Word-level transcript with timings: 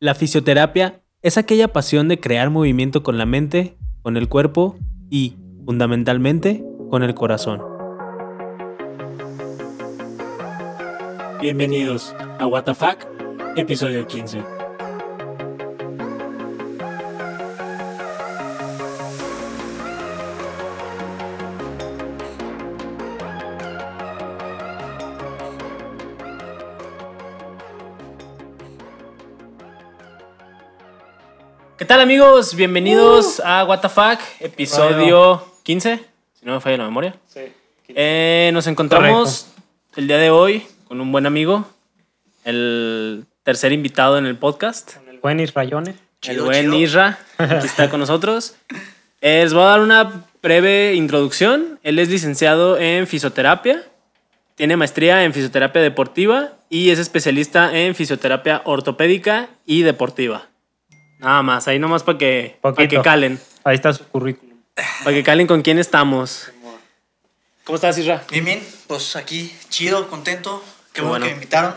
La 0.00 0.14
fisioterapia 0.14 1.02
es 1.22 1.38
aquella 1.38 1.72
pasión 1.72 2.06
de 2.06 2.20
crear 2.20 2.50
movimiento 2.50 3.02
con 3.02 3.18
la 3.18 3.26
mente, 3.26 3.76
con 4.02 4.16
el 4.16 4.28
cuerpo 4.28 4.76
y, 5.10 5.34
fundamentalmente, 5.66 6.62
con 6.88 7.02
el 7.02 7.16
corazón. 7.16 7.60
Bienvenidos 11.40 12.14
a 12.38 12.74
Fuck, 12.74 13.06
episodio 13.56 14.06
15. 14.06 14.57
Tal 31.88 32.02
amigos? 32.02 32.54
Bienvenidos 32.54 33.40
a 33.42 33.64
What 33.64 33.80
the 33.80 33.88
Fuck, 33.88 34.20
episodio 34.40 35.42
15, 35.62 35.98
si 36.34 36.44
no 36.44 36.52
me 36.52 36.60
falla 36.60 36.76
la 36.76 36.84
memoria. 36.84 37.14
Eh, 37.88 38.50
nos 38.52 38.66
encontramos 38.66 39.46
el 39.96 40.06
día 40.06 40.18
de 40.18 40.28
hoy 40.28 40.66
con 40.86 41.00
un 41.00 41.10
buen 41.10 41.24
amigo, 41.24 41.66
el 42.44 43.24
tercer 43.42 43.72
invitado 43.72 44.18
en 44.18 44.26
el 44.26 44.36
podcast, 44.36 44.96
El 45.08 45.20
buen 45.20 45.40
Israyone. 45.40 45.94
el 46.26 46.42
buen 46.42 46.66
chido. 46.66 46.78
Isra, 46.78 47.18
que 47.38 47.66
está 47.66 47.88
con 47.88 48.00
nosotros. 48.00 48.54
Eh, 49.22 49.40
les 49.44 49.54
voy 49.54 49.62
a 49.62 49.68
dar 49.68 49.80
una 49.80 50.26
breve 50.42 50.92
introducción. 50.94 51.80
Él 51.82 51.98
es 51.98 52.10
licenciado 52.10 52.76
en 52.76 53.06
fisioterapia, 53.06 53.82
tiene 54.56 54.76
maestría 54.76 55.24
en 55.24 55.32
fisioterapia 55.32 55.80
deportiva 55.80 56.52
y 56.68 56.90
es 56.90 56.98
especialista 56.98 57.74
en 57.74 57.94
fisioterapia 57.94 58.60
ortopédica 58.66 59.48
y 59.64 59.84
deportiva. 59.84 60.48
Nada 61.18 61.42
más, 61.42 61.66
ahí 61.68 61.78
nomás 61.78 62.02
para 62.02 62.18
que, 62.18 62.56
para 62.60 62.74
Poquito. 62.74 62.96
que 62.96 63.02
calen. 63.02 63.40
Ahí 63.64 63.74
está 63.74 63.92
su 63.92 64.06
currículum. 64.08 64.56
Para 65.04 65.14
que 65.16 65.22
calen 65.24 65.46
con 65.46 65.62
quién 65.62 65.78
estamos. 65.78 66.50
¿Cómo 67.64 67.76
estás, 67.76 67.98
Isra? 67.98 68.22
Bien, 68.30 68.44
bien, 68.44 68.66
pues 68.86 69.16
aquí 69.16 69.54
chido, 69.68 70.08
contento. 70.08 70.64
Qué 70.92 71.00
bueno, 71.02 71.10
bueno. 71.10 71.24
que 71.26 71.30
me 71.32 71.34
invitaron. 71.36 71.74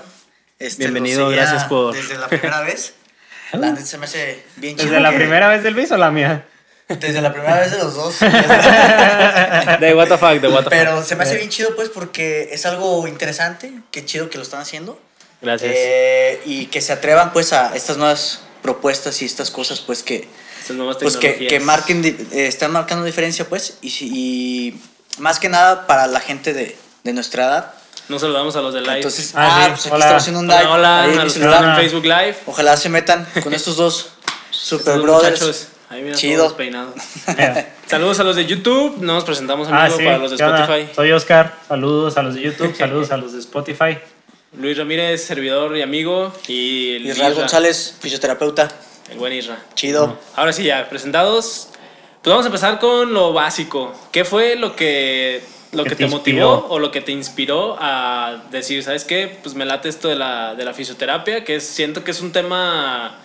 Este, 0.59 0.83
Bienvenido, 0.83 1.29
gracias 1.29 1.65
por- 1.65 1.93
Desde 1.93 2.17
la 2.17 2.27
primera 2.27 2.61
vez. 2.61 2.93
La 3.53 3.71
neta 3.71 3.85
se 3.85 3.97
me 3.97 4.05
hace 4.05 4.45
bien 4.55 4.77
chido. 4.77 4.89
¿Desde 4.91 5.01
la 5.01 5.09
que- 5.11 5.17
primera 5.17 5.47
vez 5.49 5.63
del 5.63 5.73
bis 5.73 5.91
o 5.91 5.97
la 5.97 6.09
mía? 6.11 6.45
Desde 6.87 7.21
la 7.21 7.33
primera 7.33 7.59
vez 7.59 7.71
de 7.71 7.77
los 7.79 7.95
dos. 7.95 8.19
De 9.79 9.93
what 9.95 10.07
the 10.07 10.17
fuck, 10.17 10.39
de 10.41 10.47
what 10.47 10.57
the 10.59 10.63
fuck. 10.63 10.69
Pero 10.69 11.03
se 11.03 11.15
me 11.15 11.23
hace 11.23 11.35
bien 11.37 11.49
chido, 11.49 11.75
pues, 11.75 11.89
porque 11.89 12.49
es 12.51 12.65
algo 12.65 13.07
interesante. 13.07 13.71
Qué 13.91 14.05
chido 14.05 14.29
que 14.29 14.37
lo 14.37 14.43
están 14.43 14.61
haciendo. 14.61 14.99
Gracias. 15.41 15.71
Eh, 15.73 16.41
y 16.45 16.65
que 16.67 16.81
se 16.81 16.93
atrevan, 16.93 17.31
pues, 17.33 17.51
a 17.53 17.75
estas 17.75 17.97
nuevas 17.97 18.41
propuestas 18.61 19.21
y 19.21 19.25
estas 19.25 19.51
cosas, 19.51 19.79
pues, 19.81 20.03
que, 20.03 20.27
pues 20.99 21.17
que, 21.17 21.47
que 21.47 21.59
marquen, 21.59 22.03
eh, 22.05 22.47
están 22.47 22.71
marcando 22.71 23.03
diferencia, 23.05 23.47
pues, 23.49 23.77
y, 23.81 23.89
si- 23.89 24.09
y 24.13 24.81
más 25.19 25.39
que 25.39 25.49
nada 25.49 25.87
para 25.87 26.07
la 26.07 26.19
gente 26.19 26.53
de, 26.53 26.77
de 27.03 27.13
nuestra 27.13 27.45
edad. 27.45 27.73
Nos 28.09 28.21
saludamos 28.21 28.55
a 28.55 28.61
los 28.61 28.73
de 28.73 28.81
live. 28.81 28.95
Entonces, 28.97 29.31
Ah, 29.35 29.47
ah, 29.49 29.63
sí, 29.65 29.69
pues 29.71 29.79
aquí 29.85 29.89
hola. 29.95 30.05
estamos 30.05 30.21
haciendo 30.23 30.39
un 30.41 30.47
live. 30.47 30.59
hola, 30.59 30.73
hola, 30.73 31.01
ahí 31.03 31.13
en 31.13 31.19
a 31.19 31.23
los 31.23 31.35
en 31.37 31.75
Facebook 31.75 32.03
Live. 32.03 32.37
Ojalá 32.45 32.75
se 32.77 32.89
metan 32.89 33.27
con 33.43 33.53
estos 33.53 33.77
dos 33.77 34.09
super 34.49 34.79
Estos 34.95 35.01
brothers. 35.03 35.41
muchachos. 35.41 35.67
Ahí 35.89 36.01
mira, 36.03 36.15
Chido. 36.15 36.43
todos 36.43 36.53
peinados. 36.57 36.93
Saludos 37.87 38.19
a 38.19 38.23
los 38.23 38.35
de 38.37 38.45
YouTube. 38.45 38.97
No 39.01 39.13
nos 39.15 39.23
presentamos, 39.25 39.67
Ah, 39.69 39.83
amigo, 39.83 39.97
sí. 39.97 40.03
para 40.05 40.17
los 40.19 40.31
de. 40.31 40.37
Spotify. 40.37 40.89
Soy 40.95 41.11
Oscar. 41.11 41.57
Saludos 41.67 42.17
a 42.17 42.21
los 42.23 42.35
de 42.35 42.41
YouTube. 42.41 42.75
Saludos 42.77 43.11
a 43.11 43.17
los 43.17 43.33
de 43.33 43.39
Spotify. 43.39 43.97
Luis 44.53 44.77
Ramírez, 44.77 45.23
servidor 45.23 45.75
y 45.77 45.81
amigo. 45.81 46.33
Y 46.47 46.95
el 46.95 47.05
Israel 47.07 47.31
Isra, 47.31 47.41
González, 47.43 47.95
fisioterapeuta. 47.99 48.69
El 49.09 49.17
buen 49.17 49.33
Isra. 49.33 49.59
Chido. 49.75 50.17
Ahora 50.35 50.51
sí, 50.53 50.63
ya, 50.63 50.89
presentados. 50.89 51.69
Pues 52.21 52.31
vamos 52.31 52.45
a 52.45 52.49
empezar 52.49 52.79
con 52.79 53.13
lo 53.13 53.33
básico. 53.33 53.93
¿Qué 54.11 54.25
fue 54.25 54.55
lo 54.55 54.75
que, 54.75 55.41
lo 55.71 55.83
¿Qué 55.83 55.89
que 55.91 55.95
te 55.95 56.03
te, 56.05 56.09
motivó 56.09 56.67
o 56.69 56.79
lo 56.79 56.91
que 56.91 57.01
te 57.01 57.11
inspiró 57.11 57.77
a 57.79 58.43
decir, 58.51 58.83
¿sabes 58.83 59.05
qué? 59.05 59.39
Pues 59.41 59.55
me 59.55 59.65
late 59.65 59.89
esto 59.89 60.07
de 60.07 60.15
la, 60.15 60.53
de 60.53 60.63
la 60.65 60.73
fisioterapia, 60.73 61.43
que 61.43 61.55
es- 61.55 61.65
siento 61.65 62.03
que 62.03 62.11
es 62.11 62.21
un 62.21 62.31
tema 62.31 63.17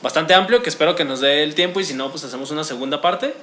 bastante 0.00 0.32
amplio, 0.32 0.62
que 0.62 0.70
espero 0.70 0.94
que 0.96 1.04
nos 1.04 1.20
dé 1.20 1.42
el 1.42 1.54
tiempo 1.54 1.80
y 1.80 1.84
si 1.84 1.92
no, 1.94 2.10
pues 2.10 2.24
hacemos 2.24 2.50
una 2.50 2.64
segunda 2.64 3.00
parte. 3.02 3.34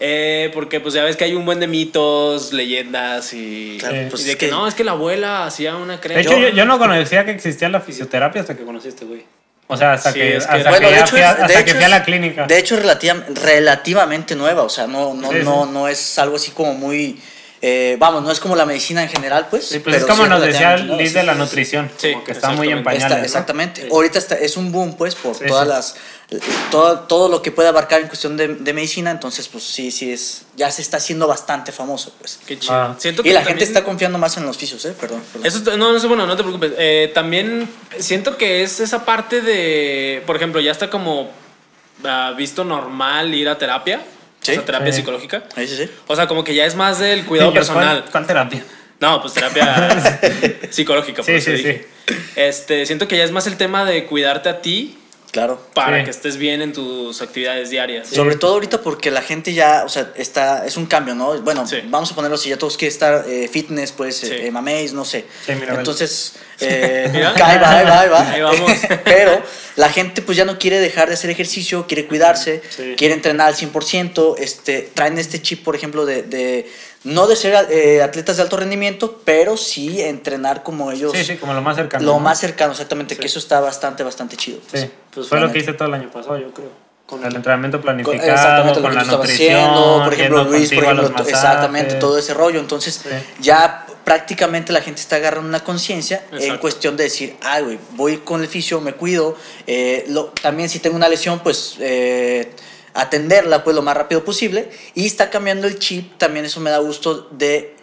Eh, 0.00 0.50
porque 0.54 0.78
pues 0.80 0.94
ya 0.94 1.02
ves 1.02 1.16
que 1.16 1.24
hay 1.24 1.34
un 1.34 1.44
buen 1.44 1.58
de 1.58 1.66
mitos, 1.66 2.52
leyendas 2.52 3.32
y, 3.32 3.78
Claro, 3.80 3.96
y 4.02 4.06
pues 4.10 4.24
de 4.24 4.30
es 4.32 4.36
que, 4.36 4.46
que- 4.46 4.52
no, 4.52 4.68
es 4.68 4.74
que 4.74 4.84
la 4.84 4.92
abuela 4.92 5.44
hacía 5.44 5.74
una 5.76 6.00
crema. 6.00 6.16
De 6.20 6.22
hecho, 6.22 6.38
yo, 6.38 6.48
yo 6.50 6.64
no 6.66 6.78
conocía 6.78 7.24
que 7.24 7.32
existía 7.32 7.68
la 7.68 7.80
fisioterapia 7.80 8.40
hasta 8.42 8.56
que 8.56 8.64
conociste, 8.64 9.04
güey. 9.04 9.24
O 9.66 9.76
sea, 9.76 9.92
hasta 9.94 10.12
Sí, 10.12 10.20
que, 10.20 10.36
es 10.36 10.46
que 10.46 10.52
hasta 10.52 10.62
que 10.64 10.70
Bueno, 10.70 10.88
de 10.88 10.94
ya 10.94 11.00
hecho, 11.00 11.10
fui 11.10 11.20
a, 11.20 11.34
de 11.34 11.42
hasta 11.42 11.64
que 11.64 11.70
hecho 11.70 11.74
fui 11.74 11.84
a 11.84 11.88
la 11.88 12.04
clínica. 12.04 12.46
De 12.46 12.58
hecho, 12.58 12.74
es 12.76 12.80
relativa- 12.82 13.24
relativamente 13.44 14.34
nueva. 14.34 14.62
O 14.62 14.68
sea, 14.70 14.86
no, 14.86 15.12
no, 15.14 15.30
Sí, 15.30 15.38
no, 15.44 15.64
sí. 15.64 15.70
no 15.72 15.88
es 15.88 16.18
algo 16.18 16.36
así 16.36 16.52
como 16.52 16.72
muy. 16.74 17.20
Eh, 17.60 17.96
vamos, 17.98 18.22
no 18.22 18.30
es 18.30 18.38
como 18.40 18.54
la 18.54 18.64
medicina 18.64 19.02
en 19.02 19.08
general, 19.08 19.48
pues. 19.50 19.66
Sí, 19.68 19.80
pues 19.80 19.96
es 19.96 20.04
como 20.04 20.24
sí 20.24 20.28
nos 20.30 20.40
decía 20.40 20.76
Liz 20.76 21.12
de 21.12 21.22
la 21.24 21.34
nutrición. 21.34 21.90
Sí, 21.96 22.12
como 22.12 22.24
que 22.24 22.32
está 22.32 22.50
muy 22.50 22.68
en 22.68 22.78
exactamente. 22.78 22.98
Está- 22.98 23.08
pañales. 23.08 23.18
¿no? 23.20 23.24
exactamente. 23.24 23.82
Sí. 23.82 23.88
Ahorita 23.90 24.18
está, 24.18 24.34
es 24.36 24.56
un 24.56 24.70
boom, 24.70 24.94
pues, 24.96 25.14
por 25.16 25.34
Sí, 25.36 25.44
todas 25.46 25.64
sí. 25.64 25.68
las. 25.68 25.96
Todo, 26.70 27.00
todo 27.00 27.28
lo 27.30 27.40
que 27.40 27.50
puede 27.50 27.68
abarcar 27.70 28.02
en 28.02 28.06
cuestión 28.08 28.36
de, 28.36 28.48
de 28.48 28.72
medicina. 28.74 29.10
Entonces, 29.10 29.48
pues 29.48 29.64
sí, 29.64 29.90
sí 29.90 30.12
es. 30.12 30.42
Ya 30.56 30.70
se 30.70 30.82
está 30.82 30.98
haciendo 30.98 31.26
bastante 31.26 31.72
famoso, 31.72 32.12
pues. 32.18 32.38
Qué 32.46 32.58
chido. 32.58 32.74
Ah. 32.74 32.96
Siento 32.98 33.22
Y 33.22 33.24
que 33.24 33.32
la 33.32 33.42
gente 33.44 33.64
está 33.64 33.82
confiando 33.82 34.18
más 34.18 34.36
en 34.36 34.44
los 34.46 34.56
fisios, 34.58 34.84
¿eh? 34.84 34.94
Perdón. 35.00 35.22
perdón. 35.32 35.46
Eso, 35.46 35.58
está- 35.58 35.76
no, 35.76 35.92
no 35.92 35.98
sé, 35.98 36.06
bueno, 36.06 36.26
no 36.26 36.36
te 36.36 36.42
preocupes. 36.42 36.72
Eh, 36.76 37.10
también 37.14 37.68
siento 37.98 38.36
que 38.36 38.62
es 38.62 38.78
esa 38.80 39.04
parte 39.04 39.40
de, 39.40 40.22
por 40.26 40.36
ejemplo, 40.36 40.60
ya 40.60 40.70
está 40.70 40.90
como 40.90 41.30
ah, 42.04 42.34
visto 42.36 42.62
normal 42.62 43.34
ir 43.34 43.48
a 43.48 43.56
terapia, 43.58 44.02
Sí. 44.40 44.52
o 44.52 44.54
sea, 44.54 44.64
terapia 44.64 44.92
Sí. 44.92 44.98
psicológica. 45.00 45.42
Sí, 45.54 45.66
sí, 45.66 45.76
sí. 45.76 45.90
O 46.06 46.16
sea, 46.16 46.26
como 46.26 46.44
que 46.44 46.54
ya 46.54 46.64
es 46.64 46.74
más 46.74 46.98
del 46.98 47.24
cuidado 47.24 47.50
Sí, 47.50 47.54
yo, 47.56 47.60
personal. 47.60 48.00
¿cuál, 48.02 48.10
cuál 48.12 48.26
terapia? 48.26 48.64
No, 49.00 49.20
pues 49.20 49.34
terapia 49.34 50.00
psicológica. 50.70 51.16
por 51.18 51.26
Sí, 51.26 51.32
eso 51.32 51.50
sí, 51.50 51.56
dije. 51.58 51.86
Este, 52.36 52.86
siento 52.86 53.06
que 53.08 53.16
ya 53.16 53.24
es 53.24 53.30
más 53.30 53.46
el 53.46 53.56
tema 53.56 53.84
de 53.84 54.06
cuidarte 54.06 54.48
a 54.48 54.60
ti 54.62 54.98
Claro. 55.30 55.60
para 55.74 55.98
Sí. 55.98 56.04
que 56.04 56.10
estés 56.10 56.36
bien 56.38 56.62
en 56.62 56.72
tus 56.72 57.20
actividades 57.20 57.68
diarias. 57.70 58.08
Sobre 58.08 58.36
todo 58.36 58.54
ahorita 58.54 58.80
porque 58.80 59.10
la 59.10 59.20
gente 59.22 59.52
ya, 59.52 59.82
o 59.84 59.88
sea, 59.88 60.10
está, 60.16 60.64
es 60.66 60.76
un 60.78 60.86
cambio, 60.86 61.14
¿no? 61.14 61.40
Bueno, 61.42 61.66
Sí. 61.66 61.76
vamos 61.86 62.10
a 62.10 62.14
ponerlo 62.14 62.38
si 62.38 62.48
ya 62.48 62.56
todos 62.56 62.76
quieren 62.78 62.92
estar 62.94 63.24
eh, 63.28 63.46
fitness, 63.52 63.92
pues, 63.92 64.16
Sí. 64.16 64.28
eh, 64.30 64.50
maméis, 64.50 64.92
no 64.94 65.04
sé. 65.04 65.26
Sí, 65.44 65.52
mira. 65.60 65.74
Entonces, 65.74 66.34
eh, 66.60 67.08
Mira. 67.12 67.32
va, 67.32 67.46
ahí 67.46 67.58
va, 67.58 68.00
ahí 68.00 68.08
va. 68.08 68.30
Ahí 68.30 68.40
vamos. 68.42 68.72
Pero 69.04 69.42
la 69.76 69.90
gente 69.90 70.22
pues 70.22 70.36
ya 70.38 70.44
no 70.46 70.58
quiere 70.58 70.80
dejar 70.80 71.08
de 71.08 71.14
hacer 71.14 71.30
ejercicio, 71.30 71.86
quiere 71.86 72.06
cuidarse, 72.06 72.62
Sí. 72.74 72.94
quiere 72.96 73.12
entrenar 73.14 73.48
al 73.48 73.54
100%, 73.54 74.36
este, 74.38 74.88
traen 74.94 75.18
este 75.18 75.40
chip, 75.42 75.62
por 75.62 75.76
ejemplo, 75.76 76.06
de, 76.06 76.22
de 76.22 76.66
no 77.04 77.26
de 77.26 77.36
ser 77.36 77.66
eh, 77.70 78.02
atletas 78.02 78.36
de 78.36 78.42
alto 78.42 78.56
rendimiento, 78.56 79.20
pero 79.24 79.56
sí 79.56 80.02
entrenar 80.02 80.62
como 80.62 80.90
ellos, 80.92 81.12
Sí, 81.14 81.24
sí, 81.24 81.36
como 81.36 81.54
lo 81.54 81.62
más 81.62 81.76
cercano. 81.76 82.04
lo 82.04 82.12
¿no? 82.14 82.18
más 82.20 82.38
cercano, 82.40 82.72
exactamente, 82.72 83.14
Sí. 83.14 83.20
que 83.20 83.26
eso 83.26 83.38
está 83.38 83.60
bastante, 83.60 84.02
bastante 84.02 84.36
chido. 84.36 84.58
pues. 84.70 84.82
Sí, 84.82 84.90
Pues, 85.14 85.28
fue 85.28 85.40
lo 85.40 85.52
que 85.52 85.58
hice 85.60 85.72
todo 85.72 85.88
el 85.88 85.94
año 85.94 86.10
pasado, 86.10 86.38
yo 86.38 86.52
creo. 86.52 86.88
Con 87.06 87.24
el 87.24 87.34
entrenamiento 87.34 87.78
Con- 87.78 87.84
planificado, 87.84 88.22
exactamente 88.30 88.80
con, 88.82 88.90
que 88.90 88.96
la 88.96 89.04
nutrición, 89.04 89.54
haciendo, 89.56 90.02
por 90.04 90.12
ejemplo, 90.12 90.44
Luis, 90.44 90.72
por 90.74 90.84
ejemplo, 90.84 91.12
exactamente, 91.26 91.94
todo 91.94 92.18
ese 92.18 92.34
rollo. 92.34 92.60
Entonces, 92.60 93.00
Sí. 93.02 93.08
ya 93.40 93.86
prácticamente 94.04 94.72
la 94.74 94.82
gente 94.82 95.00
está 95.00 95.16
agarrando 95.16 95.48
una 95.48 95.60
conciencia 95.64 96.26
en 96.32 96.58
cuestión 96.58 96.98
de 96.98 97.04
decir, 97.04 97.36
ay, 97.42 97.62
güey, 97.64 97.78
voy 97.92 98.16
con 98.18 98.42
el 98.42 98.48
fisio, 98.48 98.80
me 98.82 98.92
cuido. 98.92 99.36
eh, 99.66 100.04
lo- 100.08 100.26
también 100.42 100.68
si 100.68 100.80
tengo 100.80 100.96
una 100.96 101.08
lesión, 101.08 101.40
pues 101.40 101.76
eh, 101.80 102.52
atenderla 102.98 103.64
pues 103.64 103.74
lo 103.76 103.82
más 103.82 103.96
rápido 103.96 104.24
posible. 104.24 104.70
Y 104.94 105.06
está 105.06 105.30
cambiando 105.30 105.66
el 105.66 105.78
chip, 105.78 106.18
también 106.18 106.44
eso 106.44 106.60
me 106.60 106.70
da 106.70 106.78
gusto 106.78 107.28
de 107.30 107.76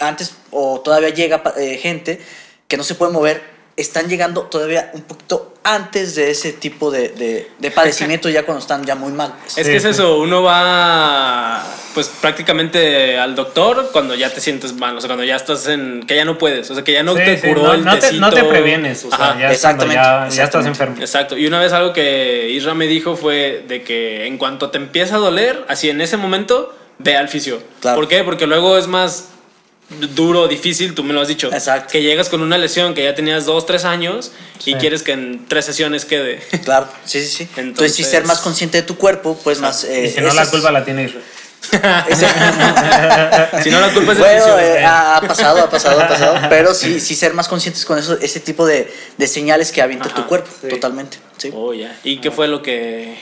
antes 0.00 0.34
o 0.50 0.80
todavía 0.80 1.10
llega 1.10 1.42
eh, 1.56 1.76
gente 1.76 2.20
que 2.66 2.76
no 2.76 2.84
se 2.84 2.94
puede 2.94 3.12
mover. 3.12 3.51
Están 3.76 4.08
llegando 4.08 4.42
todavía 4.42 4.90
un 4.92 5.02
poquito 5.02 5.54
antes 5.64 6.14
de 6.14 6.30
ese 6.30 6.52
tipo 6.52 6.90
de, 6.90 7.08
de, 7.10 7.50
de 7.58 7.70
padecimiento 7.70 8.28
ya 8.28 8.44
cuando 8.44 8.60
están 8.60 8.84
ya 8.84 8.94
muy 8.96 9.12
mal. 9.12 9.32
pues. 9.40 9.56
Es 9.56 9.64
Sí, 9.66 9.70
que 9.72 9.76
es 9.76 9.82
sí. 9.82 9.88
eso, 9.90 10.18
uno 10.18 10.42
va 10.42 11.62
pues 11.94 12.08
prácticamente 12.08 13.18
al 13.18 13.34
doctor 13.34 13.90
cuando 13.92 14.14
ya 14.14 14.30
te 14.30 14.40
sientes 14.40 14.72
mal, 14.74 14.96
o 14.96 15.00
sea, 15.00 15.08
cuando 15.08 15.24
ya 15.24 15.36
estás 15.36 15.66
en 15.68 16.04
que 16.06 16.16
ya 16.16 16.24
no 16.24 16.38
puedes, 16.38 16.70
o 16.70 16.74
sea, 16.74 16.82
que 16.84 16.92
ya 16.92 17.02
no 17.02 17.14
Sí, 17.14 17.22
te 17.24 17.38
sí, 17.38 17.48
curó 17.48 17.62
no, 17.64 17.72
el 17.74 17.84
no 17.84 17.98
te, 17.98 18.12
no 18.14 18.30
te 18.30 18.44
previenes, 18.44 19.04
o 19.04 19.10
sea, 19.10 19.38
ya, 19.38 19.52
exactamente, 19.52 19.94
ya, 19.94 20.26
estás 20.26 20.32
exactamente. 20.38 20.68
enfermo. 20.70 20.96
Exacto. 21.00 21.36
Y 21.38 21.46
una 21.46 21.60
vez 21.60 21.72
algo 21.72 21.92
que 21.92 22.48
Isra 22.50 22.74
me 22.74 22.86
dijo 22.86 23.16
fue 23.16 23.64
de 23.68 23.82
que 23.82 24.26
en 24.26 24.38
cuanto 24.38 24.70
te 24.70 24.78
empieza 24.78 25.16
a 25.16 25.18
doler, 25.18 25.64
así 25.68 25.90
en 25.90 26.00
ese 26.00 26.16
momento, 26.16 26.74
ve 26.98 27.16
al 27.16 27.28
fisio. 27.28 27.62
Claro. 27.80 27.96
¿Por 27.96 28.08
qué? 28.08 28.24
Porque 28.24 28.46
luego 28.46 28.78
es 28.78 28.86
más 28.86 29.28
duro, 30.14 30.48
difícil, 30.48 30.94
tú 30.94 31.02
me 31.04 31.12
lo 31.14 31.20
has 31.20 31.28
dicho. 31.28 31.50
Exacto. 31.52 31.90
Que 31.92 32.02
llegas 32.02 32.28
con 32.28 32.42
una 32.42 32.58
lesión 32.58 32.94
que 32.94 33.02
ya 33.04 33.14
tenías 33.14 33.44
dos, 33.46 33.66
tres 33.66 33.84
años 33.84 34.32
y 34.64 34.74
quieres 34.74 35.02
que 35.02 35.12
en 35.12 35.46
tres 35.48 35.64
sesiones 35.64 36.04
quede. 36.04 36.40
Claro, 36.64 36.88
sí, 37.04 37.20
sí, 37.20 37.28
sí. 37.28 37.48
Entonces, 37.56 37.94
sí, 37.94 38.02
Entonces- 38.02 38.06
ser 38.10 38.24
más 38.24 38.40
consciente 38.40 38.78
de 38.78 38.82
tu 38.84 38.96
cuerpo, 38.96 39.38
pues 39.42 39.58
más... 39.60 39.84
eh, 39.84 40.06
y 40.06 40.10
si 40.10 40.20
no, 40.20 40.32
la 40.32 40.42
es- 40.42 40.48
culpa 40.48 40.70
la 40.72 40.84
tiene 40.84 41.04
Israel. 41.04 41.24
Si 43.62 43.70
no, 43.70 43.80
la 43.80 43.92
culpa 43.92 44.12
es 44.12 44.18
bueno, 44.18 44.58
eh, 44.58 44.84
ha, 44.84 45.16
ha 45.16 45.20
pasado, 45.20 45.60
ha 45.62 45.70
pasado, 45.70 46.00
ha 46.00 46.08
pasado. 46.08 46.36
Pero 46.48 46.74
sí, 46.74 47.00
sí 47.00 47.14
ser 47.14 47.34
más 47.34 47.48
conscientes 47.48 47.84
con 47.84 47.98
eso, 47.98 48.18
ese 48.20 48.40
tipo 48.40 48.66
de, 48.66 48.92
de 49.16 49.26
señales 49.28 49.70
que 49.72 49.80
avienta 49.80 50.08
tu 50.08 50.20
Ajá, 50.20 50.26
cuerpo, 50.28 50.50
sí. 50.60 50.68
totalmente. 50.68 51.18
sí. 51.38 51.50
Oh, 51.54 51.72
ya. 51.72 51.96
¿Y 52.04 52.18
qué 52.20 52.30
fue 52.30 52.48
lo 52.48 52.62
que...? 52.62 53.16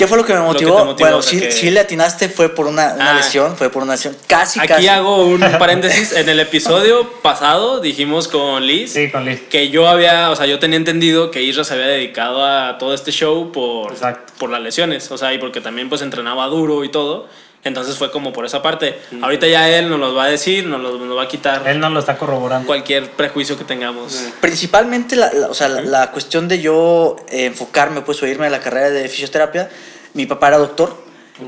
¿Qué 0.00 0.06
fue 0.08 0.16
lo 0.18 0.24
que 0.24 0.32
me 0.32 0.38
que 0.40 0.44
motivó? 0.46 0.84
motivó, 0.84 0.94
bueno, 0.98 1.16
o 1.18 1.22
sea, 1.22 1.30
sí, 1.38 1.40
que- 1.40 1.52
sí 1.52 1.70
le 1.70 1.78
atinaste, 1.80 2.28
fue 2.28 2.48
por 2.48 2.66
una, 2.66 2.94
una 2.94 3.10
Ah. 3.12 3.14
lesión, 3.14 3.56
fue 3.56 3.70
por 3.70 3.82
una 3.82 3.92
lesión. 3.92 4.16
Casi, 4.26 4.58
Aquí 4.58 4.68
casi. 4.68 4.88
hago 4.88 5.26
un 5.26 5.40
paréntesis. 5.58 6.12
En 6.12 6.28
el 6.28 6.40
episodio 6.40 7.08
pasado 7.22 7.80
dijimos 7.80 8.26
con 8.26 8.66
Liz 8.66 8.92
Sí, 8.94 9.10
con 9.10 9.24
Liz. 9.24 9.42
que 9.50 9.68
yo 9.70 9.86
había, 9.88 10.30
o 10.30 10.36
sea, 10.36 10.46
yo 10.46 10.58
tenía 10.58 10.78
entendido 10.78 11.30
que 11.30 11.42
Isra 11.42 11.64
se 11.64 11.74
había 11.74 11.86
dedicado 11.86 12.44
a 12.44 12.78
todo 12.78 12.94
este 12.94 13.12
show 13.12 13.52
por, 13.52 13.92
Exacto. 13.92 14.32
por 14.38 14.50
las 14.50 14.60
lesiones, 14.62 15.10
o 15.10 15.18
sea, 15.18 15.32
y 15.34 15.38
porque 15.38 15.60
también 15.60 15.88
pues 15.88 16.02
entrenaba 16.02 16.46
duro 16.46 16.82
y 16.84 16.88
todo. 16.90 17.28
Entonces 17.62 17.98
fue 17.98 18.10
como 18.10 18.32
por 18.32 18.46
esa 18.46 18.62
parte. 18.62 18.98
Ahorita 19.20 19.46
ya 19.46 19.68
él 19.68 19.90
nos 19.90 20.00
los 20.00 20.16
va 20.16 20.24
a 20.24 20.28
decir, 20.28 20.64
nos, 20.66 20.80
los, 20.80 20.98
nos 20.98 21.14
va 21.14 21.24
a 21.24 21.28
quitar 21.28 21.68
Él 21.68 21.78
no 21.78 21.90
lo 21.90 22.00
está 22.00 22.16
corroborando. 22.16 22.66
cualquier 22.66 23.10
prejuicio 23.10 23.58
que 23.58 23.64
tengamos. 23.64 24.18
Principalmente 24.40 25.14
la, 25.14 25.30
la- 25.30 25.48
o 25.48 25.52
sea, 25.52 25.68
la, 25.68 25.82
la 25.82 26.10
cuestión 26.10 26.48
de 26.48 26.62
yo 26.62 27.16
eh, 27.28 27.44
enfocarme, 27.44 28.00
pues, 28.00 28.22
o 28.22 28.26
irme 28.26 28.46
a 28.46 28.50
la 28.50 28.60
carrera 28.60 28.88
de 28.88 29.06
fisioterapia. 29.10 29.68
Mi 30.14 30.26
papá 30.26 30.48
era 30.48 30.58
doctor, 30.58 30.96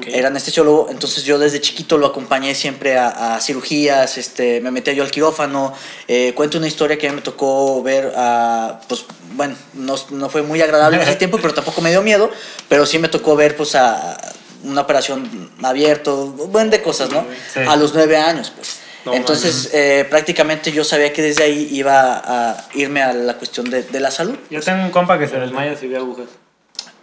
era 0.07 0.29
anestesiólogo, 0.29 0.89
entonces 0.91 1.25
yo 1.25 1.39
desde 1.39 1.61
chiquito 1.61 1.99
lo 1.99 2.07
acompañé 2.07 2.55
siempre 2.55 2.97
a, 2.97 3.35
a 3.35 3.41
cirugías, 3.41 4.17
este, 4.17 4.61
me 4.61 4.71
metía 4.71 4.93
yo 4.93 5.03
al 5.03 5.11
quirófano. 5.11 5.75
Eh, 6.09 6.33
cuento 6.35 6.59
una 6.59 6.67
historia 6.67 6.99
que 6.99 7.11
me 7.11 7.21
tocó 7.21 7.83
ver, 7.83 8.13
a, 8.17 8.81
pues, 8.89 9.05
bueno, 9.35 9.55
no, 9.75 9.97
no 10.11 10.29
fue 10.29 10.43
muy 10.43 10.61
agradable 10.63 10.97
en 10.97 11.03
ese 11.03 11.17
tiempo, 11.17 11.39
pero 11.41 11.55
tampoco 11.55 11.81
me 11.81 11.91
dio 11.91 12.03
miedo, 12.03 12.31
pero 12.69 12.87
sí 12.87 12.99
me 12.99 13.09
tocó 13.09 13.37
ver, 13.37 13.57
pues, 13.57 13.75
a 13.75 14.17
una 14.65 14.83
operación 14.83 15.51
abierto, 15.63 16.29
buen 16.29 16.71
de 16.71 16.81
cosas, 16.81 17.11
¿no? 17.11 17.27
Sí. 17.53 17.61
A 17.67 17.77
los 17.77 17.95
nueve 17.95 18.17
años, 18.17 18.53
pues. 18.55 18.79
No 19.05 19.15
Entonces, 19.15 19.71
eh, 19.73 20.07
prácticamente 20.09 20.71
yo 20.71 20.85
sabía 20.85 21.13
que 21.13 21.23
desde 21.23 21.43
ahí 21.43 21.69
iba 21.73 22.23
a 22.25 22.69
irme 22.75 23.03
a 23.03 23.13
la 23.13 23.35
cuestión 23.35 23.69
de, 23.69 23.83
de 23.83 23.99
la 23.99 24.13
salud. 24.13 24.37
Yo 24.49 24.61
tengo 24.61 24.85
un 24.85 24.91
compa 24.91 25.19
que 25.19 25.27
se 25.27 25.41
desmaya 25.41 25.77
si 25.77 25.89
ve 25.89 25.97
agujas. 25.97 26.29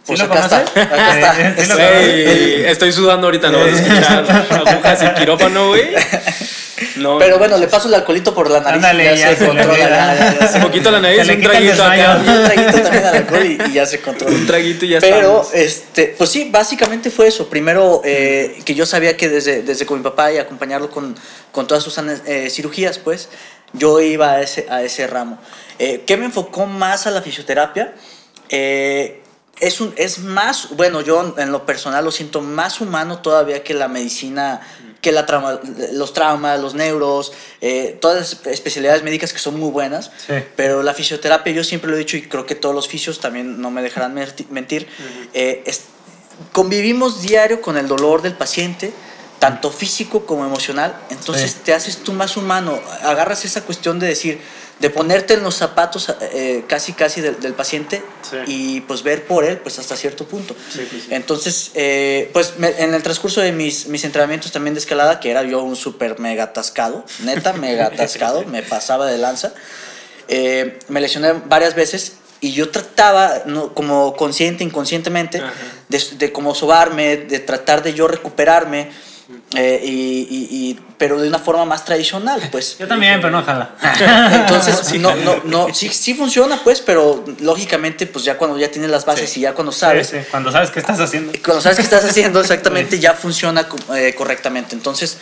¿Sí 0.02 0.14
Pues 0.16 0.18
lo 0.20 0.24
acá 0.26 0.40
está, 0.40 0.56
acá 0.82 1.14
está. 1.14 1.34
Eh, 1.50 1.54
¿sí 2.56 2.62
lo 2.62 2.68
estoy 2.68 2.92
sudando 2.92 3.26
ahorita, 3.26 3.50
no 3.50 3.58
vas 3.60 3.68
a 3.68 3.76
escuchar 3.76 4.46
agujas 4.68 5.02
y 5.02 5.18
quirófano, 5.20 5.68
güey. 5.68 5.90
No. 6.96 7.18
Pero 7.18 7.38
bueno, 7.38 7.58
le 7.58 7.66
paso 7.68 7.88
el 7.88 7.94
alcoholito 7.94 8.34
por 8.34 8.48
la 8.50 8.60
nariz 8.60 8.76
Ándale, 8.76 9.02
y 9.04 9.06
ya, 9.06 9.14
ya 9.30 9.36
se 9.36 9.46
controla. 9.46 9.70
olvida. 9.72 9.88
ya, 9.88 10.14
ya, 10.32 10.38
ya 10.40 10.48
se- 10.48 10.56
Un 10.58 10.62
poquito 10.64 10.88
a 10.88 10.92
la 10.92 11.00
nariz, 11.00 11.28
un 11.28 11.42
traguito 11.42 11.84
acá. 11.84 12.20
y 12.24 12.28
un 12.30 12.44
traguito 12.44 12.80
también 12.82 13.04
al 13.04 13.14
alcohol 13.16 13.44
y, 13.44 13.58
y 13.70 13.72
ya 13.74 13.86
se 13.86 14.00
controla. 14.00 14.34
Un 14.34 14.46
traguito 14.46 14.84
y 14.86 14.88
ya 14.88 15.00
Pero, 15.00 15.42
estamos. 15.42 15.54
este, 15.54 16.14
pues 16.16 16.30
sí, 16.30 16.48
básicamente 16.50 17.10
fue 17.10 17.28
eso. 17.28 17.48
Primero, 17.50 18.00
eh, 18.02 18.58
que 18.64 18.74
yo 18.74 18.86
sabía 18.86 19.14
que 19.14 19.28
desde, 19.28 19.62
desde 19.62 19.84
con 19.84 19.98
mi 19.98 20.04
papá 20.04 20.32
y 20.32 20.38
acompañarlo 20.38 20.90
con, 20.90 21.14
con 21.52 21.66
todas 21.66 21.84
sus 21.84 21.98
eh, 21.98 22.48
cirugías, 22.48 22.98
pues, 22.98 23.28
yo 23.74 24.00
iba 24.00 24.32
a 24.32 24.40
ese, 24.40 24.66
a 24.70 24.82
ese 24.82 25.06
ramo. 25.06 25.38
Eh, 25.78 26.04
¿Qué 26.06 26.16
me 26.16 26.24
enfocó 26.24 26.64
más 26.64 27.06
a 27.06 27.10
la 27.10 27.20
fisioterapia? 27.20 27.92
Eh, 28.48 29.19
es, 29.60 29.80
un, 29.80 29.92
es 29.96 30.18
más, 30.20 30.70
bueno, 30.76 31.00
yo 31.00 31.34
en 31.38 31.52
lo 31.52 31.66
personal 31.66 32.04
lo 32.04 32.10
siento 32.10 32.40
más 32.40 32.80
humano 32.80 33.20
todavía 33.20 33.62
que 33.62 33.74
la 33.74 33.88
medicina, 33.88 34.60
que 35.00 35.12
la 35.12 35.24
trauma, 35.26 35.60
los 35.92 36.12
traumas, 36.12 36.60
los 36.60 36.74
neuros, 36.74 37.32
eh, 37.60 37.96
todas 38.00 38.16
las 38.44 38.46
especialidades 38.52 39.02
médicas 39.02 39.32
que 39.32 39.38
son 39.38 39.58
muy 39.58 39.70
buenas. 39.70 40.10
Sí. 40.26 40.34
Pero 40.56 40.82
la 40.82 40.92
fisioterapia, 40.94 41.52
yo 41.52 41.64
siempre 41.64 41.90
lo 41.90 41.96
he 41.96 42.00
dicho 42.00 42.16
y 42.16 42.22
creo 42.22 42.44
que 42.46 42.54
todos 42.54 42.74
los 42.74 42.88
fisios 42.88 43.20
también 43.20 43.60
no 43.60 43.70
me 43.70 43.82
dejarán 43.82 44.14
mentir, 44.50 44.86
eh, 45.34 45.62
es- 45.66 45.82
convivimos 46.52 47.22
diario 47.22 47.60
con 47.60 47.76
el 47.76 47.86
dolor 47.88 48.22
del 48.22 48.34
paciente, 48.34 48.92
tanto 49.38 49.70
físico 49.70 50.26
como 50.26 50.44
emocional, 50.44 50.94
entonces 51.10 51.52
Sí. 51.52 51.58
te 51.64 51.72
haces 51.74 51.98
tú 51.98 52.12
más 52.12 52.36
humano, 52.36 52.78
agarras 53.02 53.44
esa 53.44 53.62
cuestión 53.62 53.98
de 53.98 54.06
decir, 54.06 54.40
de 54.80 54.88
ponerte 54.90 55.34
en 55.34 55.42
los 55.42 55.54
zapatos 55.56 56.12
eh, 56.32 56.64
casi 56.66 56.94
casi 56.94 57.20
del, 57.20 57.38
del 57.38 57.52
paciente 57.54 58.02
Sí. 58.28 58.36
y 58.46 58.80
pues 58.82 59.02
ver 59.02 59.26
por 59.26 59.44
él 59.44 59.58
pues 59.58 59.78
hasta 59.78 59.96
cierto 59.96 60.24
punto. 60.26 60.56
Entonces, 61.10 61.70
eh, 61.74 62.30
pues 62.32 62.58
me- 62.58 62.70
en 62.78 62.94
el 62.94 63.02
transcurso 63.02 63.40
de 63.40 63.52
mis, 63.52 63.86
mis 63.88 64.04
entrenamientos 64.04 64.52
también 64.52 64.74
de 64.74 64.80
escalada, 64.80 65.20
que 65.20 65.30
era 65.30 65.42
yo 65.42 65.62
un 65.62 65.76
súper 65.76 66.18
mega 66.18 66.44
atascado, 66.44 67.04
neta 67.24 67.52
mega 67.52 67.86
atascado, 67.92 68.44
me 68.44 68.62
pasaba 68.62 69.06
de 69.06 69.18
lanza, 69.18 69.52
eh, 70.28 70.78
me 70.88 71.00
lesioné 71.00 71.32
varias 71.46 71.74
veces 71.74 72.14
y 72.40 72.52
yo 72.52 72.70
trataba, 72.70 73.42
¿no? 73.46 73.74
como 73.74 74.14
consciente, 74.16 74.64
inconscientemente, 74.64 75.38
Ajá. 75.38 75.52
de, 75.88 76.02
de 76.18 76.32
como 76.32 76.54
sobarme, 76.54 77.16
de 77.18 77.38
tratar 77.40 77.82
de 77.82 77.92
yo 77.94 78.08
recuperarme, 78.08 78.90
eh, 79.54 79.80
y, 79.84 79.90
y- 79.90 80.48
y- 80.70 80.80
pero 80.98 81.18
de 81.20 81.28
una 81.28 81.38
forma 81.38 81.64
más 81.64 81.84
tradicional, 81.86 82.40
pues. 82.52 82.76
Yo 82.78 82.86
también, 82.86 83.20
pero 83.22 83.30
no 83.30 83.42
jala. 83.42 83.70
Entonces, 84.32 84.92
no, 85.00 85.14
no, 85.16 85.40
no, 85.44 85.72
sí, 85.74 85.88
sí 85.88 86.12
funciona, 86.14 86.60
pues, 86.62 86.80
pero 86.82 87.24
lógicamente, 87.40 88.06
pues 88.06 88.24
ya 88.24 88.36
cuando 88.36 88.58
ya 88.58 88.70
tienes 88.70 88.90
las 88.90 89.06
bases 89.06 89.30
Sí. 89.30 89.40
y 89.40 89.42
ya 89.44 89.54
cuando 89.54 89.72
sabes, 89.72 90.08
Sí, 90.08 90.18
sí, 90.18 90.24
Cuando 90.30 90.52
sabes 90.52 90.70
qué 90.70 90.78
estás 90.80 91.00
haciendo. 91.00 91.32
cuando 91.44 91.62
sabes 91.62 91.78
qué 91.78 91.82
estás 91.84 92.04
haciendo 92.04 92.40
exactamente, 92.42 92.98
ya 92.98 93.14
funciona 93.14 93.66
eh, 93.96 94.14
correctamente. 94.16 94.74
Entonces, 94.74 95.18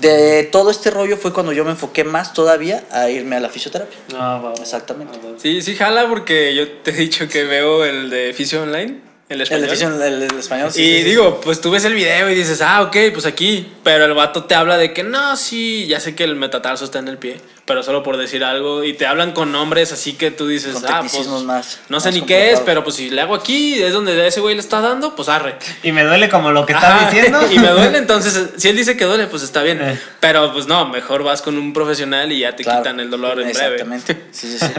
de 0.00 0.44
todo 0.50 0.70
este 0.70 0.90
rollo 0.90 1.16
fue 1.18 1.32
cuando 1.32 1.52
yo 1.52 1.64
me 1.64 1.72
enfoqué 1.72 2.02
más 2.04 2.32
todavía 2.32 2.84
a 2.90 3.10
irme 3.10 3.36
a 3.36 3.40
la 3.40 3.50
fisioterapia. 3.50 3.98
No, 4.12 4.18
va, 4.18 4.38
va. 4.40 4.52
Exactamente. 4.54 5.18
Sí, 5.38 5.60
sí, 5.60 5.76
jala 5.76 6.08
porque 6.08 6.54
yo 6.54 6.66
te 6.82 6.92
he 6.92 6.94
dicho 6.94 7.28
que 7.28 7.44
veo 7.44 7.84
el 7.84 8.08
de 8.08 8.32
Fisio 8.32 8.62
Online, 8.62 9.02
el 9.30 9.40
español. 9.40 9.62
de 9.66 9.70
fisio- 9.74 10.02
el- 10.04 10.22
el 10.24 10.38
español, 10.38 10.70
sí, 10.72 10.82
y 10.82 10.86
sí, 10.86 10.98
sí. 10.98 11.04
digo, 11.04 11.40
pues 11.40 11.60
tú 11.60 11.70
ves 11.70 11.84
el 11.86 11.94
video 11.94 12.28
y 12.28 12.34
dices, 12.34 12.60
ah, 12.60 12.82
ok, 12.82 12.96
pues 13.12 13.24
aquí. 13.24 13.72
Pero 13.82 14.04
el 14.04 14.12
vato 14.14 14.44
te 14.44 14.54
habla 14.54 14.76
de 14.76 14.92
que 14.92 15.02
no, 15.02 15.36
sí, 15.36 15.86
ya 15.86 16.00
sé 16.00 16.14
que 16.14 16.24
el 16.24 16.36
metatarso 16.36 16.84
está 16.84 16.98
en 16.98 17.08
el 17.08 17.16
pie, 17.16 17.40
pero 17.70 17.84
solo 17.84 18.02
por 18.02 18.16
decir 18.16 18.42
algo. 18.42 18.82
Y 18.82 18.94
te 18.94 19.06
hablan 19.06 19.30
con 19.30 19.52
nombres 19.52 19.92
así 19.92 20.14
que 20.14 20.32
tú 20.32 20.48
dices, 20.48 20.74
Con 20.74 20.84
ah, 20.86 21.02
pues. 21.08 21.28
más- 21.44 21.78
no 21.88 22.00
sé 22.00 22.08
más 22.08 22.14
ni 22.16 22.22
qué 22.22 22.50
es, 22.50 22.58
pero 22.58 22.82
pues 22.82 22.96
si 22.96 23.10
le 23.10 23.20
hago 23.20 23.32
aquí, 23.32 23.80
es 23.80 23.92
donde 23.92 24.26
ese 24.26 24.40
güey 24.40 24.56
le 24.56 24.60
está 24.60 24.80
dando, 24.80 25.14
pues 25.14 25.28
arre. 25.28 25.54
Y 25.84 25.92
me 25.92 26.02
duele 26.02 26.28
como 26.28 26.50
lo 26.50 26.66
que 26.66 26.72
está 26.72 27.08
diciendo. 27.08 27.40
Y 27.52 27.60
me 27.60 27.68
duele, 27.68 27.98
entonces, 27.98 28.50
si 28.56 28.70
él 28.70 28.76
dice 28.76 28.96
que 28.96 29.04
duele, 29.04 29.28
pues 29.28 29.44
está 29.44 29.62
bien. 29.62 29.80
Eh. 29.80 30.00
Pero 30.18 30.52
pues 30.52 30.66
no, 30.66 30.84
mejor 30.88 31.22
vas 31.22 31.42
con 31.42 31.56
un 31.56 31.72
profesional 31.72 32.32
y 32.32 32.40
ya 32.40 32.56
te 32.56 32.64
Claro, 32.64 32.80
quitan 32.80 32.98
el 32.98 33.08
dolor 33.08 33.40
en 33.40 33.46
Exactamente. 33.50 34.14
breve. 34.14 34.28
Sí, 34.32 34.50
sí, 34.50 34.58
sí. 34.58 34.72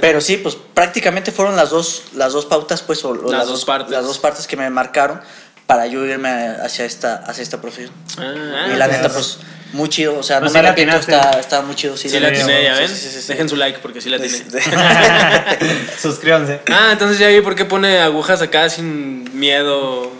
Pero 0.00 0.20
sí, 0.20 0.36
pues 0.38 0.56
prácticamente 0.74 1.30
fueron 1.30 1.54
las 1.54 1.70
dos, 1.70 2.06
las 2.16 2.32
dos 2.32 2.46
pautas, 2.46 2.82
pues, 2.82 3.04
o, 3.04 3.10
o 3.10 3.30
Las 3.30 3.46
dos 3.46 3.64
partes. 3.64 3.92
Las 3.92 4.04
dos 4.04 4.18
partes 4.18 4.48
que 4.48 4.56
me 4.56 4.68
marcaron 4.68 5.20
para 5.68 5.86
yo 5.86 6.04
irme 6.04 6.28
hacia 6.28 6.86
esta, 6.86 7.18
hacia 7.24 7.42
esta 7.42 7.60
profesión. 7.60 7.94
Ah, 8.18 8.66
y 8.74 8.76
la 8.76 8.86
pues, 8.86 8.96
neta, 8.98 9.12
pues, 9.14 9.38
muy 9.72 9.88
chido. 9.88 10.18
O 10.18 10.22
sea, 10.22 10.38
pues 10.40 10.52
no 10.52 10.58
sí 10.58 10.58
me 10.58 10.62
la 10.62 10.68
arrepiento, 10.70 10.96
está, 10.96 11.38
está 11.40 11.62
muy 11.62 11.74
chido. 11.74 11.96
Sí, 11.96 12.08
Sí 12.08 12.18
la 12.20 12.32
tiene, 12.32 12.62
ya 12.64 12.74
ven. 12.74 12.88
sí, 12.88 12.94
sí, 12.96 13.20
sí. 13.20 13.28
Dejen 13.28 13.48
su 13.48 13.56
like 13.56 13.78
porque 13.80 14.00
sí 14.00 14.08
la 14.10 14.18
tiene. 14.18 14.36
Suscríbanse. 16.00 16.60
Ah, 16.70 16.90
entonces 16.92 17.18
ya 17.18 17.28
vi 17.28 17.40
por 17.40 17.54
qué 17.54 17.64
pone 17.64 17.98
agujas 18.00 18.42
acá 18.42 18.68
sin 18.68 19.38
miedo. 19.38 20.10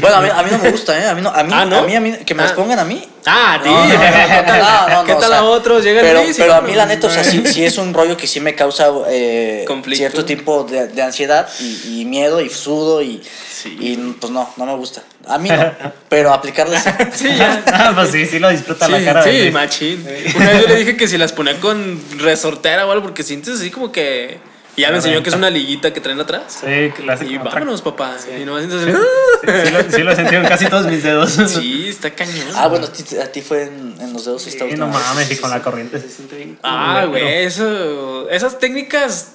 bueno, 0.00 0.16
a 0.16 0.20
mí, 0.20 0.28
a 0.32 0.42
mí 0.42 0.50
no 0.50 0.58
me 0.58 0.70
gusta, 0.70 0.98
¿eh? 1.00 1.06
A 1.08 1.14
mí, 1.14 1.22
no, 1.22 1.30
a 1.30 1.42
mí, 1.42 1.50
Ah, 1.54 1.64
¿no? 1.64 1.78
a 1.78 1.82
mí, 1.82 1.94
a 1.94 2.00
mí- 2.00 2.16
que 2.24 2.34
me 2.34 2.42
las 2.42 2.52
Ah. 2.52 2.56
pongan 2.56 2.78
a 2.78 2.84
mí. 2.84 3.06
Ah, 3.26 3.58
ti. 3.62 3.68
No, 3.68 3.80
no, 3.80 3.86
no, 3.86 3.90
¿Qué 3.90 4.42
tal, 4.46 4.60
no, 4.60 4.88
no, 5.00 5.04
¿qué 5.06 5.12
no, 5.12 5.18
tal 5.18 5.30
o 5.30 5.34
sea, 5.34 5.38
a 5.38 5.44
otros? 5.44 5.84
Llega 5.84 6.00
el 6.00 6.06
pero, 6.06 6.30
y 6.30 6.34
pero 6.34 6.54
a 6.54 6.60
mí 6.60 6.74
la 6.74 6.86
neta, 6.86 7.06
o 7.08 7.10
sea, 7.10 7.24
sí, 7.24 7.42
sí 7.52 7.64
es 7.64 7.76
un 7.78 7.92
rollo 7.92 8.16
que 8.16 8.26
sí 8.26 8.40
me 8.40 8.54
causa 8.54 8.88
eh, 9.08 9.64
cierto 9.92 10.24
tipo 10.24 10.64
de, 10.64 10.88
de 10.88 11.02
ansiedad 11.02 11.48
y, 11.60 12.00
y 12.00 12.04
miedo 12.04 12.40
y 12.40 12.48
sudo 12.50 13.02
y, 13.02 13.22
Sí. 13.56 13.76
y 13.80 13.96
pues 13.96 14.30
no, 14.32 14.52
no 14.56 14.66
me 14.66 14.74
gusta. 14.76 15.02
A 15.28 15.38
mí 15.38 15.48
no, 15.48 15.72
pero 16.08 16.32
aplicarlas 16.32 16.84
sí. 16.84 16.90
Sí, 17.28 17.36
ya. 17.36 17.62
Ah, 17.72 17.92
pues 17.94 18.10
sí, 18.10 18.26
sí 18.26 18.38
lo 18.38 18.48
disfruta 18.48 18.86
Sí, 18.86 18.92
la 18.92 19.04
cara. 19.04 19.22
sí, 19.22 19.30
de- 19.30 19.50
machín. 19.50 20.06
Una 20.36 20.50
vez 20.50 20.62
yo 20.62 20.68
le 20.68 20.76
dije 20.76 20.96
que 20.96 21.08
si 21.08 21.18
las 21.18 21.32
ponía 21.32 21.58
con 21.60 22.00
resortera 22.18 22.86
o 22.86 22.92
algo, 22.92 23.02
porque 23.04 23.22
sientes 23.22 23.54
así 23.60 23.70
como 23.70 23.90
que. 23.90 24.38
Y 24.76 24.82
ya 24.82 24.90
me 24.90 24.96
enseñó 24.96 25.22
que 25.22 25.30
es 25.30 25.34
una 25.34 25.48
liguita 25.48 25.92
que 25.94 26.02
traen 26.02 26.20
atrás. 26.20 26.58
Sí, 26.60 26.92
la 27.02 27.16
Y 27.24 27.38
vámonos, 27.38 27.80
papá. 27.80 28.14
Y 28.38 28.44
nomás 28.44 28.66
sientes 28.66 28.94
Sí, 28.94 29.48
sí 29.66 29.72
lo, 29.72 29.90
sí 29.90 30.02
lo 30.02 30.14
sentí 30.14 30.34
en 30.34 30.44
casi 30.44 30.66
todos 30.66 30.86
mis 30.86 31.02
dedos. 31.02 31.30
Sí, 31.48 31.86
está 31.88 32.10
cañón. 32.10 32.46
Ah, 32.54 32.68
bueno, 32.68 32.84
a 32.86 32.92
ti, 32.92 33.02
a 33.16 33.32
ti 33.32 33.40
fue 33.40 33.62
en, 33.64 33.96
en 34.00 34.12
los 34.12 34.26
dedos 34.26 34.42
Sí, 34.42 34.50
última 34.60 34.86
no 34.86 34.92
mames, 34.92 35.30
y 35.30 35.36
con 35.38 35.50
la 35.50 35.62
corriente 35.62 35.98
se 35.98 36.10
siente 36.10 36.36
bien. 36.36 36.58
Ah, 36.62 37.06
güey, 37.08 37.44
eso. 37.44 38.28
Esas 38.28 38.58
técnicas. 38.58 39.32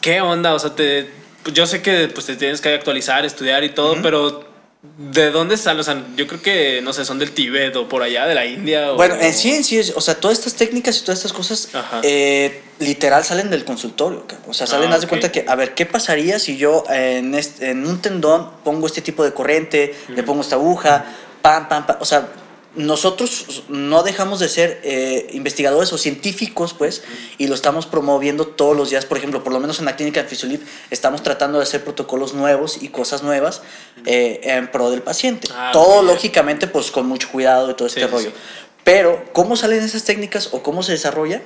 ¿Qué 0.00 0.20
onda? 0.20 0.54
O 0.54 0.58
sea, 0.60 0.70
te. 0.74 1.10
pues 1.42 1.52
Yo 1.54 1.66
sé 1.66 1.82
que 1.82 2.06
pues, 2.08 2.26
te 2.26 2.36
tienes 2.36 2.60
que 2.60 2.72
actualizar, 2.72 3.24
estudiar 3.26 3.64
y 3.64 3.70
todo, 3.70 3.96
pero. 4.02 4.48
¿De 4.82 5.30
dónde 5.30 5.58
salen? 5.58 5.80
O 5.80 5.84
sea, 5.84 6.02
yo 6.16 6.26
creo 6.26 6.40
que, 6.40 6.80
no 6.82 6.94
sé, 6.94 7.04
son 7.04 7.18
del 7.18 7.32
Tíbet 7.32 7.76
o 7.76 7.86
por 7.86 8.02
allá, 8.02 8.26
de 8.26 8.34
la 8.34 8.46
India. 8.46 8.92
O... 8.92 8.96
Bueno, 8.96 9.14
en 9.20 9.34
sí, 9.34 9.52
en 9.52 9.62
sí, 9.62 9.78
o 9.94 10.00
sea, 10.00 10.14
todas 10.14 10.38
estas 10.38 10.54
técnicas 10.54 10.96
y 10.98 11.00
todas 11.02 11.18
estas 11.18 11.34
cosas, 11.34 11.68
eh, 12.02 12.62
literal 12.78 13.22
salen 13.22 13.50
del 13.50 13.66
consultorio. 13.66 14.24
O 14.48 14.54
sea, 14.54 14.66
salen, 14.66 14.90
Ah, 14.90 14.94
haz 14.94 15.02
de 15.02 15.06
cuenta 15.08 15.30
que, 15.30 15.44
a 15.46 15.54
ver, 15.54 15.74
¿qué 15.74 15.84
pasaría 15.84 16.38
si 16.38 16.56
yo 16.56 16.84
en, 16.88 17.34
este- 17.34 17.70
en 17.70 17.86
un 17.86 18.00
tendón 18.00 18.50
pongo 18.64 18.86
este 18.86 19.02
tipo 19.02 19.22
de 19.22 19.34
corriente, 19.34 19.94
le 20.08 20.22
pongo 20.22 20.40
esta 20.40 20.56
aguja, 20.56 21.04
pam, 21.42 21.68
pam, 21.68 21.86
pam? 21.86 21.96
O 22.00 22.06
sea, 22.06 22.28
nosotros 22.76 23.64
no 23.68 24.02
dejamos 24.02 24.38
de 24.38 24.48
ser 24.48 24.80
eh, 24.84 25.28
investigadores 25.32 25.92
o 25.92 25.98
científicos, 25.98 26.72
pues, 26.72 27.02
y 27.36 27.48
lo 27.48 27.54
estamos 27.54 27.86
promoviendo 27.86 28.46
todos 28.46 28.76
los 28.76 28.90
días. 28.90 29.06
Por 29.06 29.18
ejemplo, 29.18 29.42
por 29.42 29.52
lo 29.52 29.58
menos 29.58 29.80
en 29.80 29.86
la 29.86 29.96
clínica 29.96 30.22
de 30.22 30.28
Fisiolib, 30.28 30.64
estamos 30.90 31.22
tratando 31.22 31.58
de 31.58 31.64
hacer 31.64 31.82
protocolos 31.82 32.32
nuevos 32.32 32.82
y 32.82 32.88
cosas 32.88 33.22
nuevas 33.22 33.62
eh, 34.06 34.40
en 34.44 34.70
pro 34.70 34.90
del 34.90 35.02
paciente. 35.02 35.48
Ah, 35.52 35.70
Todo, 35.72 36.02
lógicamente, 36.02 36.68
pues, 36.68 36.90
con 36.90 37.06
mucho 37.06 37.28
cuidado 37.30 37.70
y 37.70 37.74
todo 37.74 37.88
este 37.88 38.00
sí, 38.00 38.06
rollo. 38.06 38.30
sí. 38.30 38.36
Pero, 38.84 39.24
¿cómo 39.32 39.56
salen 39.56 39.82
esas 39.82 40.04
técnicas 40.04 40.50
o 40.52 40.62
cómo 40.62 40.82
se 40.82 40.92
desarrolla? 40.92 41.42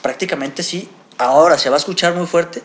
Prácticamente 0.00 0.62
sí. 0.62 0.88
Ahora 1.18 1.58
se 1.58 1.68
va 1.68 1.76
a 1.76 1.78
escuchar 1.78 2.14
muy 2.14 2.26
fuerte, 2.26 2.62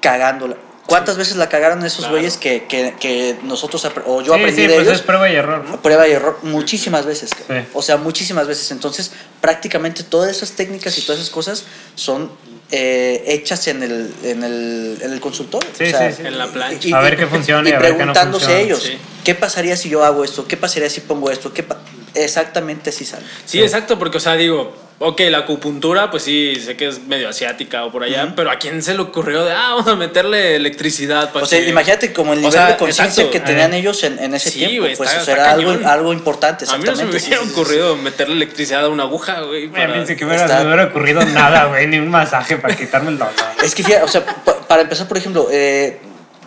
cagándola. 0.00 0.56
¿Cuántas 0.88 1.18
veces 1.18 1.36
la 1.36 1.50
cagaron 1.50 1.84
esos 1.84 1.98
Claro. 2.06 2.14
güeyes 2.14 2.38
que, 2.38 2.64
que, 2.64 2.94
que 2.98 3.36
nosotros, 3.42 3.86
o 4.06 4.22
yo 4.22 4.32
sí, 4.32 4.40
aprendí 4.40 4.62
sí, 4.62 4.66
de 4.68 4.74
pues 4.74 4.86
ellos? 4.86 4.96
es 5.00 5.02
prueba 5.02 5.28
y 5.30 5.34
error, 5.34 5.62
¿no? 5.62 5.82
prueba 5.82 6.08
y 6.08 6.12
error 6.12 6.38
muchísimas 6.42 7.04
veces. 7.04 7.28
Sí. 7.46 7.54
O 7.74 7.82
sea, 7.82 7.98
muchísimas 7.98 8.46
veces. 8.46 8.70
Entonces, 8.70 9.12
prácticamente 9.42 10.02
todas 10.02 10.30
esas 10.34 10.52
técnicas 10.52 10.96
y 10.96 11.02
todas 11.02 11.20
esas 11.20 11.30
cosas 11.30 11.64
son 11.94 12.30
eh, 12.70 13.22
hechas 13.26 13.68
en 13.68 13.82
el, 13.82 14.14
en, 14.22 14.42
el, 14.44 14.98
en 15.02 15.12
el 15.12 15.20
consultorio. 15.20 15.68
Sí, 15.76 15.84
O 15.84 15.90
sea, 15.90 16.10
sí, 16.10 16.22
sí. 16.22 16.26
En 16.26 16.38
la 16.38 16.46
plancha. 16.46 16.88
y- 16.88 16.92
A 16.94 17.00
ver 17.00 17.18
qué 17.18 17.26
funciona 17.26 17.68
y 17.68 17.72
y 17.72 17.74
a 17.74 17.78
ver 17.80 17.82
qué 17.82 17.92
no 17.92 17.96
preguntándose 18.12 18.62
ellos, 18.62 18.82
Sí. 18.82 18.96
¿qué 19.24 19.34
pasaría 19.34 19.76
si 19.76 19.90
yo 19.90 20.04
hago 20.04 20.24
esto? 20.24 20.46
¿Qué 20.48 20.56
pasaría 20.56 20.88
si 20.88 21.02
pongo 21.02 21.30
esto? 21.30 21.52
¿Qué 21.52 21.64
pa-?" 21.64 21.76
Exactamente 22.14 22.88
así 22.90 23.04
sale. 23.04 23.26
Sí, 23.44 23.60
exacto, 23.62 23.98
porque, 23.98 24.16
o 24.16 24.20
sea, 24.20 24.36
digo, 24.36 24.74
ok, 25.00 25.20
la 25.30 25.38
acupuntura, 25.38 26.10
pues 26.10 26.24
sí, 26.24 26.56
sé 26.56 26.76
que 26.76 26.88
es 26.88 27.04
medio 27.06 27.28
asiática 27.28 27.84
o 27.84 27.92
por 27.92 28.02
allá, 28.02 28.32
pero 28.34 28.50
¿a 28.50 28.56
quién 28.58 28.82
se 28.82 28.94
le 28.94 29.00
ocurrió 29.00 29.44
de, 29.44 29.52
ah, 29.52 29.74
vamos 29.74 29.86
a 29.88 29.94
meterle 29.94 30.56
electricidad? 30.56 31.32
para 31.32 31.44
O 31.44 31.48
sea, 31.48 31.60
que- 31.60 31.68
imagínate 31.68 32.12
como 32.12 32.32
el 32.32 32.38
O 32.40 32.42
nivel 32.42 32.52
sea, 32.52 32.66
de 32.68 32.76
conciencia 32.76 33.30
que 33.30 33.38
tenían 33.40 33.72
ellos 33.74 34.02
en, 34.02 34.18
en 34.18 34.34
ese 34.34 34.50
Sí, 34.50 34.58
tiempo. 34.58 34.86
pues 34.86 34.92
está- 34.92 35.22
o 35.22 35.24
sea, 35.24 35.34
está 35.34 35.44
era 35.44 35.52
algo, 35.52 35.88
algo 35.88 36.12
importante. 36.12 36.64
A 36.68 36.76
mí 36.78 36.84
no 36.84 36.96
se 36.96 37.04
me 37.04 37.10
exactamente, 37.16 37.20
sí, 37.20 37.26
hubiera 37.28 37.42
sí, 37.44 37.48
sí. 37.48 37.54
ocurrido 37.60 37.96
meterle 37.96 38.34
electricidad 38.34 38.84
a 38.84 38.88
una 38.88 39.04
aguja, 39.04 39.40
güey. 39.42 39.68
Para- 39.68 39.92
pensé 39.94 40.16
que 40.16 40.24
hubiera, 40.24 40.42
Está- 40.42 40.58
se 40.58 40.64
me 40.64 40.70
hubiera 40.74 40.90
ocurrido 40.90 41.24
nada, 41.26 41.66
güey, 41.66 41.86
ni 41.86 41.98
un 41.98 42.08
masaje 42.08 42.56
para 42.56 42.74
quitarme 42.76 43.10
el 43.10 43.18
dolor. 43.18 43.32
Es 43.62 43.74
que 43.74 43.82
fíjate, 43.84 44.02
o 44.04 44.08
sea, 44.08 44.24
pa- 44.26 44.58
para 44.66 44.82
empezar, 44.82 45.06
por 45.06 45.16
ejemplo, 45.16 45.48
eh, 45.52 46.00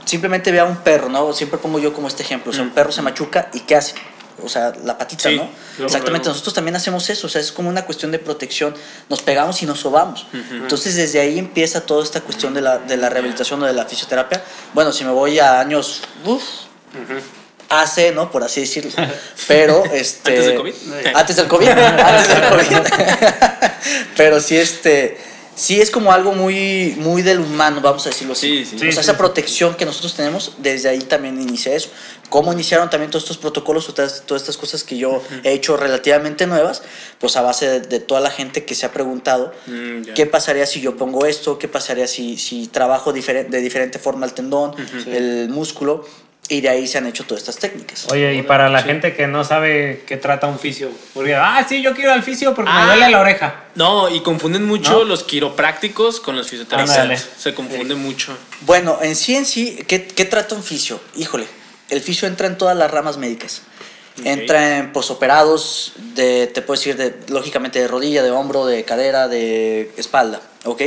simplemente 0.03 0.51
ve 0.51 0.59
a 0.59 0.65
un 0.65 0.77
perro, 0.77 1.07
¿no? 1.09 1.31
Siempre 1.31 1.57
pongo 1.57 1.79
yo 1.79 1.93
como 1.93 2.09
este 2.09 2.23
ejemplo. 2.23 2.51
O 2.51 2.53
sea, 2.53 2.63
un 2.63 2.71
perro 2.71 2.91
se 2.91 3.01
machuca 3.01 3.49
y 3.53 3.61
¿qué 3.61 3.75
hace? 3.77 3.93
O 4.43 4.49
sea, 4.49 4.73
la 4.83 4.97
patita, 4.97 5.29
Sí, 5.29 5.35
¿no? 5.35 5.43
luego, 5.43 5.85
Exactamente, 5.85 6.25
luego. 6.25 6.33
nosotros 6.33 6.53
también 6.53 6.75
hacemos 6.75 7.09
eso, 7.09 7.27
o 7.27 7.29
sea, 7.29 7.41
es 7.41 7.51
como 7.51 7.69
una 7.69 7.85
cuestión 7.85 8.11
de 8.11 8.19
protección. 8.19 8.73
Nos 9.09 9.21
pegamos 9.21 9.61
y 9.61 9.65
nos 9.65 9.79
sobamos. 9.79 10.27
Entonces, 10.51 10.95
desde 10.95 11.19
ahí 11.19 11.37
empieza 11.39 11.81
toda 11.81 12.03
esta 12.03 12.21
cuestión 12.21 12.53
de 12.53 12.61
la, 12.61 12.79
de 12.79 12.97
la 12.97 13.09
rehabilitación 13.09 13.61
o 13.63 13.65
de 13.65 13.73
la 13.73 13.85
fisioterapia. 13.85 14.43
Bueno, 14.73 14.91
si 14.91 15.03
me 15.03 15.11
voy 15.11 15.39
a 15.39 15.59
años, 15.59 16.01
uf, 16.25 16.43
hace, 17.69 18.11
¿no? 18.11 18.29
Por 18.31 18.43
así 18.43 18.61
decirlo. 18.61 18.91
Pero, 19.47 19.83
este... 19.85 20.31
¿Antes 20.31 20.45
del 20.45 20.57
COVID? 20.57 20.73
Antes 21.15 21.35
del 21.35 21.47
COVID. 21.47 21.67
antes 21.69 22.27
del 22.27 22.49
COVID. 22.49 22.77
Pero 24.17 24.39
sí, 24.39 24.57
este... 24.57 25.30
Sí 25.61 25.79
es 25.79 25.91
como 25.91 26.11
algo 26.11 26.31
muy, 26.31 26.95
muy 26.97 27.21
del 27.21 27.39
humano, 27.39 27.81
vamos 27.81 28.03
a 28.07 28.09
decirlo 28.09 28.33
así. 28.33 28.65
Sí, 28.65 28.65
sí. 28.65 28.75
o 28.77 28.79
Sí, 28.79 28.85
sea, 28.85 28.91
sí, 28.93 28.99
esa 28.99 29.11
sí. 29.11 29.17
protección 29.19 29.75
que 29.75 29.85
nosotros 29.85 30.15
tenemos, 30.15 30.53
desde 30.57 30.89
ahí 30.89 30.97
también 31.01 31.39
inicia 31.39 31.75
eso. 31.75 31.89
¿Cómo 32.29 32.51
iniciaron 32.51 32.89
también 32.89 33.11
todos 33.11 33.25
estos 33.25 33.37
protocolos 33.37 33.87
o 33.87 33.93
todas, 33.93 34.23
todas 34.25 34.41
estas 34.41 34.57
cosas 34.57 34.83
que 34.83 34.97
yo 34.97 35.21
he 35.43 35.51
hecho 35.53 35.77
relativamente 35.77 36.47
nuevas? 36.47 36.81
Pues 37.19 37.35
a 37.35 37.43
base 37.43 37.67
de, 37.69 37.79
de 37.81 37.99
toda 37.99 38.21
la 38.21 38.31
gente 38.31 38.65
que 38.65 38.73
se 38.73 38.87
ha 38.87 38.91
preguntado, 38.91 39.53
Mm. 39.67 40.13
¿qué 40.15 40.25
pasaría 40.25 40.65
si 40.65 40.81
yo 40.81 40.97
pongo 40.97 41.27
esto? 41.27 41.59
¿Qué 41.59 41.67
pasaría 41.67 42.07
si, 42.07 42.37
si 42.37 42.65
trabajo 42.65 43.13
de 43.13 43.61
diferente 43.61 43.99
forma 43.99 44.25
el 44.25 44.33
tendón, 44.33 44.73
el 45.05 45.47
músculo? 45.49 46.05
Y 46.51 46.59
de 46.59 46.67
ahí 46.67 46.85
se 46.85 46.97
han 46.97 47.07
hecho 47.07 47.23
todas 47.23 47.43
estas 47.43 47.59
técnicas. 47.59 48.07
Oye, 48.11 48.33
y 48.35 48.41
para 48.41 48.67
la 48.67 48.81
Sí. 48.81 48.87
gente 48.87 49.15
que 49.15 49.25
no 49.25 49.45
sabe 49.45 50.03
qué 50.05 50.17
trata 50.17 50.47
un 50.47 50.59
fisio, 50.59 50.91
porque, 51.13 51.33
ah, 51.33 51.65
sí, 51.67 51.81
yo 51.81 51.93
quiero 51.95 52.11
al 52.11 52.23
fisio 52.23 52.53
porque 52.53 52.69
Ah. 52.73 52.81
me 52.81 52.85
duele 52.87 53.09
la 53.09 53.21
oreja. 53.21 53.63
No, 53.75 54.09
y 54.09 54.19
confunden 54.19 54.65
mucho 54.65 54.91
¿No? 54.91 55.03
los 55.05 55.23
quiroprácticos 55.23 56.19
con 56.19 56.35
los 56.35 56.49
fisioterapeutas. 56.49 57.25
Se 57.37 57.53
confunde 57.53 57.95
mucho. 57.95 58.37
Bueno, 58.65 58.99
en 59.01 59.15
sí 59.15 59.33
en 59.33 59.45
sí, 59.45 59.79
¿qué, 59.87 60.05
qué 60.05 60.25
trata 60.25 60.53
un 60.53 60.61
fisio? 60.61 60.99
Híjole, 61.15 61.45
el 61.89 62.01
fisio 62.01 62.27
entra 62.27 62.47
en 62.47 62.57
todas 62.57 62.75
las 62.75 62.91
ramas 62.91 63.15
médicas. 63.15 63.61
Entra 64.25 64.77
en 64.79 64.91
posoperados, 64.91 65.93
de, 66.15 66.47
te 66.47 66.61
puedo 66.61 66.77
decir, 66.77 66.97
de, 66.97 67.15
lógicamente 67.29 67.79
de 67.79 67.87
rodilla, 67.87 68.23
de 68.23 68.31
hombro, 68.31 68.65
de 68.65 68.83
cadera, 68.83 69.29
de 69.29 69.89
espalda, 69.95 70.41
¿ok? 70.65 70.81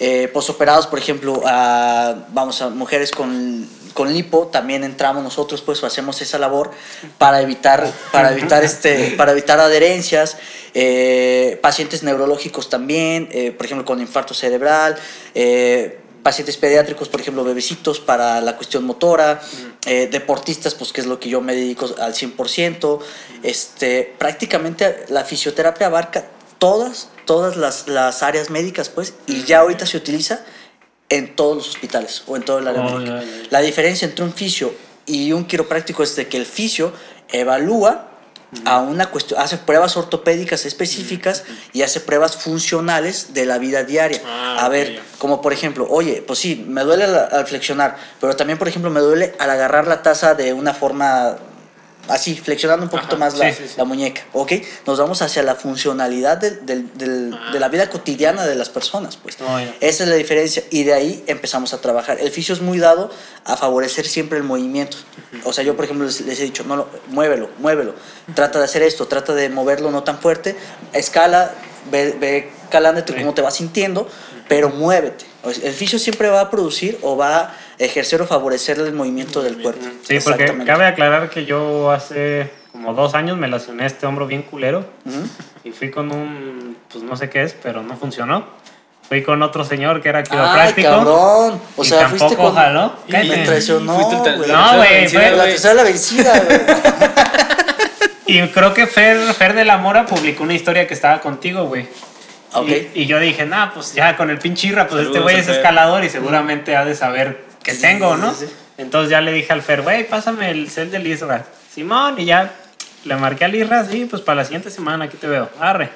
Eh, 0.00 0.28
posoperados, 0.34 0.88
por 0.88 0.98
ejemplo, 0.98 1.42
a, 1.46 2.26
vamos 2.30 2.60
a 2.60 2.70
mujeres 2.70 3.12
con, 3.12 3.68
con 3.96 4.12
lipo, 4.12 4.48
también 4.48 4.84
entramos 4.84 5.24
nosotros, 5.24 5.62
pues, 5.62 5.82
o 5.82 5.86
hacemos 5.86 6.20
esa 6.20 6.38
labor 6.38 6.70
para 7.16 7.40
evitar, 7.40 7.90
para 8.12 8.30
evitar, 8.30 8.62
este, 8.62 9.14
para 9.16 9.32
evitar 9.32 9.58
adherencias. 9.58 10.36
Eh, 10.74 11.58
pacientes 11.62 12.02
neurológicos 12.02 12.68
también, 12.68 13.28
eh, 13.32 13.52
por 13.52 13.64
ejemplo, 13.64 13.84
con 13.84 14.00
infarto 14.00 14.34
cerebral. 14.34 14.96
eh, 15.34 15.98
pacientes 16.22 16.56
pediátricos, 16.56 17.08
por 17.08 17.20
ejemplo, 17.20 17.44
bebecitos 17.44 18.00
para 18.00 18.40
la 18.40 18.56
cuestión 18.56 18.84
motora, 18.84 19.40
deportistas, 19.84 20.74
pues 20.74 20.92
que 20.92 21.00
es 21.00 21.06
lo 21.06 21.20
que 21.20 21.28
yo 21.28 21.40
me 21.40 21.54
dedico 21.54 21.88
al 22.00 22.14
100%. 22.14 22.98
Este, 23.44 24.12
prácticamente 24.18 25.04
la 25.08 25.22
fisioterapia 25.22 25.86
abarca 25.86 26.26
todas, 26.58 27.10
todas 27.26 27.56
las, 27.56 27.86
las 27.86 28.24
áreas 28.24 28.50
médicas, 28.50 28.88
pues, 28.88 29.14
y 29.28 29.44
ya 29.44 29.60
ahorita 29.60 29.86
se 29.86 29.96
utiliza 29.96 30.44
en 31.08 31.36
todos 31.36 31.56
los 31.56 31.68
hospitales 31.68 32.22
o 32.26 32.36
en 32.36 32.42
todo 32.42 32.58
el 32.58 32.68
área 32.68 32.82
Oh, 32.86 32.98
médica. 32.98 33.22
La 33.50 33.60
diferencia 33.60 34.06
entre 34.06 34.24
un 34.24 34.32
fisio 34.32 34.74
y 35.06 35.32
un 35.32 35.44
quiropráctico 35.44 36.02
es 36.02 36.16
de 36.16 36.26
que 36.28 36.36
el 36.36 36.46
fisio 36.46 36.92
evalúa 37.30 38.08
a 38.64 38.78
una 38.80 39.10
cuestión, 39.10 39.40
hace 39.40 39.58
pruebas 39.58 39.96
ortopédicas 39.96 40.64
específicas 40.66 41.44
y 41.72 41.82
hace 41.82 42.00
pruebas 42.00 42.36
funcionales 42.36 43.34
de 43.34 43.44
la 43.44 43.58
vida 43.58 43.82
diaria. 43.84 44.20
Ah, 44.24 44.64
a 44.64 44.68
ver, 44.68 45.00
como 45.18 45.42
por 45.42 45.52
ejemplo, 45.52 45.86
oye, 45.90 46.22
pues 46.26 46.38
sí, 46.38 46.64
me 46.66 46.82
duele 46.82 47.04
al, 47.04 47.14
al 47.32 47.46
flexionar, 47.46 47.96
pero 48.20 48.34
también, 48.36 48.58
por 48.58 48.68
ejemplo, 48.68 48.90
me 48.90 49.00
duele 49.00 49.34
al 49.38 49.50
agarrar 49.50 49.86
la 49.88 50.02
taza 50.02 50.34
de 50.34 50.52
una 50.52 50.74
forma 50.74 51.36
así, 52.08 52.34
flexionando 52.36 52.84
un 52.84 52.90
poquito 52.90 53.16
Ajá, 53.16 53.24
más 53.24 53.38
la, 53.38 53.50
sí, 53.52 53.56
sí, 53.62 53.68
sí. 53.68 53.74
la 53.76 53.84
muñeca, 53.84 54.22
¿ok? 54.32 54.52
Nos 54.86 54.98
vamos 54.98 55.22
hacia 55.22 55.42
la 55.42 55.54
funcionalidad 55.54 56.36
del- 56.38 56.64
del- 56.66 56.96
del- 56.98 57.34
Ah. 57.34 57.52
de 57.52 57.60
la 57.60 57.68
vida 57.68 57.88
cotidiana 57.90 58.44
de 58.46 58.54
las 58.54 58.68
personas, 58.68 59.16
pues. 59.16 59.36
Oh. 59.40 59.58
Esa 59.80 60.04
es 60.04 60.08
la 60.08 60.16
diferencia 60.16 60.62
y 60.70 60.84
de 60.84 60.94
ahí 60.94 61.24
empezamos 61.26 61.72
a 61.74 61.80
trabajar. 61.80 62.18
El 62.20 62.30
fisio 62.30 62.54
es 62.54 62.60
muy 62.60 62.78
dado 62.78 63.10
a 63.44 63.56
favorecer 63.56 64.06
siempre 64.06 64.38
el 64.38 64.44
movimiento. 64.44 64.96
O 65.44 65.52
sea, 65.52 65.62
yo 65.64 65.76
por 65.76 65.84
ejemplo 65.84 66.06
les, 66.06 66.20
les 66.22 66.40
he 66.40 66.44
dicho, 66.44 66.64
no, 66.64 66.76
no, 66.76 66.86
muévelo, 67.08 67.50
muévelo. 67.58 67.94
Trata 68.34 68.58
de 68.58 68.64
hacer 68.64 68.82
esto, 68.82 69.06
trata 69.06 69.34
de 69.34 69.48
moverlo 69.48 69.90
no 69.90 70.02
tan 70.02 70.18
fuerte. 70.18 70.56
Escala, 70.92 71.52
ve, 71.90 72.16
ve 72.18 72.50
calándote 72.70 73.12
Sí. 73.12 73.18
cómo 73.20 73.34
te 73.34 73.42
vas 73.42 73.54
sintiendo, 73.54 74.08
pero 74.48 74.70
muévete. 74.70 75.24
El 75.50 75.72
fisio 75.72 75.98
siempre 75.98 76.28
va 76.28 76.40
a 76.40 76.50
producir 76.50 76.98
o 77.02 77.16
va 77.16 77.36
a 77.38 77.54
ejercer 77.78 78.22
o 78.22 78.26
favorecer 78.26 78.78
el 78.78 78.92
movimiento 78.92 79.42
del 79.42 79.60
cuerpo. 79.60 79.84
Sí, 80.06 80.18
porque 80.24 80.56
cabe 80.64 80.86
aclarar 80.86 81.30
que 81.30 81.44
yo 81.44 81.90
hace 81.90 82.50
como 82.72 82.94
dos 82.94 83.14
años 83.14 83.38
me 83.38 83.48
lesioné 83.48 83.86
este 83.86 84.06
hombro 84.06 84.26
bien 84.26 84.42
culero 84.42 84.84
y 85.64 85.70
fui 85.70 85.90
con 85.90 86.12
un, 86.12 86.76
pues 86.90 87.02
no 87.04 87.16
sé 87.16 87.30
qué 87.30 87.42
es, 87.42 87.54
pero 87.62 87.82
no 87.82 87.96
funcionó. 87.96 88.44
Fui 89.08 89.22
con 89.22 89.40
otro 89.42 89.64
señor 89.64 90.02
que 90.02 90.08
era 90.08 90.18
Ay, 90.18 90.24
quiropráctico. 90.24 90.88
cabrón. 90.88 91.60
O 91.76 91.82
y 91.82 91.86
sea, 91.86 92.08
fuiste 92.08 92.26
tampoco 92.26 92.48
con... 92.48 92.54
jaló. 92.56 92.92
Y-. 93.06 93.12
Me 93.12 93.44
traicionó, 93.44 93.94
güey. 93.94 94.48
la 94.48 94.72
No, 94.72 94.76
güey, 94.78 95.12
La 95.12 95.44
tercera 95.44 95.74
la 95.74 95.82
vencida, 95.84 96.40
güey. 96.40 96.60
Y 98.28 98.42
creo 98.48 98.74
que 98.74 98.88
Fer, 98.88 99.16
Fer 99.34 99.54
de 99.54 99.64
la 99.64 99.78
Mora 99.78 100.04
publicó 100.04 100.42
una 100.42 100.54
historia 100.54 100.88
que 100.88 100.94
estaba 100.94 101.20
contigo, 101.20 101.66
güey. 101.66 101.86
Ok. 102.52 102.68
Y, 102.94 103.02
y 103.02 103.06
yo 103.06 103.18
dije, 103.18 103.46
nah, 103.46 103.72
pues 103.72 103.94
ya 103.94 104.16
con 104.16 104.30
el 104.30 104.38
pinchirra, 104.38 104.86
pues 104.86 105.02
este 105.02 105.14
Saludos 105.14 105.22
güey 105.22 105.36
a 105.36 105.38
es 105.40 105.48
escalador 105.48 106.04
y 106.04 106.08
seguramente 106.08 106.76
ha 106.76 106.84
de 106.84 106.94
saber 106.94 107.44
que 107.62 107.74
tengo, 107.74 108.16
¿no? 108.16 108.32
sí, 108.34 108.46
sí. 108.46 108.52
Entonces 108.78 109.10
ya 109.10 109.20
le 109.20 109.32
dije 109.32 109.52
al 109.52 109.62
Fer, 109.62 109.82
güey, 109.82 110.06
pásame 110.06 110.50
el 110.50 110.70
cel 110.70 110.90
del 110.90 111.06
Isra. 111.06 111.46
Simón, 111.72 112.18
y 112.18 112.26
ya 112.26 112.52
le 113.04 113.16
marqué 113.16 113.44
al 113.44 113.54
Isra, 113.54 113.84
sí, 113.84 114.06
pues 114.08 114.22
para 114.22 114.36
la 114.36 114.44
siguiente 114.44 114.70
semana 114.70 115.06
aquí 115.06 115.16
te 115.16 115.26
veo. 115.26 115.48
Arre. 115.60 115.90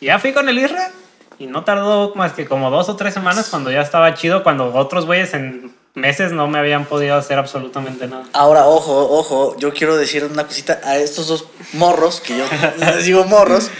Y 0.00 0.06
ya 0.06 0.18
fui 0.18 0.32
con 0.32 0.48
el 0.48 0.58
Isra 0.58 0.90
y 1.38 1.46
no 1.46 1.64
tardó 1.64 2.14
más 2.14 2.32
que 2.32 2.46
como 2.46 2.70
dos 2.70 2.88
o 2.88 2.96
tres 2.96 3.14
semanas 3.14 3.48
cuando 3.48 3.70
ya 3.70 3.80
estaba 3.80 4.14
chido, 4.14 4.42
cuando 4.42 4.74
otros 4.74 5.06
güeyes 5.06 5.34
en 5.34 5.72
meses 5.94 6.32
no 6.32 6.48
me 6.48 6.58
habían 6.58 6.84
podido 6.84 7.16
hacer 7.16 7.38
absolutamente 7.38 8.06
nada. 8.06 8.24
Ahora, 8.32 8.66
ojo, 8.66 9.08
ojo, 9.10 9.56
yo 9.58 9.72
quiero 9.72 9.96
decir 9.96 10.24
una 10.24 10.46
cosita 10.46 10.80
a 10.84 10.96
estos 10.96 11.28
dos 11.28 11.46
morros, 11.72 12.20
que 12.20 12.38
yo 12.38 12.44
les 12.78 13.04
digo 13.04 13.24
morros, 13.24 13.70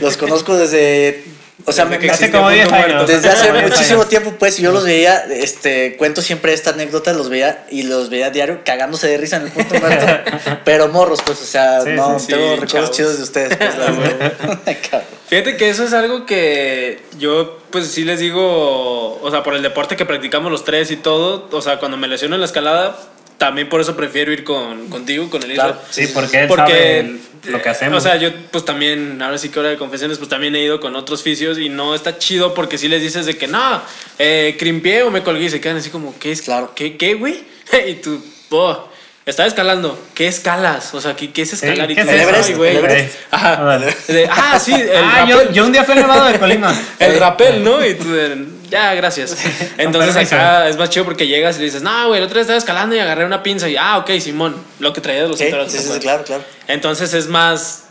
los 0.00 0.16
conozco 0.16 0.56
desde, 0.56 1.24
o 1.66 1.72
sea, 1.72 1.84
me, 1.84 1.98
Desde 1.98 2.00
que 2.00 2.06
me- 2.08 2.12
Hace 2.12 2.30
como 2.30 2.42
Punto 2.44 2.54
10 2.56 2.70
Muerto. 2.70 2.94
años. 2.96 3.06
desde 3.08 3.28
hace 3.28 3.46
Como 3.46 3.58
10 3.60 3.70
muchísimo 3.70 3.98
años. 4.00 4.08
tiempo, 4.08 4.32
pues, 4.38 4.56
yo 4.58 4.72
los 4.72 4.84
veía, 4.84 5.24
este, 5.30 5.96
cuento 5.96 6.20
siempre 6.20 6.52
esta 6.52 6.70
anécdota, 6.70 7.12
los 7.12 7.28
veía 7.28 7.64
y 7.70 7.84
los 7.84 8.10
veía 8.10 8.30
diario 8.30 8.60
cagándose 8.64 9.06
de 9.08 9.16
risa 9.18 9.36
en 9.36 9.42
el 9.44 9.52
punto 9.52 9.74
muerto, 9.76 10.06
pero 10.64 10.88
morros, 10.88 11.20
pues, 11.24 11.40
o 11.40 11.44
sea, 11.44 11.80
Sí, 11.82 11.90
no, 11.90 12.18
sí, 12.18 12.26
sí, 12.26 12.32
tengo 12.32 12.56
recuerdos 12.56 12.70
chavos. 12.70 12.90
chidos 12.90 13.16
de 13.18 13.22
ustedes, 13.22 13.56
pues, 13.56 13.78
la. 13.78 15.02
Fíjate 15.28 15.56
que 15.56 15.70
eso 15.70 15.84
es 15.84 15.92
algo 15.92 16.26
que 16.26 17.00
yo, 17.18 17.58
pues 17.70 17.86
sí 17.88 18.04
les 18.04 18.20
digo, 18.20 19.20
o 19.22 19.30
sea, 19.30 19.42
por 19.42 19.54
el 19.54 19.62
deporte 19.62 19.96
que 19.96 20.04
practicamos 20.04 20.50
los 20.52 20.64
tres 20.64 20.90
y 20.90 20.96
todo, 20.96 21.48
o 21.50 21.62
sea, 21.62 21.78
cuando 21.78 21.96
me 21.96 22.08
lesiono 22.08 22.34
en 22.36 22.40
la 22.40 22.46
escalada, 22.46 22.96
también 23.38 23.68
por 23.68 23.80
eso 23.80 23.96
prefiero 23.96 24.32
ir 24.32 24.44
con, 24.44 24.88
contigo, 24.88 25.28
con 25.30 25.42
el 25.42 25.52
Isra. 25.52 25.64
Claro. 25.64 25.80
Sí, 25.90 26.06
porque 26.14 26.42
él 26.42 26.48
Porque, 26.48 26.62
sabe 26.72 27.00
el- 27.00 27.20
lo 27.52 27.60
que 27.60 27.68
hacemos. 27.68 27.98
O 27.98 28.00
sea, 28.00 28.16
yo 28.16 28.30
pues 28.50 28.64
también, 28.64 29.20
ahora 29.20 29.36
sí 29.38 29.50
que 29.50 29.60
hora 29.60 29.68
de 29.68 29.76
confesiones, 29.76 30.16
pues 30.18 30.30
también 30.30 30.54
he 30.56 30.62
ido 30.64 30.80
con 30.80 30.96
otros 30.96 31.22
fisios 31.22 31.58
y 31.58 31.68
no 31.68 31.94
está 31.94 32.16
chido 32.18 32.54
porque 32.54 32.78
si 32.78 32.88
les 32.88 33.02
dices 33.02 33.26
de 33.26 33.36
que 33.36 33.46
no, 33.48 33.82
eh, 34.18 34.56
crimpié 34.58 35.02
o 35.02 35.10
me 35.10 35.22
colgué 35.22 35.44
y 35.44 35.50
se 35.50 35.60
quedan 35.60 35.76
así 35.76 35.90
como, 35.90 36.18
¿qué 36.18 36.32
es? 36.32 36.40
Claro. 36.42 36.72
¿Qué, 36.74 36.96
qué, 36.96 37.14
güey? 37.14 37.44
y 37.88 37.94
tú, 37.94 38.24
oh, 38.50 38.88
estaba 39.26 39.46
escalando. 39.46 39.98
¿Qué 40.14 40.26
escalas? 40.26 40.94
O 40.94 41.00
sea, 41.02 41.14
¿qué, 41.16 41.32
qué 41.32 41.42
es 41.42 41.52
escalar? 41.52 41.90
y 41.90 41.94
¿qué 41.96 42.04
tú, 42.04 42.10
es 42.10 42.20
eso? 42.22 42.30
"Ay, 42.34 42.52
El 42.52 42.56
güey". 42.56 43.08
Ah, 43.30 44.58
sí, 44.62 44.72
el 44.72 44.90
ah, 44.96 45.26
yo, 45.28 45.52
yo 45.52 45.64
un 45.66 45.72
día 45.72 45.84
fui 45.84 45.92
al 45.94 46.00
Nevado 46.00 46.26
de 46.26 46.38
Colima. 46.38 46.74
El 46.98 47.18
rapel, 47.18 47.62
¿no? 47.64 47.84
Y 47.84 47.94
tú, 47.94 48.10
de, 48.12 48.36
ya, 48.74 48.94
gracias. 48.94 49.36
Entonces 49.78 50.16
acá 50.16 50.68
es 50.68 50.76
más 50.76 50.90
chido 50.90 51.04
porque 51.04 51.26
llegas 51.26 51.56
y 51.56 51.60
le 51.60 51.64
dices, 51.66 51.82
no, 51.82 52.08
güey, 52.08 52.18
el 52.18 52.24
otro 52.24 52.34
día 52.34 52.42
estaba 52.42 52.58
escalando 52.58 52.94
y 52.94 52.98
agarré 52.98 53.24
una 53.24 53.42
pinza 53.42 53.68
y, 53.68 53.76
ah, 53.76 53.98
ok, 53.98 54.10
Simón, 54.20 54.56
lo 54.80 54.92
que 54.92 55.00
traía 55.00 55.22
de 55.22 55.28
los 55.28 55.38
Sí, 55.38 55.44
enteros. 55.44 55.70
sí, 55.72 55.78
sí, 55.78 55.90
sí, 55.92 55.98
claro, 56.00 56.24
claro. 56.24 56.42
Entonces 56.68 57.14
es 57.14 57.28
más, 57.28 57.84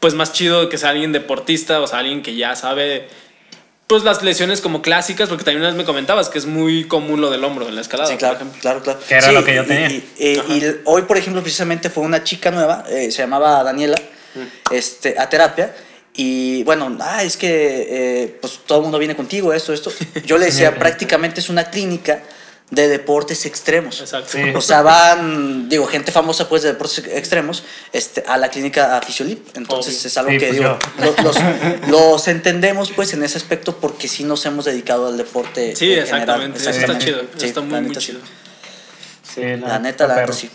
pues 0.00 0.14
más 0.14 0.32
chido 0.32 0.68
que 0.68 0.78
sea 0.78 0.90
alguien 0.90 1.12
deportista, 1.12 1.80
o 1.80 1.86
sea, 1.86 1.98
alguien 1.98 2.22
que 2.22 2.36
ya 2.36 2.54
sabe, 2.56 3.08
pues 3.88 4.04
las 4.04 4.22
lesiones 4.22 4.60
como 4.60 4.80
clásicas, 4.82 5.28
porque 5.28 5.44
también 5.44 5.60
una 5.62 5.68
vez 5.70 5.76
me 5.76 5.84
comentabas 5.84 6.28
que 6.28 6.38
es 6.38 6.46
muy 6.46 6.84
común 6.84 7.20
lo 7.20 7.30
del 7.30 7.42
hombro 7.42 7.68
en 7.68 7.74
la 7.74 7.80
escalada, 7.80 8.08
Sí, 8.10 8.16
claro, 8.16 8.34
por 8.38 8.42
ejemplo. 8.42 8.60
claro, 8.60 8.82
claro. 8.82 9.00
Que 9.08 9.14
era 9.14 9.28
Sí, 9.28 9.34
lo 9.34 9.44
que 9.44 9.54
yo 9.54 9.62
y- 9.62 9.66
tenía. 9.66 9.88
Y, 9.90 10.04
eh, 10.18 10.42
y 10.48 10.62
hoy, 10.84 11.02
por 11.02 11.16
ejemplo, 11.16 11.42
precisamente 11.42 11.90
fue 11.90 12.04
una 12.04 12.22
chica 12.22 12.50
nueva, 12.50 12.84
eh, 12.88 13.10
se 13.10 13.22
llamaba 13.22 13.62
Daniela, 13.64 13.96
este, 14.70 15.18
a 15.18 15.28
terapia. 15.28 15.74
Y 16.20 16.64
bueno, 16.64 16.96
ah, 17.00 17.22
es 17.22 17.36
que 17.36 17.86
eh, 18.24 18.38
pues 18.40 18.58
todo 18.66 18.78
el 18.78 18.82
mundo 18.82 18.98
viene 18.98 19.14
contigo, 19.14 19.52
esto, 19.52 19.72
esto. 19.72 19.92
Yo 20.26 20.36
le 20.36 20.46
decía, 20.46 20.74
prácticamente 20.78 21.38
es 21.38 21.48
una 21.48 21.70
clínica 21.70 22.24
de 22.72 22.88
deportes 22.88 23.46
extremos. 23.46 24.00
Exacto. 24.00 24.30
Sí. 24.32 24.40
O 24.52 24.60
sea, 24.60 24.82
van, 24.82 25.68
digo, 25.68 25.86
gente 25.86 26.10
famosa 26.10 26.48
pues 26.48 26.62
de 26.62 26.72
deportes 26.72 27.04
extremos 27.06 27.62
este, 27.92 28.24
a 28.26 28.36
la 28.36 28.48
clínica 28.50 28.96
a 28.96 29.00
Fisiolip. 29.00 29.56
Entonces 29.56 29.94
Obvio. 30.00 30.06
es 30.08 30.18
algo 30.18 30.30
Sí, 30.32 30.38
que 30.38 30.46
pues 30.48 30.58
digo, 30.58 30.78
los, 31.22 31.36
los 31.88 32.26
entendemos 32.26 32.90
pues 32.90 33.12
en 33.12 33.22
ese 33.22 33.38
aspecto 33.38 33.76
porque 33.76 34.08
sí 34.08 34.24
nos 34.24 34.44
hemos 34.44 34.64
dedicado 34.64 35.06
al 35.06 35.16
deporte. 35.16 35.76
Sí, 35.76 35.92
en 35.94 36.04
general. 36.04 36.42
exactamente, 36.52 36.58
eso 36.58 36.70
está 36.70 36.98
chido, 36.98 37.20
eso 37.20 37.28
Sí, 37.38 37.46
está 37.46 37.60
muy, 37.60 37.70
la 37.70 37.80
muy 37.80 37.88
neta 37.90 38.00
sí. 38.00 38.06
chido. 38.08 38.20
Sí, 39.22 39.40
La 39.64 39.78
neta, 39.78 40.08
la 40.08 40.16
neta 40.16 40.32
sí. 40.32 40.50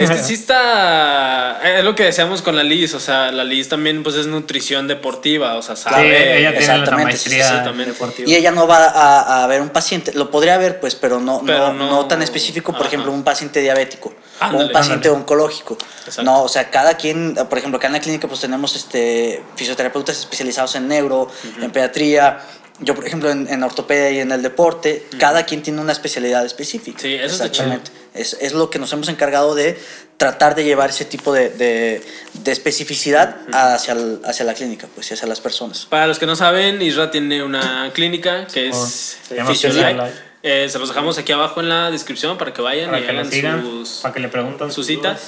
Es 0.00 0.10
que 0.10 0.18
sí 0.22 0.34
está. 0.34 1.60
Es 1.78 1.84
lo 1.84 1.94
que 1.94 2.04
decíamos 2.04 2.42
con 2.42 2.56
la 2.56 2.62
Liz. 2.62 2.94
O 2.94 3.00
sea, 3.00 3.30
la 3.32 3.44
Liz 3.44 3.68
también 3.68 4.02
pues 4.02 4.16
es 4.16 4.26
nutrición 4.26 4.88
deportiva. 4.88 5.56
O 5.56 5.62
sea, 5.62 5.76
Sí, 5.76 5.82
sabe. 5.84 6.38
ella 6.40 6.50
tiene 6.50 6.66
la 6.66 6.74
exactamente, 6.74 7.04
maestría 7.04 7.48
sí, 7.48 7.54
sí, 7.58 7.64
también. 7.64 7.88
deportiva. 7.90 8.28
Y 8.30 8.34
ella 8.34 8.50
no 8.50 8.66
va 8.66 8.86
a, 8.86 9.44
a 9.44 9.46
ver 9.46 9.60
un 9.60 9.70
paciente, 9.70 10.12
lo 10.14 10.30
podría 10.30 10.56
ver, 10.58 10.80
pues, 10.80 10.94
pero 10.94 11.20
no, 11.20 11.42
Pero 11.44 11.72
no, 11.72 11.86
no- 11.86 11.90
no 11.90 12.06
tan 12.06 12.22
específico, 12.22 12.72
por 12.72 12.80
ajá. 12.82 12.88
ejemplo, 12.88 13.12
un 13.12 13.22
paciente 13.24 13.60
diabético 13.60 14.14
o 14.40 14.56
un 14.56 14.72
paciente 14.72 15.08
ándale. 15.08 15.22
oncológico. 15.22 15.76
Exacto. 16.06 16.22
No, 16.22 16.42
o 16.42 16.48
sea, 16.48 16.70
cada 16.70 16.94
quien, 16.96 17.34
por 17.48 17.58
ejemplo, 17.58 17.78
acá 17.78 17.88
en 17.88 17.92
la 17.94 18.00
clínica 18.00 18.26
pues 18.26 18.40
tenemos 18.40 18.74
este, 18.76 19.42
fisioterapeutas 19.56 20.18
especializados 20.18 20.74
en 20.76 20.88
neuro, 20.88 21.28
en 21.60 21.70
pediatría. 21.70 22.40
Yo, 22.82 22.94
por 22.94 23.06
ejemplo, 23.06 23.30
en, 23.30 23.46
en 23.52 23.62
ortopedia 23.62 24.10
y 24.10 24.20
en 24.20 24.32
el 24.32 24.40
deporte, 24.40 25.06
cada 25.18 25.44
quien 25.44 25.62
tiene 25.62 25.82
una 25.82 25.92
especialidad 25.92 26.46
específica. 26.46 26.98
Sí, 26.98 27.12
eso 27.12 27.34
está 27.34 27.50
chido. 27.50 27.66
Exactamente. 27.74 27.90
Es, 28.14 28.36
es 28.40 28.52
lo 28.52 28.70
que 28.70 28.78
nos 28.78 28.92
hemos 28.92 29.08
encargado 29.08 29.54
de 29.54 29.80
tratar 30.16 30.54
de 30.54 30.64
llevar 30.64 30.90
ese 30.90 31.04
tipo 31.04 31.32
de, 31.32 31.48
de, 31.50 32.02
de 32.34 32.52
especificidad 32.52 33.36
hacia, 33.52 33.94
el- 33.94 34.20
hacia 34.24 34.44
la 34.44 34.54
clínica, 34.54 34.88
pues, 34.94 35.10
y 35.10 35.14
hacia 35.14 35.26
las 35.28 35.40
personas. 35.40 35.86
Para 35.88 36.06
los 36.06 36.18
que 36.18 36.26
no 36.26 36.36
saben, 36.36 36.82
Isra 36.82 37.10
tiene 37.10 37.42
una 37.42 37.90
clínica 37.94 38.46
que 38.46 38.68
es 38.68 39.18
Physiolife. 39.28 39.52
Physiolife. 39.52 40.12
Eh, 40.42 40.68
se 40.70 40.78
los 40.78 40.88
dejamos 40.88 41.18
aquí 41.18 41.32
abajo 41.32 41.60
en 41.60 41.68
la 41.68 41.90
descripción 41.90 42.36
para 42.38 42.52
que 42.52 42.62
vayan 42.62 42.86
Para 42.90 43.00
y 43.00 43.06
que 43.06 43.12
le 43.12 43.18
hagan 43.20 43.30
sigan, 43.32 43.62
sus, 43.62 43.88
para 44.02 44.14
que 44.14 44.20
le 44.20 44.28
preguntan 44.28 44.72
sus 44.72 44.86
citas. 44.86 45.20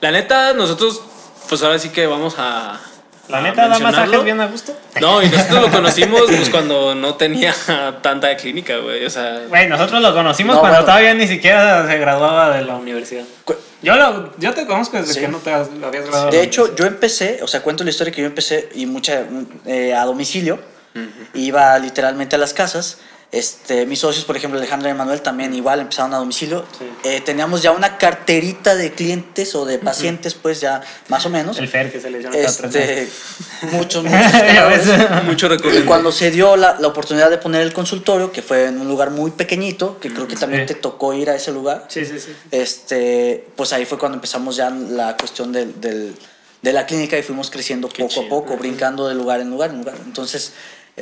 La 0.00 0.10
neta, 0.10 0.52
nosotros, 0.54 1.00
pues 1.48 1.62
ahora 1.62 1.78
sí 1.78 1.90
que 1.90 2.06
vamos 2.06 2.34
a. 2.38 2.80
La 3.28 3.40
neta 3.40 3.68
da 3.68 3.78
masajes 3.78 4.22
bien 4.24 4.40
a 4.40 4.46
gusto. 4.46 4.76
No, 5.00 5.22
y 5.22 5.28
nosotros 5.28 5.62
lo 5.62 5.70
conocimos 5.70 6.22
pues 6.26 6.50
cuando 6.50 6.94
no 6.94 7.14
tenía 7.14 7.54
tanta 8.02 8.36
clínica, 8.36 8.76
güey. 8.78 9.04
O 9.06 9.10
sea, 9.10 9.40
Güey, 9.48 9.66
nosotros 9.68 10.02
lo 10.02 10.12
conocimos 10.12 10.54
No, 10.56 10.60
cuando 10.60 10.78
bueno. 10.78 10.86
todavía 10.86 11.14
ni 11.14 11.26
siquiera 11.26 11.86
se 11.86 11.98
graduaba 11.98 12.50
de 12.56 12.62
la 12.64 12.76
universidad. 12.76 13.24
Cu- 13.44 13.54
Yo, 13.82 13.96
lo, 13.96 14.36
yo 14.38 14.52
te 14.52 14.66
conozco 14.66 14.98
desde 14.98 15.14
Sí. 15.14 15.20
que 15.20 15.28
no 15.28 15.38
te 15.38 15.52
has- 15.52 15.68
habías 15.82 16.04
graduado. 16.04 16.30
De 16.30 16.42
hecho, 16.42 16.74
yo 16.76 16.84
empecé, 16.86 17.40
o 17.42 17.46
sea, 17.48 17.62
cuento 17.62 17.82
la 17.84 17.90
historia 17.90 18.12
que 18.12 18.20
yo 18.20 18.26
empecé 18.26 18.68
y 18.74 18.86
mucha 18.86 19.22
eh, 19.66 19.94
a 19.94 20.04
domicilio. 20.04 20.58
Iba 21.34 21.76
literalmente 21.80 22.36
a 22.36 22.38
las 22.38 22.54
casas. 22.54 22.98
Este, 23.32 23.84
mis 23.86 23.98
socios, 23.98 24.24
por 24.24 24.36
ejemplo, 24.36 24.60
Alejandra 24.60 24.90
y 24.90 24.94
Manuel, 24.94 25.20
también 25.20 25.52
igual 25.54 25.80
empezaron 25.80 26.14
a 26.14 26.18
domicilio. 26.18 26.64
Sí. 26.78 26.84
Eh, 27.02 27.20
teníamos 27.20 27.62
ya 27.62 27.72
una 27.72 27.98
carterita 27.98 28.76
de 28.76 28.92
clientes 28.92 29.56
o 29.56 29.64
de 29.64 29.78
pacientes, 29.78 30.34
pues 30.34 30.60
ya 30.60 30.82
más 31.08 31.26
o 31.26 31.30
menos. 31.30 31.58
el 31.58 31.66
Fer 31.66 31.90
que 31.90 32.00
se 32.00 32.10
tres 32.10 32.30
meses. 32.30 32.62
Este, 32.64 33.08
muchos, 33.72 34.04
muchos. 34.04 35.24
Mucho 35.24 35.46
Y 35.46 35.48
recurrente. 35.48 35.84
cuando 35.86 36.12
se 36.12 36.30
dio 36.30 36.54
la, 36.56 36.76
la 36.78 36.86
oportunidad 36.86 37.28
de 37.28 37.38
poner 37.38 37.62
el 37.62 37.72
consultorio, 37.72 38.30
que 38.30 38.40
fue 38.42 38.66
en 38.66 38.80
un 38.80 38.86
lugar 38.86 39.10
muy 39.10 39.32
pequeñito, 39.32 39.98
que 39.98 40.12
creo 40.12 40.28
que 40.28 40.36
también 40.36 40.68
Sí. 40.68 40.74
te 40.74 40.80
tocó 40.80 41.12
ir 41.12 41.28
a 41.28 41.34
ese 41.34 41.50
lugar, 41.50 41.86
Sí, 41.88 42.04
sí, 42.06 42.20
sí. 42.20 42.30
este, 42.52 43.44
pues 43.56 43.72
ahí 43.72 43.84
fue 43.84 43.98
cuando 43.98 44.14
empezamos 44.16 44.54
ya 44.56 44.70
la 44.70 45.16
cuestión 45.16 45.50
del, 45.52 45.80
del- 45.80 46.14
de 46.62 46.72
la 46.72 46.86
clínica 46.86 47.18
y 47.18 47.22
fuimos 47.22 47.50
creciendo 47.50 47.88
Qué 47.90 48.04
poco 48.04 48.14
chido. 48.14 48.26
a 48.26 48.28
poco, 48.30 48.56
brincando 48.56 49.06
de 49.08 49.14
lugar 49.14 49.40
en 49.40 49.50
lugar 49.50 49.70
en 49.70 49.78
lugar. 49.78 49.96
Entonces, 50.06 50.52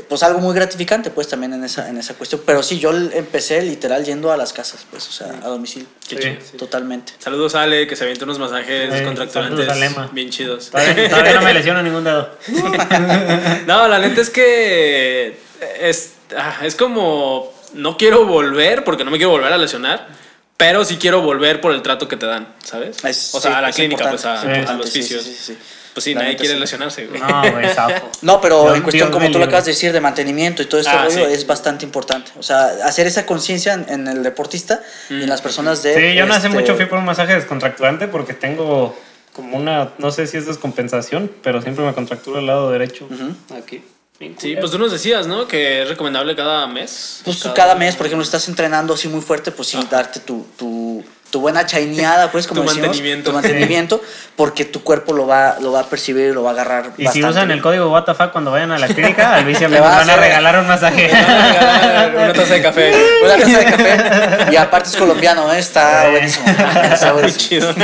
pues 0.09 0.23
algo 0.23 0.39
muy 0.41 0.55
gratificante 0.55 1.11
pues 1.11 1.29
también 1.29 1.53
en 1.53 1.65
esa, 1.65 1.89
en 1.89 1.99
esa 1.99 2.15
cuestión. 2.15 2.41
Pero 2.47 2.63
sí, 2.63 2.79
yo 2.79 2.93
empecé 2.97 3.61
literal 3.63 4.05
yendo 4.05 4.33
a 4.33 4.37
las 4.39 4.53
casas, 4.55 4.87
pues, 4.91 5.07
o 5.09 5.13
sea, 5.13 5.27
a 5.43 5.49
domicilio. 5.49 5.87
Qué 6.09 6.17
Sí, 6.17 6.23
chido. 6.23 6.37
sí. 6.53 6.57
Totalmente. 6.57 7.13
Saludos 7.19 7.55
a 7.55 7.63
Ale, 7.63 7.87
que 7.87 7.95
se 7.95 8.05
avienta 8.05 8.25
unos 8.25 8.39
masajes 8.39 8.93
Sí, 8.99 9.05
contracturantes 9.05 9.67
saludos 9.67 9.69
a 9.69 9.75
Lema. 9.75 10.11
bien 10.13 10.31
chidos. 10.31 10.71
Todavía, 10.71 11.09
todavía 11.11 11.35
no 11.35 11.43
me 11.43 11.55
lesiono 11.55 11.83
ningún 11.83 12.05
dedo. 12.05 12.31
No, 13.67 13.87
la 13.89 13.99
neta 13.99 14.21
es 14.21 14.31
que 14.31 15.39
es, 15.81 16.13
ah, 16.37 16.61
es 16.65 16.75
como 16.75 17.53
no 17.75 17.97
quiero 17.97 18.27
volver 18.27 18.85
porque 18.85 19.05
no 19.05 19.11
me 19.11 19.17
quiero 19.19 19.31
volver 19.31 19.53
a 19.53 19.59
lesionar, 19.59 20.09
pero 20.57 20.85
sí 20.85 20.97
quiero 20.97 21.23
volver 21.23 21.61
por 21.61 21.73
el 21.73 21.83
trato 21.83 22.09
que 22.09 22.17
te 22.17 22.27
dan, 22.27 22.49
¿sabes? 22.65 23.05
Es- 23.05 23.35
o 23.35 23.41
sea, 23.41 23.51
sí, 23.53 23.57
a 23.57 23.61
la 23.61 23.73
clínica, 23.73 24.09
pues 24.11 24.25
a, 24.25 24.35
importante, 24.37 24.99
es 25.01 25.53
Pues 25.95 26.05
sí, 26.05 26.15
La 26.15 26.23
nadie 26.23 26.37
quiere 26.37 26.55
sí. 26.55 26.61
lesionarse, 26.61 27.07
güey. 27.07 27.21
No, 27.21 27.53
güey, 27.53 27.69
sapo. 27.75 28.11
No, 28.23 28.41
pero 28.41 28.63
Dios- 28.63 28.77
en 28.77 28.83
cuestión, 28.83 29.09
Dios 29.11 29.17
como 29.21 29.31
tú 29.31 29.39
lo 29.39 29.45
acabas 29.45 29.67
de 29.67 29.73
decir, 29.73 29.93
de 29.93 30.01
mantenimiento 30.01 30.63
y 30.63 30.67
todo 30.67 30.81
este 30.81 30.93
Ah, 30.93 31.05
rollo, 31.05 31.27
sí. 31.27 31.33
es 31.35 31.47
bastante 31.47 31.85
importante. 31.85 32.33
O 32.39 32.43
sea, 32.43 32.67
hacer 32.85 33.07
esa 33.07 33.27
conciencia 33.27 33.75
en, 33.75 33.87
en 33.89 34.09
el 34.09 34.23
deportista 34.23 34.83
y 35.11 35.23
en 35.23 35.29
las 35.29 35.43
personas 35.43 35.83
de... 35.83 35.95
Sí, 35.95 36.17
yo 36.17 36.25
no 36.27 36.33
hace 36.35 36.47
este, 36.47 36.59
mucho 36.59 36.75
fui 36.77 36.87
por 36.87 36.99
un 36.99 37.05
masaje 37.05 37.35
descontracturante 37.35 38.09
porque 38.09 38.33
tengo 38.35 38.97
como 39.35 39.57
una, 39.57 39.93
no 39.99 40.11
sé 40.11 40.27
si 40.27 40.37
es 40.39 40.47
descompensación, 40.47 41.31
pero 41.43 41.61
siempre 41.63 41.85
me 41.85 41.93
contractura 41.95 42.41
el 42.41 42.47
lado 42.47 42.71
derecho. 42.71 43.09
Aquí. 43.57 43.83
Bien 44.21 44.37
Sí, 44.39 44.57
pues 44.61 44.71
tú 44.71 44.79
nos 44.79 44.93
decías, 44.93 45.27
¿no? 45.27 45.49
Que 45.49 45.83
es 45.83 45.89
recomendable 45.89 46.37
cada 46.37 46.67
mes. 46.67 47.23
Pues 47.25 47.41
tú 47.41 47.53
cada 47.55 47.75
mes, 47.75 47.97
por 47.97 48.07
ejemplo, 48.07 48.23
estás 48.23 48.47
entrenando 48.49 48.95
así 48.95 49.09
muy 49.09 49.21
fuerte, 49.21 49.51
pues 49.51 49.69
sí, 49.69 49.79
darte 49.91 50.21
tu, 50.21 50.47
tu, 50.57 51.03
tu 51.33 51.41
buena 51.41 51.65
chaineada, 51.67 52.31
pues, 52.31 52.47
como 52.47 52.61
Tu 52.61 52.69
decimos. 52.69 52.89
mantenimiento. 52.89 53.31
Tu 53.31 53.35
mantenimiento, 53.35 54.03
porque 54.37 54.67
tu 54.67 54.85
cuerpo 54.85 55.15
lo 55.15 55.27
va, 55.27 55.57
lo 55.61 55.73
va 55.73 55.81
a 55.81 55.85
percibir 55.89 56.29
y 56.29 56.33
lo 56.33 56.43
va 56.43 56.51
a 56.51 56.53
agarrar 56.53 56.93
Y 56.99 57.07
si 57.09 57.25
usan 57.25 57.51
el 57.51 57.63
código 57.63 57.87
WTF 57.91 58.31
cuando 58.33 58.51
vayan 58.51 58.71
a 58.71 58.79
la 58.79 58.87
clínica, 58.95 59.35
al 59.37 59.45
vicio 59.47 59.67
Le 59.69 59.81
van 59.81 59.93
a 59.93 60.01
hacer- 60.03 60.21
regalar 60.21 60.59
un 60.61 60.67
masaje. 60.69 61.11
Una 62.15 62.33
taza 62.35 62.55
de 62.55 62.63
café. 62.63 62.93
Una 63.25 63.37
taza 63.39 63.59
de 63.59 63.65
café. 63.65 64.53
Y 64.53 64.57
aparte 64.57 64.91
es 64.91 64.97
colombiano, 64.97 65.51
¿eh? 65.53 65.59
está 65.59 66.11
buenísimo. 66.11 66.45
Está 66.93 67.13
Muy 67.15 67.23
buenísimo. 67.23 67.39
chido. 67.49 67.75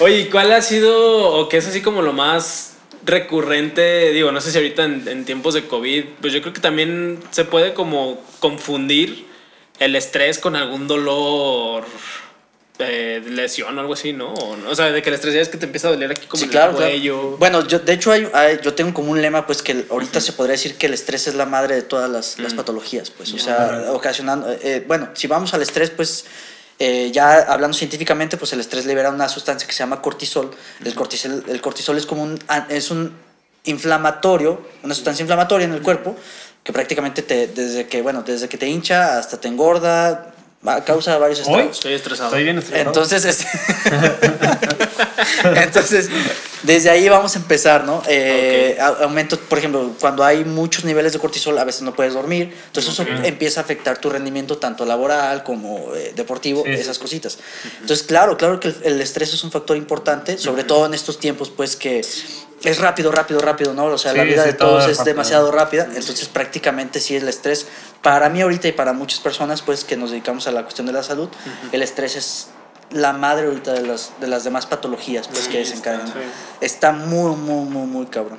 Oye, 0.00 0.20
¿y 0.20 0.24
¿cuál 0.26 0.52
ha 0.52 0.62
sido 0.62 1.32
o 1.32 1.48
qué 1.48 1.56
es 1.56 1.66
así 1.66 1.80
como 1.80 2.02
lo 2.02 2.12
más 2.12 2.74
recurrente? 3.04 4.10
Digo, 4.12 4.30
no 4.32 4.40
sé 4.40 4.50
si 4.52 4.58
ahorita 4.58 4.84
en, 4.84 5.08
en 5.08 5.24
tiempos 5.24 5.54
de 5.54 5.66
COVID, 5.66 6.04
pues 6.20 6.32
yo 6.32 6.40
creo 6.40 6.52
que 6.52 6.60
también 6.60 7.18
se 7.30 7.44
puede 7.44 7.74
como 7.74 8.20
confundir 8.38 9.26
el 9.78 9.96
estrés 9.96 10.38
con 10.38 10.56
algún 10.56 10.86
dolor, 10.88 11.84
eh, 12.80 13.20
lesión 13.28 13.76
o 13.76 13.80
algo 13.80 13.94
así, 13.94 14.12
¿no? 14.12 14.32
O, 14.34 14.74
sea, 14.74 14.92
de 14.92 15.02
que 15.02 15.08
el 15.08 15.14
estrés 15.16 15.34
ya 15.34 15.40
es 15.40 15.48
que 15.48 15.58
te 15.58 15.66
empieza 15.66 15.88
a 15.88 15.90
doler 15.90 16.12
aquí 16.12 16.26
como 16.28 16.38
Sí, 16.38 16.44
en 16.44 16.50
claro, 16.50 16.70
el 16.70 16.76
claro. 16.76 16.90
cuello. 16.92 17.36
Bueno, 17.38 17.66
yo, 17.66 17.80
de 17.80 17.92
hecho, 17.92 18.12
hay, 18.12 18.28
hay- 18.32 18.60
yo 18.62 18.74
tengo 18.74 18.94
como 18.94 19.10
un 19.10 19.20
lema, 19.20 19.46
pues, 19.46 19.62
que 19.62 19.84
ahorita 19.90 20.20
se 20.20 20.32
podría 20.32 20.52
decir 20.52 20.76
que 20.76 20.86
el 20.86 20.94
estrés 20.94 21.26
es 21.26 21.34
la 21.34 21.44
madre 21.46 21.74
de 21.74 21.82
todas 21.82 22.08
las, 22.08 22.38
las 22.38 22.54
patologías, 22.54 23.10
pues, 23.10 23.32
o 23.32 23.38
sea, 23.38 23.86
ocasionando, 23.92 24.50
eh, 24.52 24.58
eh, 24.62 24.84
bueno, 24.86 25.10
si 25.14 25.26
vamos 25.26 25.54
al 25.54 25.62
estrés, 25.62 25.90
pues, 25.90 26.24
eh, 26.78 27.10
ya 27.12 27.38
hablando 27.52 27.76
científicamente, 27.76 28.36
pues 28.36 28.52
el 28.52 28.60
estrés 28.60 28.86
libera 28.86 29.10
una 29.10 29.28
sustancia 29.28 29.66
que 29.66 29.72
se 29.74 29.80
llama 29.80 30.00
cortisol. 30.00 30.52
El 30.84 30.94
cortisol, 30.94 31.42
el 31.48 31.60
cortisol 31.60 31.98
es 31.98 32.06
como 32.06 32.22
un, 32.22 32.38
es 32.68 32.92
un 32.92 33.12
inflamatorio, 33.64 34.60
una 34.82 34.94
sustancia 34.94 35.22
inflamatoria 35.22 35.66
en 35.66 35.72
el 35.74 35.82
cuerpo, 35.82 36.16
que 36.64 36.72
prácticamente 36.72 37.22
te, 37.22 37.46
desde 37.48 37.86
que, 37.86 38.02
bueno, 38.02 38.22
desde 38.22 38.48
que 38.48 38.58
te 38.58 38.66
hincha 38.68 39.18
hasta 39.18 39.40
te 39.40 39.48
engorda, 39.48 40.34
va- 40.66 40.84
causa 40.84 41.16
varios 41.18 41.40
Hoy 41.40 41.44
estragos. 41.46 41.76
Estoy 41.76 41.92
estresado. 41.94 42.28
Estoy 42.30 42.44
bien 42.44 42.58
estresado. 42.58 42.88
Entonces, 42.88 43.24
este, 43.24 43.46
Entonces, 45.62 46.08
desde 46.62 46.90
ahí 46.90 47.08
vamos 47.08 47.36
a 47.36 47.38
empezar, 47.38 47.84
¿no? 47.84 48.02
Eh, 48.08 48.76
Aumento, 49.00 49.38
por 49.38 49.58
ejemplo, 49.58 49.92
cuando 50.00 50.24
hay 50.24 50.44
muchos 50.44 50.84
niveles 50.84 51.12
de 51.12 51.18
cortisol, 51.18 51.56
a 51.58 51.64
veces 51.64 51.82
no 51.82 51.94
puedes 51.94 52.14
dormir. 52.14 52.52
Entonces, 52.66 52.92
eso 52.92 53.04
empieza 53.24 53.60
a 53.60 53.64
afectar 53.64 53.98
tu 53.98 54.10
rendimiento 54.10 54.58
tanto 54.58 54.84
laboral 54.84 55.42
como 55.44 55.94
eh, 55.94 56.12
deportivo, 56.16 56.64
Sí, 56.64 56.74
sí. 56.74 56.80
esas 56.80 56.98
cositas. 56.98 57.38
Entonces, 57.80 58.04
claro, 58.06 58.36
claro 58.36 58.58
que 58.60 58.68
el, 58.68 58.76
el 58.84 59.00
estrés 59.00 59.32
es 59.32 59.44
un 59.44 59.50
factor 59.52 59.76
importante, 59.76 60.38
sobre 60.38 60.64
todo 60.64 60.86
en 60.86 60.94
estos 60.94 61.18
tiempos, 61.18 61.50
pues 61.50 61.76
que 61.76 62.04
es 62.64 62.78
rápido, 62.78 63.12
rápido, 63.12 63.40
rápido, 63.40 63.74
¿no? 63.74 63.86
O 63.86 63.98
sea, 63.98 64.12
la 64.12 64.22
Sí, 64.24 64.28
vida 64.30 64.42
sí, 64.42 64.48
de 64.50 64.54
todo 64.54 64.70
todos 64.70 64.82
es 64.90 64.98
rápido. 64.98 65.14
demasiado 65.14 65.50
rápida. 65.52 65.84
Entonces, 65.84 66.28
prácticamente 66.28 67.00
sí 67.00 67.16
el 67.16 67.28
estrés, 67.28 67.66
para 68.02 68.28
mí 68.28 68.40
ahorita 68.42 68.68
y 68.68 68.72
para 68.72 68.92
muchas 68.92 69.20
personas, 69.20 69.62
pues 69.62 69.84
que 69.84 69.96
nos 69.96 70.10
dedicamos 70.10 70.46
a 70.46 70.52
la 70.52 70.62
cuestión 70.62 70.86
de 70.86 70.92
la 70.92 71.02
salud, 71.02 71.28
el 71.72 71.82
estrés 71.82 72.16
es 72.16 72.48
la 72.90 73.12
madre 73.12 73.46
ahorita 73.48 73.72
de 73.72 73.82
las, 73.86 74.12
de 74.20 74.26
las 74.28 74.44
demás 74.44 74.66
patologías 74.66 75.28
pues, 75.28 75.46
que 75.48 75.58
desencadenan. 75.58 76.06
sí. 76.08 76.14
Está 76.60 76.92
muy, 76.92 77.36
muy, 77.36 77.64
muy, 77.68 77.86
muy 77.86 78.06
cabrón. 78.06 78.38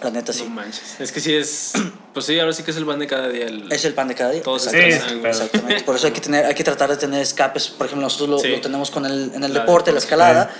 La 0.00 0.10
neta 0.10 0.32
sí. 0.32 0.44
No 0.44 0.50
manches. 0.50 0.94
Es 1.00 1.10
que 1.10 1.20
sí 1.20 1.34
es. 1.34 1.72
Pues 2.18 2.26
sí, 2.26 2.40
ahora 2.40 2.52
sí 2.52 2.64
que 2.64 2.72
es 2.72 2.76
el 2.76 2.84
pan 2.84 2.98
de 2.98 3.06
cada 3.06 3.28
día. 3.28 3.46
El... 3.46 3.70
Es 3.70 3.84
el 3.84 3.94
pan 3.94 4.08
de 4.08 4.14
cada 4.16 4.30
día. 4.32 4.42
Todos 4.42 4.66
Exactamente. 4.66 5.18
güey. 5.20 5.30
Exactamente. 5.30 5.84
Por 5.86 5.94
eso 5.94 6.06
hay 6.08 6.12
que, 6.12 6.20
tener, 6.20 6.46
hay 6.46 6.54
que 6.54 6.64
tratar 6.64 6.90
de 6.90 6.96
tener 6.96 7.20
escapes. 7.22 7.68
Por 7.68 7.86
ejemplo, 7.86 8.02
nosotros 8.06 8.28
lo, 8.28 8.38
Sí. 8.40 8.48
lo 8.48 8.60
tenemos 8.60 8.90
con 8.90 9.06
el, 9.06 9.30
en 9.34 9.44
el 9.44 9.54
La 9.54 9.60
deporte, 9.60 9.92
la 9.92 9.98
deporte. 9.98 9.98
escalada. 9.98 10.50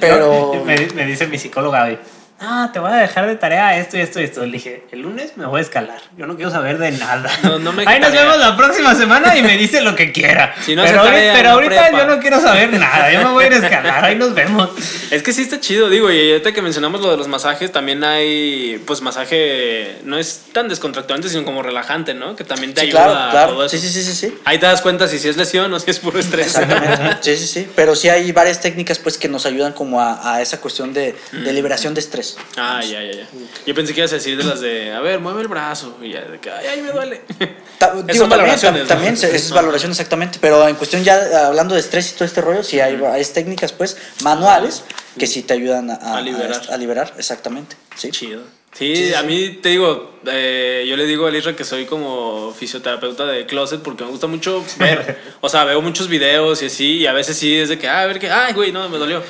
Pero. 0.00 0.52
Me, 0.64 0.76
me 0.94 1.06
dice 1.06 1.26
mi 1.26 1.38
psicóloga 1.38 1.84
hoy, 1.84 1.98
ah, 2.40 2.70
te 2.72 2.78
voy 2.78 2.90
a 2.92 2.96
dejar 2.96 3.26
de 3.26 3.36
tarea 3.36 3.76
esto 3.78 3.96
y 3.96 4.00
esto 4.00 4.20
y 4.20 4.24
esto. 4.24 4.44
Le 4.44 4.52
dije, 4.52 4.84
el 4.92 5.00
lunes 5.02 5.36
me 5.36 5.46
voy 5.46 5.58
a 5.58 5.62
escalar. 5.62 6.00
Yo 6.16 6.26
no 6.26 6.36
quiero 6.36 6.50
saber 6.50 6.78
de 6.78 6.90
nada. 6.92 7.30
No, 7.42 7.58
no 7.58 7.72
me 7.72 7.82
Ahí 7.86 8.00
nos 8.00 8.10
tarea. 8.10 8.22
vemos 8.24 8.38
la 8.38 8.56
próxima 8.56 8.94
semana 8.94 9.36
y 9.36 9.42
me 9.42 9.56
dice 9.56 9.80
lo 9.80 9.94
que 9.94 10.12
quiera. 10.12 10.54
Si 10.64 10.74
no 10.76 10.82
pero 10.84 11.00
ahorita, 11.00 11.16
tarea, 11.16 11.32
pero 11.34 11.48
no 11.48 11.54
ahorita 11.54 11.82
prepa. 11.88 11.98
yo 11.98 12.06
no 12.06 12.20
quiero 12.20 12.40
saber 12.40 12.72
nada. 12.72 13.12
Yo 13.12 13.20
me 13.22 13.30
voy 13.32 13.44
a 13.44 13.46
ir 13.48 13.52
a 13.54 13.56
escalar. 13.56 14.04
Ahí 14.04 14.16
nos 14.16 14.34
vemos. 14.34 14.70
Es 15.10 15.24
que 15.24 15.32
sí 15.32 15.42
está 15.42 15.58
chido, 15.58 15.88
digo, 15.90 16.08
y 16.12 16.30
ahorita 16.30 16.52
que 16.52 16.62
mencionamos 16.62 17.00
lo 17.00 17.10
de 17.10 17.16
los 17.16 17.26
masajes, 17.26 17.72
también 17.72 18.04
hay, 18.04 18.80
pues, 18.86 19.00
masaje, 19.00 19.96
no 20.04 20.16
es 20.18 20.42
tan 20.52 20.68
descontracturante, 20.68 21.28
sino 21.28 21.44
como 21.44 21.62
relajante, 21.64 22.14
¿no? 22.14 22.36
Que 22.36 22.44
también 22.44 22.74
te 22.74 22.82
Sí, 22.82 22.86
ayuda 22.88 23.30
claro, 23.32 23.50
a 23.52 23.54
todo 23.54 23.64
eso. 23.64 23.76
Sí, 23.76 23.82
sí, 23.82 23.88
sí, 23.92 24.04
sí, 24.04 24.14
sí. 24.28 24.38
Ahí 24.44 24.58
te 24.58 24.66
das 24.66 24.82
cuenta 24.82 25.08
si 25.08 25.18
sí 25.18 25.28
es 25.28 25.36
lesión 25.36 25.72
o 25.74 25.80
si 25.80 25.90
es 25.90 25.98
puro 25.98 26.20
estrés. 26.20 26.46
Exactamente. 26.46 27.16
Sí, 27.22 27.36
sí, 27.36 27.46
sí. 27.48 27.68
Pero 27.74 27.96
sí 27.96 28.08
hay 28.08 28.30
varias 28.30 28.60
técnicas 28.60 29.00
pues 29.00 29.18
que 29.18 29.28
nos 29.28 29.46
ayudan 29.46 29.72
como 29.72 30.00
a, 30.00 30.34
a 30.34 30.40
esa 30.42 30.60
cuestión 30.60 30.92
de, 30.92 31.16
de 31.32 31.52
liberación 31.52 31.92
de 31.94 32.00
estrés. 32.00 32.29
Ah, 32.56 32.80
ya, 32.82 33.02
ya, 33.02 33.12
ya. 33.12 33.26
Yo 33.66 33.74
pensé 33.74 33.92
que 33.94 34.00
ibas 34.00 34.12
a 34.12 34.16
decir 34.16 34.36
de 34.36 34.44
las 34.44 34.60
de, 34.60 34.92
a 34.92 35.00
ver, 35.00 35.20
mueve 35.20 35.42
el 35.42 35.48
brazo, 35.48 35.96
y 36.02 36.12
ya, 36.12 36.22
de 36.22 36.38
que, 36.40 36.50
ay, 36.50 36.66
ay, 36.66 36.82
me 36.82 36.92
duele. 36.92 37.22
Ta- 37.78 37.88
Esas 37.94 38.06
digo, 38.06 38.18
son 38.24 38.28
también, 38.28 38.28
valoraciones, 38.30 38.82
tam- 38.82 38.84
¿no? 38.84 38.88
también 38.88 39.16
se- 39.16 39.34
es 39.34 39.50
valoración 39.50 39.90
exactamente, 39.90 40.38
pero 40.40 40.66
en 40.68 40.76
cuestión 40.76 41.02
ya 41.04 41.46
hablando 41.46 41.74
de 41.74 41.80
estrés 41.80 42.10
y 42.10 42.14
todo 42.14 42.24
este 42.24 42.40
rollo, 42.40 42.62
sí 42.62 42.78
hay, 42.80 42.94
hay 43.02 43.24
técnicas 43.24 43.72
pues 43.72 43.96
manuales 44.22 44.82
que 45.18 45.26
sí 45.26 45.42
te 45.42 45.54
ayudan 45.54 45.90
a, 45.90 45.94
a- 45.94 46.16
A 46.18 46.20
liberar. 46.20 46.60
a 46.70 46.76
liberar, 46.76 47.14
exactamente. 47.18 47.76
Sí. 47.96 48.10
Chido. 48.10 48.42
Sí, 48.72 49.12
a 49.14 49.22
mí 49.24 49.58
te 49.60 49.70
digo, 49.70 50.12
eh, 50.26 50.86
yo 50.88 50.96
le 50.96 51.04
digo 51.04 51.26
a 51.26 51.36
Isra 51.36 51.54
que 51.56 51.64
soy 51.64 51.86
como 51.86 52.54
fisioterapeuta 52.56 53.26
de 53.26 53.44
closet 53.44 53.80
porque 53.82 54.04
me 54.04 54.10
gusta 54.10 54.26
mucho 54.28 54.64
ver. 54.78 55.18
O 55.42 55.48
sea, 55.48 55.64
veo 55.64 55.80
muchos 55.82 56.06
videos 56.08 56.62
y 56.62 56.66
así, 56.66 56.98
y 56.98 57.06
a 57.06 57.12
veces 57.12 57.36
sí 57.36 57.56
es 57.58 57.68
de 57.70 57.78
que, 57.78 57.88
ah, 57.88 58.02
a 58.02 58.06
ver 58.06 58.18
qué, 58.18 58.30
ay, 58.30 58.52
güey, 58.52 58.72
no, 58.72 58.88
me 58.90 58.98
dolió. 58.98 59.22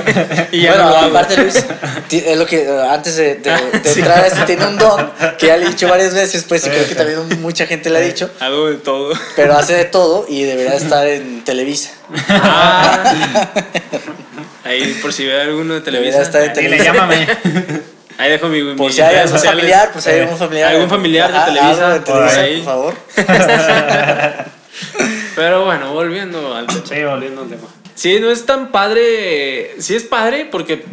y 0.52 0.60
ya 0.60 0.74
bueno, 0.74 0.90
no 0.90 0.96
aparte 0.96 1.36
Luis, 1.38 1.64
es 2.10 2.38
lo 2.38 2.44
que 2.46 2.62
eh, 2.64 2.82
antes 2.88 3.16
de, 3.16 3.34
de- 3.36 3.50
de 3.82 3.92
entrar 3.92 4.24
a 4.24 4.26
esto 4.26 4.44
tiene 4.44 4.66
un 4.66 4.76
don 4.78 5.10
que 5.38 5.46
ya 5.48 5.56
le 5.56 5.64
he 5.64 5.68
dicho 5.70 5.88
varias 5.88 6.14
veces, 6.14 6.44
pues 6.48 6.64
y 6.66 6.70
creo 6.70 6.86
que 6.86 6.94
también 6.94 7.40
mucha 7.42 7.66
gente 7.66 7.88
le 7.90 7.98
ha 7.98 8.02
dicho, 8.02 8.30
Hago 8.40 8.66
de 8.70 8.76
todo. 8.76 9.12
pero 9.36 9.54
hace 9.54 9.72
de 9.74 9.86
todo 9.86 10.26
y 10.28 10.42
debería 10.44 10.74
estar 10.74 11.06
en 11.08 11.42
Televisa. 11.44 11.92
Ah. 12.28 13.50
Ahí, 14.64 14.98
por 15.02 15.12
si 15.12 15.24
ve 15.26 15.40
alguno 15.40 15.74
de 15.74 15.80
Debería 15.80 16.12
Televisa. 16.12 16.22
estar 16.22 16.42
en 16.42 16.52
Dile, 16.54 16.76
Televisa. 16.78 16.92
llámame. 16.92 17.26
Ahí 18.18 18.30
dejo 18.30 18.48
mi. 18.48 18.74
Por 18.74 18.86
mi 18.86 18.92
si 18.92 19.00
hay 19.00 19.08
redes 19.08 19.24
algún 19.24 19.38
sociales. 19.38 19.60
familiar, 19.60 19.92
por 19.92 20.02
si 20.02 20.10
hay 20.10 20.20
algún 20.20 20.38
familiar. 20.38 20.72
algún 20.72 20.88
familiar 20.90 21.32
de 21.32 21.38
Televisa, 21.38 21.86
algo 21.86 21.98
de 21.98 22.00
Televisa, 22.00 22.34
por 22.34 22.44
ahí. 22.44 22.56
por 22.56 22.64
favor. 22.64 22.94
Pero 25.36 25.64
bueno, 25.64 25.92
volviendo 25.92 26.54
al 26.54 26.66
tema. 26.66 26.82
Sí, 26.88 27.04
volviendo 27.04 27.42
al 27.42 27.48
tema. 27.48 27.62
Sí, 27.94 28.20
no 28.20 28.30
es 28.30 28.46
tan 28.46 28.70
padre. 28.72 29.74
Sí 29.80 29.94
es 29.96 30.04
padre 30.04 30.48
porque, 30.50 30.84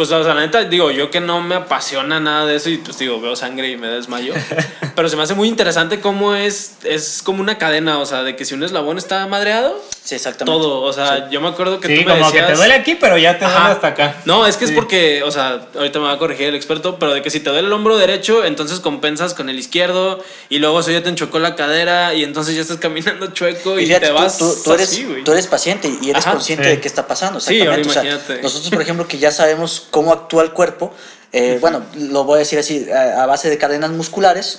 pues, 0.00 0.12
o 0.12 0.24
sea, 0.24 0.32
la 0.32 0.40
neta, 0.40 0.64
digo, 0.64 0.90
yo 0.90 1.10
que 1.10 1.20
no 1.20 1.42
me 1.42 1.54
apasiona 1.56 2.20
nada 2.20 2.46
de 2.46 2.56
eso 2.56 2.70
y 2.70 2.78
pues 2.78 2.98
digo, 2.98 3.20
veo 3.20 3.36
sangre 3.36 3.68
y 3.70 3.76
me 3.76 3.86
desmayo. 3.88 4.32
pero 4.96 5.10
se 5.10 5.16
me 5.16 5.22
hace 5.24 5.34
muy 5.34 5.46
interesante 5.46 6.00
cómo 6.00 6.34
es, 6.34 6.76
es 6.84 7.20
como 7.22 7.42
una 7.42 7.58
cadena, 7.58 7.98
o 7.98 8.06
sea, 8.06 8.22
de 8.22 8.34
que 8.36 8.46
si 8.46 8.54
un 8.54 8.62
eslabón 8.62 8.96
está 8.96 9.26
madreado, 9.26 9.78
Sí, 10.02 10.14
exactamente. 10.14 10.58
todo. 10.58 10.80
O 10.80 10.92
sea, 10.94 11.28
yo 11.28 11.40
me 11.42 11.48
acuerdo 11.48 11.78
que 11.78 11.88
Sí, 11.88 12.02
tú 12.02 12.08
me 12.08 12.18
como 12.18 12.32
que 12.32 12.40
te 12.42 12.54
duele 12.54 12.72
aquí, 12.74 12.94
pero 12.94 13.18
ya 13.18 13.38
te 13.38 13.44
duele 13.44 13.60
hasta 13.60 13.88
acá. 13.88 14.16
No, 14.24 14.46
es 14.46 14.56
que 14.56 14.64
es 14.64 14.70
Sí. 14.70 14.74
porque, 14.76 15.22
o 15.22 15.30
sea, 15.30 15.68
ahorita 15.76 15.98
me 15.98 16.06
va 16.06 16.12
a 16.12 16.18
corregir 16.18 16.48
el 16.48 16.54
experto, 16.54 16.98
pero 16.98 17.12
de 17.12 17.20
que 17.22 17.28
si 17.30 17.40
te 17.40 17.50
duele 17.50 17.66
el 17.68 17.72
hombro 17.74 17.98
derecho, 17.98 18.44
entonces 18.44 18.80
compensas 18.80 19.34
con 19.34 19.50
el 19.50 19.58
izquierdo 19.58 20.24
y 20.48 20.58
luego 20.58 20.80
eso 20.80 20.90
ya 20.90 21.02
te 21.02 21.10
enchocó 21.10 21.38
la 21.38 21.54
cadera 21.54 22.14
y 22.14 22.24
entonces 22.24 22.54
ya 22.54 22.62
estás 22.62 22.78
caminando 22.78 23.26
chueco 23.28 23.78
y, 23.78 23.82
Y 23.82 23.86
fíjate, 23.86 24.06
te 24.06 24.12
tú- 24.12 24.18
vas 24.18 24.38
tú, 24.38 24.56
tú 24.64 24.72
eres, 24.72 24.88
así, 24.88 25.04
güey. 25.04 25.22
tú 25.22 25.32
eres 25.32 25.46
paciente 25.46 25.92
y 26.00 26.10
eres 26.10 26.22
Ajá, 26.24 26.32
consciente 26.32 26.64
sí. 26.64 26.70
de 26.70 26.80
qué 26.80 26.88
está 26.88 27.06
pasando. 27.06 27.38
Sí, 27.38 27.54
Exactamente. 27.58 27.88
ahora 27.88 27.90
O 27.90 27.92
sea, 28.02 28.12
imagínate. 28.12 28.42
nosotros, 28.42 28.70
por 28.70 28.82
ejemplo, 28.82 29.06
que 29.06 29.18
ya 29.18 29.30
sabemos 29.30 29.86
cómo 29.90 30.12
actúa 30.12 30.42
el 30.42 30.52
cuerpo, 30.52 30.92
eh, 31.32 31.58
bueno, 31.60 31.82
lo 31.96 32.24
voy 32.24 32.36
a 32.36 32.38
decir 32.40 32.58
así, 32.58 32.90
a, 32.90 33.22
a 33.22 33.26
base 33.26 33.48
de 33.50 33.58
cadenas 33.58 33.90
musculares, 33.90 34.58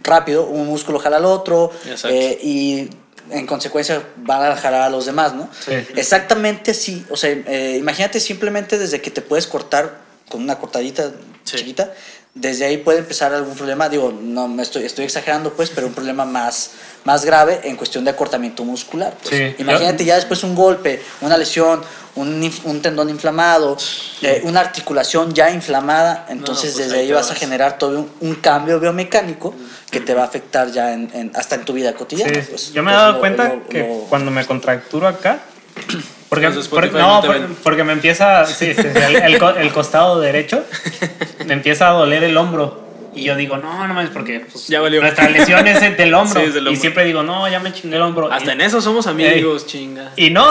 rápido, 0.00 0.46
un 0.46 0.66
músculo 0.66 0.98
jala 0.98 1.18
al 1.18 1.24
otro 1.24 1.70
eh, 2.04 2.38
y 2.42 2.88
en 3.30 3.46
consecuencia 3.46 4.02
van 4.16 4.50
a 4.50 4.56
jalar 4.56 4.82
a 4.82 4.88
los 4.90 5.06
demás, 5.06 5.34
¿no? 5.34 5.48
Sí. 5.64 5.72
Exactamente 5.94 6.72
así. 6.72 7.06
O 7.10 7.16
sea, 7.16 7.30
eh, 7.30 7.76
imagínate 7.78 8.18
simplemente 8.18 8.76
desde 8.78 9.00
que 9.00 9.10
te 9.10 9.20
puedes 9.22 9.46
cortar 9.46 9.98
con 10.28 10.42
una 10.42 10.58
cortadita 10.58 11.12
Sí. 11.44 11.56
chiquita, 11.56 11.92
desde 12.34 12.64
ahí 12.64 12.76
puede 12.78 12.98
empezar 12.98 13.32
algún 13.32 13.54
problema. 13.54 13.88
Digo, 13.88 14.12
no 14.12 14.46
me 14.46 14.62
estoy, 14.62 14.84
estoy 14.84 15.04
exagerando, 15.04 15.52
pues, 15.54 15.70
pero 15.70 15.86
un 15.86 15.94
problema 15.94 16.24
más, 16.24 16.72
más 17.04 17.24
grave 17.24 17.60
en 17.64 17.76
cuestión 17.76 18.04
de 18.04 18.10
acortamiento 18.10 18.62
muscular. 18.64 19.14
pues. 19.22 19.34
Sí. 19.34 19.54
Imagínate 19.58 20.04
ya 20.04 20.16
después 20.16 20.44
un 20.44 20.54
golpe, 20.54 21.00
una 21.22 21.36
lesión, 21.36 21.82
un, 22.16 22.50
un 22.64 22.82
tendón 22.82 23.08
inflamado, 23.08 23.76
eh, 24.22 24.40
una 24.44 24.60
articulación 24.60 25.32
ya 25.32 25.50
inflamada. 25.50 26.26
Entonces, 26.28 26.72
pues 26.72 26.84
desde 26.84 26.94
ahí 26.96 27.02
ahí 27.02 27.08
te 27.08 27.14
vas 27.14 27.26
a 27.26 27.30
vas. 27.30 27.38
generar 27.38 27.78
todo 27.78 27.98
un, 28.00 28.10
un 28.20 28.34
cambio 28.36 28.78
biomecánico 28.80 29.54
que 29.90 30.00
te 30.00 30.14
va 30.14 30.22
a 30.22 30.26
afectar 30.26 30.70
ya 30.70 30.92
en, 30.92 31.10
en- 31.14 31.32
hasta 31.34 31.56
en 31.56 31.64
tu 31.64 31.72
vida 31.72 31.92
cotidiana. 31.94 32.32
Sí, 32.34 32.46
pues. 32.50 32.72
yo 32.72 32.82
me 32.82 32.90
he 32.90 32.94
dado 32.94 33.12
lo- 33.14 33.20
cuenta 33.20 33.44
lo- 33.48 33.66
que 33.68 33.78
lo- 33.80 34.06
cuando 34.08 34.30
me 34.30 34.44
contracturo 34.46 35.06
acá, 35.08 35.40
porque, 36.28 36.48
no, 36.48 37.22
no 37.22 37.56
porque 37.62 37.84
me 37.84 37.92
empieza, 37.92 38.44
sí, 38.46 38.54
sí, 38.54 38.74
sí, 38.74 38.88
el, 38.94 39.16
el 39.16 39.42
el 39.58 39.72
costado 39.72 40.20
derecho, 40.20 40.64
me 41.46 41.54
empieza 41.54 41.88
a 41.88 41.92
doler 41.92 42.22
el 42.24 42.36
hombro. 42.36 42.88
Y 43.12 43.24
yo 43.24 43.34
digo, 43.34 43.56
no, 43.56 43.88
no 43.88 43.92
mames, 43.92 44.10
porque 44.10 44.46
pues, 44.50 44.68
Ya 44.68 44.80
valió. 44.80 45.00
nuestra 45.00 45.28
lesión 45.28 45.66
es 45.66 45.80
del 45.96 46.14
hombro. 46.14 46.40
Sí, 46.40 46.46
es 46.46 46.54
del 46.54 46.62
Y 46.64 46.66
hombro. 46.68 46.80
siempre 46.80 47.04
digo, 47.04 47.24
no, 47.24 47.48
ya 47.48 47.58
me 47.58 47.72
chingué 47.72 47.96
el 47.96 48.02
hombro. 48.02 48.30
Hasta 48.32 48.50
y, 48.50 48.54
en 48.54 48.60
eso 48.60 48.80
somos 48.80 49.08
amigos, 49.08 49.66
chinga. 49.66 50.12
y 50.14 50.30
no, 50.30 50.48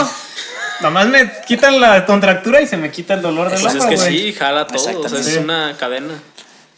nomás 0.82 1.08
me 1.08 1.32
quitan 1.48 1.80
la 1.80 2.06
contractura 2.06 2.62
y 2.62 2.68
se 2.68 2.78
me 2.78 2.92
quita 2.92 3.14
el 3.16 3.22
dolor 3.22 3.50
del 3.50 3.62
Pues 3.62 3.76
es 3.76 3.86
que 3.86 3.96
güey. 3.96 4.18
sí, 4.18 4.34
jala 4.34 4.66
todo, 4.68 5.02
o 5.02 5.10
sea, 5.10 5.20
es 5.20 5.38
una 5.38 5.76
cadena. 5.78 6.14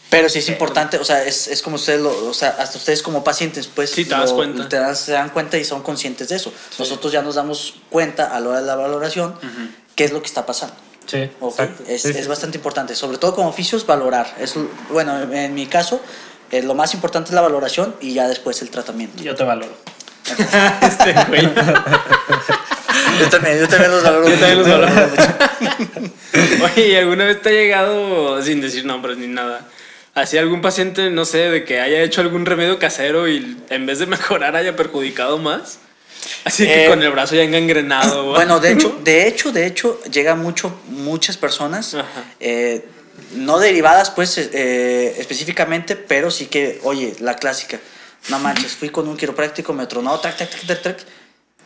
Pero 0.10 0.28
sí 0.28 0.40
es 0.40 0.50
importante, 0.50 0.98
o 0.98 1.06
sea, 1.06 1.24
es, 1.24 1.48
es 1.48 1.62
como 1.62 1.78
ustedes, 1.78 2.02
lo, 2.02 2.10
o 2.28 2.34
sea, 2.34 2.50
hasta 2.60 2.78
ustedes 2.78 3.02
como 3.02 3.24
pacientes, 3.24 3.68
pues 3.68 3.92
Sí, 3.92 4.04
te 4.04 4.12
das 4.12 4.32
lo- 4.32 4.36
cuenta. 4.36 4.68
te 4.68 4.76
dan- 4.76 4.96
se 4.96 5.14
dan 5.14 5.30
cuenta 5.30 5.58
y 5.58 5.64
son 5.64 5.82
conscientes 5.84 6.28
de 6.28 6.36
eso. 6.36 6.52
Nosotros 6.78 7.14
ya 7.14 7.22
nos 7.22 7.36
damos 7.36 7.76
cuenta 7.90 8.36
a 8.36 8.40
la 8.42 8.50
hora 8.50 8.60
de 8.62 8.68
la 8.68 8.76
valoración 8.76 9.36
qué 9.96 10.04
es 10.04 10.12
lo 10.12 10.20
que 10.22 10.28
está 10.28 10.46
pasando. 10.46 10.76
Sí, 11.06 11.30
¿ok? 11.40 11.52
exacto. 11.60 11.84
Es, 11.88 12.02
Sí, 12.02 12.10
es 12.10 12.18
sí. 12.24 12.28
bastante 12.28 12.58
importante, 12.58 12.94
sobre 12.94 13.18
todo 13.20 13.34
como 13.36 13.48
oficios, 13.48 13.86
valorar. 13.86 14.36
Es, 14.40 14.54
bueno, 14.90 15.18
en, 15.22 15.34
en 15.34 15.54
mi 15.56 15.66
caso, 15.68 16.02
eh, 16.52 16.62
lo 16.62 16.76
más 16.76 16.94
importante 16.94 17.30
es 17.30 17.34
la 17.34 17.42
valoración 17.42 17.96
y 18.02 18.14
ya 18.14 18.28
después 18.28 18.62
el 18.62 18.70
tratamiento. 18.70 19.24
Yo 19.24 19.34
te 19.34 19.44
valoro. 19.46 19.72
Este 20.82 21.14
güey. 21.30 21.50
Yo 23.20 23.30
también, 23.30 23.60
yo 23.60 23.68
también 23.68 23.92
los 23.92 24.04
valoro. 24.04 24.30
Yo 24.30 24.36
también 24.36 24.58
los 24.60 24.68
mucho. 24.68 24.80
valoro. 24.80 26.66
Oye, 26.66 26.88
¿y 26.88 26.96
alguna 26.96 27.26
vez 27.26 27.42
te 27.42 27.50
ha 27.50 27.52
llegado, 27.52 28.42
sin 28.42 28.62
decir 28.62 28.86
nombres 28.86 29.18
ni 29.18 29.28
nada, 29.28 29.68
así 30.14 30.38
algún 30.38 30.62
paciente, 30.62 31.10
no 31.10 31.26
sé, 31.26 31.50
de 31.50 31.64
que 31.66 31.80
haya 31.82 32.02
hecho 32.02 32.22
algún 32.22 32.46
remedio 32.46 32.80
casero 32.80 33.28
y 33.28 33.58
en 33.70 33.86
vez 33.86 34.00
de 34.00 34.06
mejorar 34.06 34.56
haya 34.56 34.76
perjudicado 34.76 35.38
más? 35.38 35.80
Así 36.44 36.66
que 36.66 36.86
Eh, 36.86 36.88
con 36.88 37.02
el 37.02 37.12
brazo 37.12 37.36
ya 37.36 37.44
engangrenado. 37.44 38.26
Bueno, 38.26 38.60
de 38.60 38.72
hecho, 38.74 39.00
de 39.04 39.28
hecho, 39.28 39.52
de 39.52 39.66
hecho, 39.66 40.00
llega 40.12 40.36
mucho, 40.36 40.80
muchas 40.88 41.38
personas, 41.38 41.98
eh, 42.40 42.86
no 43.36 43.60
derivadas, 43.60 44.12
pues, 44.12 44.38
eh, 44.38 45.16
específicamente, 45.18 45.96
pero 45.96 46.30
sí 46.32 46.46
que, 46.48 46.80
oye, 46.84 47.16
la 47.20 47.36
clásica, 47.36 47.80
no 48.30 48.40
manches, 48.40 48.74
fui 48.74 48.90
con 48.90 49.08
un 49.08 49.18
quiropráctico, 49.18 49.74
me 49.74 49.88
tronó, 49.88 50.20
tac, 50.20 50.38
tac, 50.38 50.50
tac, 50.50 50.66
tac, 50.68 50.82
tac, 50.82 50.98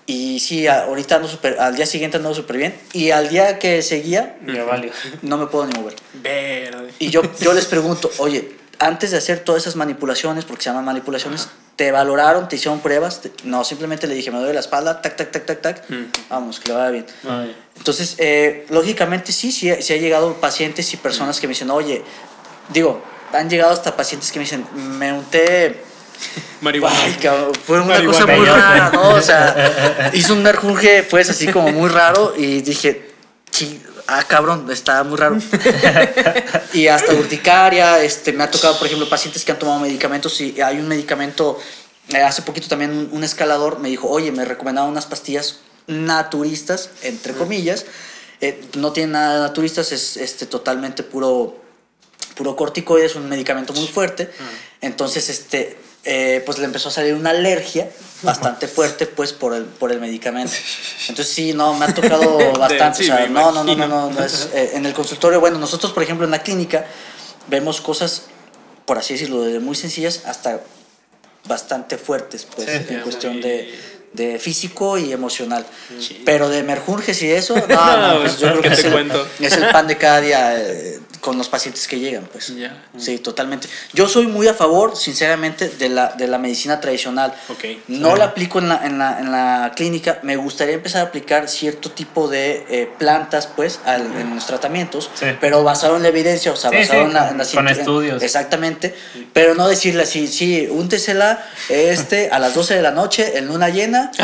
y 0.07 0.39
sí, 0.39 0.67
ahorita 0.67 1.15
ando 1.15 1.27
súper, 1.27 1.59
al 1.59 1.75
día 1.75 1.85
siguiente 1.85 2.17
ando 2.17 2.33
súper 2.33 2.57
bien, 2.57 2.75
y 2.93 3.11
al 3.11 3.27
día 3.29 3.57
que 3.59 3.81
seguía, 3.81 4.37
Ya 4.45 4.63
valió. 4.63 4.91
no 5.21 5.37
me 5.37 5.47
puedo 5.47 5.65
ni 5.65 5.73
mover. 5.79 5.95
Verde. 6.13 6.93
Y 6.99 7.09
yo, 7.09 7.21
yo 7.39 7.53
les 7.53 7.65
pregunto, 7.65 8.11
oye, 8.19 8.55
antes 8.79 9.11
de 9.11 9.17
hacer 9.17 9.39
todas 9.39 9.63
esas 9.63 9.75
manipulaciones, 9.75 10.45
porque 10.45 10.63
se 10.63 10.69
llaman 10.69 10.85
manipulaciones, 10.85 11.47
te 11.75 11.91
valoraron, 11.91 12.47
te 12.47 12.55
hicieron 12.57 12.79
pruebas. 12.81 13.21
te- 13.21 13.31
no, 13.43 13.63
simplemente 13.63 14.05
le 14.07 14.15
dije, 14.15 14.31
me 14.31 14.37
duele 14.37 14.53
la 14.53 14.59
espalda, 14.59 15.01
tac, 15.01 15.15
tac, 15.15 15.31
tac, 15.31 15.45
tac, 15.45 15.61
tac. 15.61 15.89
Mm. 15.89 16.03
Vamos, 16.29 16.59
que 16.59 16.69
le 16.69 16.75
vaya 16.75 16.89
bien. 16.91 17.05
Ay. 17.27 17.55
Entonces, 17.77 18.15
eh, 18.17 18.65
lógicamente 18.69 19.31
sí, 19.31 19.51
sí, 19.51 19.71
sí 19.81 19.93
ha 19.93 19.97
llegado 19.97 20.33
pacientes 20.35 20.93
y 20.93 20.97
personas 20.97 21.39
que 21.39 21.47
me 21.47 21.51
dicen, 21.53 21.69
oye, 21.71 22.01
digo, 22.69 23.01
han 23.33 23.49
llegado 23.49 23.71
hasta 23.73 23.95
pacientes 23.97 24.31
que 24.31 24.39
me 24.39 24.45
dicen, 24.45 24.65
me 24.73 25.11
unté 25.13 25.81
Marihuana. 26.61 26.97
Ay, 27.03 27.13
cabrón, 27.21 27.51
fue 27.65 27.77
una 27.77 27.95
Marihuana. 27.95 28.19
cosa 28.19 28.37
muy 28.37 28.45
rara, 28.45 28.91
¿no? 28.93 29.09
O 29.09 29.21
sea, 29.21 30.11
hizo 30.13 30.33
un 30.33 30.43
merjunje, 30.43 31.03
pues, 31.03 31.29
así 31.29 31.47
como 31.47 31.71
muy 31.71 31.89
raro 31.89 32.33
y 32.37 32.61
dije, 32.61 33.11
"Chi- 33.51 33.81
ah, 34.07 34.23
cabrón, 34.27 34.69
está 34.71 35.03
muy 35.03 35.17
raro. 35.17 35.37
y 36.73 36.87
hasta 36.87 37.13
urticaria, 37.13 38.01
este, 38.03 38.33
me 38.33 38.43
ha 38.43 38.51
tocado, 38.51 38.77
por 38.77 38.87
ejemplo, 38.87 39.07
pacientes 39.09 39.43
que 39.43 39.51
han 39.51 39.59
tomado 39.59 39.79
medicamentos 39.79 40.39
y 40.41 40.59
hay 40.61 40.79
un 40.79 40.87
medicamento, 40.87 41.59
eh, 42.09 42.21
hace 42.21 42.41
poquito 42.41 42.67
también 42.67 43.09
un, 43.11 43.23
escalador 43.23 43.79
me 43.79 43.89
dijo, 43.89 44.09
oye, 44.09 44.31
me 44.31 44.45
recomendaban 44.45 44.89
unas 44.89 45.05
pastillas 45.05 45.59
naturistas, 45.87 46.89
entre 47.03 47.33
comillas, 47.33 47.85
eh, 48.41 48.61
no 48.75 48.91
tiene 48.91 49.13
nada 49.13 49.35
de 49.35 49.39
naturistas, 49.41 49.91
es 49.91 50.17
este, 50.17 50.45
totalmente 50.45 51.03
puro 51.03 51.63
puro 52.35 52.55
corticoide, 52.55 53.05
es 53.05 53.15
un 53.15 53.29
medicamento 53.29 53.71
muy 53.71 53.87
fuerte. 53.87 54.29
Entonces, 54.81 55.29
este, 55.29 55.77
eh, 56.05 56.43
pues 56.45 56.59
le 56.59 56.65
empezó 56.65 56.89
a 56.89 56.91
salir 56.91 57.15
una 57.15 57.31
alergia 57.31 57.89
bastante 58.21 58.67
fuerte, 58.67 59.07
pues, 59.07 59.33
por 59.33 59.53
el, 59.53 59.65
por 59.65 59.91
el 59.91 59.99
medicamento. 59.99 60.53
Entonces, 61.09 61.33
sí, 61.33 61.53
no, 61.53 61.73
me 61.73 61.85
ha 61.85 61.93
tocado 61.93 62.37
bastante. 62.59 63.03
sí, 63.03 63.09
o 63.09 63.15
sea, 63.15 63.27
no, 63.27 63.51
no, 63.51 63.63
no, 63.63 63.75
no, 63.75 63.87
no, 63.87 64.11
no 64.11 64.23
es, 64.23 64.49
eh, 64.53 64.71
en 64.73 64.85
el 64.85 64.93
consultorio, 64.93 65.39
bueno, 65.39 65.57
nosotros, 65.57 65.91
por 65.93 66.03
ejemplo, 66.03 66.25
en 66.25 66.31
la 66.31 66.43
clínica, 66.43 66.85
vemos 67.47 67.81
cosas, 67.81 68.23
por 68.85 68.97
así 68.97 69.13
decirlo, 69.13 69.41
de 69.41 69.59
muy 69.59 69.75
sencillas 69.75 70.21
hasta 70.25 70.61
bastante 71.47 71.97
fuertes, 71.97 72.47
pues, 72.55 72.69
Sí, 72.69 72.93
en 72.93 73.01
cuestión 73.01 73.41
de, 73.41 73.73
de 74.13 74.39
físico 74.39 74.97
y 74.97 75.11
emocional. 75.11 75.65
Pero 76.23 76.49
de 76.49 76.63
merjurjes 76.63 77.21
y 77.21 77.31
eso, 77.31 77.55
no, 77.55 78.19
pues 78.21 78.39
yo 78.39 78.49
creo 78.49 78.61
¿qué 78.61 78.69
que 78.69 78.73
es 78.75 78.83
el, 78.85 79.11
es 79.39 79.53
el 79.57 79.69
pan 79.71 79.87
de 79.87 79.97
cada 79.97 80.21
día 80.21 80.59
eh, 80.59 80.99
con 81.21 81.37
los 81.37 81.49
pacientes 81.49 81.87
que 81.87 81.99
llegan, 81.99 82.27
pues. 82.31 82.53
Sí, 82.97 83.17
totalmente. 83.17 83.67
Yo 83.93 84.07
soy 84.07 84.27
muy 84.27 84.47
a 84.47 84.53
favor, 84.53 84.95
sinceramente, 84.95 85.69
de 85.69 85.89
la, 85.89 86.09
de 86.13 86.27
la 86.27 86.37
medicina 86.37 86.79
tradicional. 86.79 87.33
Ok. 87.49 87.65
No 87.87 88.15
la 88.15 88.25
aplico 88.25 88.59
en 88.59 88.69
la, 88.69 88.85
en, 88.85 88.97
la, 88.99 89.19
en 89.19 89.31
la 89.31 89.71
clínica. 89.75 90.19
Me 90.21 90.35
gustaría 90.35 90.75
empezar 90.75 91.01
a 91.01 91.07
aplicar 91.07 91.49
cierto 91.49 91.89
tipo 91.91 92.27
de 92.27 92.65
eh, 92.69 92.89
plantas, 92.99 93.47
pues, 93.47 93.79
al- 93.85 94.05
en 94.19 94.35
los 94.35 94.45
tratamientos, 94.45 95.09
Sí. 95.15 95.25
pero 95.41 95.63
basado 95.63 95.95
en 95.97 96.03
la 96.03 96.09
evidencia, 96.09 96.51
o 96.51 96.55
sea, 96.55 96.69
Sí, 96.69 96.77
basado 96.77 96.99
sí, 97.01 97.05
en 97.07 97.13
la, 97.13 97.29
en 97.29 97.37
la 97.39 97.45
con 97.45 97.65
cienti- 97.65 97.79
estudios. 97.79 98.21
Exactamente. 98.23 98.95
Pero 99.33 99.55
no 99.55 99.67
decirle 99.67 100.03
así, 100.03 100.27
sí, 100.27 100.67
úntesela 100.69 101.43
este, 101.69 102.29
a 102.29 102.37
las 102.39 102.53
12 102.53 102.75
de 102.75 102.81
la 102.83 102.91
noche 102.91 103.37
en 103.37 103.47
luna 103.47 103.69
llena. 103.69 104.11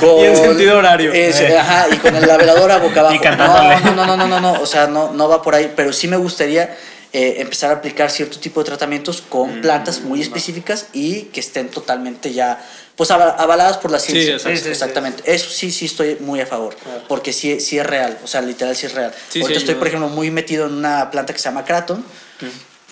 con- 0.00 0.18
Y 0.20 0.24
en 0.26 0.36
sentido 0.36 0.78
horario. 0.78 1.12
es- 1.12 1.40
Eh. 1.40 1.58
ajá, 1.58 1.86
y 1.92 1.96
con 1.96 2.12
la 2.20 2.36
velador 2.36 2.70
a 2.70 2.78
boca 2.78 3.00
abajo. 3.00 3.14
Y 3.14 3.18
cantándole. 3.18 3.80
No, 3.80 3.92
no, 3.94 4.06
no, 4.06 4.16
no, 4.16 4.26
no, 4.28 4.40
no, 4.40 4.52
o 4.62 4.66
sea, 4.66 4.86
no, 4.86 5.12
no 5.12 5.28
va 5.28 5.42
por 5.42 5.54
ahí, 5.54 5.61
pero 5.68 5.92
sí 5.92 6.08
me 6.08 6.16
gustaría 6.16 6.76
eh, 7.12 7.36
empezar 7.38 7.70
a 7.70 7.74
aplicar 7.74 8.10
cierto 8.10 8.38
tipo 8.40 8.60
de 8.60 8.66
tratamientos 8.66 9.20
con 9.22 9.58
Mm, 9.58 9.60
plantas 9.62 10.00
muy 10.00 10.22
específicas 10.22 10.86
y 10.94 11.24
que 11.24 11.40
estén 11.40 11.68
totalmente 11.68 12.32
ya, 12.32 12.58
pues 12.96 13.10
aval- 13.10 13.34
avaladas 13.38 13.76
por 13.76 13.90
la 13.90 13.98
ciencia. 13.98 14.38
Sí. 14.38 14.48
Exactamente. 14.68 15.22
Eso 15.30 15.50
sí, 15.50 15.70
sí 15.70 15.84
estoy 15.86 16.16
muy 16.20 16.40
a 16.40 16.46
favor, 16.46 16.74
porque 17.08 17.32
sí, 17.34 17.60
sí 17.60 17.78
es 17.78 17.84
real, 17.86 18.18
o 18.24 18.26
sea, 18.26 18.40
literal 18.40 18.74
sí 18.76 18.86
es 18.86 18.94
real. 18.94 19.12
Sí, 19.28 19.34
sí 19.34 19.40
Ahorita 19.42 19.58
estoy, 19.60 19.74
por 19.74 19.88
ejemplo, 19.88 20.08
muy 20.08 20.30
metido 20.30 20.66
en 20.66 20.72
una 20.74 21.10
planta 21.10 21.32
que 21.34 21.38
se 21.38 21.44
llama 21.44 21.64
Kraton. 21.66 22.02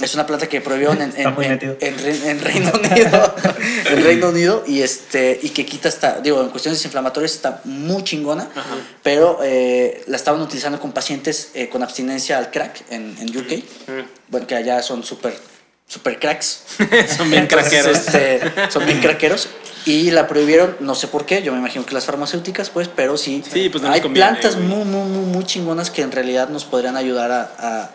Es 0.00 0.14
una 0.14 0.26
planta 0.26 0.48
que 0.48 0.60
prohibieron 0.60 1.00
en, 1.02 1.12
en- 1.16 1.24
en- 1.52 1.58
en 1.80 1.98
Re- 1.98 2.30
en 2.30 2.40
Reino 2.40 2.72
Unido. 2.72 3.34
en 3.90 4.02
Reino 4.04 4.28
Unido 4.30 4.64
y, 4.66 4.82
este, 4.82 5.38
y 5.42 5.50
que 5.50 5.66
quita 5.66 5.88
hasta, 5.88 6.20
digo, 6.20 6.40
en 6.42 6.48
cuestiones 6.48 6.84
inflamatorias 6.84 7.32
está 7.32 7.60
muy 7.64 8.02
chingona, 8.04 8.48
pero 9.02 9.40
eh, 9.42 10.02
la 10.06 10.16
estaban 10.16 10.40
utilizando 10.40 10.80
con 10.80 10.92
pacientes 10.92 11.50
eh, 11.54 11.68
con 11.68 11.82
abstinencia 11.82 12.38
al 12.38 12.50
crack 12.50 12.82
en, 12.90 13.16
en 13.20 13.36
UK. 13.36 13.64
Bueno, 14.28 14.46
que 14.46 14.54
allá 14.54 14.82
son 14.82 15.02
súper 15.04 15.36
super 15.86 16.18
cracks. 16.20 16.62
Son 17.16 17.28
bien 17.28 17.48
craqueros. 17.48 17.98
este, 17.98 18.40
son 18.70 18.86
bien 18.86 19.00
craqueros. 19.00 19.48
Y 19.86 20.12
la 20.12 20.28
prohibieron, 20.28 20.76
no 20.78 20.94
sé 20.94 21.08
por 21.08 21.26
qué, 21.26 21.42
yo 21.42 21.50
me 21.52 21.58
imagino 21.58 21.84
que 21.84 21.94
las 21.94 22.04
farmacéuticas, 22.04 22.70
pues, 22.70 22.86
pero 22.86 23.16
sí. 23.16 23.42
Sí, 23.52 23.68
pues 23.70 23.82
no 23.82 23.90
hay 23.90 24.00
conviene, 24.00 24.28
plantas 24.28 24.56
muy, 24.56 24.84
muy, 24.84 25.08
muy, 25.08 25.26
muy 25.26 25.44
chingonas 25.44 25.90
que 25.90 26.02
en 26.02 26.12
realidad 26.12 26.48
nos 26.48 26.64
podrían 26.64 26.96
ayudar 26.96 27.32
a, 27.32 27.52
a, 27.58 27.90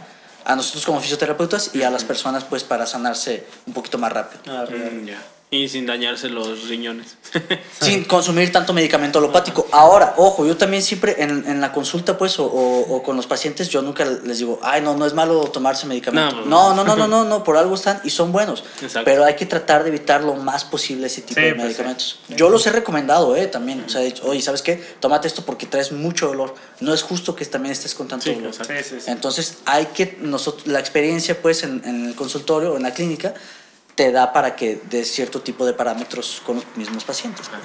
a 0.46 0.56
nosotros 0.56 0.86
como 0.86 1.02
fisioterapeutas 1.02 1.72
y 1.74 1.82
a 1.84 1.90
las 1.90 2.04
personas, 2.04 2.44
pues, 2.44 2.64
para 2.64 2.86
sanarse 2.86 3.46
un 3.66 3.74
poquito 3.74 3.98
más 3.98 4.14
rápido. 4.14 4.42
Mm, 4.46 5.06
ya. 5.06 5.22
Y 5.63 5.70
sin 5.70 5.86
dañarse 5.86 6.30
los 6.30 6.68
riñones. 6.68 7.15
Sin 7.82 8.06
consumir 8.06 8.52
tanto 8.52 8.72
medicamento 8.74 9.20
alopático. 9.20 9.68
Ahora, 9.72 10.13
ojo, 10.18 10.46
yo 10.46 10.56
también 10.56 10.82
siempre 10.82 11.15
en, 11.22 11.46
en 11.48 11.60
la 11.60 11.72
consulta, 11.72 12.18
pues, 12.18 12.39
o, 12.39 12.46
o- 12.46 12.96
o 12.96 13.04
con 13.04 13.15
los 13.18 13.28
pacientes, 13.28 13.68
yo 13.70 13.82
nunca 13.82 14.06
les 14.06 14.39
digo, 14.39 14.60
ay, 14.63 14.82
no, 14.82 14.96
no 14.96 15.06
es 15.06 15.13
malo 15.13 15.41
tomarse 15.52 15.86
medicamento. 15.86 16.41
No, 16.46 16.74
No, 16.74 16.76
no, 16.76 16.84
no, 16.84 16.96
no, 16.96 17.08
no, 17.08 17.26
no, 17.26 17.44
por 17.44 17.58
algo 17.58 17.76
están 17.76 18.00
y 18.04 18.10
son 18.10 18.32
buenos. 18.32 18.63
Exacto. 18.82 19.02
Pero 19.06 19.26
hay 19.26 19.36
que 19.36 19.46
tratar 19.46 19.84
de 19.84 19.89
evitar 19.89 20.24
lo 20.24 20.36
más 20.36 20.63
posible 20.63 21.08
ese 21.08 21.22
tipo 21.22 21.39
Sí, 21.39 21.46
de 21.48 21.54
pues, 21.56 21.65
medicamentos. 21.68 22.20
Yo 22.30 22.50
los 22.50 22.65
he 22.68 22.72
recomendado, 22.72 23.36
eh, 23.36 23.48
también. 23.48 23.84
O 23.86 23.89
sea, 23.89 24.02
he 24.02 24.06
dicho, 24.06 24.24
oye, 24.26 24.41
¿sabes 24.41 24.62
qué? 24.62 24.76
Tómate 25.00 25.28
esto 25.28 25.44
porque 25.46 25.65
traes 25.65 25.91
mucho 25.91 26.28
dolor. 26.28 26.56
No 26.80 26.94
es 26.94 27.02
justo 27.04 27.36
que 27.36 27.46
también 27.46 27.74
estés 27.74 27.94
con 27.96 28.08
tanto 28.08 28.26
Sí, 28.26 28.36
dolor. 28.36 28.50
exacto. 28.52 28.74
Sí, 28.78 28.84
sí, 28.89 28.96
sí. 29.02 29.12
Entonces, 29.12 29.58
hay 29.65 29.88
que, 29.88 30.18
nosotros, 30.22 30.68
la 30.68 30.80
experiencia, 30.80 31.41
pues, 31.41 31.63
en, 31.63 31.82
en 31.86 32.06
el 32.08 32.15
consultorio 32.15 32.74
o 32.74 32.78
en 32.78 32.84
la 32.84 32.94
clínica, 32.94 33.34
te 33.96 34.12
da 34.12 34.34
para 34.34 34.58
que 34.58 34.82
des 34.90 35.10
cierto 35.10 35.40
tipo 35.40 35.66
de 35.66 35.72
parámetros 35.72 36.42
con 36.46 36.56
los 36.58 36.66
mismos 36.76 37.06
pacientes. 37.06 37.48
pues. 37.50 37.62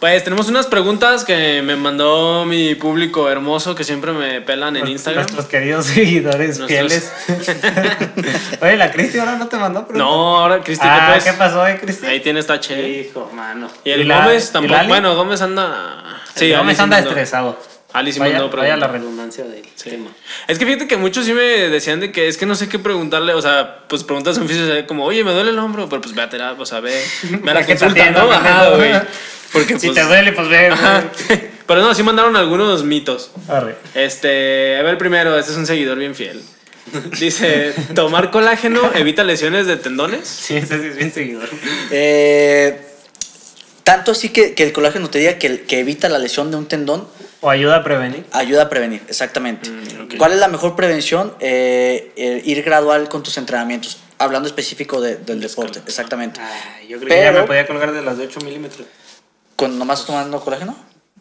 Pues 0.00 0.24
tenemos 0.24 0.48
unas 0.48 0.66
preguntas 0.66 1.22
que 1.24 1.62
me 1.62 1.76
mandó 1.76 2.44
mi 2.44 2.74
público 2.74 3.30
hermoso 3.30 3.76
que 3.76 3.84
siempre 3.84 4.10
me 4.12 4.40
pelan 4.40 4.76
en 4.76 4.88
Instagram. 4.88 5.22
Nuestros 5.22 5.46
queridos 5.46 5.86
seguidores 5.94 6.58
Nuestros- 6.58 6.68
fieles. 6.68 7.12
Oye, 8.60 8.76
la 8.76 8.90
Cristi 8.90 9.18
ahora 9.18 9.36
no 9.36 9.46
te 9.46 9.56
mandó 9.56 9.86
pregunta? 9.86 10.04
No, 10.04 10.38
ahora 10.38 10.60
Cristi, 10.62 10.86
Ah, 10.88 11.06
¿qué 11.06 11.12
pues? 11.12 11.24
¿qué 11.24 11.32
pasó, 11.38 11.66
eh, 11.66 11.78
Cristi? 11.80 12.06
Ahí 12.06 12.20
tienes 12.20 12.46
tache. 12.46 12.88
Hijo, 12.88 13.30
mano. 13.32 13.68
Y 13.84 13.90
el 13.90 14.08
la- 14.08 14.24
Gómez 14.24 14.48
y 14.48 14.52
tampoco. 14.52 14.84
Bueno, 14.88 15.14
Gómez 15.14 15.40
anda. 15.42 16.20
Sí, 16.34 16.46
Ali 16.46 16.54
Gómez 16.56 16.80
anda 16.80 16.96
mandó. 16.96 17.10
estresado. 17.10 17.58
Ali 17.92 18.12
sí 18.12 18.18
vaya, 18.18 18.38
mandó 18.38 18.56
vaya 18.56 18.76
la 18.76 18.88
redundancia 18.88 19.44
del 19.44 19.62
tema. 19.82 20.10
Es 20.48 20.58
que 20.58 20.66
fíjate 20.66 20.86
que 20.86 20.96
muchos 20.96 21.26
sí 21.26 21.32
me 21.32 21.42
decían 21.42 22.00
de 22.00 22.10
que 22.10 22.28
es 22.28 22.36
que 22.38 22.46
no 22.46 22.54
sé 22.54 22.68
qué 22.68 22.78
preguntarle, 22.78 23.34
o 23.34 23.42
sea, 23.42 23.84
pues 23.88 24.04
preguntas 24.04 24.38
en 24.38 24.48
físico 24.48 24.72
como, 24.86 25.04
oye, 25.04 25.24
me 25.24 25.32
duele 25.32 25.50
el 25.50 25.58
hombro, 25.58 25.88
pero 25.88 26.00
pues 26.00 26.14
ve 26.14 26.22
a 26.22 26.30
terapia, 26.30 26.62
o 26.62 26.66
sea, 26.66 26.80
ve, 26.80 27.02
ve 27.22 27.50
a 27.50 27.54
la 27.54 27.60
¿A 27.60 27.66
qué 27.66 27.74
te 27.74 27.80
consulta, 27.80 28.10
¿no? 28.10 28.32
Ajá, 28.32 28.70
güey. 28.76 28.92
Porque 29.52 29.78
Si 29.78 29.88
pues, 29.88 29.98
te 29.98 30.04
duele, 30.04 30.32
pues 30.32 30.48
ve. 30.48 30.72
Pero 31.66 31.82
no, 31.82 31.94
sí 31.94 32.02
mandaron 32.02 32.36
algunos 32.36 32.82
mitos. 32.84 33.30
Arre. 33.48 33.76
Este, 33.94 34.78
a 34.78 34.82
ver 34.82 34.98
primero, 34.98 35.38
este 35.38 35.52
es 35.52 35.58
un 35.58 35.66
seguidor 35.66 35.98
bien 35.98 36.14
fiel. 36.14 36.42
Dice, 37.18 37.72
tomar 37.94 38.30
colágeno 38.30 38.90
evita 38.94 39.24
lesiones 39.24 39.66
de 39.66 39.76
tendones. 39.76 40.26
Sí, 40.26 40.56
ese 40.56 40.80
sí 40.80 40.86
es 40.88 40.96
bien 40.96 41.12
seguidor. 41.12 41.48
Eh, 41.90 42.80
tanto 43.84 44.12
así 44.12 44.30
que, 44.30 44.54
que 44.54 44.64
el 44.64 44.72
colágeno 44.72 45.08
te 45.08 45.18
diga 45.18 45.38
que, 45.38 45.62
que 45.62 45.80
evita 45.80 46.08
la 46.08 46.18
lesión 46.18 46.50
de 46.50 46.56
un 46.56 46.66
tendón, 46.66 47.06
O 47.42 47.50
ayuda 47.50 47.76
a 47.76 47.84
prevenir. 47.84 48.24
ayuda 48.32 48.62
a 48.62 48.68
prevenir, 48.70 49.02
exactamente. 49.08 49.68
Mm. 49.68 50.16
¿Cuál 50.16 50.32
es 50.32 50.38
la 50.38 50.48
mejor 50.48 50.76
prevención? 50.76 51.34
Eh, 51.40 52.12
eh, 52.16 52.42
ir 52.44 52.62
gradual 52.62 53.08
con 53.08 53.22
tus 53.22 53.36
entrenamientos, 53.36 53.98
hablando 54.18 54.48
específico 54.48 55.00
de- 55.00 55.16
del 55.16 55.40
deporte, 55.40 55.80
exactamente. 55.86 56.40
Ay, 56.40 56.88
yo 56.88 56.98
creo 56.98 57.08
que 57.10 57.16
ya 57.16 57.30
Pero- 57.30 57.40
me 57.42 57.46
podía 57.46 57.66
colgar 57.66 57.92
de 57.92 58.02
las 58.02 58.18
de 58.18 58.26
8 58.26 58.40
milímetros. 58.40 58.86
¿Con 59.56 59.78
nomás 59.78 60.06
tomando 60.06 60.40
colágeno? 60.40 60.76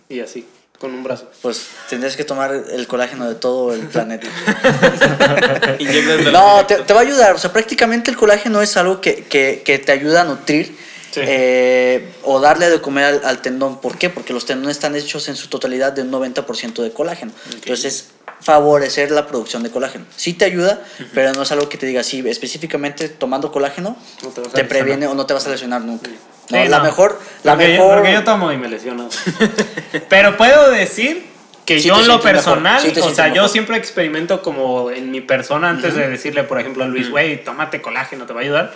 Y 0.10 0.20
así, 0.20 0.46
con 0.80 0.94
un 0.94 1.04
brazo. 1.04 1.30
Pues 1.42 1.66
tendrías 1.90 2.16
que 2.16 2.24
tomar 2.24 2.54
el 2.54 2.88
colágeno 2.88 3.28
de 3.28 3.36
todo 3.36 3.74
el 3.74 3.82
planeta. 3.88 4.28
No, 6.32 6.66
te, 6.66 6.76
te 6.78 6.94
va 6.94 7.00
a 7.00 7.04
ayudar. 7.04 7.36
O 7.36 7.38
sea, 7.38 7.52
prácticamente 7.52 8.12
el 8.12 8.18
colágeno 8.18 8.62
es 8.62 8.78
algo 8.78 9.02
que, 9.02 9.24
que- 9.24 9.62
que 9.66 9.80
te 9.80 9.92
ayuda 9.92 10.22
a 10.22 10.24
nutrir 10.26 10.76
Sí. 11.12 11.22
eh, 11.24 12.14
o 12.24 12.40
darle 12.40 12.70
de 12.70 12.82
comer 12.82 13.06
al, 13.06 13.22
al 13.24 13.42
tendón. 13.42 13.80
¿Por 13.82 13.98
qué? 13.98 14.10
Porque 14.10 14.34
los 14.34 14.46
tendones 14.46 14.78
están 14.78 14.96
hechos 14.96 15.28
en 15.28 15.36
su 15.36 15.48
totalidad 15.48 15.92
de 15.94 16.02
un 16.04 16.12
90% 16.12 16.82
de 16.82 16.92
colágeno. 16.92 17.32
Entonces, 17.54 18.12
favorecer 18.42 19.12
la 19.12 19.28
producción 19.28 19.64
de 19.64 19.70
colágeno. 19.70 20.06
Sí 20.16 20.34
te 20.34 20.46
ayuda, 20.46 20.82
pero 21.14 21.32
no 21.34 21.44
es 21.44 21.52
algo 21.52 21.70
que 21.70 21.78
te 21.78 21.86
diga, 21.86 22.04
sí, 22.04 22.24
específicamente 22.28 23.08
tomando 23.10 23.52
colágeno 23.52 23.96
No 24.24 24.30
te 24.30 24.66
previene 24.66 25.08
o 25.08 25.14
no 25.14 25.26
te 25.26 25.34
vas 25.34 25.46
a 25.48 25.50
lesionar 25.52 25.82
nunca. 25.82 26.10
No, 26.50 26.62
Sí, 26.64 26.68
la 26.68 26.80
no. 26.80 26.84
mejor, 26.84 27.20
la 27.44 27.54
porque 27.54 27.68
mejor... 27.68 27.88
Yo, 27.88 27.96
porque 27.96 28.14
yo 28.14 28.24
tomo 28.24 28.52
y 28.52 28.58
me 28.58 28.68
lesiono. 28.68 29.10
Pero 30.10 30.36
puedo 30.38 30.72
decir 30.72 31.32
que 31.66 31.80
Sí 31.80 31.88
yo 31.88 32.00
en 32.00 32.08
lo 32.08 32.20
personal, 32.20 32.82
sí 32.82 33.00
o 33.00 33.14
sea, 33.14 33.34
yo 33.34 33.48
siempre 33.48 33.78
experimento 33.78 34.42
como 34.42 34.90
en 34.90 35.12
mi 35.12 35.22
persona 35.22 35.70
antes 35.70 35.96
de 35.96 36.10
decirle, 36.10 36.44
por 36.44 36.60
ejemplo, 36.60 36.84
a 36.84 36.88
Luis, 36.88 37.10
güey, 37.10 37.44
tómate 37.44 37.82
colágeno, 37.82 38.26
te 38.26 38.34
va 38.34 38.40
a 38.40 38.44
ayudar. 38.44 38.74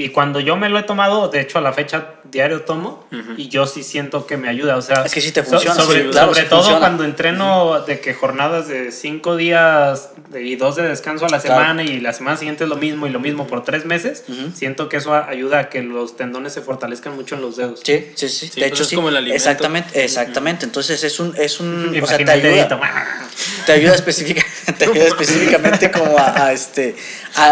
Y 0.00 0.10
cuando 0.10 0.38
yo 0.38 0.54
me 0.56 0.68
lo 0.68 0.78
he 0.78 0.84
tomado, 0.84 1.26
de 1.28 1.40
hecho 1.40 1.58
a 1.58 1.60
la 1.60 1.72
fecha 1.72 2.10
diario 2.30 2.62
tomo, 2.62 3.04
y 3.36 3.48
yo 3.48 3.66
sí 3.66 3.82
siento 3.82 4.26
que 4.26 4.36
me 4.36 4.48
ayuda. 4.48 4.76
O 4.76 4.82
sea, 4.82 5.02
Es 5.04 5.12
que 5.12 5.20
sí 5.20 5.32
te 5.32 5.42
so- 5.42 5.50
funciona, 5.50 5.74
sobre 5.82 6.04
sí, 6.04 6.08
claro, 6.10 6.28
sobre 6.28 6.42
sí 6.42 6.46
todo 6.48 6.58
funciona. 6.60 6.78
cuando 6.78 7.02
entreno 7.04 7.80
de 7.80 7.98
que 7.98 8.14
jornadas 8.14 8.68
de 8.68 8.92
cinco 8.92 9.34
días 9.36 10.10
de- 10.30 10.44
y 10.44 10.54
dos 10.54 10.76
de 10.76 10.82
descanso 10.86 11.26
a 11.26 11.30
la 11.30 11.40
Claro. 11.40 11.60
semana 11.62 11.82
y 11.82 11.98
la 12.00 12.12
semana 12.12 12.36
siguiente 12.36 12.62
es 12.62 12.70
lo 12.70 12.76
mismo 12.76 13.08
y 13.08 13.10
lo 13.10 13.18
mismo 13.18 13.48
por 13.48 13.64
tres 13.64 13.86
meses, 13.86 14.22
siento 14.54 14.88
que 14.88 14.98
eso 14.98 15.14
ayuda 15.14 15.58
a 15.58 15.68
que 15.68 15.82
los 15.82 16.16
tendones 16.16 16.52
se 16.52 16.60
fortalezcan 16.62 17.16
mucho 17.16 17.34
en 17.34 17.40
los 17.40 17.56
dedos. 17.56 17.80
Sí, 17.82 18.12
sí, 18.14 18.28
sí. 18.28 18.46
Sí, 18.48 18.60
de 18.60 18.68
pues 18.68 18.72
hecho, 18.72 18.82
es 18.84 18.88
sí. 18.90 18.94
como 18.94 19.08
el 19.08 19.16
alimento. 19.16 19.36
Exactamente, 19.36 20.04
exactamente. 20.04 20.64
Entonces 20.64 21.02
es 21.02 21.18
un, 21.18 21.34
es 21.36 21.58
un, 21.58 21.98
o 22.02 22.06
sea, 22.06 22.18
te 22.18 22.30
ayuda, 22.30 22.68
te 23.66 23.72
ayuda, 23.72 23.94
específica, 23.96 24.44
te 24.78 24.84
ayuda 24.84 25.06
específicamente 25.06 25.90
como 25.90 26.16
a, 26.18 26.44
a, 26.46 26.52
este, 26.52 26.94
a, 27.34 27.46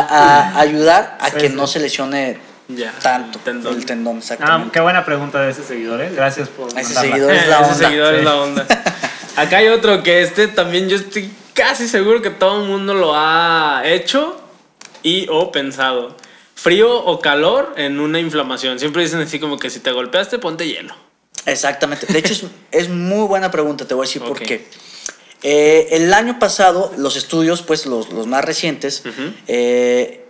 a 0.55 0.61
ayudar 0.61 1.19
a 1.21 1.31
Sí, 1.31 1.37
que 1.39 1.49
sí. 1.49 1.55
no 1.57 1.67
se 1.67 1.81
lesione 1.81 2.36
Ya, 2.69 2.93
tanto 3.01 3.39
el 3.39 3.45
tendón. 3.45 3.77
el 3.77 3.87
tendón, 3.87 4.17
Ah, 4.17 4.19
exactamente. 4.19 4.73
qué 4.73 4.81
buena 4.81 5.05
pregunta 5.05 5.41
de 5.41 5.51
ese 5.51 5.63
seguidor, 5.63 6.01
¿eh? 6.01 6.11
Gracias 6.15 6.49
por 6.49 6.69
Ese 6.79 6.95
seguidor 6.95 7.33
es 7.33 7.47
la 7.49 7.61
Ese 7.61 7.65
onda. 7.73 7.75
seguidor 7.75 8.15
es 8.15 8.25
la 8.25 8.37
onda. 8.37 8.67
Acá 9.37 9.59
hay 9.59 9.69
otro 9.69 10.03
que 10.03 10.23
este 10.23 10.49
también 10.49 10.89
yo 10.89 10.97
estoy 10.97 11.31
casi 11.55 11.87
seguro 11.89 12.23
que 12.23 12.31
todo 12.31 12.63
el 12.63 12.69
mundo 12.69 12.95
lo 12.95 13.13
ha 13.15 13.83
hecho 13.85 14.41
y 15.03 15.27
o 15.31 15.53
pensado. 15.53 16.17
Frío 16.55 17.05
o 17.05 17.21
calor 17.21 17.75
en 17.77 18.01
una 18.01 18.19
inflamación. 18.19 18.79
Siempre 18.81 19.03
dicen 19.03 19.21
así 19.21 19.39
como 19.39 19.59
que 19.59 19.69
si 19.71 19.81
te 19.81 19.93
golpeaste, 19.93 20.39
ponte 20.39 20.67
hielo. 20.67 20.95
Exactamente. 21.45 22.07
De 22.13 22.19
hecho, 22.19 22.33
es, 22.33 22.45
es 22.73 22.89
muy 22.89 23.27
buena 23.29 23.51
pregunta, 23.51 23.87
te 23.87 23.95
voy 23.95 24.07
a 24.07 24.09
decir 24.09 24.23
por 24.23 24.41
qué. 24.41 24.67
Eh, 25.43 25.89
el 25.93 26.13
año 26.15 26.39
pasado, 26.41 26.93
los 26.97 27.15
estudios, 27.17 27.63
pues 27.63 27.87
los, 27.87 28.11
los 28.13 28.27
más 28.27 28.45
recientes, 28.45 29.03
eh, 29.47 30.26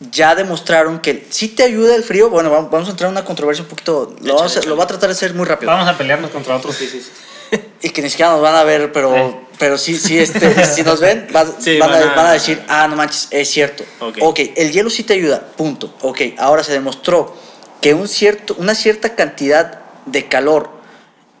ya 0.00 0.34
demostraron 0.34 1.00
que 1.00 1.26
si 1.30 1.48
te 1.48 1.62
ayuda 1.62 1.94
el 1.94 2.02
frío. 2.04 2.28
Bueno, 2.30 2.50
vamos, 2.50 2.88
a 2.88 2.90
entrar 2.90 3.08
en 3.08 3.12
una 3.16 3.24
controversia 3.24 3.62
un 3.62 3.68
poquito. 3.68 4.14
Lo, 4.22 4.36
vamos 4.36 4.56
a- 4.56 4.60
lo 4.62 4.76
tratar 4.86 5.08
de 5.08 5.14
hacer 5.14 5.34
muy 5.34 5.46
rápido. 5.46 5.72
Vamos 5.72 5.88
a 5.88 5.96
pelearnos 5.96 6.30
contra 6.30 6.56
otros 6.56 6.76
físicos. 6.76 7.08
Y 7.82 7.90
que 7.90 8.02
ni 8.02 8.10
siquiera 8.10 8.32
nos 8.32 8.40
van 8.42 8.56
a 8.56 8.64
ver, 8.64 8.90
pero, 8.92 9.14
Eh. 9.14 9.40
pero 9.58 9.78
sí, 9.78 9.96
sí, 9.98 10.18
este, 10.18 10.64
si 10.74 10.82
nos 10.82 10.98
ven, 10.98 11.28
va- 11.34 11.46
Sí, 11.60 11.78
van, 11.78 11.90
van 11.90 12.02
a, 12.02 12.12
a- 12.12 12.16
van 12.16 12.26
a 12.26 12.32
decir, 12.32 12.60
ah, 12.68 12.88
no 12.88 12.96
manches, 12.96 13.28
es 13.30 13.48
cierto. 13.48 13.84
Ok. 14.00 14.18
ok, 14.20 14.40
el 14.56 14.72
hielo 14.72 14.90
sí 14.90 15.04
te 15.04 15.12
ayuda, 15.14 15.46
punto. 15.56 15.94
Ok, 16.00 16.20
ahora 16.38 16.64
se 16.64 16.72
demostró 16.72 17.36
que 17.80 17.94
un 17.94 18.08
cierto, 18.08 18.56
una 18.58 18.74
cierta 18.74 19.14
cantidad 19.14 19.80
de 20.06 20.26
calor 20.26 20.70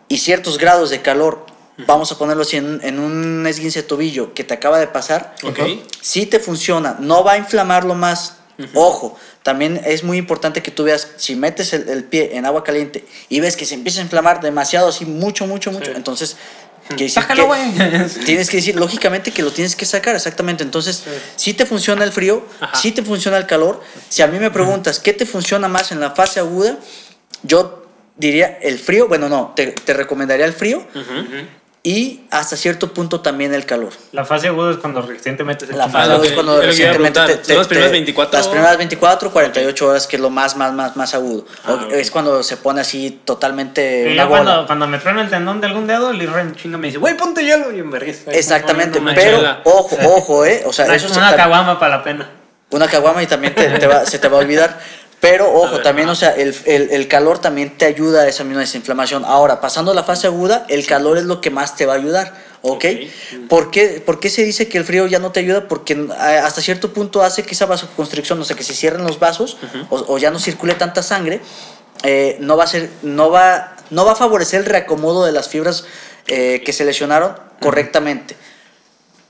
y 0.08 0.18
ciertos 0.18 0.58
grados 0.58 0.90
de 0.90 1.02
calor, 1.02 1.44
vamos 1.86 2.12
a 2.12 2.18
ponerlo 2.18 2.42
así, 2.42 2.56
en, 2.58 2.80
en 2.84 3.00
un 3.00 3.44
esguince 3.46 3.82
de 3.82 3.88
tobillo 3.88 4.32
que 4.32 4.44
te 4.44 4.54
acaba 4.54 4.78
de 4.78 4.86
pasar, 4.86 5.34
Ok. 5.42 5.58
sí 6.00 6.26
te 6.26 6.38
funciona, 6.38 6.96
no 7.00 7.24
va 7.24 7.32
a 7.32 7.38
inflamarlo 7.38 7.94
más. 7.94 8.35
Ojo, 8.74 9.18
también 9.42 9.80
es 9.84 10.02
muy 10.02 10.16
importante 10.18 10.62
que 10.62 10.70
tú 10.70 10.84
veas, 10.84 11.08
si 11.16 11.36
metes 11.36 11.72
el, 11.74 11.88
el 11.88 12.04
pie 12.04 12.36
en 12.36 12.46
agua 12.46 12.64
caliente 12.64 13.04
y 13.28 13.40
ves 13.40 13.54
que 13.56 13.66
se 13.66 13.74
empieza 13.74 14.00
a 14.00 14.04
inflamar 14.04 14.40
demasiado, 14.40 14.88
así 14.88 15.04
mucho, 15.04 15.46
mucho, 15.46 15.70
mucho, 15.72 15.86
Sí. 15.90 15.96
entonces 15.96 16.36
Sácalo, 17.08 17.46
güey. 17.46 17.60
Tienes 18.24 18.48
que 18.48 18.58
decir, 18.58 18.76
lógicamente, 18.76 19.32
que 19.32 19.42
lo 19.42 19.50
tienes 19.50 19.74
que 19.74 19.84
sacar, 19.84 20.14
exactamente. 20.14 20.62
Entonces, 20.62 21.02
si 21.34 21.52
te 21.52 21.66
funciona 21.66 22.04
el 22.04 22.12
frío, 22.12 22.44
Ajá. 22.60 22.76
si 22.78 22.92
te 22.92 23.02
funciona 23.02 23.36
el 23.38 23.46
calor. 23.46 23.82
Si 24.08 24.22
a 24.22 24.28
mí 24.28 24.38
me 24.38 24.52
preguntas, 24.52 25.00
¿qué 25.00 25.12
te 25.12 25.26
funciona 25.26 25.66
más 25.66 25.90
en 25.90 25.98
la 25.98 26.12
fase 26.12 26.38
aguda? 26.38 26.78
Yo 27.42 27.86
diría 28.16 28.58
el 28.62 28.78
frío, 28.78 29.08
bueno, 29.08 29.28
no, 29.28 29.52
te, 29.56 29.72
te 29.72 29.94
recomendaría 29.94 30.46
el 30.46 30.52
frío 30.52 30.86
y 31.88 32.22
hasta 32.32 32.56
cierto 32.56 32.92
punto 32.92 33.20
también 33.20 33.54
el 33.54 33.64
calor. 33.64 33.92
La 34.10 34.24
fase 34.24 34.48
aguda 34.48 34.72
es 34.72 34.78
cuando 34.78 35.02
recientemente 35.02 35.66
se 35.68 35.72
La 35.72 35.88
fase 35.88 36.10
aguda 36.10 36.26
es 36.26 36.32
cuando 36.32 36.60
es 36.60 36.66
recientemente 36.66 37.20
preguntar. 37.20 37.44
Son 37.46 37.56
las 37.58 37.68
primeras 37.68 37.92
24 37.92 38.38
Las 38.38 38.48
primeras 38.48 38.76
24, 38.76 39.30
48 39.30 39.86
horas, 39.88 40.06
que 40.08 40.16
es 40.16 40.22
lo 40.22 40.28
más, 40.28 40.56
más, 40.56 40.72
más, 40.72 40.96
más 40.96 41.14
agudo. 41.14 41.46
Ah, 41.64 41.72
O- 41.74 41.74
ok. 41.86 41.92
Es 41.92 42.10
cuando 42.10 42.42
se 42.42 42.56
pone 42.56 42.80
así 42.80 43.20
totalmente 43.24 44.10
Y 44.10 44.16
yo 44.16 44.28
cuando, 44.28 44.66
cuando 44.66 44.88
me 44.88 44.98
truena 44.98 45.22
el 45.22 45.30
tendón 45.30 45.60
de 45.60 45.68
algún 45.68 45.86
dedo, 45.86 46.10
el 46.10 46.20
Irra 46.20 46.40
en 46.40 46.56
chinga 46.56 46.76
me 46.76 46.88
dice, 46.88 46.98
güey, 46.98 47.16
ponte 47.16 47.44
hielo. 47.44 47.70
Y 47.72 47.78
en 47.78 47.88
vergüenza. 47.90 48.32
Exactamente, 48.32 49.00
pero 49.14 49.36
chela. 49.38 49.60
ojo, 49.62 49.96
ojo, 50.06 50.44
eh. 50.44 50.64
O 50.66 50.72
sea, 50.72 50.86
Una, 50.86 50.96
eso 50.96 51.08
se 51.08 51.18
una 51.20 51.36
caguama 51.36 51.78
para 51.78 51.98
la 51.98 52.02
pena. 52.02 52.28
una 52.70 52.88
caguama 52.88 53.22
y 53.22 53.28
también 53.28 53.54
te, 53.54 53.68
te 53.78 53.86
va- 53.86 54.04
se 54.04 54.18
te 54.18 54.26
va 54.28 54.38
a 54.38 54.40
olvidar. 54.40 54.76
Pero 55.20 55.50
ojo, 55.52 55.72
ver, 55.74 55.82
también, 55.82 56.08
o 56.08 56.14
sea, 56.14 56.30
el, 56.30 56.54
el- 56.66 56.90
el 56.90 57.08
calor 57.08 57.38
también 57.38 57.76
te 57.76 57.84
ayuda 57.86 58.22
a 58.22 58.28
esa 58.28 58.44
misma 58.44 58.60
desinflamación. 58.60 59.24
Ahora, 59.24 59.60
pasando 59.60 59.90
a 59.90 59.94
la 59.94 60.04
fase 60.04 60.26
aguda, 60.26 60.66
el 60.68 60.86
calor 60.86 61.16
es 61.18 61.24
lo 61.24 61.40
que 61.40 61.50
más 61.50 61.74
te 61.74 61.86
va 61.86 61.94
a 61.94 61.96
ayudar, 61.96 62.34
¿ok? 62.62 62.84
Ok. 62.84 62.86
¿Por, 63.48 63.70
qué, 63.70 64.02
por 64.04 64.20
qué 64.20 64.28
se 64.30 64.44
dice 64.44 64.68
que 64.68 64.76
el 64.78 64.84
frío 64.84 65.06
ya 65.06 65.18
no 65.18 65.32
te 65.32 65.40
ayuda? 65.40 65.68
Porque 65.68 65.94
eh, 65.94 66.12
hasta 66.42 66.60
cierto 66.60 66.92
punto 66.92 67.22
hace 67.22 67.42
que 67.44 67.54
esa 67.54 67.66
vasoconstricción, 67.66 68.40
o 68.40 68.44
sea, 68.44 68.56
que 68.56 68.62
se 68.62 68.74
cierren 68.74 69.04
los 69.04 69.18
vasos 69.18 69.56
o, 69.90 70.04
o 70.14 70.18
ya 70.18 70.30
no 70.30 70.38
circule 70.38 70.74
tanta 70.74 71.02
sangre, 71.02 71.40
eh, 72.04 72.36
no 72.40 72.56
va 72.56 72.64
a 72.64 72.66
ser, 72.68 72.90
no 73.02 73.30
va, 73.30 73.74
no 73.90 74.04
va 74.04 74.12
a 74.12 74.16
favorecer 74.16 74.60
el 74.60 74.66
reacomodo 74.66 75.24
de 75.24 75.32
las 75.32 75.48
fibras 75.48 75.84
eh, 76.28 76.62
que 76.64 76.72
se 76.72 76.84
lesionaron 76.84 77.36
correctamente. 77.60 78.36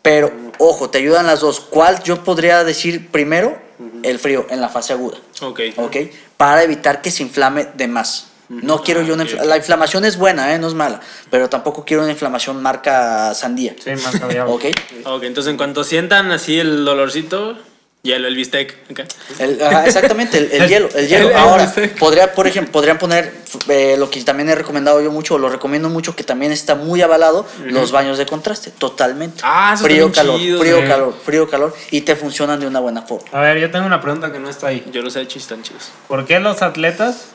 Pero, 0.03 0.31
ojo, 0.59 0.91
te 0.91 0.99
ayudan 0.99 1.27
las 1.27 1.41
dos. 1.41 1.61
¿Cuál 1.61 2.03
yo 2.03 2.23
podría 2.25 2.65
decir 2.65 3.11
primero? 3.11 3.65
El 4.03 4.19
frío, 4.19 4.47
en 4.51 4.61
la 4.61 4.69
fase 4.69 4.93
aguda. 4.93 5.19
Ok. 5.41 5.61
¿Ok? 5.77 5.97
Para 6.37 6.63
evitar 6.63 7.03
que 7.03 7.11
se 7.11 7.23
inflame 7.23 7.69
de 7.75 7.89
más. 7.89 8.29
No 8.49 8.83
quiero 8.83 9.03
yo 9.03 9.15
una 9.15 9.25
ok. 9.25 9.45
La 9.45 9.57
inflamación 9.57 10.05
es 10.05 10.17
buena, 10.17 10.55
¿eh? 10.55 10.59
No 10.59 10.69
es 10.69 10.75
mala. 10.75 11.01
Pero 11.31 11.49
tampoco 11.49 11.85
quiero 11.85 12.03
una 12.03 12.13
inflamación 12.13 12.63
marca 12.63 13.35
sandía. 13.35 13.75
Sí, 13.83 13.91
más 14.03 14.19
caviar. 14.21 14.47
¿Ok? 14.47 14.67
Ok, 15.05 15.23
entonces 15.25 15.51
en 15.51 15.57
cuanto 15.57 15.83
sientan 15.83 16.31
así 16.31 16.59
el 16.59 16.85
dolorcito, 16.85 17.59
hielo, 18.07 18.27
el 18.29 18.35
bistec. 18.35 18.75
ok. 18.91 19.01
El- 19.39 19.63
ajá, 19.63 19.85
exactamente, 19.87 20.39
el, 20.39 20.51
el 20.53 20.69
hielo. 20.69 20.89
El 20.95 21.09
hielo. 21.09 21.27
El- 21.29 21.31
el 21.33 21.37
Ahora, 21.37 21.75
podría, 21.99 22.33
por 22.33 22.47
ejemplo, 22.47 22.73
podrían 22.73 22.99
poner 22.99 23.33
eh, 23.69 23.97
lo 23.99 24.09
que 24.11 24.23
también 24.23 24.49
he 24.49 24.55
recomendado 24.55 25.03
yo 25.03 25.11
mucho, 25.13 25.35
o 25.35 25.39
lo 25.39 25.49
recomiendo 25.51 25.89
mucho, 25.91 26.17
que 26.17 26.25
también 26.25 26.53
está 26.53 26.75
muy 26.75 27.03
avalado, 27.03 27.47
los 27.65 27.93
baños 27.93 28.17
de 28.17 28.25
contraste. 28.27 28.71
Totalmente. 28.71 29.41
Ah, 29.45 29.73
eso 29.75 29.85
está 29.85 29.85
frío, 29.89 30.05
bien 30.07 30.13
calor, 30.15 30.41
chido, 30.41 30.59
frío, 30.61 30.85
calor, 30.87 31.15
frío, 31.25 31.51
calor. 31.51 31.75
Y 31.91 32.01
te 32.03 32.17
funcionan 32.17 32.59
de 32.61 32.67
una 32.67 32.81
buena 32.81 33.03
forma. 33.03 33.29
A 33.33 33.41
ver, 33.41 33.59
yo 33.59 33.71
tengo 33.71 33.85
una 33.87 34.01
pregunta 34.01 34.33
que 34.33 34.39
no 34.39 34.49
está 34.49 34.69
ahí. 34.69 34.85
Yo 34.93 35.03
los 35.03 35.15
he 35.17 35.21
hecho 35.21 35.39
y 35.39 35.43
están 35.43 35.63
chidos. 35.63 35.91
¿Por 36.09 36.25
qué 36.25 36.39
los 36.41 36.63
atletas, 36.63 37.27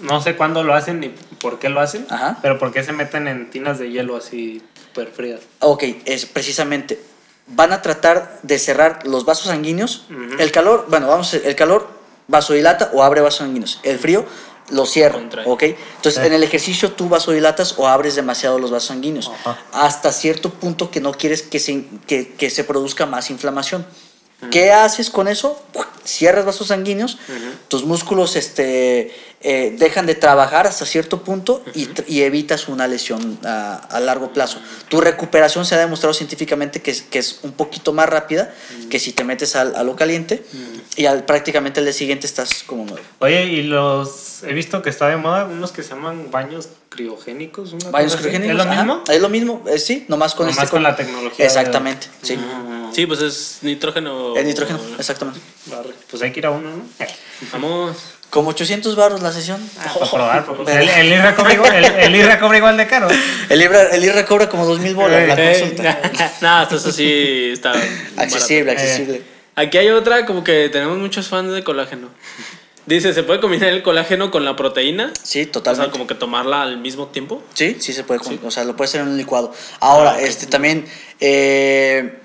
no 0.00 0.20
sé 0.22 0.36
cuándo 0.36 0.62
lo 0.62 0.74
hacen 0.74 1.00
ni 1.00 1.12
por 1.40 1.58
qué 1.58 1.68
lo 1.68 1.80
hacen, 1.80 2.06
Ajá. 2.10 2.38
pero 2.42 2.58
por 2.58 2.72
qué 2.72 2.82
se 2.82 2.92
meten 2.92 3.28
en 3.28 3.50
tinas 3.50 3.78
de 3.78 3.90
hielo 3.90 4.16
así 4.16 4.62
súper 4.86 5.08
frías? 5.08 5.40
Ok, 5.60 5.84
es 6.04 6.26
precisamente. 6.26 6.98
Van 7.46 7.72
a 7.72 7.82
tratar 7.82 8.38
de 8.42 8.58
cerrar 8.58 9.06
los 9.06 9.24
vasos 9.24 9.46
sanguíneos. 9.48 10.06
El 10.38 10.50
calor, 10.50 10.86
bueno, 10.88 11.08
vamos, 11.08 11.34
a- 11.34 11.36
el 11.38 11.54
calor 11.54 11.88
vasodilata 12.26 12.90
o 12.94 13.02
abre 13.02 13.20
vasos 13.20 13.38
sanguíneos. 13.38 13.80
El 13.82 13.98
frío 13.98 14.24
lo 14.70 14.86
cierra, 14.86 15.18
Contrae. 15.18 15.44
¿ok? 15.46 15.62
Entonces, 15.62 16.14
Sí. 16.22 16.26
en 16.26 16.32
el 16.32 16.42
ejercicio 16.42 16.92
tú 16.92 17.08
vasodilatas 17.10 17.74
o 17.76 17.86
abres 17.86 18.14
demasiado 18.14 18.58
los 18.58 18.70
vasos 18.70 18.88
sanguíneos. 18.88 19.30
Hasta 19.72 20.10
cierto 20.10 20.48
punto 20.50 20.90
que 20.90 21.00
no 21.00 21.12
quieres 21.12 21.42
que 21.42 21.58
se, 21.58 21.84
que, 22.06 22.32
que 22.34 22.48
se 22.48 22.64
produzca 22.64 23.04
más 23.04 23.28
inflamación. 23.30 23.84
¿Qué 24.50 24.72
haces 24.72 25.10
con 25.10 25.28
eso? 25.28 25.60
Cierras 26.04 26.44
vasos 26.44 26.66
sanguíneos, 26.68 27.16
tus 27.68 27.84
músculos 27.84 28.36
este, 28.36 29.10
eh, 29.40 29.74
dejan 29.78 30.04
de 30.06 30.14
trabajar 30.14 30.66
hasta 30.66 30.84
cierto 30.84 31.22
punto 31.22 31.62
y, 31.74 32.20
evitas 32.20 32.68
una 32.68 32.86
lesión 32.86 33.38
a, 33.44 33.76
a 33.76 34.00
largo 34.00 34.30
plazo. 34.32 34.58
Tu 34.88 35.00
recuperación 35.00 35.64
se 35.64 35.74
ha 35.74 35.78
demostrado 35.78 36.12
científicamente 36.12 36.82
que 36.82 36.90
es, 36.90 37.00
que 37.02 37.18
es 37.18 37.40
un 37.42 37.52
poquito 37.52 37.92
más 37.94 38.06
rápida 38.08 38.52
que 38.90 38.98
si 38.98 39.12
te 39.12 39.24
metes 39.24 39.56
al- 39.56 39.74
a, 39.76 39.82
lo 39.82 39.96
caliente 39.96 40.44
y 40.96 41.06
al, 41.06 41.24
prácticamente 41.24 41.80
el 41.80 41.86
día 41.86 41.94
siguiente 41.94 42.26
estás 42.26 42.62
como 42.64 42.84
nuevo. 42.84 43.00
Oye, 43.20 43.44
y 43.46 43.62
los 43.62 44.42
he 44.42 44.52
visto 44.52 44.82
que 44.82 44.90
está 44.90 45.08
de 45.08 45.16
moda 45.16 45.46
unos 45.46 45.72
que 45.72 45.82
se 45.82 45.90
llaman 45.94 46.30
baños 46.30 46.68
criogénicos. 46.90 47.72
una 47.72 47.90
Baños 47.90 48.14
criogénicos. 48.16 48.50
¿Es 48.50 48.56
lo 48.56 48.62
ajá, 48.70 48.82
mismo? 48.84 49.02
Es 49.10 49.20
lo 49.22 49.28
mismo, 49.30 49.62
eh, 49.68 49.78
sí, 49.78 50.04
nomás 50.08 50.34
con 50.34 50.46
Nomás 50.46 50.64
este. 50.64 50.70
con 50.70 50.82
la 50.82 50.94
tecnología 50.94 51.38
de- 51.38 51.44
Exactamente, 51.46 52.08
sí. 52.22 52.38
Sí, 52.94 53.06
pues 53.06 53.20
es 53.20 53.58
nitrógeno. 53.62 54.36
El 54.36 54.46
nitrógeno, 54.46 54.78
exactamente. 54.98 55.40
Barre. 55.66 55.90
Pues 56.10 56.22
hay 56.22 56.32
que 56.32 56.40
ir 56.40 56.46
a 56.46 56.50
uno, 56.50 56.70
¿no? 56.70 56.82
Vamos. 57.52 57.96
Como 58.30 58.50
800 58.50 58.96
baros 58.96 59.22
la 59.22 59.32
sesión. 59.32 59.60
Para 59.76 60.10
probar. 60.10 60.44
para- 60.44 60.80
El, 60.82 60.88
el 60.88 61.06
IRRA 61.12 61.36
cobra 61.36 61.54
igual, 61.54 61.74
el, 61.84 62.14
el 62.14 62.38
cobra 62.40 62.58
igual 62.58 62.76
de 62.76 62.86
caro. 62.88 63.08
El 63.48 63.62
IRRA, 63.62 63.82
el 63.94 64.04
IRRA 64.04 64.24
cobra 64.26 64.48
como 64.48 64.64
2000 64.66 64.94
bolas 64.94 65.28
la 65.28 65.34
Eh, 65.52 65.58
consulta. 65.60 66.00
Nada, 66.40 66.62
esto 66.74 66.90
sí 66.90 67.50
está. 67.52 67.72
Accesible, 68.16 68.64
barato. 68.74 68.82
accesible. 68.82 69.22
Aquí 69.56 69.78
hay 69.78 69.88
otra, 69.90 70.26
como 70.26 70.42
que 70.42 70.68
tenemos 70.68 70.98
muchos 70.98 71.28
fans 71.28 71.52
de 71.52 71.62
colágeno. 71.62 72.08
Dice, 72.86 73.14
¿se 73.14 73.22
puede 73.22 73.40
combinar 73.40 73.68
el 73.68 73.82
colágeno 73.84 74.30
con 74.32 74.44
la 74.44 74.56
proteína? 74.56 75.12
Sí, 75.22 75.40
O 75.40 75.44
sea, 75.44 75.52
totalmente. 75.52 75.92
como 75.92 76.06
que 76.08 76.14
tomarla 76.16 76.62
al 76.62 76.78
mismo 76.78 77.06
tiempo. 77.06 77.40
Sí, 77.54 77.76
sí 77.78 77.92
se 77.92 78.02
puede, 78.02 78.18
con- 78.20 78.40
o 78.44 78.50
sea, 78.50 78.64
lo 78.64 78.74
puede 78.74 78.88
hacer 78.88 79.00
en 79.02 79.08
un 79.08 79.16
licuado. 79.16 79.54
Ahora, 79.78 80.14
Ah, 80.16 80.20
este 80.20 80.46
también 80.46 80.84
eh, 81.20 82.18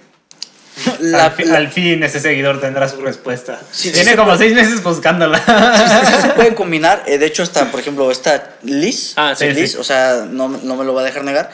la, 1.00 1.26
al, 1.26 1.32
fi- 1.32 1.44
la- 1.46 1.58
al 1.58 1.70
fin 1.70 2.04
ese 2.04 2.20
seguidor 2.20 2.60
tendrá 2.62 2.88
su 2.88 3.02
respuesta. 3.02 3.60
Sí, 3.72 3.90
sí 3.90 3.94
Tiene 3.94 4.12
se 4.12 4.16
como 4.18 4.30
puede. 4.32 4.40
seis 4.46 4.54
meses 4.56 4.84
buscándola. 4.84 5.38
sí, 5.40 6.06
sí 6.16 6.22
se 6.22 6.30
pueden 6.30 6.56
combinar. 6.56 7.04
eh, 7.08 7.18
de 7.18 7.26
hecho, 7.26 7.44
está, 7.44 7.70
por 7.72 7.80
ejemplo, 7.80 8.10
esta 8.12 8.52
Liz, 8.64 9.14
Ah, 9.16 9.34
sí, 9.38 9.48
Liz, 9.52 9.72
sí. 9.74 9.78
o 9.78 9.84
sea, 9.84 10.26
no, 10.30 10.48
no 10.50 10.76
me 10.76 10.86
lo 10.86 10.94
va 10.94 11.02
a 11.02 11.06
dejar 11.06 11.24
negar. 11.24 11.50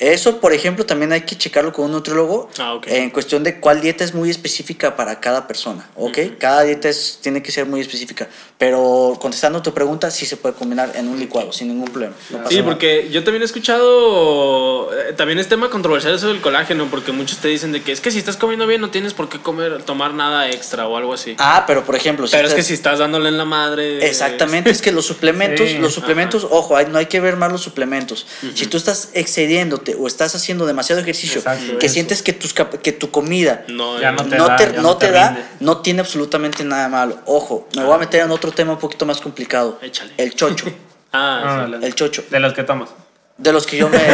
Eso, 0.00 0.40
por 0.40 0.52
ejemplo, 0.52 0.86
también 0.86 1.12
hay 1.12 1.22
que 1.22 1.36
checarlo 1.36 1.72
con 1.72 1.86
un 1.86 1.92
nutriólogo 1.92 2.48
Ah, 2.58 2.74
ok. 2.74 2.86
en 2.88 3.10
cuestión 3.10 3.42
de 3.42 3.58
cuál 3.60 3.80
dieta 3.80 4.04
es 4.04 4.14
muy 4.14 4.30
específica 4.30 4.96
para 4.96 5.18
cada 5.20 5.46
persona, 5.46 5.88
¿ok? 5.96 6.18
Cada 6.38 6.62
dieta 6.62 6.88
es- 6.88 7.18
tiene 7.20 7.42
que 7.42 7.50
ser 7.50 7.66
muy 7.66 7.80
específica, 7.80 8.28
pero 8.58 9.16
contestando 9.20 9.60
tu 9.60 9.74
pregunta, 9.74 10.10
sí 10.10 10.24
se 10.26 10.36
puede 10.36 10.54
combinar 10.54 10.92
en 10.94 11.08
un 11.08 11.18
licuado 11.18 11.52
sin 11.52 11.68
ningún 11.68 11.88
problema. 11.88 12.14
no 12.30 12.48
Sí, 12.48 12.56
nada. 12.56 12.68
porque 12.68 13.08
yo 13.10 13.24
también 13.24 13.42
he 13.42 13.46
escuchado, 13.46 14.90
eh, 14.94 15.12
también 15.14 15.38
es 15.38 15.48
tema 15.48 15.70
controversial 15.70 16.14
eso 16.14 16.28
del 16.28 16.40
colágeno, 16.40 16.86
porque 16.90 17.12
muchos 17.12 17.38
te 17.38 17.48
dicen 17.48 17.72
de 17.72 17.82
que 17.82 17.92
es 17.92 18.00
que 18.00 18.10
si 18.10 18.18
estás 18.18 18.36
comiendo 18.36 18.66
bien 18.66 18.80
no 18.80 18.90
tienes 18.90 19.14
por 19.14 19.28
qué 19.28 19.38
comer, 19.40 19.82
tomar 19.82 20.14
nada 20.14 20.48
extra 20.50 20.86
o 20.86 20.96
algo 20.96 21.14
así. 21.14 21.34
Ah, 21.38 21.64
pero 21.66 21.84
por 21.84 21.96
ejemplo, 21.96 22.26
si 22.26 22.32
Pero 22.36 22.46
es 22.48 22.54
te- 22.54 22.56
que 22.60 22.62
si 22.62 22.74
estás 22.74 22.98
dándole 22.98 23.28
en 23.28 23.38
la 23.38 23.44
madre... 23.44 24.06
Exactamente, 24.06 24.70
es 24.70 24.80
que 24.82 24.92
los 24.92 25.06
suplementos, 25.12 25.68
Sí, 25.68 25.78
los 25.78 25.92
suplementos, 25.94 26.46
ojo, 26.48 26.76
hay- 26.76 26.86
no 26.86 26.98
hay 26.98 27.06
que 27.06 27.20
ver 27.20 27.36
más 27.36 27.50
los 27.50 27.62
suplementos. 27.62 28.26
Si 28.54 28.66
tú 28.66 28.76
estás 28.76 29.10
excediéndote 29.14 29.87
o 29.94 30.06
estás 30.06 30.34
haciendo 30.34 30.66
demasiado 30.66 31.00
ejercicio, 31.00 31.38
Exacto, 31.38 31.78
que 31.78 31.86
eso. 31.86 31.92
sientes 31.94 32.22
que, 32.22 32.32
tus, 32.32 32.52
que 32.54 32.92
tu 32.92 33.10
comida 33.10 33.64
No, 33.68 34.00
Ya 34.00 34.12
no, 34.12 34.22
no 34.24 34.28
te 34.28 34.36
no 34.36 34.46
da, 34.48 34.56
te, 34.56 34.64
ya 34.66 34.72
no 34.72 34.82
no 34.82 34.96
te 34.96 35.06
te 35.06 35.12
da, 35.12 35.28
rinde. 35.28 35.42
no 35.60 35.76
tiene 35.78 36.00
absolutamente 36.00 36.64
nada 36.64 36.88
malo. 36.88 37.18
Ojo, 37.26 37.68
me 37.76 37.84
voy 37.84 37.94
a 37.94 37.98
meter 37.98 38.22
en 38.22 38.30
otro 38.30 38.50
tema 38.52 38.72
un 38.72 38.78
poquito 38.78 39.06
más 39.06 39.20
complicado. 39.20 39.78
Échale. 39.82 40.12
El 40.16 40.34
chocho, 40.34 40.66
Ah, 41.12 41.66
Ah, 41.72 41.78
sí. 41.80 41.86
el 41.86 41.94
chocho. 41.94 42.24
De 42.30 42.38
los 42.40 42.52
que 42.52 42.64
tomas. 42.64 42.90
De 43.38 43.52
los 43.52 43.66
que 43.66 43.76
yo 43.76 43.88
me... 43.88 43.98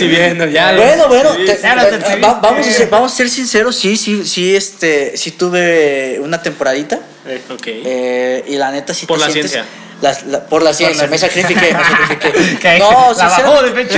Bueno, 0.00 0.46
ya. 0.46 0.72
bueno, 0.74 1.08
bueno, 1.08 1.34
sí, 1.34 1.44
te- 1.46 1.56
sí. 1.56 1.62
ya 1.62 1.74
lo 1.76 1.82
eh, 1.82 2.20
va- 2.22 2.40
vamos, 2.40 2.66
a 2.66 2.70
ser, 2.70 2.88
vamos 2.88 3.12
a 3.12 3.16
ser 3.16 3.28
sinceros, 3.28 3.76
sí, 3.76 3.96
sí, 3.96 4.24
sí, 4.24 4.54
este, 4.56 5.16
sí 5.16 5.32
tuve 5.32 6.18
una 6.22 6.40
temporadita. 6.40 7.00
Ok. 7.50 7.62
Eh, 7.66 8.44
y 8.48 8.56
la 8.56 8.70
neta 8.70 8.94
sí 8.94 9.04
Por 9.06 9.18
te 9.18 9.26
la 9.26 9.30
sientes- 9.30 9.50
ciencia. 9.52 9.70
Las- 10.00 10.26
la- 10.26 10.46
por 10.46 10.62
la 10.62 10.72
ciencia, 10.72 11.04
la 11.04 11.08
me 11.10 11.18
sacrifiqué, 11.18 11.74
me 11.74 11.84
sacrifiqué. 12.08 12.78
No, 12.78 13.14
sinceramente. 13.14 13.94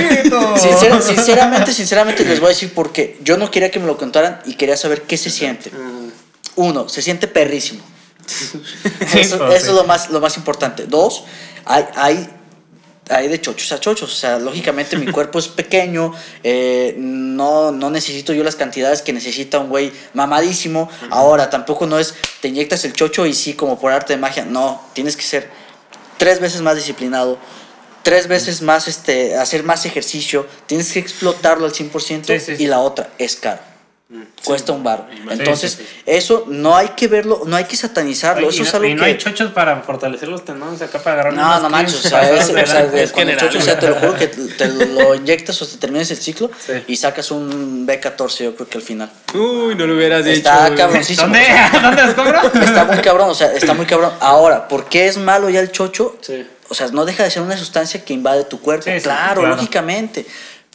Sincer- 0.57 1.01
sinceramente, 1.01 1.73
sinceramente 1.73 2.25
les 2.25 2.39
voy 2.39 2.47
a 2.47 2.49
decir 2.49 2.71
porque 2.73 3.17
yo 3.23 3.37
no 3.37 3.49
quería 3.51 3.69
que 3.71 3.79
me 3.79 3.85
lo 3.87 3.97
contaran 3.97 4.41
y 4.45 4.55
quería 4.55 4.77
saber 4.77 5.03
qué 5.03 5.17
se 5.17 5.29
siente. 5.29 5.69
Mm. 5.71 6.11
Uno, 6.57 6.89
se 6.89 7.01
siente 7.01 7.27
perrísimo. 7.27 7.81
Eso, 9.15 9.37
pues, 9.39 9.63
es 9.63 9.69
lo 9.69 9.83
más, 9.83 10.09
lo 10.09 10.19
más 10.19 10.37
importante. 10.37 10.85
Dos, 10.85 11.23
hay, 11.65 11.85
hay, 11.95 12.29
hay 13.09 13.27
de 13.27 13.41
chochos 13.41 13.71
a 13.71 13.79
chochos. 13.79 14.11
O 14.11 14.15
sea, 14.15 14.37
lógicamente 14.39 14.95
mi 14.97 15.11
cuerpo 15.11 15.39
es 15.39 15.47
pequeño, 15.47 16.13
eh, 16.43 16.95
no, 16.97 17.71
no 17.71 17.89
necesito 17.89 18.33
yo 18.33 18.43
las 18.43 18.55
cantidades 18.55 19.01
que 19.01 19.11
necesita 19.13 19.59
un 19.59 19.69
güey 19.69 19.91
mamadísimo. 20.13 20.89
Ahora, 21.09 21.49
tampoco 21.49 21.85
no 21.87 21.99
es, 21.99 22.13
te 22.41 22.47
inyectas 22.49 22.85
el 22.85 22.93
chocho 22.93 23.25
y 23.25 23.33
sí, 23.33 23.53
como 23.53 23.79
por 23.79 23.91
arte 23.91 24.13
de 24.13 24.19
magia. 24.19 24.45
No, 24.45 24.81
tienes 24.93 25.15
que 25.15 25.23
ser 25.23 25.49
tres 26.21 26.39
veces 26.39 26.61
más 26.61 26.75
disciplinado. 26.75 27.39
Tres 28.03 28.27
veces 28.27 28.61
más, 28.61 28.87
este, 28.87 29.35
hacer 29.35 29.63
más 29.63 29.87
ejercicio, 29.87 30.45
tienes 30.67 30.91
que 30.93 30.99
explotarlo 30.99 31.65
al 31.65 31.73
100% 31.73 32.25
Sí, 32.27 32.39
sí, 32.39 32.57
sí. 32.57 32.63
y 32.63 32.67
la 32.67 32.77
otra 32.79 33.09
es 33.17 33.35
caro. 33.35 33.59
Cuesta 34.43 34.73
un 34.73 34.83
bar. 34.83 35.07
Entonces, 35.29 35.71
sí, 35.73 35.83
sí. 35.83 36.01
eso 36.05 36.45
no 36.47 36.75
hay 36.75 36.89
que 36.89 37.07
verlo, 37.07 37.43
no 37.45 37.55
hay 37.55 37.63
que 37.65 37.77
satanizarlo. 37.77 38.47
y, 38.47 38.49
eso 38.49 38.59
no, 38.59 38.63
es 38.65 38.73
algo 38.73 38.87
y 38.87 38.93
no 38.95 39.03
que. 39.03 39.09
hay 39.11 39.17
chochos 39.17 39.51
para 39.51 39.79
fortalecer 39.81 40.27
los 40.27 40.43
tendones 40.43 40.81
acá 40.81 40.99
para 40.99 41.21
agarrar 41.21 41.33
No, 41.33 41.59
no 41.61 41.69
manches, 41.69 42.05
o 42.05 42.09
sea, 42.09 42.29
es, 42.35 42.49
o 42.49 42.53
sea, 42.53 42.83
es 42.93 43.11
con 43.11 43.21
el 43.21 43.35
general. 43.35 43.37
chocho, 43.39 43.59
o 43.59 43.61
sea, 43.61 43.79
te 43.79 43.87
lo 43.87 43.95
juro 43.95 44.15
que 44.15 44.27
te 44.27 44.67
lo 44.67 45.15
inyectas 45.15 45.61
o 45.61 45.67
te 45.67 45.77
terminas 45.77 46.11
el 46.11 46.17
ciclo 46.17 46.51
Sí. 46.65 46.73
y 46.87 46.95
sacas 46.97 47.31
un 47.31 47.87
B14, 47.87 48.43
yo 48.43 48.55
creo 48.55 48.67
que 48.67 48.77
al 48.79 48.83
final. 48.83 49.09
Uy, 49.33 49.75
no 49.75 49.87
lo 49.87 49.95
hubieras 49.95 50.25
dicho. 50.25 50.37
Está 50.37 50.65
güey. 50.67 50.77
cabroncísimo. 50.77 51.27
¿Dónde? 51.27 51.45
¿Dónde 51.81 52.03
los 52.03 52.13
compro? 52.13 52.61
Está 52.61 52.85
muy 52.85 52.97
cabrón, 52.97 53.29
o 53.29 53.35
sea, 53.35 53.53
está 53.53 53.73
muy 53.73 53.85
cabrón. 53.85 54.11
Ahora, 54.19 54.67
¿por 54.67 54.85
qué 54.89 55.07
es 55.07 55.17
malo 55.17 55.49
ya 55.49 55.59
el 55.61 55.71
chocho? 55.71 56.17
Sí. 56.21 56.45
O 56.67 56.73
sea, 56.73 56.87
no 56.87 57.05
deja 57.05 57.23
de 57.23 57.31
ser 57.31 57.43
una 57.43 57.57
sustancia 57.57 58.03
que 58.03 58.13
invade 58.13 58.43
tu 58.45 58.59
cuerpo. 58.59 58.83
Sí, 58.85 58.91
sí, 58.95 59.01
claro, 59.01 59.41
claro. 59.41 59.55
lógicamente. 59.55 60.25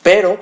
Pero, 0.03 0.39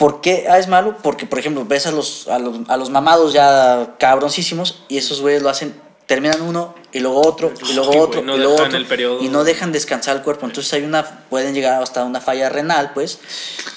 ¿por 0.00 0.22
qué 0.22 0.46
ah, 0.48 0.58
es 0.58 0.66
malo? 0.66 0.96
Porque, 1.02 1.26
por 1.26 1.38
ejemplo, 1.38 1.64
ves 1.66 1.86
a 1.86 1.90
los, 1.92 2.26
a 2.28 2.38
los, 2.38 2.56
a 2.68 2.76
los 2.78 2.88
mamados 2.88 3.34
ya 3.34 3.96
cabroncísimos 3.98 4.82
y 4.88 4.96
esos 4.96 5.20
güeyes 5.20 5.42
lo 5.42 5.50
hacen, 5.50 5.78
terminan 6.06 6.40
uno 6.40 6.74
y 6.90 7.00
luego 7.00 7.20
otro 7.20 7.52
y 7.68 7.74
luego 7.74 7.92
Sí, 7.92 7.98
otro 7.98 8.22
no 8.22 8.34
y 8.34 8.38
luego 8.38 8.54
otro 8.54 8.76
el 8.78 8.86
periodo. 8.86 9.22
y 9.22 9.28
no 9.28 9.44
dejan 9.44 9.72
descansar 9.72 10.16
el 10.16 10.22
cuerpo. 10.22 10.46
Entonces 10.46 10.72
hay 10.72 10.84
una, 10.84 11.04
pueden 11.28 11.52
llegar 11.54 11.82
hasta 11.82 12.02
una 12.04 12.20
falla 12.22 12.48
renal, 12.48 12.92
pues, 12.94 13.18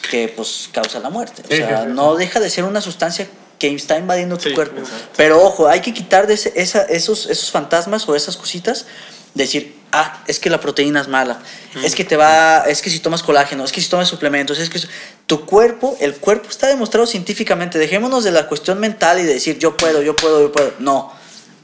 que 0.09 0.29
pues 0.29 0.69
causa 0.71 0.99
la 1.01 1.09
muerte. 1.09 1.43
O 1.45 1.53
sea, 1.53 1.85
no 1.85 2.15
deja 2.15 2.39
de 2.39 2.49
ser 2.49 2.63
una 2.63 2.79
sustancia 2.79 3.27
que 3.59 3.67
está 3.75 3.97
invadiendo 3.97 4.37
tu 4.37 4.47
Sí, 4.49 4.55
cuerpo. 4.55 4.79
exacto. 4.79 5.07
Pero 5.17 5.43
ojo, 5.43 5.67
hay 5.67 5.81
que 5.81 5.93
quitar 5.93 6.25
de 6.25 6.35
ese- 6.35 6.53
esa- 6.55 6.83
esos, 6.85 7.27
esos 7.29 7.51
fantasmas 7.51 8.07
o 8.07 8.15
esas 8.15 8.37
cositas. 8.37 8.85
Decir, 9.33 9.75
ah, 9.93 10.21
es 10.27 10.39
que 10.39 10.49
la 10.49 10.59
proteína 10.59 10.99
es 11.01 11.07
mala. 11.07 11.39
Es 11.83 11.95
que 11.95 12.03
te 12.03 12.17
va, 12.17 12.65
es 12.67 12.81
que 12.81 12.89
si 12.89 12.99
tomas 12.99 13.23
colágeno, 13.23 13.63
es 13.63 13.71
que 13.71 13.79
si 13.81 13.89
tomas 13.89 14.07
suplementos, 14.09 14.59
es 14.59 14.69
que 14.69 14.79
tu 15.25 15.45
cuerpo, 15.45 15.95
el 16.01 16.15
cuerpo 16.15 16.49
está 16.49 16.67
demostrado 16.67 17.07
científicamente. 17.07 17.79
Dejémonos 17.79 18.23
de 18.23 18.31
la 18.31 18.47
cuestión 18.47 18.79
mental 18.79 19.19
y 19.19 19.23
de 19.23 19.35
decir 19.35 19.57
yo 19.59 19.77
puedo, 19.77 20.01
yo 20.01 20.15
puedo, 20.15 20.41
yo 20.41 20.51
puedo. 20.51 20.73
No. 20.79 21.11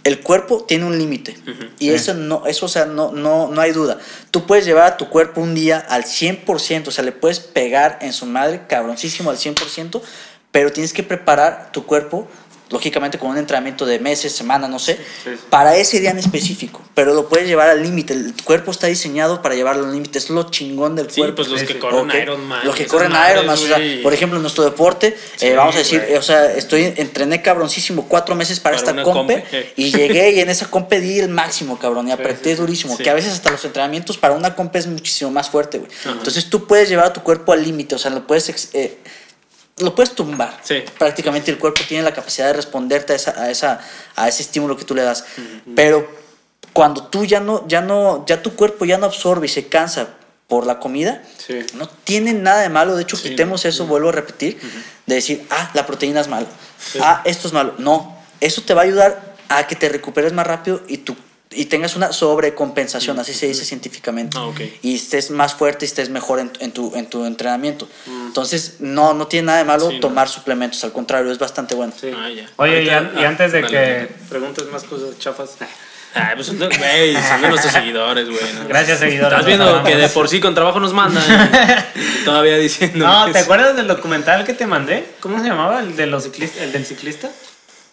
El 0.06 0.22
cuerpo 0.22 0.64
tiene 0.66 0.86
un 0.86 0.98
límite. 0.98 1.38
Y 1.78 1.88
Sí. 1.90 1.94
eso 1.94 2.14
no, 2.14 2.46
eso, 2.48 2.66
o 2.68 2.70
sea, 2.70 2.86
no, 2.86 3.12
no, 3.12 3.50
no 3.50 3.60
hay 3.62 3.74
duda. 3.74 3.98
Tú 4.32 4.46
puedes 4.48 4.64
llevar 4.66 4.86
a 4.86 4.98
tu 4.98 5.10
cuerpo 5.10 5.42
un 5.42 5.54
día 5.54 5.78
al 5.90 6.06
100%, 6.06 6.88
o 6.88 6.92
sea, 6.92 7.04
le 7.04 7.12
puedes 7.12 7.40
pegar 7.42 8.00
en 8.02 8.14
su 8.14 8.26
madre, 8.26 8.62
cabroncísimo 8.68 9.30
al 9.30 9.38
100%, 9.38 10.02
pero 10.52 10.72
tienes 10.72 10.94
que 10.94 11.04
preparar 11.04 11.72
tu 11.74 11.86
cuerpo, 11.86 12.28
lógicamente 12.70 13.18
con 13.18 13.30
un 13.32 13.38
entrenamiento 13.38 13.86
de 13.86 14.00
meses, 14.00 14.32
semanas, 14.34 14.70
no 14.70 14.80
sé, 14.80 14.98
sí. 15.24 15.32
para 15.50 15.76
ese 15.76 16.00
día 16.00 16.12
en 16.12 16.20
específico. 16.20 16.82
Pero 16.94 17.14
lo 17.14 17.28
puedes 17.30 17.48
llevar 17.48 17.70
al 17.70 17.82
límite. 17.82 18.14
El 18.14 18.34
cuerpo 18.44 18.72
está 18.72 18.88
diseñado 18.88 19.42
para 19.42 19.56
llevarlo 19.56 19.86
al 19.86 19.94
límite. 19.94 20.18
Es 20.20 20.30
lo 20.30 20.50
chingón 20.52 20.96
del 20.96 21.10
Sí, 21.10 21.22
cuerpo. 21.22 21.38
pues 21.38 21.48
los 21.48 21.64
que 21.64 21.80
corren 21.80 22.02
Ok. 22.10 22.14
Ironman. 22.22 22.66
Los 22.66 22.76
que 22.76 22.86
corren 22.86 23.12
madres, 23.12 23.34
Ironman, 23.36 23.56
o 23.56 23.58
sea, 23.58 23.80
por 24.04 24.14
ejemplo, 24.14 24.38
en 24.38 24.42
nuestro 24.44 24.64
deporte, 24.64 25.18
Sí, 25.38 25.48
eh, 25.48 25.56
vamos 25.56 25.76
a 25.76 25.80
decir, 25.80 26.04
eh, 26.08 26.18
o 26.18 26.22
sea, 26.22 26.54
estoy, 26.54 26.94
entrené 26.98 27.42
cabroncísimo 27.42 28.08
cuatro 28.08 28.36
meses 28.36 28.60
para, 28.60 28.78
Para 28.78 28.92
esta 28.92 29.04
compe, 29.04 29.42
compe, 29.42 29.74
y 29.78 29.92
llegué 29.92 30.32
y 30.32 30.40
en 30.42 30.50
esa 30.50 30.70
compe 30.70 31.00
di 31.00 31.20
el 31.20 31.30
máximo, 31.30 31.80
cabrón, 31.80 32.08
y 32.08 32.12
apreté 32.12 32.56
durísimo, 32.56 32.96
Sí. 32.98 33.04
que 33.04 33.10
a 33.10 33.14
veces 33.14 33.34
hasta 33.34 33.50
los 33.52 33.64
entrenamientos 33.66 34.18
para 34.18 34.34
una 34.34 34.54
compe 34.56 34.80
es 34.80 34.88
muchísimo 34.88 35.32
más 35.32 35.50
fuerte, 35.50 35.80
güey. 35.80 35.90
Entonces 36.06 36.50
tú 36.50 36.68
puedes 36.68 36.90
llevar 36.90 37.06
a 37.08 37.14
tu 37.14 37.22
cuerpo 37.22 37.54
al 37.54 37.64
límite, 37.64 37.96
o 37.96 37.98
sea, 37.98 38.12
lo 38.12 38.28
puedes, 38.28 38.70
eh, 38.74 38.98
lo 39.80 39.96
puedes 39.96 40.14
tumbar. 40.16 40.60
Sí. 40.64 40.84
Prácticamente 40.98 41.52
el 41.52 41.58
cuerpo 41.58 41.82
tiene 41.88 42.04
la 42.04 42.14
capacidad 42.14 42.48
de 42.48 42.54
responderte 42.54 43.14
a, 43.14 43.16
esa, 43.16 43.32
a, 43.42 43.50
esa, 43.50 43.80
a 44.16 44.28
ese 44.28 44.42
estímulo 44.44 44.76
que 44.78 44.86
tú 44.86 44.96
le 44.96 45.04
das. 45.04 45.26
Pero 45.76 46.10
cuando 46.74 47.04
tú 47.08 47.26
ya 47.26 47.40
no, 47.40 47.68
ya 47.68 47.82
no, 47.82 48.26
ya 48.26 48.42
tu 48.42 48.56
cuerpo 48.56 48.86
ya 48.86 48.98
no 48.98 49.06
absorbe 49.06 49.46
y 49.48 49.50
se 49.50 49.68
cansa 49.68 50.08
por 50.48 50.66
la 50.66 50.80
comida, 50.80 51.22
Sí. 51.38 51.60
no 51.76 51.88
tiene 51.88 52.34
nada 52.34 52.62
de 52.62 52.70
malo. 52.70 52.96
De 52.96 53.04
hecho, 53.04 53.18
Sí, 53.18 53.30
quitemos 53.30 53.66
eso, 53.66 53.86
vuelvo 53.86 54.10
a 54.10 54.12
repetir, 54.14 54.60
de 55.06 55.16
decir, 55.16 55.46
ah, 55.52 55.70
la 55.74 55.86
proteína 55.86 56.22
es 56.22 56.28
malo, 56.28 56.48
ah, 57.02 57.22
esto 57.26 57.48
es 57.48 57.54
malo. 57.54 57.76
No, 57.78 58.18
eso 58.40 58.62
te 58.64 58.74
va 58.74 58.82
a 58.82 58.86
ayudar 58.86 59.36
a 59.48 59.68
que 59.68 59.76
te 59.76 59.90
recuperes 59.90 60.34
más 60.34 60.46
rápido 60.48 60.82
y 60.88 60.98
tu 60.98 61.16
y 61.52 61.66
tengas 61.66 61.96
una 61.96 62.12
sobrecompensación, 62.14 63.18
así 63.20 63.34
se 63.34 63.48
dice 63.48 63.66
científicamente. 63.66 64.38
Ah, 64.38 64.46
ok. 64.46 64.62
Y 64.84 64.96
estés 64.96 65.32
más 65.32 65.56
fuerte 65.56 65.86
y 65.86 65.88
estés 65.88 66.10
mejor 66.10 66.40
en, 66.40 66.52
en 66.60 66.72
tu, 66.72 66.94
en 66.96 67.08
tu 67.10 67.26
entrenamiento. 67.26 67.88
Entonces, 68.28 68.76
no, 68.80 69.14
no 69.16 69.26
tiene 69.28 69.48
nada 69.48 69.58
de 69.60 69.64
malo 69.66 69.90
Sí, 69.90 69.96
no. 69.96 70.00
tomar 70.02 70.30
suplementos, 70.30 70.84
al 70.84 70.92
contrario, 70.92 71.32
es 71.32 71.40
bastante 71.40 71.74
bueno. 71.76 71.92
Sí. 72.00 72.12
Ah. 72.16 72.30
Oye, 72.58 72.84
y, 72.84 72.86
y 72.86 72.90
ah, 72.90 73.12
antes 73.28 73.52
de 73.52 73.64
que 73.64 73.76
dale. 73.76 74.08
preguntes 74.30 74.66
más 74.72 74.84
cosas 74.84 75.18
chafas. 75.18 75.52
Ay, 76.14 76.36
pues, 76.36 76.52
no, 76.54 76.68
güey, 76.68 77.16
son 77.16 77.42
de 77.42 77.48
nuestros 77.50 77.72
seguidores, 77.74 78.28
güey. 78.30 78.54
¿no? 78.54 78.68
Gracias, 78.68 79.00
seguidores. 79.00 79.32
Estás 79.32 79.46
viendo 79.46 79.84
que 79.84 79.96
de 79.96 80.10
por 80.10 80.28
sí 80.30 80.40
con 80.40 80.54
trabajo 80.56 80.80
nos 80.80 80.94
mandan. 80.94 81.24
y 81.96 82.24
Todavía 82.26 82.58
diciendo. 82.58 83.06
No, 83.08 83.26
¿te 83.32 83.38
es- 83.40 83.44
acuerdas 83.46 83.76
del 83.76 83.88
documental 83.88 84.44
que 84.44 84.54
te 84.54 84.66
mandé? 84.68 85.06
¿Cómo 85.20 85.40
se 85.40 85.46
llamaba? 85.48 85.82
¿El, 85.82 85.96
de 85.96 86.06
los 86.08 86.24
ciclistas, 86.24 86.62
el 86.62 86.72
del 86.72 86.86
ciclista? 86.86 87.30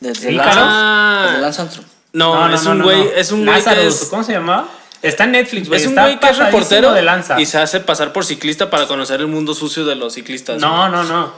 Desde. 0.00 0.32
Lance, 0.32 0.59
Ah. 0.62 1.36
Lance 1.40 1.61
Armstrong. 1.62 1.86
No, 2.16 2.54
es 2.54 2.64
un 2.64 2.82
güey, 2.82 3.10
es 3.14 3.30
un 3.30 3.44
güey 3.44 3.58
que 3.58 3.70
Lazarus, 3.70 4.02
es. 4.02 4.08
¿Cómo 4.08 4.24
se 4.24 4.32
llamaba? 4.32 4.68
Está 5.02 5.24
en 5.24 5.32
Netflix, 5.32 5.68
güey. 5.68 5.80
Es 5.80 5.86
un 5.86 5.92
está 5.92 6.04
güey 6.04 6.18
que 6.18 6.28
es 6.28 6.38
reportero 6.38 6.92
de 6.94 7.02
lanza. 7.02 7.38
y 7.38 7.44
se 7.44 7.58
hace 7.58 7.80
pasar 7.80 8.14
por 8.14 8.24
ciclista 8.24 8.70
para 8.70 8.86
conocer 8.86 9.20
el 9.20 9.26
mundo 9.26 9.54
sucio 9.54 9.84
de 9.84 9.96
los 9.96 10.14
ciclistas. 10.14 10.58
No, 10.58 10.88
no, 10.88 11.04
no. 11.04 11.32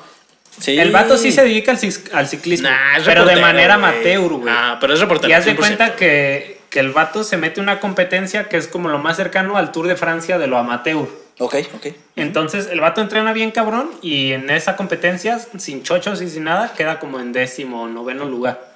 Sí. 0.61 0.79
El 0.79 0.93
vato 0.93 1.19
sí 1.19 1.33
se 1.33 1.43
dedica 1.43 1.73
al, 1.73 1.79
al 2.13 2.29
ciclismo. 2.29 2.69
Nah, 2.69 2.99
es 2.99 3.05
pero 3.05 3.25
de 3.25 3.37
manera 3.37 3.75
amateur, 3.75 4.29
güey. 4.29 4.49
Ah, 4.49 4.79
pero 4.81 4.95
es 4.95 5.01
reportero. 5.01 5.31
Y 5.31 5.33
haz 5.33 5.45
de 5.45 5.55
100%. 5.55 5.57
cuenta 5.57 5.97
que, 5.97 6.61
que 6.71 6.79
el 6.79 6.93
vato 6.93 7.25
se 7.25 7.37
mete 7.37 7.61
una 7.61 7.81
competencia 7.81 8.49
que 8.49 8.57
es 8.57 8.69
como 8.69 8.89
lo 8.89 8.99
más 8.99 9.17
cercano 9.17 9.57
al 9.57 9.73
Tour 9.73 9.89
de 9.89 9.97
Francia 9.97 10.39
de 10.39 10.47
lo 10.47 10.59
amateur. 10.59 11.09
Ok, 11.41 11.57
ok. 11.75 11.87
Entonces 12.17 12.69
el 12.71 12.81
vato 12.81 13.01
entrena 13.01 13.33
bien 13.33 13.51
cabrón 13.51 13.91
y 14.03 14.33
en 14.33 14.51
esa 14.51 14.77
competencia, 14.77 15.41
sin 15.59 15.83
chochos 15.83 16.23
y 16.23 16.29
sin 16.29 16.45
nada, 16.45 16.73
queda 16.77 16.99
como 16.99 17.21
en 17.21 17.33
décimo 17.33 17.83
o 17.83 17.89
noveno 17.89 18.25
lugar. 18.25 18.73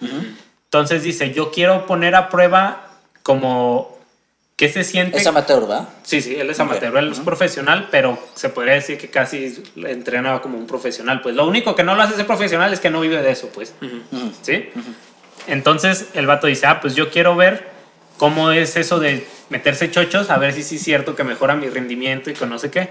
Entonces 0.73 1.03
dice, 1.03 1.35
yo 1.35 1.51
quiero 1.51 1.85
poner 1.85 2.15
a 2.15 2.31
prueba 2.31 2.89
como 3.23 3.99
qué 4.57 4.71
se 4.71 4.85
siente... 4.85 5.19
Es 5.19 5.27
amateur, 5.27 5.61
¿verdad? 5.61 5.87
Sí, 6.03 6.23
sí, 6.23 6.35
él 6.35 6.49
es 6.49 6.59
amateur, 6.61 6.97
él 6.97 7.13
es 7.13 7.21
profesional, 7.21 7.89
pero 7.91 8.19
se 8.33 8.49
podría 8.49 8.73
decir 8.73 8.97
que 8.97 9.11
casi 9.11 9.63
entrenaba 9.77 10.41
como 10.41 10.57
un 10.57 10.67
profesional. 10.67 11.21
Pues 11.21 11.35
lo 11.35 11.47
único 11.47 11.75
que 11.75 11.85
no 11.85 11.95
lo 11.95 12.01
hace 12.01 12.17
ser 12.17 12.27
profesional 12.27 12.73
es 12.73 12.81
que 12.81 12.89
no 12.89 13.03
vive 13.03 13.21
de 13.21 13.31
eso, 13.31 13.51
pues. 13.53 13.75
Ujú. 13.83 14.33
¿Sí? 14.41 14.71
Entonces 15.47 16.09
el 16.15 16.27
vato 16.27 16.47
dice, 16.47 16.65
ah, 16.65 16.81
pues 16.81 16.95
yo 16.95 17.11
quiero 17.11 17.37
ver 17.37 17.69
cómo 18.17 18.51
es 18.51 18.75
eso 18.77 18.99
de 18.99 19.27
meterse 19.51 19.91
chochos, 19.91 20.31
a 20.31 20.39
ver 20.39 20.55
si 20.55 20.63
sí 20.63 20.77
es 20.77 20.83
cierto 20.85 21.15
que 21.15 21.23
mejora 21.23 21.55
mi 21.55 21.69
rendimiento 21.69 22.31
y 22.31 22.33
con 22.33 22.49
no 22.49 22.59
sé 22.59 22.71
qué. 22.71 22.89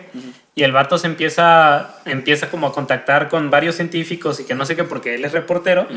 Y 0.53 0.61
el 0.61 0.71
vato 0.71 0.99
se 0.99 1.07
empieza, 1.07 1.95
empieza 2.05 2.51
como 2.51 2.67
a 2.67 2.73
contactar 2.73 3.27
con 3.27 3.49
varios 3.49 3.73
científicos 3.73 4.39
y 4.39 4.43
que 4.43 4.53
no 4.53 4.67
sé 4.67 4.75
qué, 4.75 4.83
porque 4.83 5.15
él 5.15 5.25
es 5.25 5.31
reportero. 5.31 5.87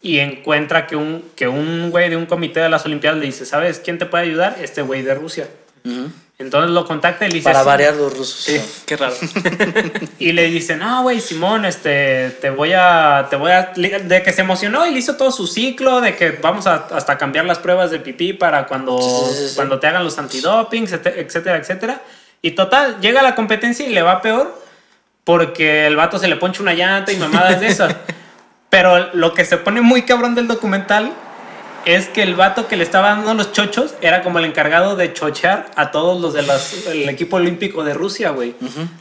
Y 0.00 0.18
encuentra 0.18 0.86
que 0.86 0.94
un, 0.94 1.24
que 1.34 1.48
un 1.48 1.90
güey 1.90 2.08
de 2.08 2.16
un 2.16 2.26
comité 2.26 2.60
de 2.60 2.68
las 2.68 2.84
Olimpiadas 2.84 3.18
le 3.18 3.26
dice, 3.26 3.44
¿sabes 3.44 3.80
quién 3.80 3.98
te 3.98 4.06
puede 4.06 4.24
ayudar? 4.24 4.56
Este 4.60 4.82
güey 4.82 5.02
de 5.02 5.14
Rusia. 5.14 5.48
Ujú. 5.84 6.10
Entonces 6.38 6.70
lo 6.70 6.86
contacta 6.86 7.26
y 7.26 7.30
le 7.30 7.34
dice... 7.34 7.50
Para 7.50 7.64
variar 7.64 7.96
los 7.96 8.16
rusos. 8.16 8.44
Sí, 8.44 8.60
qué 8.86 8.96
raro. 8.96 9.14
Y 10.20 10.30
le 10.30 10.48
dice, 10.48 10.76
no, 10.76 11.02
güey, 11.02 11.20
Simón, 11.20 11.64
este, 11.64 12.30
te 12.40 12.50
voy 12.50 12.72
a, 12.74 13.26
te 13.28 13.34
voy 13.34 13.50
a, 13.50 13.72
de 13.74 14.22
que 14.22 14.32
se 14.32 14.42
emocionó 14.42 14.86
y 14.86 14.92
le 14.92 15.00
hizo 15.00 15.16
todo 15.16 15.32
su 15.32 15.48
ciclo, 15.48 16.00
de 16.00 16.14
que 16.14 16.30
vamos 16.30 16.68
a 16.68 16.86
hasta 16.92 17.18
cambiar 17.18 17.44
las 17.44 17.58
pruebas 17.58 17.90
de 17.90 17.98
pipí 17.98 18.34
para 18.34 18.66
cuando, 18.66 19.00
Sí, 19.00 19.48
sí, 19.48 19.52
cuando 19.56 19.80
te 19.80 19.88
hagan 19.88 20.04
los 20.04 20.16
antidopings, 20.16 20.92
etcétera, 20.92 21.56
etcétera. 21.56 22.02
Y 22.40 22.52
total, 22.52 23.00
llega 23.00 23.18
a 23.18 23.24
la 23.24 23.34
competencia 23.34 23.84
y 23.84 23.92
le 23.92 24.02
va 24.02 24.22
peor 24.22 24.62
porque 25.24 25.86
el 25.86 25.96
vato 25.96 26.20
se 26.20 26.28
le 26.28 26.36
poncha 26.36 26.62
una 26.62 26.72
llanta 26.72 27.12
y 27.12 27.16
mamadas 27.16 27.60
de 27.60 27.66
esas. 27.66 27.96
Pero 28.70 29.14
lo 29.14 29.32
que 29.34 29.44
se 29.44 29.56
pone 29.56 29.80
muy 29.80 30.02
cabrón 30.02 30.34
del 30.34 30.46
documental 30.48 31.12
es 31.84 32.08
que 32.08 32.22
el 32.22 32.34
vato 32.34 32.66
que 32.68 32.76
le 32.76 32.82
estaba 32.84 33.10
dando 33.10 33.32
los 33.32 33.52
chochos 33.52 33.94
era 34.02 34.22
como 34.22 34.40
el 34.40 34.44
encargado 34.44 34.94
de 34.94 35.14
chochear 35.14 35.70
a 35.74 35.90
todos 35.90 36.20
los 36.20 36.34
del 36.34 37.08
equipo 37.08 37.36
olímpico 37.36 37.82
de 37.82 37.94
Rusia, 37.94 38.28
güey. 38.30 38.54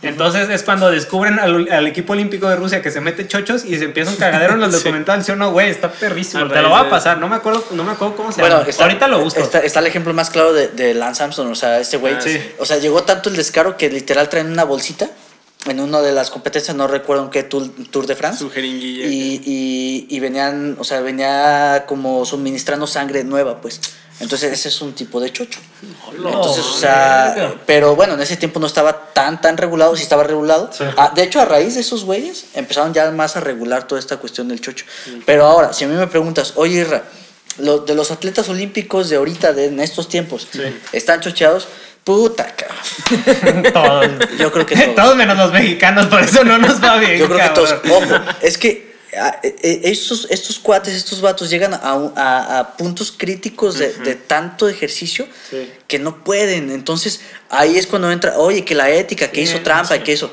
Entonces 0.04 0.48
es 0.50 0.64
cuando 0.64 0.90
descubren 0.90 1.38
al, 1.38 1.68
al 1.70 1.86
equipo 1.88 2.14
olímpico 2.14 2.48
de 2.48 2.56
Rusia 2.56 2.82
que 2.82 2.90
se 2.92 3.02
mete 3.02 3.28
chochos 3.28 3.66
y 3.66 3.78
se 3.78 3.84
empieza 3.84 4.12
un 4.12 4.16
cagadero 4.18 4.54
en 4.54 4.64
el 4.64 4.72
Sí. 4.72 4.78
documental. 4.78 5.22
¿Sí 5.26 5.32
o 5.34 5.36
no, 5.36 5.52
güey? 5.52 5.70
Está 5.70 5.92
perrísimo. 5.92 6.46
A 6.46 6.48
Te 6.48 6.62
lo 6.62 6.70
voy 6.70 6.80
a 6.80 6.90
pasar. 6.90 7.18
No 7.18 7.28
me 7.28 7.36
acuerdo, 7.36 7.66
no 7.72 7.84
me 7.84 7.92
acuerdo 7.92 8.16
cómo 8.16 8.32
se 8.32 8.40
Bueno, 8.40 8.58
llama. 8.60 8.70
está, 8.70 8.84
Ahorita 8.84 9.08
lo 9.10 9.20
busco. 9.20 9.42
Está, 9.42 9.60
está 9.60 9.80
el 9.82 9.88
ejemplo 9.88 10.14
más 10.14 10.30
claro 10.30 10.54
de, 10.54 10.70
de 10.70 10.94
Lance 10.94 11.24
Armstrong. 11.24 11.52
O 11.52 11.56
sea, 11.56 11.80
este 11.80 11.98
güey. 11.98 12.14
Ah, 12.14 12.22
sí. 12.22 12.40
O 12.60 12.66
sea, 12.66 12.78
llegó 12.78 13.04
tanto 13.04 13.28
el 13.30 13.36
descaro 13.36 13.76
que 13.76 13.90
literal 13.90 14.30
traen 14.30 14.50
una 14.50 14.64
bolsita 14.64 15.10
en 15.66 15.80
una 15.80 16.02
de 16.02 16.12
las 16.14 16.30
competencias, 16.30 16.76
no 16.78 16.88
recuerdo 16.88 17.24
en 17.26 17.30
qué 17.30 17.44
Tour, 17.44 17.70
Tour 17.92 18.08
de 18.08 18.16
France. 18.16 18.40
Su 18.40 18.50
jeringuilla. 18.50 19.06
Y, 19.08 19.42
y, 19.46 20.08
y 20.16 20.20
venían, 20.20 20.78
o 20.80 20.84
sea, 20.84 21.02
venía 21.02 21.86
como 21.88 22.26
suministrando 22.26 22.88
sangre 22.88 23.24
nueva, 23.24 23.60
pues. 23.60 23.82
Entonces, 24.20 24.52
ese 24.52 24.70
es 24.70 24.82
un 24.82 24.94
tipo 24.94 25.20
de 25.20 25.32
chocho. 25.32 25.60
Entonces, 26.16 26.66
o 26.66 26.74
sea, 26.80 27.34
verga. 27.36 27.56
pero 27.68 27.96
bueno, 27.96 28.16
en 28.16 28.22
ese 28.22 28.36
tiempo 28.36 28.60
no 28.60 28.66
estaba 28.66 29.12
tan, 29.14 29.40
tan 29.42 29.58
regulado, 29.58 29.96
sí 29.96 30.02
estaba 30.04 30.24
regulado. 30.24 30.72
Sí. 30.76 30.86
Ah, 30.98 31.12
de 31.16 31.22
hecho, 31.24 31.40
a 31.40 31.46
raíz 31.46 31.76
de 31.76 31.82
esos 31.82 32.04
güeyes, 32.04 32.46
empezaron 32.56 32.94
ya 32.94 33.12
más 33.12 33.36
a 33.36 33.42
regular 33.42 33.88
toda 33.88 34.00
esta 34.00 34.18
cuestión 34.18 34.48
del 34.48 34.60
chocho. 34.60 34.86
Pero 35.26 35.46
ahora, 35.46 35.72
si 35.74 35.84
a 35.84 35.88
mí 35.88 35.96
me 35.96 36.08
preguntas, 36.08 36.54
oye, 36.56 36.80
Irra, 36.80 37.04
lo- 37.60 37.80
de 37.80 37.94
los 37.94 38.10
atletas 38.10 38.50
olímpicos 38.50 39.10
de 39.10 39.18
ahorita, 39.18 39.54
de 39.54 39.66
en 39.66 39.80
estos 39.80 40.10
tiempos, 40.10 40.48
¿están 40.94 41.22
chocheados? 41.22 41.68
Puta, 42.08 42.56
cabrón. 42.56 43.64
todos. 43.74 44.08
Yo 44.40 44.50
creo 44.52 44.66
que 44.66 44.76
todos. 44.78 44.96
todos 44.96 45.16
menos 45.18 45.38
los 45.38 45.52
mexicanos, 45.52 46.06
por 46.08 46.22
eso 46.22 46.44
no 46.46 46.58
nos 46.58 46.82
va 46.82 46.96
bien. 46.98 47.18
Yo 47.20 47.28
creo 47.28 47.40
que 47.40 47.50
todos. 47.54 47.76
Ojo, 47.92 48.16
es 48.42 48.58
que 48.58 48.96
ah, 49.20 49.40
eh, 49.44 49.56
eh, 49.62 49.82
estos, 49.84 50.26
estos 50.30 50.58
cuates, 50.58 50.94
estos 50.96 51.20
vatos 51.20 51.50
llegan 51.50 51.74
a, 51.74 51.94
un- 51.96 52.14
a- 52.16 52.60
a 52.60 52.78
puntos 52.78 53.12
críticos 53.12 53.78
de, 53.78 53.92
de 53.94 54.16
tanto 54.16 54.70
ejercicio 54.70 55.28
Sí. 55.50 55.70
que 55.86 56.00
no 56.00 56.24
pueden. 56.24 56.72
Entonces, 56.72 57.20
ahí 57.50 57.78
es 57.78 57.86
cuando 57.88 58.10
entra, 58.10 58.38
oye, 58.38 58.64
que 58.64 58.74
la 58.74 58.90
ética, 58.90 59.28
que 59.30 59.46
Sí, 59.46 59.52
hizo 59.54 59.62
trampa, 59.64 59.96
sí. 59.96 60.02
que 60.04 60.14
eso. 60.14 60.32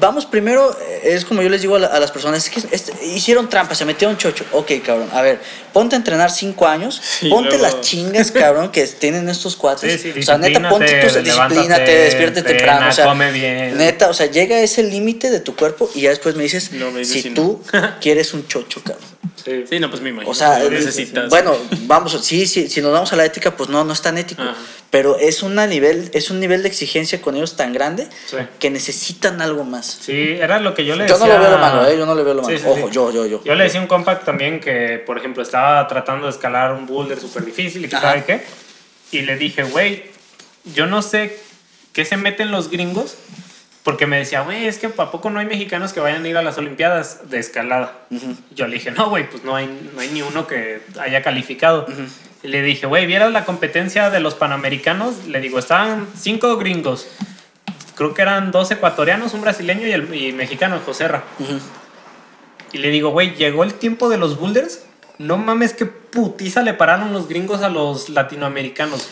Vamos 0.00 0.26
primero, 0.26 0.76
eh, 0.80 1.00
es 1.14 1.24
como 1.24 1.42
yo 1.42 1.48
les 1.48 1.62
digo 1.62 1.76
a, 1.76 1.78
la- 1.78 1.86
a 1.86 1.98
las 2.00 2.10
personas, 2.10 2.44
es 2.44 2.50
que 2.50 2.74
este, 2.76 2.92
hicieron 3.06 3.48
trampa, 3.48 3.74
se 3.74 3.84
metieron 3.84 4.16
chocho. 4.18 4.44
Ok, 4.52 4.70
cabrón, 4.84 5.08
a 5.12 5.22
ver, 5.22 5.40
ponte 5.72 5.96
a 5.96 5.98
entrenar 5.98 6.30
cinco 6.30 6.66
años, 6.66 7.00
Sí, 7.20 7.28
ponte 7.28 7.56
luego- 7.58 7.62
las 7.76 7.80
chingas, 7.80 8.30
cabrón, 8.30 8.70
que 8.72 8.86
tienen 8.86 9.28
estos 9.28 9.56
cuates. 9.56 10.00
Sí, 10.00 10.12
sí, 10.12 10.20
o 10.20 10.22
sea, 10.22 10.36
neta, 10.38 10.68
ponte 10.68 10.92
tu 11.00 11.18
disciplínate, 11.20 11.90
despierte 11.90 12.42
temprano. 12.42 12.88
O 12.88 12.92
sea, 12.92 13.06
come 13.06 13.32
bien. 13.32 13.76
neta, 13.78 14.08
o 14.10 14.14
sea, 14.14 14.26
llega 14.26 14.56
a 14.56 14.60
ese 14.60 14.82
límite 14.82 15.30
de 15.30 15.40
tu 15.40 15.56
cuerpo 15.56 15.90
y 15.94 16.02
ya 16.02 16.10
después 16.10 16.34
me 16.34 16.42
dices 16.42 16.70
No, 16.72 16.90
me 16.90 17.00
dices 17.00 17.14
si 17.14 17.22
si 17.22 17.30
no. 17.30 17.34
tú 17.36 17.62
quieres 18.00 18.34
un 18.34 18.46
chocho, 18.46 18.82
cabrón. 18.82 19.06
Sí. 19.44 19.64
Sí, 19.70 19.80
no, 19.80 19.88
pues 19.88 20.02
me 20.02 20.10
imagino. 20.10 20.30
O 20.30 20.34
sea, 20.34 20.60
que 20.60 20.68
necesitas. 20.70 21.30
bueno, 21.30 21.56
vamos, 21.86 22.18
sí, 22.22 22.46
sí, 22.46 22.68
si 22.68 22.82
nos 22.82 22.92
vamos 22.92 23.12
a 23.12 23.16
la 23.16 23.24
ética, 23.24 23.56
pues 23.56 23.68
no, 23.70 23.84
no 23.84 23.92
es 23.92 24.02
tan 24.02 24.18
ético. 24.18 24.42
Ajá. 24.42 24.54
Pero 24.90 25.18
es, 25.18 25.42
una 25.42 25.66
nivel, 25.66 26.10
es 26.14 26.30
un 26.30 26.40
nivel 26.40 26.62
de 26.62 26.68
exigencia 26.68 27.20
con 27.20 27.36
ellos 27.36 27.56
tan 27.56 27.74
grande 27.74 28.08
Sí. 28.30 28.36
que 28.58 28.70
necesitan 28.70 29.42
algo 29.42 29.62
más. 29.64 29.77
Sí, 29.86 30.32
era 30.40 30.60
lo 30.60 30.74
que 30.74 30.84
yo 30.84 30.96
le 30.96 31.06
Yo 31.06 31.18
decía. 31.18 31.26
no 31.26 31.34
lo 31.34 31.40
veo 31.40 31.50
lo 31.52 31.58
malo, 31.58 31.86
¿eh? 31.88 31.98
Yo 31.98 32.06
no 32.06 32.14
le 32.14 32.22
veo 32.22 32.34
lo 32.34 32.42
malo. 32.42 32.56
Sí, 32.56 32.62
sí, 32.62 32.68
Ojo, 32.68 32.88
sí. 32.88 32.94
yo, 32.94 33.10
yo, 33.12 33.26
yo. 33.26 33.44
Yo 33.44 33.54
le 33.54 33.64
decía 33.64 33.80
a 33.80 33.82
un 33.82 33.88
compa 33.88 34.20
también 34.20 34.60
que, 34.60 35.02
por 35.04 35.18
ejemplo, 35.18 35.42
estaba 35.42 35.86
tratando 35.88 36.26
de 36.26 36.32
escalar 36.32 36.72
un 36.72 36.86
boulder 36.86 37.18
súper 37.20 37.44
difícil 37.44 37.84
y 37.84 37.88
que 37.88 37.96
sabe 37.96 38.24
qué. 38.24 38.44
Y 39.10 39.22
le 39.22 39.36
dije, 39.36 39.62
güey, 39.64 40.04
yo 40.64 40.86
no 40.86 41.02
sé 41.02 41.40
qué 41.92 42.04
se 42.04 42.16
meten 42.16 42.50
los 42.50 42.70
gringos. 42.70 43.16
Porque 43.84 44.06
me 44.06 44.18
decía, 44.18 44.42
güey, 44.42 44.66
es 44.66 44.76
que 44.76 44.86
¿a 44.98 45.10
poco 45.10 45.30
no 45.30 45.40
hay 45.40 45.46
mexicanos 45.46 45.94
que 45.94 46.00
vayan 46.00 46.22
a 46.22 46.28
ir 46.28 46.36
a 46.36 46.42
las 46.42 46.58
Olimpiadas 46.58 47.30
de 47.30 47.38
escalada? 47.38 47.94
Yo 48.54 48.66
le 48.66 48.74
dije, 48.74 48.90
no, 48.90 49.08
güey, 49.08 49.30
pues 49.30 49.44
no 49.44 49.56
hay, 49.56 49.90
no 49.94 50.00
hay 50.02 50.08
ni 50.08 50.20
uno 50.20 50.46
que 50.46 50.82
haya 51.00 51.22
calificado. 51.22 51.86
Y 52.42 52.48
le 52.48 52.60
dije, 52.60 52.86
güey, 52.86 53.06
¿vieras 53.06 53.32
la 53.32 53.46
competencia 53.46 54.10
de 54.10 54.20
los 54.20 54.34
panamericanos? 54.34 55.24
Le 55.26 55.40
digo, 55.40 55.58
estaban 55.58 56.06
cinco 56.18 56.58
gringos. 56.58 57.08
Creo 57.98 58.14
que 58.14 58.22
eran 58.22 58.50
dos 58.52 58.70
ecuatorianos, 58.70 59.34
un 59.34 59.42
brasileño 59.42 59.86
y 59.86 59.92
el 59.92 60.14
y 60.14 60.32
mexicano, 60.32 60.80
Joserra. 60.86 61.24
Ujú. 61.40 61.58
Y 62.72 62.78
le 62.78 62.88
digo, 62.90 63.10
güey, 63.10 63.34
llegó 63.34 63.64
el 63.64 63.74
tiempo 63.74 64.08
de 64.08 64.16
los 64.18 64.38
boulders. 64.38 64.84
No 65.18 65.36
mames, 65.36 65.72
qué 65.74 65.84
putiza 65.84 66.62
le 66.62 66.74
pararon 66.74 67.12
los 67.12 67.28
gringos 67.28 67.62
a 67.62 67.68
los 67.68 68.08
latinoamericanos. 68.08 69.08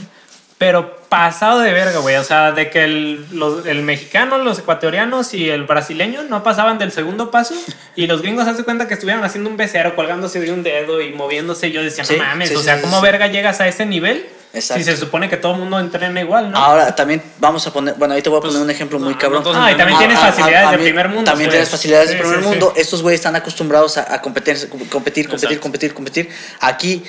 Pero 0.58 0.96
pasado 1.10 1.60
de 1.60 1.70
verga, 1.72 1.98
güey. 1.98 2.16
O 2.16 2.24
sea, 2.24 2.52
de 2.52 2.70
que 2.70 2.84
el, 2.84 3.26
los- 3.32 3.66
el 3.66 3.82
mexicano, 3.82 4.38
los 4.38 4.58
ecuatorianos 4.60 5.34
y 5.34 5.50
el 5.50 5.64
brasileño 5.64 6.22
no 6.22 6.42
pasaban 6.42 6.78
del 6.78 6.92
segundo 6.92 7.30
paso. 7.30 7.54
Y 7.94 8.06
los 8.06 8.22
gringos 8.22 8.46
se 8.56 8.64
cuenta 8.64 8.88
que 8.88 8.94
estuvieron 8.94 9.22
haciendo 9.24 9.50
un 9.50 9.56
becerro, 9.58 9.94
colgándose 9.96 10.40
de 10.40 10.52
un 10.52 10.62
dedo 10.62 11.02
y 11.02 11.12
moviéndose. 11.12 11.72
Yo 11.72 11.82
decía, 11.82 12.04
Sí, 12.04 12.16
no 12.16 12.22
mames, 12.24 12.48
sí, 12.50 12.54
o 12.54 12.60
sea, 12.62 12.76
sí, 12.76 12.82
¿cómo 12.82 13.00
verga 13.02 13.26
llegas 13.26 13.60
a 13.60 13.68
ese 13.68 13.84
nivel? 13.84 14.24
Exacto. 14.56 14.82
Si 14.82 14.90
se 14.90 14.96
supone 14.96 15.28
que 15.28 15.36
todo 15.36 15.52
el 15.52 15.58
mundo 15.60 15.78
entrena 15.78 16.20
igual, 16.20 16.50
¿no? 16.50 16.56
Ahora, 16.58 16.94
también 16.96 17.22
vamos 17.38 17.66
a 17.66 17.72
poner, 17.72 17.94
bueno, 17.94 18.14
ahí 18.14 18.22
te 18.22 18.28
voy 18.30 18.38
a 18.38 18.40
poner 18.40 18.54
Pues, 18.54 18.64
un 18.64 18.70
ejemplo 18.70 18.98
muy 18.98 19.12
no, 19.12 19.18
cabrón. 19.18 19.44
no 19.44 19.52
Ah, 19.54 19.70
y 19.70 19.76
también 19.76 19.96
Ah, 19.96 19.98
tienes 20.00 20.18
facilidades 20.18 20.70
de 20.70 20.78
primer 20.78 21.08
mundo. 21.08 21.24
También 21.30 21.48
pues. 21.48 21.54
tienes 21.54 21.68
facilidades 21.68 22.08
de 22.08 22.14
Sí, 22.14 22.20
primer 22.20 22.38
sí, 22.38 22.42
sí. 22.44 22.48
mundo. 22.50 22.72
Estos 22.76 23.02
güeyes 23.02 23.20
están 23.20 23.36
acostumbrados 23.36 23.98
a, 23.98 24.14
a 24.14 24.20
competir, 24.22 24.56
competir, 24.90 25.28
competir, 25.28 25.60
competir, 25.60 25.94
competir. 25.94 26.30
Aquí, 26.60 27.04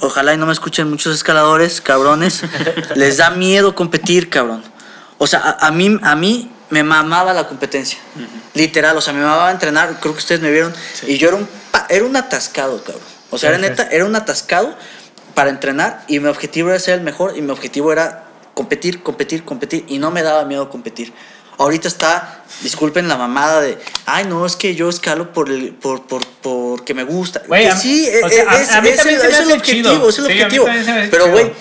ojalá 0.00 0.34
y 0.34 0.36
no 0.38 0.46
me 0.46 0.52
escuchen 0.52 0.88
muchos 0.88 1.14
escaladores, 1.14 1.80
cabrones. 1.80 2.42
les 2.94 3.18
da 3.18 3.30
miedo 3.30 3.74
competir, 3.74 4.30
cabrón. 4.30 4.64
O 5.18 5.26
sea, 5.26 5.40
a, 5.40 5.66
a 5.66 5.70
mí, 5.70 5.98
a 6.02 6.16
mí 6.16 6.50
me 6.70 6.82
mamaba 6.82 7.32
la 7.34 7.46
competencia. 7.46 7.98
Literal, 8.54 8.96
o 8.96 9.00
sea, 9.00 9.12
me 9.12 9.20
mamaba 9.20 9.50
entrenar. 9.50 9.98
Creo 10.00 10.14
que 10.14 10.18
ustedes 10.18 10.40
me 10.40 10.50
vieron. 10.50 10.72
Y 11.06 11.18
yo 11.18 11.28
era 11.28 11.36
un, 11.36 11.48
era 11.90 12.04
un 12.04 12.16
atascado, 12.16 12.82
cabrón. 12.82 13.02
O 13.30 13.38
sea, 13.38 13.50
Sí, 13.50 13.54
era 13.56 13.64
sí. 13.64 13.70
neta, 13.70 13.88
era 13.90 14.04
un 14.04 14.14
atascado 14.16 14.74
para 15.34 15.50
entrenar 15.50 16.04
y 16.08 16.20
mi 16.20 16.28
objetivo 16.28 16.70
era 16.70 16.78
ser 16.78 16.94
el 16.94 17.00
mejor 17.02 17.34
y 17.36 17.42
mi 17.42 17.50
objetivo 17.50 17.92
era 17.92 18.24
competir, 18.54 19.02
competir, 19.02 19.44
competir 19.44 19.84
y 19.88 19.98
no 19.98 20.10
me 20.10 20.22
daba 20.22 20.44
miedo 20.44 20.68
competir. 20.70 21.12
Ahorita 21.58 21.86
está, 21.86 22.42
disculpen 22.62 23.08
la 23.08 23.16
mamada 23.16 23.60
de, 23.60 23.78
ay 24.06 24.24
no, 24.24 24.44
es 24.46 24.56
que 24.56 24.74
yo 24.74 24.88
escalo 24.88 25.32
por 25.32 25.48
el, 25.50 25.72
por, 25.74 26.02
por, 26.02 26.22
porque 26.42 26.94
me 26.94 27.04
gusta. 27.04 27.42
Güey, 27.46 27.68
que 27.68 27.76
sí, 27.76 28.06
sea, 28.06 28.50
a- 28.50 28.60
es, 28.60 28.70
a 28.72 28.80
mí 28.80 28.88
es 28.88 28.96
también 28.96 29.16
el, 29.16 29.20
se 29.20 29.28
me 29.28 29.32
es 29.34 29.40
el 29.40 29.52
objetivo, 29.52 29.90
chido. 29.94 30.08
es 30.08 30.18
el 30.18 30.26
Sí, 30.26 30.32
objetivo. 30.32 30.66
Pero 31.10 31.30
güey, 31.30 31.52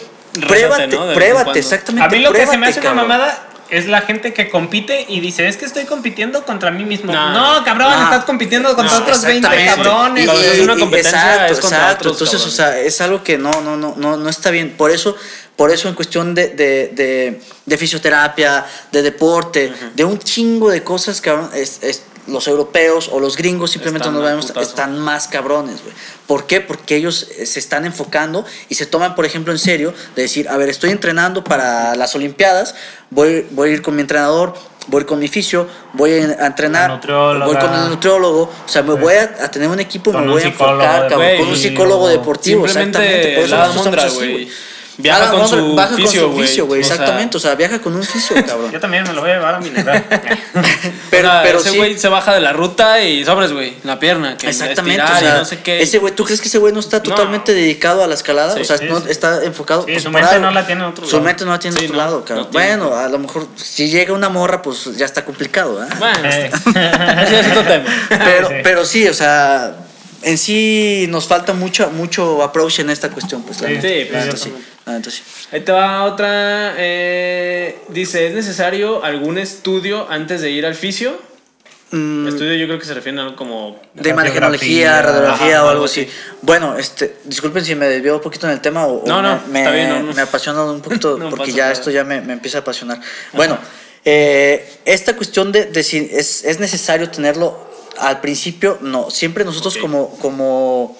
pruébate, 0.47 0.87
¿no? 0.87 1.13
Pruébate, 1.13 1.59
exactamente. 1.59 2.05
A 2.05 2.09
mí 2.09 2.19
lo 2.23 2.31
que 2.31 2.39
se 2.39 2.57
me 2.57 2.67
pruébate, 2.71 2.79
hace 2.79 2.79
una 2.79 2.93
mamada 3.01 3.47
es 3.71 3.87
la 3.87 4.01
gente 4.01 4.33
que 4.33 4.49
compite 4.49 5.05
y 5.07 5.21
dice, 5.21 5.47
es 5.47 5.55
que 5.57 5.65
estoy 5.65 5.85
compitiendo 5.85 6.45
contra 6.45 6.69
mí 6.71 6.83
mismo. 6.83 7.11
No. 7.11 7.31
No, 7.57 7.63
cabrón, 7.63 7.89
No. 7.91 8.03
estás 8.03 8.25
compitiendo 8.25 8.75
contra 8.75 8.93
No, 8.97 9.01
otros 9.03 9.23
20 9.23 9.47
Exactamente. 9.47 9.75
cabrones. 9.89 10.25
Y- 10.25 10.45
es 10.45 10.59
una 10.59 10.75
competencia, 10.77 11.19
exacto, 11.33 11.53
es 11.53 11.59
contra 11.61 11.77
exacto. 11.79 12.09
otros, 12.11 12.13
Entonces, 12.33 12.41
cabrón. 12.41 12.49
o 12.49 12.55
sea, 12.75 12.79
es 12.85 13.01
algo 13.01 13.23
que 13.23 13.37
no, 13.37 13.51
no, 13.61 13.77
no, 13.77 13.93
no, 13.97 14.17
no 14.17 14.29
está 14.29 14.51
bien. 14.51 14.71
Por 14.77 14.91
eso, 14.91 15.15
por 15.55 15.71
eso 15.71 15.87
en 15.87 15.95
cuestión 15.95 16.35
de, 16.35 16.49
de, 16.49 16.89
de, 16.93 17.41
de 17.65 17.77
fisioterapia, 17.77 18.65
de 18.91 19.01
deporte, 19.01 19.71
de 19.95 20.03
un 20.03 20.19
chingo 20.19 20.69
de 20.69 20.83
cosas, 20.83 21.21
cabrón, 21.21 21.49
es, 21.53 21.79
es- 21.81 22.03
los 22.27 22.47
europeos 22.47 23.09
o 23.11 23.19
los 23.19 23.35
gringos 23.35 23.71
simplemente 23.71 24.07
Están 24.07 24.13
nos 24.13 24.23
al 24.23 24.29
vemos, 24.29 24.45
putazo. 24.47 24.69
están 24.69 24.99
más 24.99 25.27
cabrones, 25.27 25.81
güey. 25.81 25.93
¿Por 26.27 26.45
qué? 26.45 26.61
Porque 26.61 26.95
ellos 26.95 27.27
eh, 27.37 27.45
se 27.45 27.59
están 27.59 27.85
enfocando 27.85 28.45
y 28.69 28.75
se 28.75 28.85
toman, 28.85 29.15
por 29.15 29.25
ejemplo, 29.25 29.51
en 29.51 29.59
serio 29.59 29.93
de 30.15 30.21
decir, 30.23 30.47
a 30.47 30.57
ver, 30.57 30.69
estoy 30.69 30.91
entrenando 30.91 31.43
para 31.43 31.95
las 31.95 32.15
Olimpiadas, 32.15 32.75
voy, 33.09 33.47
voy 33.51 33.69
a 33.69 33.73
ir 33.73 33.81
con 33.81 33.95
mi 33.95 34.01
entrenador, 34.01 34.53
voy 34.87 34.99
a 34.99 35.01
ir 35.01 35.07
con 35.07 35.19
mi 35.19 35.27
fisio, 35.27 35.67
voy 35.93 36.11
a 36.13 36.45
entrenar, 36.45 37.01
voy 37.05 37.55
con 37.57 37.73
el 37.73 37.89
nutriólogo, 37.89 38.43
o 38.43 38.69
sea, 38.69 38.83
me 38.83 38.93
voy 38.93 39.15
a, 39.15 39.23
a 39.43 39.51
tener 39.51 39.67
un 39.67 39.79
equipo, 39.79 40.11
Con 40.11 40.25
me 40.25 40.31
voy 40.31 40.43
a 40.43 40.45
enfocar, 40.45 41.07
cabrón, 41.09 41.37
con 41.39 41.47
un 41.49 41.57
psicólogo 41.57 42.07
deportivo, 42.07 42.67
Simplemente 42.67 42.99
exactamente. 42.99 43.35
Por 43.35 43.45
eso 43.45 43.57
nosotros 43.57 43.83
somos 43.83 44.03
así, 44.03 44.31
güey. 44.31 44.49
Viaja 45.01 45.31
con 45.31 45.47
su 45.47 45.75
baja 45.75 45.95
con 45.95 46.07
su 46.07 46.29
güey. 46.29 46.47
fisio, 46.47 46.65
güey. 46.65 46.81
O 46.81 46.83
sea, 46.83 46.93
Exactamente, 46.95 47.37
o 47.37 47.39
sea, 47.39 47.55
viaja 47.55 47.79
con 47.79 47.95
un 47.95 48.03
fisio, 48.03 48.35
cabrón. 48.47 48.71
Yo 48.71 48.79
también 48.79 49.03
me 49.03 49.13
lo 49.13 49.21
voy 49.21 49.31
a 49.31 49.33
llevar 49.35 49.55
a 49.55 49.59
mineral. 49.59 50.03
Pero, 51.09 51.27
o 51.27 51.31
sea, 51.31 51.41
pero 51.43 51.59
ese 51.59 51.69
sí. 51.71 51.77
güey 51.77 51.97
se 51.99 52.07
baja 52.07 52.33
de 52.33 52.39
la 52.41 52.53
ruta 52.53 53.01
y 53.01 53.23
sobres, 53.25 53.51
güey, 53.51 53.75
la 53.83 53.99
pierna. 53.99 54.37
Que 54.37 54.47
Exactamente, 54.49 55.01
o 55.03 55.07
sea, 55.19 55.35
y 55.35 55.39
no 55.39 55.45
sé 55.45 55.59
qué. 55.61 55.81
ese 55.81 55.97
güey, 55.99 56.13
¿tú 56.15 56.23
crees 56.23 56.39
que 56.41 56.47
ese 56.47 56.57
güey 56.57 56.73
no 56.73 56.79
está 56.79 57.01
totalmente 57.03 57.53
dedicado 57.53 58.03
a 58.03 58.07
la 58.07 58.13
escalada? 58.13 58.55
Sí, 58.55 58.61
o 58.61 58.65
sea, 58.65 58.77
sí, 58.77 58.85
no 58.89 58.99
sí. 59.01 59.07
está 59.09 59.43
enfocado. 59.43 59.81
Sí, 59.85 59.91
pues, 59.91 60.03
su 60.03 60.09
mente 60.09 60.39
no 60.39 60.51
la 60.51 60.65
tiene 60.65 60.81
en 60.83 60.87
otro 60.89 61.05
Su 61.05 61.13
lado. 61.17 61.23
mente 61.25 61.45
no 61.45 61.51
la 61.51 61.59
tiene 61.59 61.75
en 61.75 61.79
Sí, 61.81 61.85
otro 61.87 61.97
no, 61.97 62.03
lado, 62.03 62.25
cabrón. 62.25 62.47
bueno, 62.51 62.95
a 62.95 63.07
lo 63.09 63.19
mejor 63.19 63.47
si 63.55 63.89
llega 63.89 64.13
una 64.13 64.29
morra, 64.29 64.61
pues 64.61 64.95
ya 64.97 65.05
está 65.05 65.25
complicado, 65.25 65.83
¿eh? 65.83 65.87
Bueno, 65.99 66.19
Eh. 66.29 66.49
ese 67.23 67.39
es 67.41 67.47
otro 67.49 67.63
tema. 67.63 67.85
Pero 68.63 68.85
sí, 68.85 69.07
o 69.07 69.13
sea, 69.13 69.73
en 70.23 70.37
sí 70.37 71.05
nos 71.09 71.27
falta 71.27 71.53
mucho, 71.53 71.89
mucho 71.91 72.43
approach 72.43 72.79
en 72.79 72.89
esta 72.89 73.09
cuestión, 73.09 73.43
pues. 73.43 73.57
Sí, 73.57 73.65
sí, 73.81 74.07
La 74.11 74.31
sí. 74.37 75.23
Ahí 75.51 75.61
te 75.61 75.71
va 75.71 76.03
otra. 76.03 76.73
eh, 76.77 77.79
dice: 77.89 78.27
¿Es 78.27 78.33
necesario 78.33 79.03
algún 79.03 79.37
estudio 79.37 80.07
antes 80.09 80.41
de 80.41 80.49
ir 80.51 80.65
al 80.65 80.75
fisio? 80.75 81.19
Mm, 81.93 82.25
Estudio, 82.27 82.55
yo 82.55 82.67
creo 82.67 82.79
que 82.79 82.85
se 82.85 82.93
refiere 82.93 83.19
a 83.19 83.23
algo 83.23 83.35
como. 83.35 83.79
de 83.93 84.13
manejonología, 84.13 85.01
radiografía 85.01 85.57
ajá, 85.57 85.65
o 85.65 85.69
algo 85.69 85.85
así. 85.85 86.01
así. 86.01 86.09
Bueno, 86.41 86.77
este, 86.77 87.17
disculpen 87.25 87.65
si 87.65 87.75
me 87.75 87.87
desvió 87.87 88.15
un 88.15 88.21
poquito 88.21 88.47
en 88.47 88.53
el 88.53 88.61
tema 88.61 88.85
o, 88.85 89.03
o 89.03 89.07
No, 89.07 89.21
no, 89.21 89.41
me, 89.49 89.59
está 89.59 89.71
me- 89.71 89.75
bien, 89.75 89.89
no, 89.89 89.99
no. 90.03 90.13
me 90.13 90.21
apasiona 90.21 90.63
un 90.63 90.81
poquito 90.81 91.17
No 91.19 91.29
porque 91.29 91.51
ya 91.51 91.63
nada. 91.63 91.73
esto 91.73 91.91
ya 91.91 92.03
me, 92.05 92.21
me 92.21 92.33
empieza 92.33 92.59
a 92.59 92.61
apasionar. 92.61 93.01
Bueno, 93.33 93.57
eh, 94.05 94.77
esta 94.85 95.15
cuestión 95.17 95.51
de, 95.51 95.65
de 95.65 95.83
si 95.83 96.09
es, 96.11 96.45
es 96.45 96.59
necesario 96.59 97.09
tenerlo 97.09 97.70
al 98.01 98.19
principio, 98.21 98.77
no. 98.81 99.09
Siempre 99.09 99.45
nosotros 99.45 99.75
como, 99.77 100.09
como, 100.17 100.97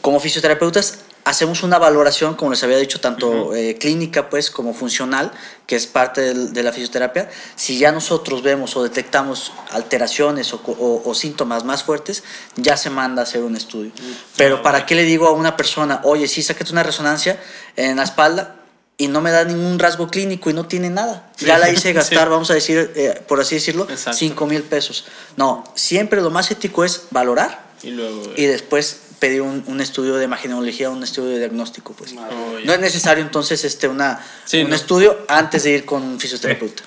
como 0.00 0.20
fisioterapeutas 0.20 0.98
hacemos 1.26 1.62
una 1.62 1.78
valoración, 1.78 2.34
como 2.34 2.50
les 2.50 2.62
había 2.64 2.76
dicho, 2.76 3.00
tanto 3.00 3.54
eh, 3.54 3.78
clínica 3.78 4.28
pues 4.28 4.50
como 4.50 4.74
funcional, 4.74 5.32
que 5.66 5.74
es 5.74 5.86
parte 5.86 6.34
de 6.34 6.62
la 6.62 6.70
fisioterapia. 6.70 7.30
Si 7.56 7.78
ya 7.78 7.92
nosotros 7.92 8.42
vemos 8.42 8.76
o 8.76 8.82
detectamos 8.82 9.50
alteraciones 9.70 10.52
o, 10.52 10.62
co- 10.62 10.72
o- 10.78 11.02
o 11.08 11.14
síntomas 11.14 11.64
más 11.64 11.82
fuertes, 11.82 12.24
ya 12.56 12.76
se 12.76 12.90
manda 12.90 13.22
a 13.22 13.24
hacer 13.24 13.42
un 13.42 13.56
estudio. 13.56 13.90
Pero 14.36 14.62
¿para 14.62 14.84
qué 14.84 14.94
le 14.94 15.04
digo 15.04 15.26
a 15.26 15.32
una 15.32 15.56
persona, 15.56 16.02
oye, 16.04 16.28
sí, 16.28 16.42
sácate 16.42 16.72
una 16.72 16.82
resonancia 16.82 17.40
en 17.76 17.96
la 17.96 18.02
espalda? 18.04 18.56
Y 18.96 19.08
no 19.08 19.20
me 19.20 19.32
da 19.32 19.44
ningún 19.44 19.78
rasgo 19.78 20.08
clínico 20.08 20.50
y 20.50 20.52
no 20.52 20.66
tiene 20.66 20.88
nada. 20.88 21.30
Ya 21.38 21.58
la 21.58 21.68
hice 21.70 21.92
gastar, 21.94 22.26
Sí. 22.26 22.30
vamos 22.30 22.50
a 22.50 22.54
decir, 22.54 22.92
eh, 22.94 23.20
por 23.26 23.40
así 23.40 23.56
decirlo, 23.56 23.86
Exacto. 23.90 24.18
5 24.18 24.46
mil 24.46 24.62
pesos. 24.62 25.06
No, 25.36 25.64
siempre 25.74 26.20
lo 26.20 26.30
más 26.30 26.50
ético 26.52 26.84
es 26.84 27.02
valorar 27.10 27.64
Y 27.82 27.90
luego. 27.90 28.22
y 28.36 28.44
después 28.46 29.00
pedir 29.18 29.42
un, 29.42 29.64
un 29.66 29.80
estudio 29.80 30.14
de 30.16 30.24
imagenología, 30.24 30.90
un 30.90 31.02
estudio 31.02 31.30
de 31.30 31.38
diagnóstico. 31.38 31.92
Pues. 31.92 32.12
Oh. 32.12 32.58
No 32.64 32.72
es 32.72 32.78
necesario 32.80 33.24
entonces 33.24 33.64
este, 33.64 33.88
una, 33.88 34.24
Sí, 34.44 34.62
un 34.62 34.70
no. 34.70 34.76
estudio 34.76 35.18
antes 35.28 35.64
de 35.64 35.70
ir 35.70 35.84
con 35.84 36.02
un 36.02 36.20
fisioterapeuta. 36.20 36.82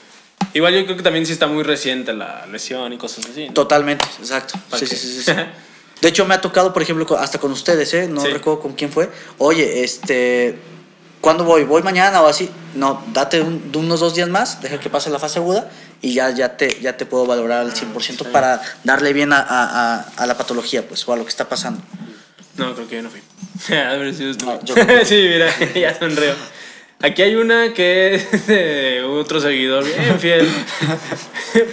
Igual 0.53 0.73
yo 0.75 0.85
creo 0.85 0.95
que 0.95 1.03
también 1.03 1.25
sí 1.25 1.33
está 1.33 1.47
muy 1.47 1.63
reciente 1.63 2.13
la 2.13 2.45
lesión 2.47 2.93
y 2.93 2.97
cosas 2.97 3.25
así. 3.29 3.47
¿no? 3.47 3.53
Totalmente, 3.53 4.05
exacto. 4.19 4.57
¿Para 4.69 4.79
Sí, 4.79 4.95
sí, 4.95 5.21
sí. 5.23 5.31
De 6.01 6.07
hecho, 6.09 6.25
me 6.25 6.35
ha 6.35 6.41
tocado, 6.41 6.71
por 6.73 6.83
ejemplo, 6.83 7.17
hasta 7.17 7.39
con 7.39 7.51
ustedes, 7.51 7.91
¿eh? 7.95 8.07
No 8.07 8.23
recuerdo 8.23 8.59
con 8.61 8.73
quién 8.73 8.91
fue. 8.91 9.09
Oye, 9.39 9.83
este, 9.83 10.57
¿cuándo 11.27 11.43
voy? 11.43 11.65
¿Voy 11.65 11.83
mañana 11.83 12.21
o 12.21 12.27
así? 12.27 12.49
No, 12.73 13.03
date 13.11 13.41
un- 13.41 13.69
unos 13.75 13.99
dos 13.99 14.15
días 14.15 14.29
más, 14.29 14.61
deja 14.61 14.79
que 14.79 14.89
pase 14.89 15.09
la 15.09 15.19
fase 15.19 15.39
aguda 15.39 15.69
y 16.01 16.13
ya, 16.13 16.29
ya, 16.29 16.55
te, 16.55 16.79
ya 16.79 16.95
te 16.95 17.05
puedo 17.05 17.25
valorar 17.25 17.59
al 17.65 17.73
100% 17.73 18.31
para 18.31 18.61
darle 18.85 19.11
bien 19.11 19.33
a, 19.33 19.39
a- 19.41 20.05
a- 20.15 20.25
la 20.25 20.37
patología, 20.37 20.87
pues, 20.87 21.05
o 21.05 21.11
a 21.11 21.17
lo 21.17 21.23
que 21.25 21.29
está 21.29 21.43
pasando. 21.49 21.81
No, 22.55 22.73
creo 22.75 22.87
que 22.87 22.95
yo 22.95 23.01
no 23.01 23.09
fui. 23.09 23.19
No, 24.45 24.63
yo 24.63 24.73
creo 24.73 24.87
que- 24.87 25.05
sí, 25.11 25.15
mira, 25.27 25.49
ya 25.75 25.99
sonreo. 25.99 26.33
Aquí 26.99 27.21
hay 27.21 27.35
una 27.35 27.75
que 27.75 28.15
es 28.15 28.47
de 28.47 29.03
otro 29.03 29.39
seguidor 29.39 29.85
bien 29.85 30.19
fiel. 30.19 30.49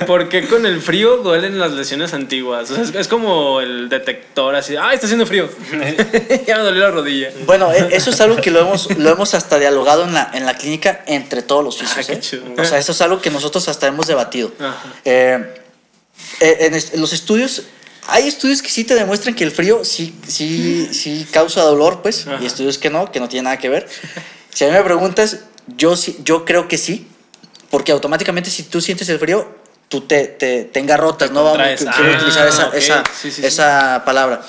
¿Por 0.07 0.29
qué 0.29 0.47
con 0.47 0.67
el 0.67 0.83
frío 0.83 1.17
duelen 1.19 1.59
las 1.59 1.73
lesiones 1.73 2.13
antiguas? 2.13 2.71
O 2.71 2.75
sea, 2.75 2.85
es, 2.85 2.95
es 2.95 3.09
como 3.09 3.63
el 3.63 3.89
detector 3.89 4.55
así. 4.55 4.77
¡Ah, 4.77 4.93
está 4.93 5.07
haciendo 5.07 5.25
frío! 5.25 5.49
ya 6.47 6.59
me 6.59 6.63
dolió 6.65 6.83
la 6.83 6.91
rodilla. 6.91 7.31
Bueno, 7.47 7.73
e- 7.73 7.97
eso 7.97 8.11
es 8.11 8.21
algo 8.21 8.37
que 8.37 8.51
lo 8.51 8.61
hemos, 8.61 8.95
lo 8.99 9.11
hemos 9.11 9.33
hasta 9.33 9.59
dialogado 9.59 10.05
en 10.05 10.13
la, 10.13 10.31
en 10.35 10.45
la 10.45 10.59
clínica 10.59 11.03
entre 11.07 11.41
todos 11.41 11.65
los 11.65 11.79
fisios. 11.79 11.99
Ah, 11.99 12.21
qué 12.21 12.37
¿eh? 12.37 12.63
O 12.63 12.65
sea, 12.67 12.79
eso 12.79 12.93
es 12.93 13.01
algo 13.01 13.23
que 13.23 13.31
nosotros 13.31 13.67
hasta 13.69 13.87
hemos 13.87 14.07
debatido. 14.07 14.53
Eh, 15.07 15.55
eh, 16.41 16.83
en, 16.93 17.01
los 17.01 17.15
estudios, 17.15 17.63
hay 18.09 18.29
estudios 18.29 18.61
que 18.61 18.69
sí 18.69 18.85
te 18.85 18.95
demuestran 18.95 19.35
que 19.35 19.45
el 19.45 19.53
frío 19.53 19.85
sí, 19.85 20.15
sí, 20.29 20.91
sí 20.93 21.27
causa 21.31 21.63
dolor, 21.63 22.03
pues, 22.03 22.27
Ajá. 22.27 22.43
y 22.43 22.47
estudios 22.47 22.77
que 22.77 22.91
no, 22.91 23.11
que 23.11 23.21
no 23.21 23.29
tienen 23.31 23.45
nada 23.45 23.59
que 23.59 23.71
ver. 23.71 23.89
Si 24.55 24.65
a 24.65 24.69
mí 24.69 24.73
me 24.73 24.83
preguntas, 24.83 25.41
yo, 25.77 25.95
yo 26.25 26.45
creo 26.47 26.67
que 26.69 26.79
sí, 26.79 27.07
porque 27.71 27.93
automáticamente 27.93 28.49
si 28.51 28.63
tú 28.63 28.81
sientes 28.81 29.09
el 29.11 29.19
frío, 29.19 29.47
tú 29.89 30.01
te, 30.03 30.25
te, 30.27 30.65
te 30.65 30.81
engarrotas, 30.81 31.31
¿no? 31.33 31.45
Vamos, 31.45 31.59
quiero 31.77 31.91
Ah, 31.93 32.17
utilizar 32.17 32.49
esa, 32.49 32.71
esa, 32.75 33.03
Sí, 33.05 33.31
sí, 33.31 33.43
sí. 33.43 33.47
esa 33.47 34.03
palabra. 34.07 34.41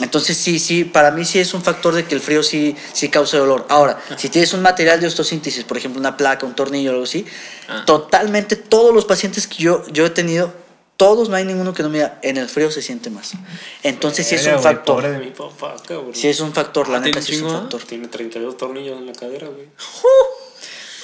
Entonces 0.00 0.36
sí, 0.36 0.58
sí, 0.58 0.84
para 0.84 1.10
mí 1.12 1.24
sí 1.24 1.38
es 1.38 1.54
un 1.54 1.62
factor 1.62 1.94
de 1.94 2.04
que 2.04 2.14
el 2.16 2.20
frío 2.20 2.42
sí, 2.42 2.76
sí 2.92 3.08
causa 3.08 3.38
dolor. 3.38 3.64
Ahora, 3.68 4.00
si 4.16 4.28
tienes 4.28 4.52
un 4.52 4.60
material 4.60 5.00
de 5.00 5.06
osteosíntesis, 5.06 5.64
por 5.64 5.76
ejemplo 5.76 6.00
una 6.00 6.16
placa, 6.16 6.44
un 6.46 6.54
tornillo 6.54 6.90
algo 6.90 7.04
así, 7.04 7.24
Ah. 7.68 7.84
totalmente 7.86 8.56
todos 8.56 8.92
los 8.94 9.04
pacientes 9.04 9.46
que 9.46 9.62
yo, 9.62 9.84
yo 9.92 10.04
he 10.06 10.10
tenido, 10.10 10.52
todos 10.96 11.28
no 11.28 11.36
hay 11.36 11.44
ninguno 11.44 11.74
que 11.74 11.82
no 11.82 11.88
me 11.88 11.98
diga, 11.98 12.18
en 12.22 12.36
el 12.36 12.48
frío 12.48 12.70
se 12.70 12.80
siente 12.82 13.10
más. 13.10 13.32
Entonces 13.82 14.26
sí 14.26 14.34
es 14.36 14.46
un 14.46 14.60
factor. 14.60 14.96
Pobre 14.96 15.10
de 15.10 15.18
mi 15.18 15.30
papá, 15.30 15.74
cabrón. 15.86 16.14
Sí 16.14 16.28
es 16.28 16.40
un 16.40 16.52
factor, 16.52 16.88
la 16.88 16.98
Ah, 16.98 17.00
neta 17.00 17.20
¿tiene 17.20 17.26
sí 17.26 17.34
es 17.34 17.42
un 17.42 17.50
factor. 17.50 17.82
Tiene 17.82 18.08
32 18.08 18.56
tornillos 18.56 18.98
en 18.98 19.06
la 19.06 19.12
cadera, 19.12 19.48
güey. 19.48 19.66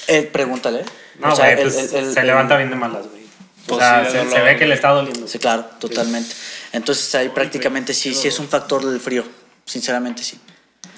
Eh, 0.07 0.22
pregúntale. 0.32 0.84
No, 1.18 1.32
O 1.32 1.36
sea, 1.36 1.53
güey, 1.55 1.62
pues, 1.64 1.76
el- 1.93 2.05
el- 2.05 2.12
se 2.14 2.20
el- 2.20 2.26
levanta 2.26 2.57
bien 2.57 2.70
de 2.70 2.76
malas, 2.76 3.07
güey. 3.09 3.20
O 3.22 3.74
Pues 3.76 3.80
sea, 3.80 4.05
se, 4.11 4.28
se 4.30 4.41
ve 4.41 4.57
que 4.57 4.66
le 4.66 4.74
está 4.74 4.88
doliendo. 4.91 5.28
Sí, 5.28 5.38
claro, 5.38 5.66
totalmente. 5.78 6.34
Entonces 6.72 7.14
ahí 7.14 7.28
prácticamente 7.28 7.95
sí, 7.95 8.14
sí 8.14 8.26
es 8.28 8.38
un 8.38 8.49
factor 8.49 8.84
del 8.84 8.99
frío. 9.01 9.24
Sinceramente 9.64 10.22
sí. 10.24 10.38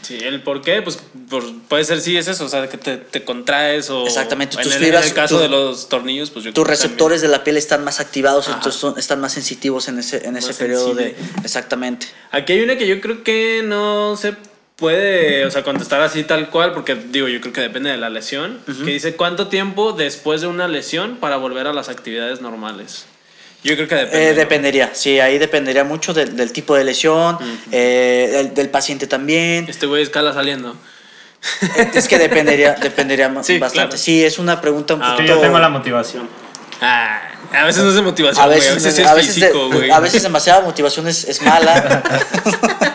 Sí, 0.03 0.19
el 0.21 0.43
por 0.43 0.61
qué, 0.63 0.83
pues 0.83 0.99
por- 1.31 1.53
puede 1.69 1.85
ser 1.85 2.01
sí 2.01 2.17
es 2.17 2.29
eso, 2.29 2.45
o 2.45 2.49
sea, 2.49 2.69
que 2.69 2.77
te, 2.77 2.97
te 2.97 3.25
contraes 3.25 3.89
o... 3.91 4.05
Exactamente, 4.05 4.57
En 4.59 4.63
tus 4.65 4.75
el, 4.75 4.83
fibras, 4.85 5.03
en 5.05 5.09
el 5.11 5.15
caso 5.15 5.39
de 5.39 5.49
los 5.49 5.89
tornillos, 5.89 6.31
pues 6.31 6.45
yo 6.45 6.53
Tus 6.53 6.65
creo 6.65 6.77
que 6.77 6.83
receptores 6.83 7.23
de 7.23 7.29
la 7.29 7.45
piel 7.45 7.57
están 7.57 7.85
más 7.85 8.01
activados, 8.01 8.49
Ajá. 8.49 8.57
entonces 8.59 8.81
son- 8.81 8.99
están 8.99 9.21
más 9.21 9.33
sensitivos 9.33 9.89
en 9.89 9.99
ese, 10.01 10.27
en 10.27 10.37
ese 10.37 10.49
Más 10.49 10.57
periodo 10.57 10.95
de... 10.95 11.11
sensible. 11.15 11.31
Exactamente. 11.45 12.07
Aquí 12.33 12.53
hay 12.53 12.61
una 12.63 12.77
que 12.77 12.87
yo 12.87 13.01
creo 13.01 13.23
que 13.23 13.63
no 13.65 14.17
se 14.17 14.35
puede, 14.77 15.47
o 15.47 15.51
sea, 15.51 15.63
contestar 15.63 16.01
así 16.01 16.25
tal 16.25 16.51
cual, 16.51 16.73
porque 16.73 16.95
digo, 16.97 17.29
yo 17.29 17.41
creo 17.41 17.53
que 17.53 17.61
depende 17.61 17.91
de 17.91 17.97
la 17.99 18.11
lesión, 18.11 18.59
que 18.67 18.91
dice 18.91 19.15
cuánto 19.15 19.47
tiempo 19.49 19.93
después 19.93 20.41
de 20.41 20.49
una 20.49 20.67
lesión 20.67 21.19
para 21.19 21.37
volver 21.37 21.67
a 21.69 21.73
las 21.73 21.89
actividades 21.89 22.41
normales. 22.41 23.07
Yo 23.65 23.75
creo 23.77 23.87
que 23.89 23.95
depende. 23.95 24.27
Eh, 24.29 24.31
¿no? 24.33 24.37
dependería, 24.37 24.91
sí, 24.93 25.21
ahí 25.21 25.39
dependería 25.39 25.85
mucho 25.85 26.13
del, 26.13 26.35
del 26.37 26.51
tipo 26.53 26.75
de 26.75 26.83
lesión, 26.85 27.39
eh, 27.71 28.31
del, 28.33 28.55
del 28.55 28.69
paciente 28.71 29.07
también. 29.07 29.67
Este 29.69 29.87
güey 29.87 30.03
escala 30.03 30.33
saliendo. 30.33 30.77
Es 31.95 32.09
que 32.09 32.19
dependería, 32.19 32.75
dependería 32.75 33.29
Sí, 33.43 33.59
bastante. 33.59 33.89
claro. 33.89 33.97
Sí, 33.97 34.25
es 34.25 34.39
una 34.39 34.61
pregunta 34.61 34.95
un 34.95 35.03
Ah, 35.03 35.07
Es 35.11 35.13
poquito... 35.17 35.35
yo 35.37 35.41
tengo 35.41 35.59
la 35.59 35.69
motivación. 35.69 36.29
Ah, 36.81 37.21
a 37.53 37.65
veces 37.65 37.83
no 37.85 37.91
es 37.91 37.95
de 37.95 38.03
motivación, 38.03 38.43
A 38.45 38.47
güey, 38.49 38.59
veces, 38.59 38.73
a 38.73 38.75
veces 38.75 38.95
sí 38.97 39.03
a 39.03 39.11
es 39.11 39.15
veces, 39.17 39.35
físico, 39.35 39.69
de- 39.69 39.77
güey. 39.77 39.91
a 39.93 40.01
veces 40.01 40.23
demasiada 40.25 40.63
motivación 40.63 41.07
es, 41.07 41.25
es 41.25 41.41
mala, 41.43 42.03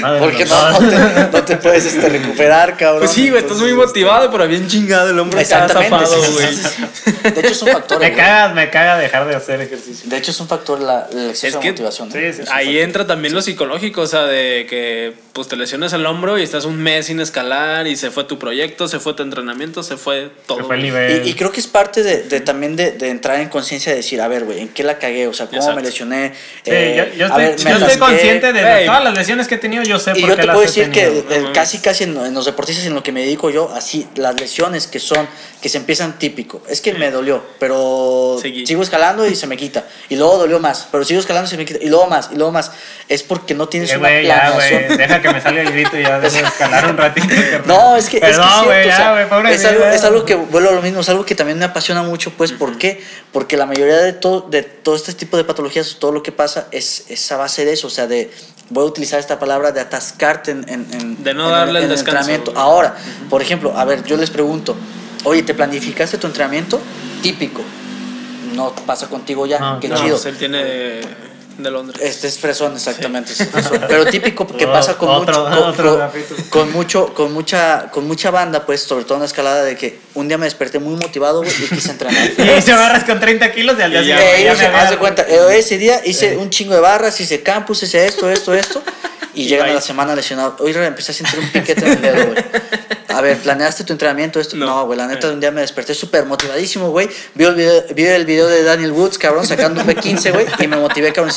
Madre 0.00 0.20
porque 0.20 0.44
no, 0.44 0.78
te, 0.78 1.30
no 1.32 1.44
te 1.44 1.56
puedes 1.56 1.84
este, 1.84 2.08
recuperar, 2.08 2.76
cabrón. 2.76 3.00
Pues 3.00 3.10
sí, 3.12 3.28
güey, 3.30 3.42
estás 3.42 3.58
muy 3.58 3.72
motivado, 3.74 4.30
pero 4.30 4.46
bien 4.48 4.66
chingado 4.68 5.10
el 5.10 5.18
hombro 5.18 5.38
acá 5.38 5.42
Exactamente. 5.64 6.06
zafado, 6.06 6.22
sí, 6.22 6.28
sí, 6.28 6.32
güey. 6.34 6.54
sí, 6.54 6.62
sí. 7.04 7.30
De 7.30 7.40
hecho 7.40 7.52
es 7.52 7.62
un 7.62 7.68
factor. 7.68 7.98
Me 8.00 8.12
caga, 8.14 8.54
me 8.54 8.70
caga 8.70 8.98
dejar 8.98 9.26
de 9.26 9.34
hacer 9.34 9.60
ejercicio. 9.60 10.08
De 10.08 10.16
hecho 10.16 10.30
es 10.30 10.40
un 10.40 10.48
factor 10.48 10.80
la, 10.80 11.08
el 11.12 11.30
exceso 11.30 11.46
Es 11.46 11.54
de 11.54 11.60
que- 11.60 11.70
motivación. 11.72 12.08
Ahí 12.14 12.34
factor. 12.36 12.66
entra 12.76 13.06
también 13.06 13.34
lo 13.34 13.42
psicológico, 13.42 14.02
o 14.02 14.06
sea, 14.06 14.24
de 14.24 14.66
que 14.68 15.12
pues 15.32 15.48
te 15.48 15.56
lesionas 15.56 15.92
el 15.92 16.06
hombro 16.06 16.38
y 16.38 16.42
estás 16.42 16.64
un 16.64 16.80
mes 16.80 17.06
sin 17.06 17.18
escalar 17.20 17.86
y 17.88 17.96
se 17.96 18.10
fue 18.12 18.22
tu 18.24 18.38
proyecto, 18.38 18.86
se 18.86 19.00
fue 19.00 19.14
tu 19.14 19.22
entrenamiento, 19.24 19.82
se 19.82 19.96
fue 19.96 20.30
todo. 20.46 20.58
Se 20.58 20.64
fue 20.64 20.76
el 20.76 20.82
nivel. 20.82 21.26
Y, 21.26 21.30
y 21.30 21.34
creo 21.34 21.50
que 21.50 21.58
es 21.60 21.66
parte 21.66 22.02
de, 22.04 22.22
de 22.22 22.40
también 22.40 22.76
de, 22.76 22.92
de 22.92 23.08
entrar 23.10 23.40
en 23.40 23.48
conciencia 23.48 23.90
de 23.90 23.96
decir, 23.98 24.20
a 24.20 24.28
ver, 24.28 24.44
güey, 24.44 24.60
¿en 24.60 24.68
qué 24.68 24.84
la 24.84 24.98
cagué? 24.98 25.26
O 25.26 25.32
sea, 25.34 25.46
¿cómo 25.46 25.58
Exacto. 25.58 25.76
me 25.80 25.82
lesioné? 25.86 26.32
Sí, 26.62 26.70
Eh, 26.70 27.10
yo, 27.12 27.16
yo 27.18 27.24
a 27.24 27.28
estoy, 27.28 27.42
ver, 27.44 27.50
me 27.50 27.56
yo 27.56 27.68
estoy 27.70 27.82
atasqué. 27.82 27.98
consciente 27.98 28.52
de 28.52 28.84
todas 28.86 29.04
las 29.04 29.14
lesiones 29.14 29.48
que 29.48 29.56
he 29.56 29.58
tenido, 29.58 29.73
yo 29.82 29.98
sé 29.98 30.12
Y 30.14 30.20
por 30.20 30.30
yo 30.30 30.36
qué 30.36 30.40
te 30.42 30.46
las 30.46 30.54
puedo 30.54 30.66
decir 30.66 30.90
que 30.90 31.06
tenido. 31.22 31.52
casi 31.52 31.78
casi 31.78 32.04
en, 32.04 32.16
en 32.16 32.34
los 32.34 32.44
deportistas 32.46 32.86
en 32.86 32.94
lo 32.94 33.02
que 33.02 33.12
me 33.12 33.20
dedico 33.20 33.50
yo, 33.50 33.70
así, 33.74 34.06
las 34.16 34.38
lesiones 34.40 34.86
que 34.86 35.00
son, 35.00 35.28
que 35.60 35.68
se 35.68 35.78
empiezan 35.78 36.18
típico. 36.18 36.62
Es 36.68 36.80
que 36.80 36.94
me 36.94 37.10
dolió, 37.10 37.42
pero 37.58 38.38
Seguí. 38.40 38.66
sigo 38.66 38.82
escalando 38.82 39.26
y 39.26 39.34
se 39.34 39.46
me 39.46 39.56
quita. 39.56 39.84
Y 40.08 40.16
luego 40.16 40.38
dolió 40.38 40.60
más, 40.60 40.88
pero 40.92 41.04
sigo 41.04 41.20
escalando 41.20 41.48
y 41.48 41.50
se 41.50 41.56
me 41.56 41.64
quita. 41.64 41.78
Y 41.84 41.88
luego 41.88 42.06
más, 42.06 42.30
y 42.32 42.36
luego 42.36 42.52
más. 42.52 42.70
Es 43.08 43.22
porque 43.22 43.54
no 43.54 43.68
tienes 43.68 43.90
Eh, 43.92 43.96
una 43.98 44.08
güey, 44.08 44.26
ya, 44.26 44.52
planeación. 44.54 44.96
deja 44.98 45.22
que 45.22 45.30
me 45.32 45.40
salga 45.40 45.62
el 45.62 45.72
grito 45.72 45.98
y 45.98 46.02
ya 46.02 46.20
dejo 46.20 46.36
de 46.36 46.42
escalar 46.42 46.86
un 46.90 46.96
ratito. 46.96 47.26
No, 47.66 47.96
es 47.96 48.08
que, 48.08 48.16
es 48.18 48.22
que 48.22 48.28
Perdón, 48.28 48.48
es 48.60 48.64
güey, 48.64 48.82
cierto, 48.84 48.88
o 48.94 48.96
sea, 48.96 49.28
ya, 49.44 49.50
es, 49.50 49.64
algo, 49.64 49.84
es 49.86 50.04
algo 50.04 50.24
que 50.24 50.34
vuelvo 50.34 50.68
a 50.70 50.72
lo 50.72 50.82
mismo, 50.82 51.00
es 51.00 51.08
algo 51.08 51.24
que 51.24 51.34
también 51.34 51.58
me 51.58 51.64
apasiona 51.64 52.02
mucho, 52.02 52.30
pues, 52.30 52.52
¿por 52.52 52.78
qué? 52.78 53.02
Porque 53.32 53.56
la 53.56 53.66
mayoría 53.66 53.96
de 53.98 54.12
todo, 54.12 54.42
de 54.42 54.62
todo 54.62 54.96
este 54.96 55.12
tipo 55.12 55.36
de 55.36 55.44
patologías, 55.44 55.96
todo 55.98 56.12
lo 56.12 56.22
que 56.22 56.32
pasa 56.32 56.68
es, 56.70 57.04
es 57.08 57.30
a 57.32 57.36
base 57.36 57.64
de 57.64 57.72
eso, 57.72 57.88
o 57.88 57.90
sea, 57.90 58.06
de 58.06 58.30
voy 58.70 58.84
a 58.84 58.86
utilizar 58.86 59.20
esta 59.20 59.38
palabra 59.38 59.72
de 59.72 59.80
atascarte 59.80 60.50
en, 60.52 60.64
en, 60.68 60.86
en- 60.92 61.22
De 61.24 61.34
no 61.34 61.46
en 61.46 61.50
darle 61.52 61.78
el 61.80 61.84
en 61.84 61.90
descanso, 61.90 62.20
entrenamiento. 62.30 62.52
Ahora, 62.60 62.94
por 63.30 63.42
ejemplo, 63.42 63.76
a 63.76 63.84
ver, 63.84 64.04
yo 64.04 64.16
les 64.16 64.30
pregunto, 64.30 64.74
oye, 65.24 65.42
¿te 65.42 65.54
planificaste 65.54 66.18
tu 66.18 66.26
entrenamiento? 66.26 66.80
Típico. 67.22 67.62
No 68.54 68.72
pasa 68.86 69.08
contigo 69.08 69.46
ya, 69.46 69.58
No, 69.58 69.80
qué 69.80 69.88
No, 69.88 69.96
chido. 69.96 70.10
pues 70.10 70.26
él 70.26 70.36
tiene 70.38 71.00
de, 71.56 71.62
de 71.62 71.70
Londres. 71.70 72.00
Este 72.02 72.26
es 72.28 72.38
fresón, 72.38 72.74
exactamente. 72.74 73.32
es 73.38 73.48
fresón. 73.48 73.84
Pero 73.88 74.06
típico 74.06 74.46
que 74.46 74.66
pasa 74.66 74.96
con 74.96 75.08
otro- 75.08 75.46
mucho, 75.48 75.58
con, 75.60 75.68
otro 75.68 76.10
con- 76.10 76.48
con 76.50 76.72
mucho, 76.72 77.14
con 77.14 77.32
mucha, 77.32 77.90
con 77.90 78.06
mucha 78.06 78.30
banda, 78.30 78.64
pues, 78.66 78.82
sobre 78.82 79.04
todo 79.04 79.14
en 79.14 79.20
la 79.20 79.26
escalada, 79.26 79.64
de 79.64 79.76
que 79.76 79.98
un 80.14 80.28
día 80.28 80.38
me 80.38 80.46
desperté 80.46 80.78
muy 80.78 80.94
motivado 80.94 81.42
y 81.44 81.48
quise 81.48 81.90
entrenar. 81.90 82.30
Y 82.58 82.62
se 82.62 82.72
agarras 82.72 83.04
con 83.04 83.18
30 83.20 83.52
kilos 83.52 83.76
y 83.78 83.82
al 83.82 83.90
día 83.90 84.00
siguiente 84.00 84.52
hice- 84.52 84.66
haz 84.66 84.90
de 84.90 84.96
cuenta, 84.98 85.22
eh, 85.22 85.58
ese 85.58 85.78
día 85.78 86.00
hice 86.04 86.36
un 86.36 86.50
chingo 86.50 86.74
de 86.74 86.80
barras, 86.80 87.20
hice 87.20 87.42
campus, 87.42 87.82
hice 87.82 88.06
esto, 88.06 88.28
esto, 88.30 88.54
esto. 88.54 88.82
Y 89.34 89.46
llegan 89.46 89.70
a 89.70 89.74
la 89.74 89.80
semana 89.80 90.14
lesionado. 90.14 90.56
Hoy 90.60 90.72
empecé 90.72 91.12
a 91.12 91.14
sentir 91.14 91.38
un 91.40 91.48
piquete 91.50 91.84
en 91.86 91.92
el 91.92 92.00
dedo, 92.02 92.26
güey. 92.26 92.44
A 93.08 93.20
ver, 93.20 93.38
¿planeaste 93.38 93.84
tu 93.84 93.92
entrenamiento? 93.92 94.40
Esto? 94.40 94.56
No. 94.56 94.66
No, 94.66 94.86
güey, 94.86 94.98
la 94.98 95.06
neta, 95.06 95.28
un 95.30 95.38
día 95.38 95.50
me 95.52 95.60
desperté 95.60 95.94
súper 95.94 96.24
motivadísimo, 96.24 96.90
güey. 96.90 97.08
Vi 97.34 97.44
el, 97.44 97.54
video, 97.54 97.84
vi 97.94 98.04
el 98.06 98.24
video 98.26 98.48
de 98.48 98.64
Daniel 98.64 98.90
Woods, 98.92 99.18
cabrón, 99.18 99.46
sacando 99.46 99.82
un 99.82 99.86
B15, 99.86 100.32
güey, 100.32 100.46
y 100.58 100.66
me 100.66 100.76
motivé, 100.76 101.12
cabrón. 101.12 101.32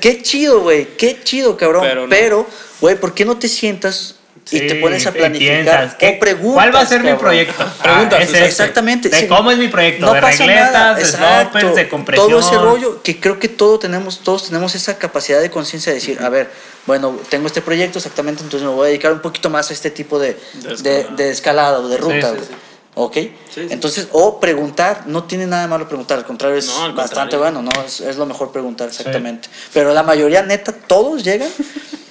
Qué 0.00 0.22
chido, 0.22 0.60
güey, 0.60 0.96
qué 0.96 1.20
chido, 1.24 1.56
cabrón. 1.56 1.84
Pero 2.08 2.38
no. 2.38 2.46
güey, 2.80 2.94
¿por 2.96 3.12
qué 3.12 3.24
no 3.24 3.36
te 3.38 3.48
sientas 3.48 4.14
y 4.52 4.60
te 4.68 4.76
pones 4.76 5.04
a 5.06 5.08
y 5.08 5.12
planificar? 5.12 5.54
piensas, 5.64 5.94
¿qué- 5.96 6.08
o 6.16 6.20
preguntas, 6.20 6.54
¿Cuál 6.54 6.74
va 6.76 6.80
a 6.80 6.86
ser 6.86 7.02
mi 7.02 7.14
proyecto? 7.14 7.64
Preguntas, 7.82 8.18
Ah, 8.20 8.22
es 8.22 8.28
este. 8.28 8.44
Exactamente. 8.44 9.08
De 9.08 9.20
sí. 9.22 9.26
cómo 9.26 9.50
es 9.50 9.58
mi 9.58 9.66
proyecto, 9.66 10.06
No 10.06 10.12
de 10.14 10.20
pasa 10.20 10.38
regletas, 10.46 10.72
nada, 10.72 10.94
de 10.94 11.04
slopers, 11.04 11.74
de 11.74 11.88
compresión. 11.88 12.30
Todo 12.30 12.38
ese 12.40 12.54
rollo 12.56 13.02
que 13.02 13.18
creo 13.18 13.40
que 13.40 13.48
todos 13.48 13.80
tenemos, 13.80 14.20
todos 14.20 14.46
tenemos 14.46 14.76
esa 14.76 14.96
capacidad 14.96 15.40
de 15.40 15.50
conciencia 15.50 15.90
de 15.90 15.98
decir, 15.98 16.18
a 16.22 16.28
ver, 16.28 16.48
bueno, 16.86 17.18
tengo 17.28 17.46
este 17.46 17.62
proyecto 17.62 17.98
exactamente, 17.98 18.42
entonces 18.42 18.68
me 18.68 18.74
voy 18.74 18.86
a 18.86 18.88
dedicar 18.88 19.12
un 19.12 19.20
poquito 19.20 19.50
más 19.50 19.70
a 19.70 19.72
este 19.74 19.90
tipo 19.90 20.18
de, 20.18 20.38
De 20.54 20.62
de, 20.62 20.72
escalada. 21.00 21.16
de 21.16 21.30
escalada 21.30 21.78
o 21.80 21.88
de 21.88 21.96
ruta. 21.96 22.30
sí, 22.30 22.36
güey. 22.36 22.40
sí. 22.48 22.54
¿Ok? 22.98 23.12
Sí, 23.14 23.30
sí. 23.54 23.66
Entonces, 23.70 24.08
o 24.12 24.40
preguntar, 24.40 25.02
no 25.06 25.24
tiene 25.24 25.46
nada 25.46 25.62
de 25.62 25.68
malo 25.68 25.86
preguntar, 25.86 26.16
al 26.16 26.24
contrario, 26.24 26.56
es 26.56 26.66
No, 26.68 26.84
al 26.84 26.92
bastante 26.94 27.36
contrario. 27.36 27.60
bueno, 27.60 27.70
¿no? 27.74 27.84
Es, 27.86 28.00
es 28.00 28.16
lo 28.16 28.24
mejor 28.24 28.52
preguntar, 28.52 28.88
exactamente. 28.88 29.50
Pero 29.74 29.92
la 29.92 30.02
mayoría, 30.02 30.42
neta, 30.42 30.72
todos 30.72 31.22
llegan 31.22 31.50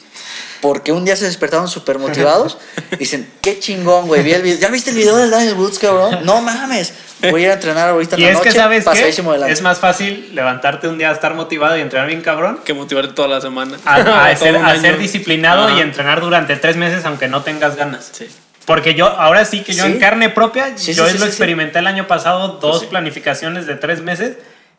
porque 0.62 0.92
un 0.92 1.06
día 1.06 1.16
se 1.16 1.26
despertaron 1.26 1.68
súper 1.68 2.00
motivados 2.00 2.58
y 2.94 2.98
dicen, 2.98 3.30
qué 3.42 3.60
chingón, 3.60 4.08
güey, 4.08 4.24
vi 4.24 4.34
el 4.34 4.42
video. 4.42 4.58
¿Ya 4.60 4.70
viste 4.70 4.90
el 4.92 4.96
video 4.98 5.16
del 5.18 5.30
Daniel 5.32 5.54
Woods, 5.56 5.78
cabrón? 5.80 6.20
No 6.24 6.42
mames, 6.42 6.94
voy 7.30 7.42
a 7.42 7.46
ir 7.46 7.52
a 7.52 7.54
entrenar 7.54 7.90
ahorita 7.90 8.16
en 8.16 8.22
Y 8.22 8.26
la 8.26 8.32
es 8.32 8.38
noche, 8.38 8.50
que, 8.50 8.56
¿sabes 8.56 8.80
qué? 8.84 8.90
pasadísimo 8.90 9.32
de 9.34 9.40
lanza". 9.40 9.54
Es 9.54 9.62
más 9.62 9.80
fácil 9.80 10.32
levantarte 10.34 10.88
un 10.88 10.98
día 10.98 11.10
a 11.10 11.14
estar 11.14 11.34
motivado 11.36 11.78
y 11.78 11.82
entrenar 11.82 12.08
bien 12.08 12.22
cabrón 12.22 12.60
Que 12.66 12.74
motivarte 12.74 13.14
toda 13.14 13.28
la 13.28 13.42
semana. 13.42 13.78
a, 13.86 13.96
a 13.96 14.04
Todo 14.36 14.46
ser, 14.46 14.56
a 14.58 14.76
ser 14.80 14.98
disciplinado 14.98 15.68
Ajá. 15.68 15.78
y 15.78 15.82
entrenar 15.82 16.22
durante 16.22 16.56
tres 16.56 16.76
meses 16.78 17.06
aunque 17.06 17.28
no 17.28 17.44
tengas 17.44 17.76
ganas. 17.76 18.10
Sí. 18.12 18.28
Porque 18.66 18.96
yo, 18.96 19.06
ahora 19.08 19.46
sí 19.46 19.62
que 19.62 19.74
yo 19.74 19.86
Sí. 19.86 19.92
en 19.92 20.00
carne 20.00 20.30
propia, 20.30 20.76
Sí, 20.76 20.94
yo 20.96 21.06
sí, 21.06 21.12
sí, 21.12 21.18
lo 21.20 21.26
sí, 21.26 21.30
experimenté 21.30 21.78
el 21.80 21.88
año 21.88 22.08
pasado, 22.08 22.58
dos 22.60 22.82
sí. 22.82 22.88
planificaciones 22.88 23.68
de 23.68 23.76
tres 23.76 24.02
meses, 24.02 24.38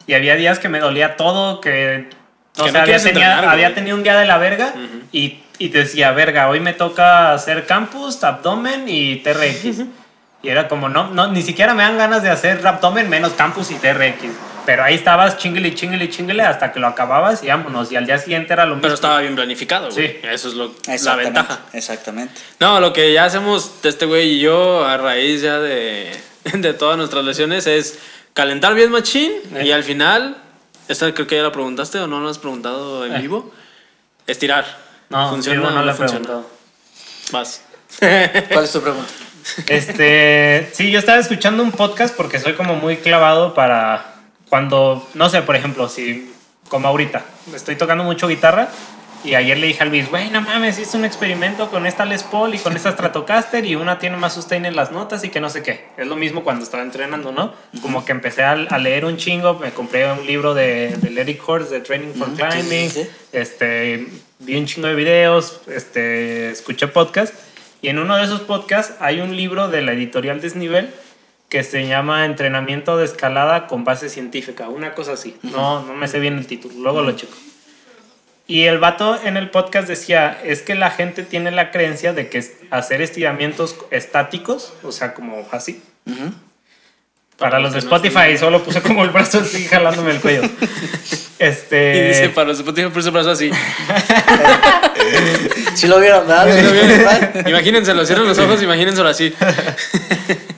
y 0.08 0.14
había 0.14 0.34
días 0.34 0.58
que 0.58 0.68
me 0.68 0.80
dolía 0.80 1.16
todo, 1.16 1.60
que, 1.60 2.08
o 2.58 2.64
Que 2.64 2.70
sea, 2.70 2.80
no 2.80 2.84
había, 2.84 2.96
tenía- 2.98 3.08
entrenar, 3.10 3.44
había 3.44 3.74
tenido 3.74 3.96
un 3.96 4.02
día 4.02 4.16
de 4.18 4.26
la 4.26 4.38
verga, 4.38 4.72
y, 5.12 5.40
y 5.58 5.68
te 5.70 5.78
decía, 5.78 6.12
verga, 6.12 6.48
hoy 6.48 6.60
me 6.60 6.72
toca 6.72 7.32
hacer 7.32 7.66
campus, 7.66 8.22
abdomen 8.24 8.84
y 8.88 9.16
TRX. 9.16 9.82
Y 10.42 10.48
era 10.50 10.68
como, 10.68 10.88
no, 10.88 11.08
no, 11.08 11.26
ni 11.32 11.42
siquiera 11.42 11.74
me 11.74 11.82
dan 11.82 11.98
ganas 11.98 12.22
de 12.22 12.28
hacer 12.30 12.64
abdomen, 12.64 13.08
menos 13.08 13.32
campus 13.32 13.70
y 13.72 13.74
TRX. 13.76 14.26
Pero 14.64 14.84
ahí 14.84 14.94
estabas 14.94 15.38
chingale, 15.38 15.74
chingale, 15.74 16.08
chingale 16.08 16.42
hasta 16.44 16.70
que 16.72 16.78
lo 16.78 16.86
acababas 16.86 17.42
y 17.42 17.48
vámonos. 17.48 17.90
Y 17.90 17.96
al 17.96 18.06
día 18.06 18.18
siguiente 18.18 18.52
era 18.52 18.64
lo 18.64 18.72
mismo. 18.76 18.82
Pero 18.82 18.94
estaba 18.94 19.20
bien 19.22 19.34
planificado, 19.34 19.90
güey. 19.90 20.06
Sí. 20.08 20.16
Eso 20.22 20.48
es 20.48 20.54
lo, 20.54 20.72
la 21.04 21.16
ventaja. 21.16 21.60
Exactamente. 21.72 22.34
No, 22.60 22.78
lo 22.78 22.92
que 22.92 23.12
ya 23.12 23.24
hacemos 23.24 23.72
este 23.82 24.06
güey 24.06 24.34
y 24.34 24.40
yo 24.40 24.84
a 24.84 24.96
raíz 24.98 25.40
ya 25.42 25.58
de, 25.58 26.12
de 26.52 26.74
todas 26.74 26.96
nuestras 26.96 27.24
lesiones 27.24 27.66
es 27.66 27.98
calentar 28.32 28.74
bien 28.74 28.92
machín 28.92 29.32
y 29.64 29.72
al 29.72 29.82
final, 29.82 30.36
esta 30.88 31.12
creo 31.14 31.26
que 31.26 31.36
ya 31.36 31.42
la 31.42 31.52
preguntaste 31.52 31.98
o 31.98 32.06
no 32.06 32.20
lo 32.20 32.28
has 32.28 32.38
preguntado 32.38 33.06
en 33.06 33.14
Eh. 33.14 33.20
vivo, 33.20 33.52
estirar. 34.26 34.64
No, 35.08 35.30
funciona 35.30 35.58
digo, 35.58 35.68
o 35.68 35.70
no 35.70 35.80
no 35.80 35.84
le 35.86 35.92
he 35.92 35.94
preguntado. 35.94 36.46
Vas. 37.32 37.62
¿Cuál 37.98 38.64
es 38.64 38.72
tu 38.72 38.80
pregunta? 38.80 39.10
Este, 39.68 40.70
sí, 40.72 40.90
yo 40.90 40.98
estaba 40.98 41.18
escuchando 41.18 41.62
un 41.62 41.72
podcast 41.72 42.16
porque 42.16 42.40
soy 42.40 42.54
como 42.54 42.74
muy 42.74 42.96
clavado 42.96 43.54
para 43.54 44.14
cuando, 44.48 45.08
no 45.14 45.28
sé, 45.28 45.42
por 45.42 45.54
ejemplo, 45.56 45.88
si, 45.88 46.32
como 46.68 46.88
ahorita, 46.88 47.24
estoy 47.54 47.76
tocando 47.76 48.02
mucho 48.04 48.26
guitarra 48.28 48.68
y 49.24 49.34
ayer 49.34 49.58
le 49.58 49.66
dije 49.66 49.82
a 49.82 49.86
Luis, 49.86 50.08
güey, 50.10 50.30
no 50.30 50.40
mames, 50.40 50.78
hice 50.78 50.96
un 50.96 51.04
experimento 51.04 51.70
con 51.70 51.86
esta 51.86 52.04
Les 52.04 52.22
Paul 52.22 52.54
y 52.54 52.58
con 52.58 52.76
esta 52.76 52.92
Stratocaster 52.92 53.64
y 53.64 53.74
una 53.74 53.98
tiene 53.98 54.16
más 54.16 54.34
sustain 54.34 54.64
en 54.64 54.76
las 54.76 54.92
notas 54.92 55.24
y 55.24 55.30
que 55.30 55.40
no 55.40 55.50
sé 55.50 55.62
qué. 55.62 55.86
Es 55.96 56.06
lo 56.06 56.16
mismo 56.16 56.44
cuando 56.44 56.64
estaba 56.64 56.82
entrenando, 56.82 57.32
¿no? 57.32 57.52
Como 57.82 58.04
que 58.04 58.12
empecé 58.12 58.42
a, 58.42 58.52
a 58.52 58.78
leer 58.78 59.04
un 59.04 59.16
chingo, 59.16 59.54
me 59.54 59.72
compré 59.72 60.10
un 60.12 60.26
libro 60.26 60.54
de, 60.54 60.96
de 60.96 61.20
Eric 61.20 61.46
Horse, 61.46 61.74
de 61.74 61.80
Training 61.80 62.14
for 62.14 62.28
sí, 62.28 62.42
Climbing, 62.42 62.90
sí. 62.90 63.08
este, 63.32 64.06
vi 64.38 64.56
un 64.56 64.66
chingo 64.66 64.88
de 64.88 64.94
videos, 64.94 65.60
este, 65.66 66.50
escuché 66.50 66.88
podcast 66.88 67.34
y 67.82 67.88
en 67.88 67.98
uno 67.98 68.16
de 68.16 68.24
esos 68.24 68.40
podcasts 68.40 68.94
hay 69.00 69.20
un 69.20 69.36
libro 69.36 69.68
de 69.68 69.82
la 69.82 69.92
editorial 69.92 70.40
Desnivel 70.40 70.92
que 71.48 71.62
se 71.62 71.86
llama 71.86 72.24
Entrenamiento 72.24 72.96
de 72.96 73.04
escalada 73.04 73.66
con 73.66 73.84
base 73.84 74.08
científica, 74.08 74.68
una 74.68 74.94
cosa 74.94 75.12
así. 75.12 75.36
No, 75.42 75.82
no 75.84 75.94
me 75.94 76.08
sé 76.08 76.18
bien 76.18 76.38
el 76.38 76.46
título, 76.46 76.74
luego 76.78 77.02
lo 77.02 77.12
checo. 77.12 77.36
Y 78.48 78.64
el 78.64 78.78
vato 78.78 79.18
en 79.24 79.36
el 79.36 79.50
podcast 79.50 79.88
decía, 79.88 80.38
es 80.44 80.62
que 80.62 80.76
la 80.76 80.90
gente 80.90 81.24
tiene 81.24 81.50
la 81.50 81.72
creencia 81.72 82.12
de 82.12 82.28
que 82.28 82.44
hacer 82.70 83.02
estiramientos 83.02 83.76
estáticos, 83.90 84.72
o 84.84 84.92
sea, 84.92 85.14
como 85.14 85.48
así. 85.50 85.82
Para 87.36 87.58
los 87.58 87.72
de 87.72 87.80
no 87.80 87.84
Spotify 87.84 88.38
solo 88.38 88.62
puse 88.62 88.80
como 88.80 89.02
el 89.02 89.10
brazo 89.10 89.40
así 89.40 89.64
jalándome 89.66 90.12
el 90.12 90.20
cuello. 90.20 90.42
Este... 91.38 91.96
Y 91.96 92.08
dice, 92.08 92.28
para 92.30 92.48
los 92.48 92.58
Spotify, 92.58 92.88
por 92.88 93.00
ese 93.00 93.10
brazo 93.10 93.32
así. 93.32 93.50
¿Sí 95.74 95.86
lo 95.86 96.00
vieron, 96.00 96.26
verdad? 96.26 96.48
¿Sí 96.50 96.62
lo 96.62 96.72
vieron? 96.72 97.46
Imagínenselo, 97.46 98.06
cierren 98.06 98.26
los 98.26 98.38
ojos, 98.38 98.62
imagínenselo 98.62 99.08
así. 99.08 99.34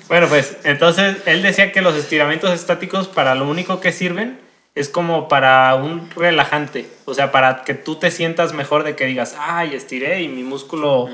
Bueno, 0.09 0.27
pues 0.29 0.57
entonces 0.65 1.19
él 1.27 1.43
decía 1.43 1.71
que 1.71 1.83
los 1.83 1.95
estiramientos 1.95 2.55
estáticos 2.59 3.09
para 3.09 3.35
lo 3.35 3.47
único 3.47 3.79
que 3.79 3.93
sirven 3.93 4.39
es 4.79 4.89
como 4.89 5.29
para 5.29 5.75
un 5.75 6.09
relajante, 6.15 6.89
o 7.05 7.15
sea, 7.15 7.33
para 7.33 7.65
que 7.65 7.75
tú 7.75 7.97
te 7.97 8.11
sientas 8.11 8.53
mejor 8.53 8.85
de 8.85 8.95
que 8.95 9.07
digas, 9.07 9.37
ay, 9.39 9.75
estiré 9.75 10.23
y 10.23 10.29
mi 10.29 10.43
músculo 10.43 11.09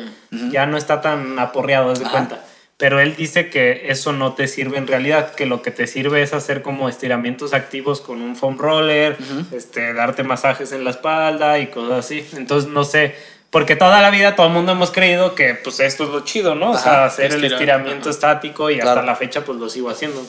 ya 0.51 0.67
no 0.67 0.77
está 0.77 1.01
tan 1.01 1.39
aporreado, 1.39 1.91
haz 1.91 1.99
de 1.99 2.05
Ajá. 2.05 2.13
cuenta. 2.13 2.45
Pero 2.77 2.99
él 2.99 3.15
dice 3.17 3.51
que 3.51 3.87
eso 3.89 4.13
no 4.13 4.35
te 4.35 4.49
sirve 4.49 4.79
en 4.79 4.89
realidad, 4.89 5.35
que 5.35 5.47
lo 5.47 5.63
que 5.63 5.71
te 5.71 5.87
sirve 5.87 6.23
es 6.23 6.35
hacer 6.35 6.61
como 6.61 6.89
estiramientos 6.89 7.55
activos 7.55 8.01
con 8.01 8.21
un 8.21 8.35
foam 8.35 8.59
roller, 8.59 9.17
este, 9.53 9.95
darte 9.95 10.25
masajes 10.25 10.73
en 10.73 10.83
la 10.83 10.91
espalda 10.91 11.61
y 11.61 11.69
cosas 11.69 12.05
así. 12.05 12.27
Entonces, 12.37 12.69
no 12.71 12.83
sé, 12.83 13.15
porque 13.55 13.77
toda 13.77 14.03
la 14.03 14.11
vida 14.11 14.35
todo 14.35 14.49
el 14.49 14.53
mundo 14.53 14.73
hemos 14.73 14.91
creído 14.91 15.37
que 15.37 15.55
pues 15.55 15.79
esto 15.79 16.03
es 16.03 16.11
lo 16.11 16.25
chido, 16.25 16.57
¿no? 16.57 16.73
O 16.73 16.77
sea, 16.77 17.05
hacer 17.05 17.27
el 17.27 17.35
estirar, 17.35 17.53
estiramiento 17.53 18.09
ajá. 18.09 18.11
estático 18.11 18.69
y 18.69 18.75
Claro. 18.81 18.91
hasta 18.91 19.03
la 19.03 19.15
fecha 19.15 19.43
pues 19.45 19.61
lo 19.61 19.69
sigo 19.69 19.91
haciendo. 19.91 20.27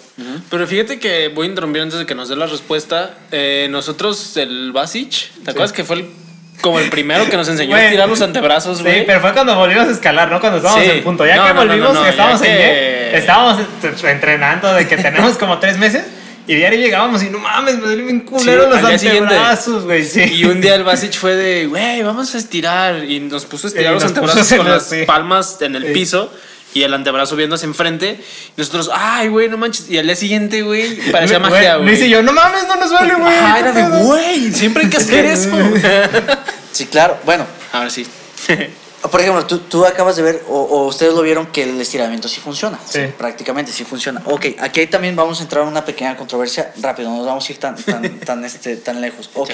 Pero 0.52 0.68
fíjate 0.68 1.00
que 1.00 1.30
voy 1.30 1.48
a 1.48 1.50
interrumpir 1.50 1.82
antes 1.82 1.98
de 1.98 2.06
que 2.06 2.14
nos 2.14 2.30
dé 2.30 2.36
la 2.36 2.46
respuesta. 2.46 3.16
Eh, 3.32 3.68
nosotros, 3.72 4.38
el 4.38 4.72
Basic, 4.72 5.32
¿te 5.44 5.50
acuerdas 5.50 5.74
que 5.74 5.84
fue 5.84 5.96
el- 5.96 6.10
como 6.62 6.80
el 6.80 6.88
primero 6.92 7.28
que 7.28 7.36
nos 7.36 7.50
enseñó 7.50 7.76
a 7.76 7.78
Güey. 7.80 7.86
estirar 7.88 8.08
los 8.08 8.22
antebrazos, 8.22 8.78
Sí, 8.78 8.84
güey? 8.84 9.08
pero 9.08 9.20
fue 9.22 9.34
cuando 9.34 9.56
volvimos 9.56 9.88
a 9.88 9.92
escalar, 9.92 10.30
¿no? 10.30 10.40
Cuando 10.40 10.58
estábamos 10.60 10.86
Sí. 10.86 10.92
en 10.92 11.04
punto. 11.04 11.26
Ya 11.26 11.38
No, 11.38 11.42
que 11.46 11.48
no, 11.50 11.54
no, 11.56 11.62
volvimos, 11.68 11.94
no, 11.96 12.00
no, 12.02 12.04
que 12.04 12.10
estábamos 12.12 12.42
ya 12.42 12.48
en 12.48 12.58
que- 12.58 13.18
estábamos 13.18 13.58
ent- 13.82 14.08
entrenando 14.08 14.72
de 14.72 14.88
que 14.88 14.98
tenemos 14.98 15.36
como 15.40 15.58
tres 15.58 15.80
meses 15.80 16.04
y 16.48 16.56
diario 16.56 16.80
llegábamos 16.80 17.24
y 17.24 17.30
no 17.30 17.40
mames, 17.40 17.76
me 17.78 17.82
duelen 17.88 18.06
bien 18.08 18.20
culero 18.22 18.64
Sí, 18.66 18.70
los 18.70 18.84
antebrazos, 18.84 19.84
güey. 19.84 20.04
Sí. 20.06 20.22
Y 20.24 20.46
un 20.46 20.62
día 20.62 20.76
el 20.76 20.84
Basic 20.84 21.14
fue 21.14 21.36
de, 21.36 21.66
güey, 21.68 22.04
vamos 22.04 22.34
a 22.36 22.38
estirar. 22.38 23.04
Y 23.04 23.20
nos 23.20 23.46
puso 23.46 23.68
a 23.68 23.70
estirar 23.70 23.94
los 23.94 24.04
antebrazos 24.04 24.48
con 24.54 24.66
la- 24.68 24.76
las 24.76 24.90
sí. 24.90 25.04
palmas 25.06 25.58
en 25.62 25.76
el 25.76 25.92
piso 25.92 26.32
y 26.74 26.84
el 26.84 26.94
antebrazo 26.94 27.36
viendo 27.36 27.56
hacia 27.56 27.68
enfrente. 27.68 28.20
Y 28.56 28.60
nosotros, 28.62 28.90
ay, 28.94 29.30
güey, 29.30 29.48
no 29.50 29.58
manches. 29.58 29.90
Y 29.90 29.98
al 29.98 30.06
día 30.06 30.16
siguiente, 30.16 30.62
güey, 30.62 30.96
parecía 31.12 31.40
Güey, 31.40 31.52
magia, 31.52 31.76
güey. 31.78 31.88
Luis 31.90 32.02
y 32.02 32.10
yo, 32.10 32.22
no 32.22 32.32
mames, 32.34 32.68
no 32.68 32.76
nos 32.76 32.90
duele, 32.90 33.16
güey. 33.16 33.34
¿qué 33.34 33.60
era 33.60 33.72
de, 33.72 33.84
pedo?" 33.84 34.00
güey, 34.00 34.52
siempre 34.54 34.84
hay 34.84 34.90
que 34.90 34.98
hacer 34.98 35.26
eso. 35.26 35.50
Sí, 36.72 36.86
claro. 36.88 37.18
Bueno, 37.26 37.46
Ahora 37.72 37.90
sí. 37.90 38.06
por 39.10 39.22
ejemplo, 39.22 39.46
tú, 39.46 39.60
tú 39.60 39.86
acabas 39.86 40.16
de 40.16 40.24
ver, 40.24 40.44
o, 40.48 40.60
o 40.60 40.88
ustedes 40.88 41.14
lo 41.14 41.22
vieron, 41.22 41.48
que 41.48 41.64
el 41.64 41.80
estiramiento 41.80 42.28
sí 42.28 42.40
funciona. 42.40 42.80
Sí. 42.86 43.02
Prácticamente 43.18 43.72
sí 43.72 43.84
funciona. 43.84 44.22
Ok, 44.26 44.46
aquí 44.60 44.86
también 44.88 45.16
vamos 45.16 45.40
a 45.40 45.44
entrar 45.44 45.64
en 45.64 45.70
una 45.70 45.84
pequeña 45.84 46.16
controversia. 46.16 46.74
Rápido, 46.82 47.10
no 47.10 47.18
nos 47.18 47.26
vamos 47.26 47.48
a 47.48 47.52
ir 47.52 47.58
tan, 47.60 47.76
tan, 47.76 48.20
tan, 48.26 48.46
este, 48.46 48.78
tan 48.78 49.02
lejos. 49.02 49.30
Ok, 49.34 49.54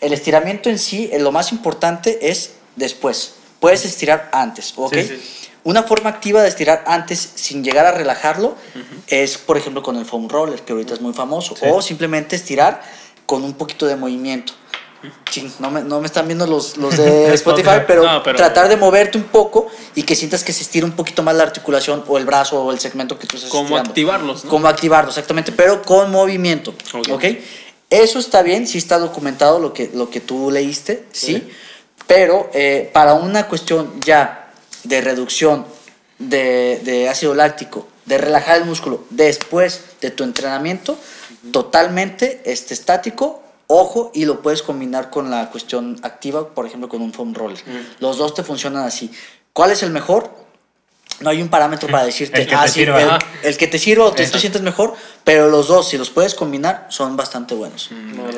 el 0.00 0.12
estiramiento 0.12 0.70
en 0.70 0.78
sí, 0.78 1.08
eh, 1.12 1.18
lo 1.18 1.32
más 1.32 1.52
importante 1.52 2.30
es 2.30 2.52
después. 2.76 3.34
Puedes 3.60 3.84
estirar 3.84 4.30
antes, 4.32 4.72
¿ok? 4.76 4.94
Sí, 4.94 5.02
sí. 5.04 5.48
Una 5.62 5.82
forma 5.82 6.08
activa 6.08 6.42
de 6.42 6.48
estirar 6.48 6.84
antes 6.86 7.32
sin 7.34 7.62
llegar 7.62 7.84
a 7.84 7.92
relajarlo 7.92 8.56
es, 9.08 9.36
por 9.36 9.58
ejemplo, 9.58 9.82
con 9.82 9.96
el 9.96 10.06
foam 10.06 10.26
roller, 10.26 10.62
que 10.62 10.72
ahorita 10.72 10.94
es 10.94 11.02
muy 11.02 11.12
famoso. 11.12 11.54
Sí. 11.54 11.66
O 11.70 11.82
simplemente 11.82 12.36
estirar 12.36 12.82
con 13.26 13.44
un 13.44 13.52
poquito 13.52 13.86
de 13.86 13.96
movimiento. 13.96 14.54
Ching, 15.30 15.50
no 15.58 15.70
me, 15.70 15.82
no 15.82 16.00
me 16.00 16.06
están 16.06 16.26
viendo 16.26 16.46
los, 16.46 16.76
los 16.76 16.96
de 16.96 17.32
Spotify, 17.34 17.82
pero, 17.86 18.04
No, 18.04 18.22
pero- 18.22 18.36
tratar 18.36 18.68
de 18.68 18.76
moverte 18.76 19.16
un 19.18 19.24
poco 19.24 19.68
y 19.94 20.02
que 20.02 20.14
sientas 20.14 20.44
que 20.44 20.52
se 20.52 20.62
estira 20.62 20.84
un 20.86 20.92
poquito 20.92 21.22
más 21.22 21.34
la 21.34 21.42
articulación 21.44 22.04
o 22.06 22.18
el 22.18 22.24
brazo 22.26 22.62
o 22.62 22.72
el 22.72 22.78
segmento 22.80 23.18
que 23.18 23.26
tú 23.26 23.36
estás 23.36 23.50
Como 23.50 23.62
estirando. 23.64 23.88
activarlos, 23.90 24.44
¿no? 24.44 24.50
Como 24.50 24.68
activarlo, 24.68 25.10
exactamente, 25.10 25.52
pero 25.52 25.82
con 25.82 26.10
movimiento. 26.10 26.74
Ok. 26.94 27.08
¿Ok? 27.12 27.24
Eso 27.90 28.18
está 28.18 28.42
bien, 28.42 28.66
sí 28.68 28.78
está 28.78 28.98
documentado 28.98 29.58
lo 29.58 29.72
que, 29.72 29.90
lo 29.94 30.10
que 30.10 30.20
tú 30.20 30.50
leíste, 30.50 31.04
sí. 31.12 31.50
Pero 32.06 32.50
eh, 32.54 32.88
para 32.92 33.14
una 33.14 33.46
cuestión 33.48 34.00
ya 34.00 34.52
de 34.84 35.00
reducción 35.00 35.66
de, 36.18 36.80
de 36.84 37.08
ácido 37.08 37.34
láctico, 37.34 37.88
de 38.06 38.18
relajar 38.18 38.56
el 38.58 38.64
músculo 38.64 39.04
después 39.10 39.80
de 40.00 40.10
tu 40.10 40.24
entrenamiento, 40.24 40.98
totalmente 41.52 42.42
este, 42.44 42.74
estático, 42.74 43.42
ojo, 43.70 44.10
y 44.14 44.24
lo 44.24 44.42
puedes 44.42 44.62
combinar 44.62 45.10
con 45.10 45.30
la 45.30 45.50
cuestión 45.50 45.98
activa, 46.02 46.48
por 46.48 46.66
ejemplo, 46.66 46.88
con 46.88 47.00
un 47.02 47.12
foam 47.12 47.34
roller. 47.34 47.62
Los 48.00 48.18
dos 48.18 48.34
te 48.34 48.42
funcionan 48.42 48.84
así. 48.84 49.10
¿Cuál 49.52 49.70
es 49.70 49.82
el 49.82 49.90
mejor? 49.90 50.30
No 51.20 51.28
hay 51.30 51.42
un 51.42 51.48
parámetro 51.48 51.88
para 51.88 52.04
decirte, 52.04 52.40
El 52.40 52.46
que 52.48 52.54
ah, 52.54 52.62
te 52.62 52.68
sí, 52.68 52.74
sirva. 52.80 53.00
el, 53.02 53.10
el 53.42 53.56
que 53.56 53.66
te 53.66 53.78
sirva 53.78 54.06
o 54.06 54.12
te, 54.12 54.26
tú 54.26 54.38
sientes 54.38 54.62
mejor, 54.62 54.94
pero 55.22 55.48
los 55.48 55.68
dos, 55.68 55.88
si 55.88 55.98
los 55.98 56.08
puedes 56.10 56.34
combinar, 56.34 56.86
son 56.88 57.16
bastante 57.16 57.54
buenos. 57.54 57.90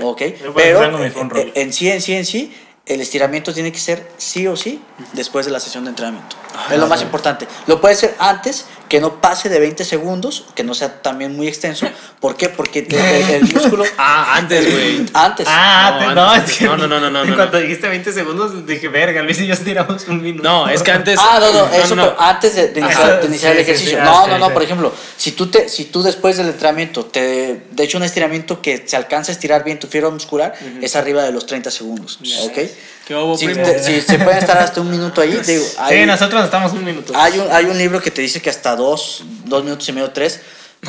¿Ok? 0.02 0.22
Yo 0.42 0.52
voy 0.52 0.62
Pero 0.62 0.82
eh, 0.82 1.10
roller. 1.10 1.52
en 1.54 1.72
sí, 1.72 1.88
en 1.88 2.00
sí, 2.02 2.14
en 2.14 2.26
sí, 2.26 2.52
el 2.86 3.00
estiramiento 3.00 3.54
tiene 3.54 3.70
que 3.72 3.78
ser 3.78 4.10
sí 4.16 4.46
o 4.48 4.56
sí 4.56 4.82
después 5.12 5.46
de 5.46 5.52
la 5.52 5.60
sesión 5.60 5.84
de 5.84 5.90
entrenamiento. 5.90 6.36
es 6.70 6.78
lo 6.78 6.86
más 6.88 7.00
importante. 7.02 7.46
Lo 7.66 7.80
puede 7.80 7.94
ser 7.94 8.14
antes, 8.18 8.66
que 8.88 9.00
no 9.00 9.20
pase 9.22 9.48
de 9.48 9.58
20 9.58 9.84
segundos, 9.86 10.46
que 10.54 10.64
no 10.64 10.74
sea 10.74 11.00
también 11.00 11.34
muy 11.34 11.48
extenso. 11.48 11.86
¿Por 12.20 12.36
qué? 12.36 12.50
Porque 12.50 12.80
el, 12.80 12.92
el- 12.94 13.30
el 13.30 13.42
músculo... 13.54 13.84
Ah, 13.96 14.34
antes, 14.36 14.70
güey. 14.70 15.06
Antes. 15.14 15.46
Ah, 15.48 15.92
No, 16.02 16.08
te- 16.08 16.14
no, 16.14 16.30
antes. 16.30 16.50
es 16.52 16.58
que 16.58 16.64
No, 16.66 16.76
no, 16.76 16.86
no, 16.88 17.00
no, 17.00 17.08
no, 17.10 17.24
no. 17.24 17.36
Cuando 17.36 17.58
dijiste 17.58 17.88
20 17.88 18.12
segundos, 18.12 18.66
dije, 18.66 18.88
verga, 18.88 19.22
Luis 19.22 19.38
y 19.40 19.46
yo 19.46 19.54
estiramos 19.54 20.06
un 20.08 20.20
minuto. 20.20 20.42
No, 20.46 20.68
es 20.68 20.82
que 20.82 20.90
antes. 20.90 21.18
Ah, 21.22 21.38
no, 21.40 21.52
no, 21.52 21.72
eso 21.72 21.94
no. 21.96 22.02
pero 22.10 22.20
antes 22.20 22.54
de, 22.54 22.68
de 22.68 22.80
iniciar, 22.80 23.02
Ajá, 23.12 23.16
de 23.20 23.26
iniciar 23.28 23.52
sí, 23.54 23.58
el 23.60 23.64
sí, 23.64 23.70
ejercicio. 23.70 23.98
sí, 23.98 24.04
no, 24.04 24.10
ah, 24.24 24.26
no, 24.26 24.34
sí, 24.34 24.40
no, 24.40 24.46
sí. 24.48 24.52
por 24.52 24.62
ejemplo, 24.62 24.94
si 25.16 25.32
tú, 25.32 25.46
te, 25.50 25.68
si 25.70 25.84
tú 25.86 26.02
después 26.02 26.36
del 26.36 26.48
entrenamiento 26.48 27.06
te 27.06 27.62
de 27.70 27.84
hecho 27.84 27.96
un 27.96 28.04
estiramiento 28.04 28.60
que 28.60 28.82
se 28.86 28.96
alcanza 28.96 29.32
a 29.32 29.34
estirar 29.34 29.64
bien 29.64 29.78
tu 29.78 29.86
fibra 29.86 30.10
muscular, 30.10 30.52
es 30.82 30.96
arriba 30.96 31.22
de 31.22 31.32
los 31.32 31.46
30 31.46 31.70
segundos, 31.70 32.18
¿ok? 32.42 32.58
¿Qué 33.06 33.14
hubo, 33.16 33.36
Si, 33.36 33.46
primo? 33.46 33.64
te- 33.64 33.82
si 33.82 34.00
se 34.00 34.18
pueden 34.18 34.38
estar 34.38 34.58
hasta 34.58 34.80
un 34.80 34.90
minuto 34.90 35.20
ahí, 35.20 35.30
digo, 35.46 35.64
Sí, 35.64 35.74
hay, 35.78 36.06
nosotros 36.06 36.44
estamos 36.44 36.72
un 36.72 36.84
minuto. 36.84 37.12
hay, 37.16 37.38
un, 37.38 37.50
hay 37.50 37.64
un 37.66 37.76
libro 37.76 38.00
que 38.00 38.10
te 38.10 38.22
dice 38.22 38.40
que 38.40 38.50
hasta 38.50 38.76
dos, 38.76 39.24
dos 39.44 39.64
minutos 39.64 39.88
y 39.88 39.92
medio, 39.92 40.10
tres. 40.10 40.40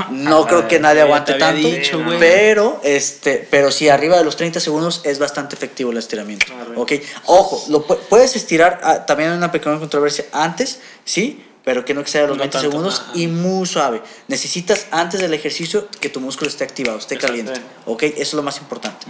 No 0.10 0.40
Ah, 0.44 0.48
creo 0.48 0.68
que 0.68 0.80
nadie 0.80 1.02
aguante 1.02 1.34
tanto, 1.36 1.68
dicho, 1.68 2.04
pero 2.20 2.82
este, 2.84 3.48
pero 3.52 3.72
sí 3.72 3.90
arriba 3.90 4.18
de 4.18 4.24
los 4.24 4.36
30 4.36 4.60
segundos 4.60 5.02
es 5.04 5.20
bastante 5.20 5.54
efectivo 5.56 5.92
el 5.92 5.98
estiramiento. 5.98 6.48
¿ok? 6.76 6.94
Ojo, 7.26 7.64
lo 7.70 7.86
pu- 7.86 8.00
puedes 8.10 8.36
estirar 8.36 8.80
ah, 8.84 9.06
también 9.06 9.30
hay 9.30 9.38
una 9.38 9.52
pequeña 9.52 9.78
controversia 9.78 10.26
antes, 10.32 10.80
sí, 11.06 11.46
pero 11.64 11.86
que 11.86 11.94
no 11.94 12.02
exceda 12.02 12.24
los 12.26 12.38
No 12.38 12.42
20 12.42 12.54
tanto, 12.58 12.70
segundos 12.72 13.02
ajá. 13.04 13.12
y 13.14 13.28
muy 13.28 13.68
suave. 13.68 14.02
Necesitas 14.28 14.88
antes 14.90 15.20
del 15.22 15.32
ejercicio 15.36 15.88
que 16.00 16.10
tu 16.10 16.20
músculo 16.20 16.50
esté 16.50 16.64
activado, 16.64 16.98
esté 16.98 17.20
caliente, 17.20 17.62
¿ok? 17.86 18.02
Eso 18.02 18.16
es 18.22 18.34
lo 18.34 18.42
más 18.42 18.58
importante. 18.58 19.06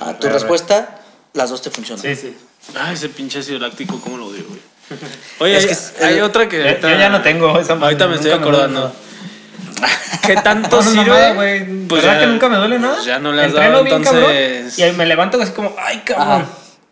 A 0.00 0.14
tu 0.18 0.28
A 0.28 0.30
ver. 0.30 0.32
respuesta, 0.32 1.00
las 1.34 1.50
dos 1.50 1.62
te 1.62 1.70
funcionan. 1.70 2.02
Sí, 2.02 2.14
sí. 2.16 2.36
Ay, 2.76 2.94
ese 2.94 3.08
pinche 3.08 3.38
ácido 3.38 3.58
láctico, 3.58 4.00
¿cómo 4.00 4.16
lo 4.16 4.26
odio, 4.26 4.44
güey? 4.48 4.60
Oye, 5.40 5.56
Es 5.56 5.62
hay, 5.62 5.66
que 5.66 5.72
es- 5.72 5.94
hay 6.02 6.14
el- 6.18 6.22
otra 6.22 6.48
que. 6.48 6.58
Yo, 6.58 6.64
ahorita- 6.68 6.90
yo 6.92 6.98
ya 6.98 7.08
no 7.10 7.22
tengo 7.22 7.58
esa 7.60 7.74
Ahorita 7.74 8.06
me 8.08 8.14
estoy 8.16 8.30
acordando. 8.32 8.92
¿Qué 10.26 10.34
tanto 10.36 10.76
No, 10.82 10.90
sirve? 10.90 11.04
mamada, 11.06 11.32
güey. 11.34 11.64
Pues 11.88 12.02
¿Verdad 12.02 12.16
ya- 12.16 12.20
que 12.20 12.26
nunca 12.26 12.48
me 12.48 12.56
duele 12.56 12.78
nada? 12.78 12.94
pues 12.94 13.06
ya 13.06 13.18
no 13.18 13.32
le 13.32 13.42
has 13.42 13.48
Entreno 13.48 13.70
dado, 13.72 13.84
bien, 13.84 13.96
entonces- 13.96 14.22
cabrón. 14.24 14.72
Y 14.76 14.82
ahí 14.82 14.92
me 14.92 15.06
levanto 15.06 15.40
así 15.40 15.52
como, 15.52 15.74
ay, 15.78 16.02
cabrón. 16.04 16.42
Ajá. 16.42 16.46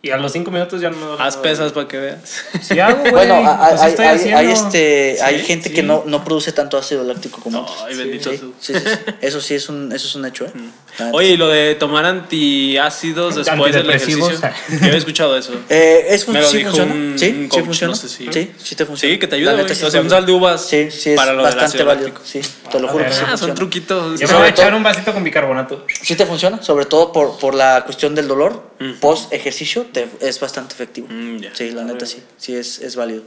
Y 0.07 0.11
a 0.11 0.17
los 0.17 0.31
5 0.31 0.49
minutos 0.51 0.79
ya 0.81 0.89
no 0.89 1.17
me. 1.17 1.23
Haz 1.23 1.37
pesas 1.37 1.71
para 1.73 1.87
que 1.87 1.97
veas. 1.97 2.19
Sí 2.61 2.79
hago, 2.79 2.99
güey. 2.99 3.11
Bueno, 3.11 3.35
hay, 3.35 3.69
pues 3.71 3.81
hay- 3.81 3.89
estoy 3.91 4.05
hay- 4.05 4.15
haciendo. 4.17 4.37
hay, 4.39 4.51
este, 4.51 5.17
hay 5.21 5.39
Sí, 5.39 5.45
gente 5.45 5.69
sí. 5.69 5.75
que 5.75 5.83
no, 5.83 6.03
no 6.05 6.23
produce 6.23 6.51
tanto 6.53 6.77
ácido 6.77 7.03
láctico 7.03 7.41
como 7.41 7.61
otros. 7.61 7.77
Ay, 7.87 7.95
bendito 7.97 8.31
Sí, 8.31 8.37
tú. 8.37 8.53
sí, 8.59 8.73
sí, 8.73 8.79
sí. 8.79 8.89
Eso 9.21 9.41
sí 9.41 9.55
es 9.55 9.67
un, 9.69 9.91
eso 9.91 10.07
es 10.07 10.15
un 10.15 10.25
hecho, 10.25 10.45
¿eh? 10.45 10.51
La 10.99 11.05
neta. 11.07 11.17
Oye, 11.17 11.29
y 11.29 11.37
lo 11.37 11.47
de 11.49 11.75
tomar 11.75 12.05
antiácidos 12.05 13.35
después 13.35 13.73
del 13.73 13.89
ejercicio. 13.89 14.29
Yo 14.31 14.77
había 14.81 14.97
escuchado 14.97 15.37
eso. 15.37 15.53
Eh, 15.69 16.05
es 16.09 16.25
fun- 16.25 16.33
Me 16.33 16.41
lo 16.41 16.47
sí 16.49 16.57
dijo 16.57 16.69
funciona. 16.71 16.93
un- 16.93 17.15
sí, 17.19 17.27
un 17.29 17.43
sí 17.43 17.47
coach, 17.49 17.63
funciona. 17.65 17.91
no 17.91 17.95
sé 17.99 18.09
si- 18.09 18.31
Sí, 18.31 18.51
sí 18.57 18.75
te 18.75 18.85
funciona. 18.85 19.13
Sí, 19.13 19.19
que 19.19 19.27
te 19.27 19.35
La 19.35 19.51
ayuda, 19.51 19.63
neta 19.63 19.75
sí 19.75 19.83
O 19.85 19.91
sea, 19.91 20.01
un 20.01 20.09
sal 20.09 20.25
de 20.25 20.31
uvas 20.31 20.65
Sí, 20.65 20.89
sí, 20.91 21.11
es 21.11 21.15
para 21.15 21.31
lo 21.33 21.37
del 21.37 21.45
bastante 21.45 21.65
ácido 21.65 21.85
válido. 21.85 22.07
láctico. 22.09 22.25
Sí, 22.25 22.41
te 22.71 22.79
lo 22.79 22.87
juro 22.87 23.05
que 23.05 23.11
sí 23.11 23.21
Ah, 23.27 23.37
son 23.37 23.53
truquitos. 23.55 24.19
Yo 24.19 24.27
me 24.27 24.33
voy 24.35 24.45
a 24.45 24.49
echar 24.49 24.73
un 24.73 24.83
vasito 24.83 25.13
con 25.13 25.23
bicarbonato. 25.23 25.85
Sí 26.01 26.15
te 26.15 26.25
funciona, 26.25 26.61
sobre 26.63 26.85
todo 26.85 27.11
por, 27.11 27.37
por 27.39 27.53
la 27.53 27.83
cuestión 27.85 28.15
del 28.15 28.27
dolor. 28.27 28.67
Post 29.01 29.33
ejercicio 29.33 29.85
te- 30.05 30.27
es 30.27 30.39
bastante 30.39 30.73
efectivo. 30.75 31.07
Mm, 31.09 31.37
ya. 31.39 31.49
Sí, 31.55 31.71
la 31.71 31.83
neta 31.83 32.05
sí. 32.05 32.21
Sí, 32.37 32.55
es, 32.55 32.79
es 32.79 32.95
válido. 32.95 33.23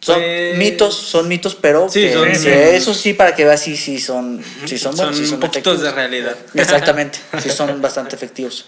Son 0.00 0.16
Pues- 0.20 0.58
mitos, 0.58 0.96
son 0.96 1.28
mitos, 1.28 1.54
pero 1.54 1.88
Sí, 1.88 2.00
que- 2.00 2.12
son- 2.12 2.34
sí. 2.34 2.48
eso 2.48 2.92
sí 2.92 3.12
para 3.14 3.34
que 3.36 3.44
veas 3.44 3.60
sí, 3.60 3.76
sí 3.76 3.98
son, 4.00 4.42
sí 4.64 4.76
son 4.76 4.96
Son 4.96 5.06
buenos, 5.06 5.16
sí 5.16 5.26
son 5.26 5.38
poquitos 5.38 5.80
de 5.80 5.92
realidad. 5.92 6.36
Exactamente, 6.54 7.18
sí 7.40 7.50
son 7.50 7.80
bastante 7.82 8.16
efectivos. 8.16 8.66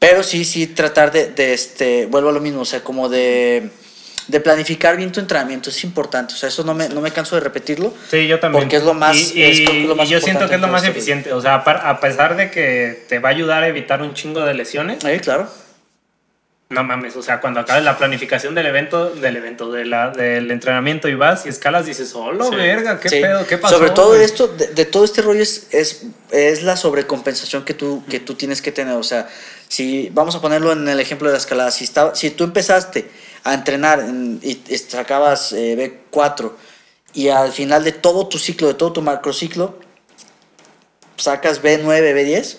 Pero 0.00 0.22
sí, 0.24 0.44
sí 0.44 0.66
tratar 0.66 1.12
de, 1.12 1.28
de, 1.30 1.54
este, 1.54 2.06
vuelvo 2.06 2.30
a 2.30 2.32
lo 2.32 2.40
mismo, 2.40 2.62
o 2.62 2.64
sea, 2.64 2.82
como 2.82 3.08
de, 3.08 3.70
de 4.26 4.40
planificar 4.40 4.96
bien 4.96 5.12
tu 5.12 5.20
entrenamiento 5.20 5.70
es 5.70 5.84
importante. 5.84 6.34
O 6.34 6.36
sea, 6.36 6.48
eso 6.48 6.64
no 6.64 6.74
me, 6.74 6.88
no 6.88 7.00
me 7.00 7.12
canso 7.12 7.36
de 7.36 7.40
repetirlo. 7.42 7.94
Sí, 8.10 8.26
yo 8.26 8.40
también. 8.40 8.64
Porque 8.64 8.76
es 8.76 8.82
lo 8.82 8.92
más- 8.92 9.16
Y, 9.36 9.42
es 9.44 9.60
y- 9.60 9.64
creo 9.64 9.82
que 9.82 9.86
lo 9.88 9.94
más 9.96 10.08
y 10.08 10.10
yo 10.10 10.20
siento 10.20 10.48
que 10.48 10.56
es 10.56 10.60
lo 10.60 10.66
más 10.68 10.82
eficiente. 10.84 11.32
O 11.32 11.40
sea, 11.40 11.54
a 11.54 12.00
pesar 12.00 12.36
de 12.36 12.50
que 12.50 13.04
te 13.08 13.20
va 13.20 13.28
a 13.28 13.32
ayudar 13.32 13.62
a 13.62 13.68
evitar 13.68 14.02
un 14.02 14.14
chingo 14.14 14.40
de 14.44 14.52
lesiones, 14.52 15.02
Eh, 15.04 15.20
claro. 15.22 15.48
No 16.68 16.82
mames. 16.82 17.14
O 17.16 17.22
sea, 17.22 17.40
cuando 17.40 17.60
acabes 17.60 17.84
la 17.84 17.96
planificación 17.96 18.54
del 18.54 18.66
evento, 18.66 19.10
del 19.10 19.36
evento, 19.36 19.70
de 19.70 19.84
la, 19.84 20.10
del 20.10 20.50
entrenamiento 20.50 21.08
y 21.08 21.14
vas 21.14 21.46
y 21.46 21.48
escalas, 21.48 21.86
dices, 21.86 22.12
Sí. 22.50 22.56
verga, 22.56 22.98
qué 22.98 23.08
Sí. 23.08 23.20
pedo, 23.20 23.46
qué 23.46 23.56
pasó. 23.58 23.76
Sobre 23.76 23.90
todo 23.90 24.08
güey?" 24.08 24.22
esto, 24.24 24.48
de, 24.48 24.68
de 24.68 24.84
todo 24.84 25.04
este 25.04 25.22
rollo 25.22 25.42
es, 25.42 25.68
es, 25.70 26.02
es 26.32 26.62
la 26.64 26.76
sobrecompensación 26.76 27.64
que 27.64 27.74
tú, 27.74 28.02
que 28.10 28.18
tú 28.18 28.34
tienes 28.34 28.60
que 28.62 28.72
tener. 28.72 28.94
O 28.96 29.04
sea, 29.04 29.28
si 29.68 30.10
vamos 30.12 30.34
a 30.34 30.40
ponerlo 30.40 30.72
en 30.72 30.88
el 30.88 30.98
ejemplo 30.98 31.28
de 31.28 31.34
la 31.34 31.38
escalada, 31.38 31.70
si, 31.70 31.84
estaba, 31.84 32.14
si 32.16 32.30
tú 32.30 32.42
empezaste 32.44 33.08
a 33.44 33.54
entrenar 33.54 34.00
en- 34.00 34.40
y, 34.42 34.60
y 34.68 34.78
sacabas 34.78 35.52
eh, 35.52 35.76
B4 36.12 36.52
y 37.14 37.28
al 37.28 37.52
final 37.52 37.84
de 37.84 37.92
todo 37.92 38.26
tu 38.26 38.38
ciclo, 38.38 38.66
de 38.66 38.74
todo 38.74 38.92
tu 38.92 39.02
macrociclo, 39.02 39.78
sacas 41.16 41.62
B9, 41.62 42.12
B10, 42.12 42.56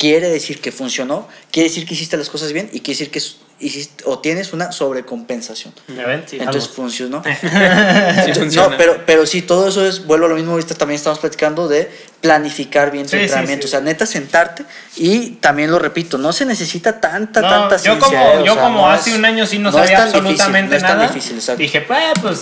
quiere 0.00 0.30
decir 0.30 0.60
que 0.62 0.72
funcionó, 0.72 1.28
quiere 1.52 1.68
decir 1.68 1.86
que 1.86 1.92
hiciste 1.92 2.16
las 2.16 2.30
cosas 2.30 2.52
bien 2.54 2.70
y 2.72 2.80
quiere 2.80 2.98
decir 2.98 3.10
que 3.10 3.20
hiciste, 3.62 4.02
o 4.06 4.18
tienes 4.20 4.54
una 4.54 4.72
sobrecompensación. 4.72 5.74
¿Me 5.88 6.06
ven? 6.06 6.24
Sí, 6.26 6.38
Entonces 6.40 6.68
funcionó. 6.70 7.22
Sí 7.30 7.30
Entonces, 7.42 8.38
funciona. 8.38 8.68
no, 8.70 8.76
pero, 8.78 9.02
pero 9.04 9.26
sí, 9.26 9.42
todo 9.42 9.68
eso 9.68 9.86
es, 9.86 10.06
vuelvo 10.06 10.24
a 10.24 10.28
lo 10.30 10.36
mismo, 10.36 10.52
ahorita 10.52 10.74
también 10.74 10.96
estamos 10.96 11.18
platicando 11.18 11.68
de 11.68 11.90
planificar 12.22 12.90
bien 12.90 13.04
tu 13.04 13.10
Sí, 13.10 13.16
entrenamiento. 13.18 13.66
O 13.66 13.70
sea, 13.70 13.80
neta, 13.82 14.06
sentarte 14.06 14.64
y 14.96 15.32
también 15.32 15.70
lo 15.70 15.78
repito, 15.78 16.16
no 16.16 16.32
se 16.32 16.46
necesita 16.46 16.98
tanta, 16.98 17.42
No, 17.42 17.48
tanta 17.50 17.76
yo 17.76 17.82
ciencia. 17.82 18.00
como, 18.08 18.40
eh, 18.40 18.44
yo 18.46 18.54
sea, 18.54 18.62
como 18.62 18.78
no 18.78 18.90
hace 18.90 19.10
es- 19.10 19.16
un 19.16 19.24
año 19.26 19.46
sí 19.46 19.58
no, 19.58 19.70
sabía 19.70 20.06
difícil, 20.06 20.16
absolutamente 20.16 20.80
nada. 20.80 21.06
difícil. 21.08 21.38
Dije, 21.58 21.82
pues, 21.82 22.02
pues 22.22 22.40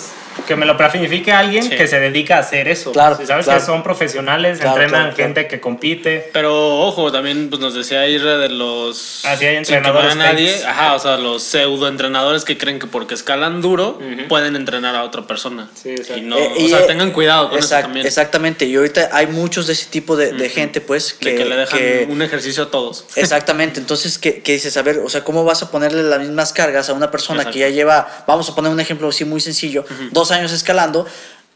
que 0.48 0.56
me 0.56 0.66
lo 0.66 0.76
planifique 0.76 1.30
alguien 1.32 1.62
Sí. 1.62 1.70
que 1.76 1.86
se 1.86 2.00
dedica 2.00 2.36
a 2.36 2.40
hacer 2.40 2.66
eso. 2.68 2.90
Claro, 2.92 3.16
Si 3.16 3.26
sabes 3.26 3.44
claro. 3.44 3.60
que 3.60 3.66
son 3.66 3.82
profesionales, 3.82 4.58
Claro, 4.58 4.72
entrenan 4.72 4.90
claro, 5.02 5.14
claro. 5.14 5.28
gente 5.34 5.46
que 5.46 5.60
compite. 5.60 6.30
Pero 6.32 6.80
ojo, 6.80 7.12
también 7.12 7.50
pues, 7.50 7.60
nos 7.60 7.74
decía 7.74 8.06
Irra 8.08 8.38
de 8.38 8.48
los. 8.48 9.22
Ah, 9.24 9.36
sí, 9.36 9.44
hay 9.44 9.56
entrenadores 9.56 10.12
a 10.12 10.14
nadie. 10.14 10.50
fakes. 10.52 10.66
Ajá, 10.66 10.94
o 10.94 10.98
sea, 10.98 11.16
los 11.18 11.42
pseudo 11.42 11.86
entrenadores 11.86 12.44
que 12.44 12.56
creen 12.56 12.78
que 12.78 12.86
porque 12.86 13.14
escalan 13.14 13.60
duro 13.60 13.98
Ujú. 14.00 14.26
pueden 14.28 14.56
entrenar 14.56 14.96
a 14.96 15.04
otra 15.04 15.26
persona. 15.26 15.68
Sí, 15.74 15.90
exacto. 15.90 16.16
y 16.16 16.22
no, 16.22 16.38
Eh, 16.38 16.50
o 16.56 16.60
y, 16.60 16.68
sea, 16.70 16.80
eh, 16.80 16.84
tengan 16.86 17.10
cuidado 17.12 17.50
con 17.50 17.58
eso 17.58 17.68
exact- 17.68 17.82
también. 17.82 18.06
Exactamente, 18.06 18.64
y 18.64 18.74
ahorita 18.76 19.10
hay 19.12 19.26
muchos 19.26 19.66
de 19.66 19.74
ese 19.74 19.86
tipo 19.90 20.16
de, 20.16 20.32
de 20.32 20.48
gente, 20.48 20.80
pues, 20.80 21.12
que, 21.12 21.30
de 21.32 21.36
que 21.36 21.44
le 21.44 21.56
dejan 21.56 21.78
que- 21.78 22.06
un 22.08 22.22
ejercicio 22.22 22.62
a 22.64 22.70
todos. 22.70 23.04
Exactamente, 23.16 23.80
entonces, 23.80 24.16
¿qué, 24.18 24.40
qué 24.40 24.52
dices? 24.52 24.76
A 24.76 24.82
ver, 24.82 24.98
o 25.04 25.08
sea, 25.10 25.24
¿cómo 25.24 25.44
vas 25.44 25.62
a 25.62 25.70
ponerle 25.70 26.02
las 26.04 26.20
mismas 26.20 26.52
cargas 26.52 26.88
a 26.88 26.92
una 26.94 27.10
persona 27.10 27.40
Exacto. 27.42 27.54
que 27.54 27.58
ya 27.60 27.68
lleva, 27.68 28.24
vamos 28.26 28.48
a 28.48 28.54
poner 28.54 28.70
un 28.72 28.80
ejemplo 28.80 29.08
así 29.08 29.24
muy 29.24 29.40
sencillo, 29.40 29.84
dos 30.12 30.30
años 30.30 30.37
escalando, 30.44 31.06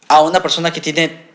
a 0.08 0.22
una 0.22 0.42
persona 0.42 0.72
que 0.72 0.80
tiene 0.80 1.31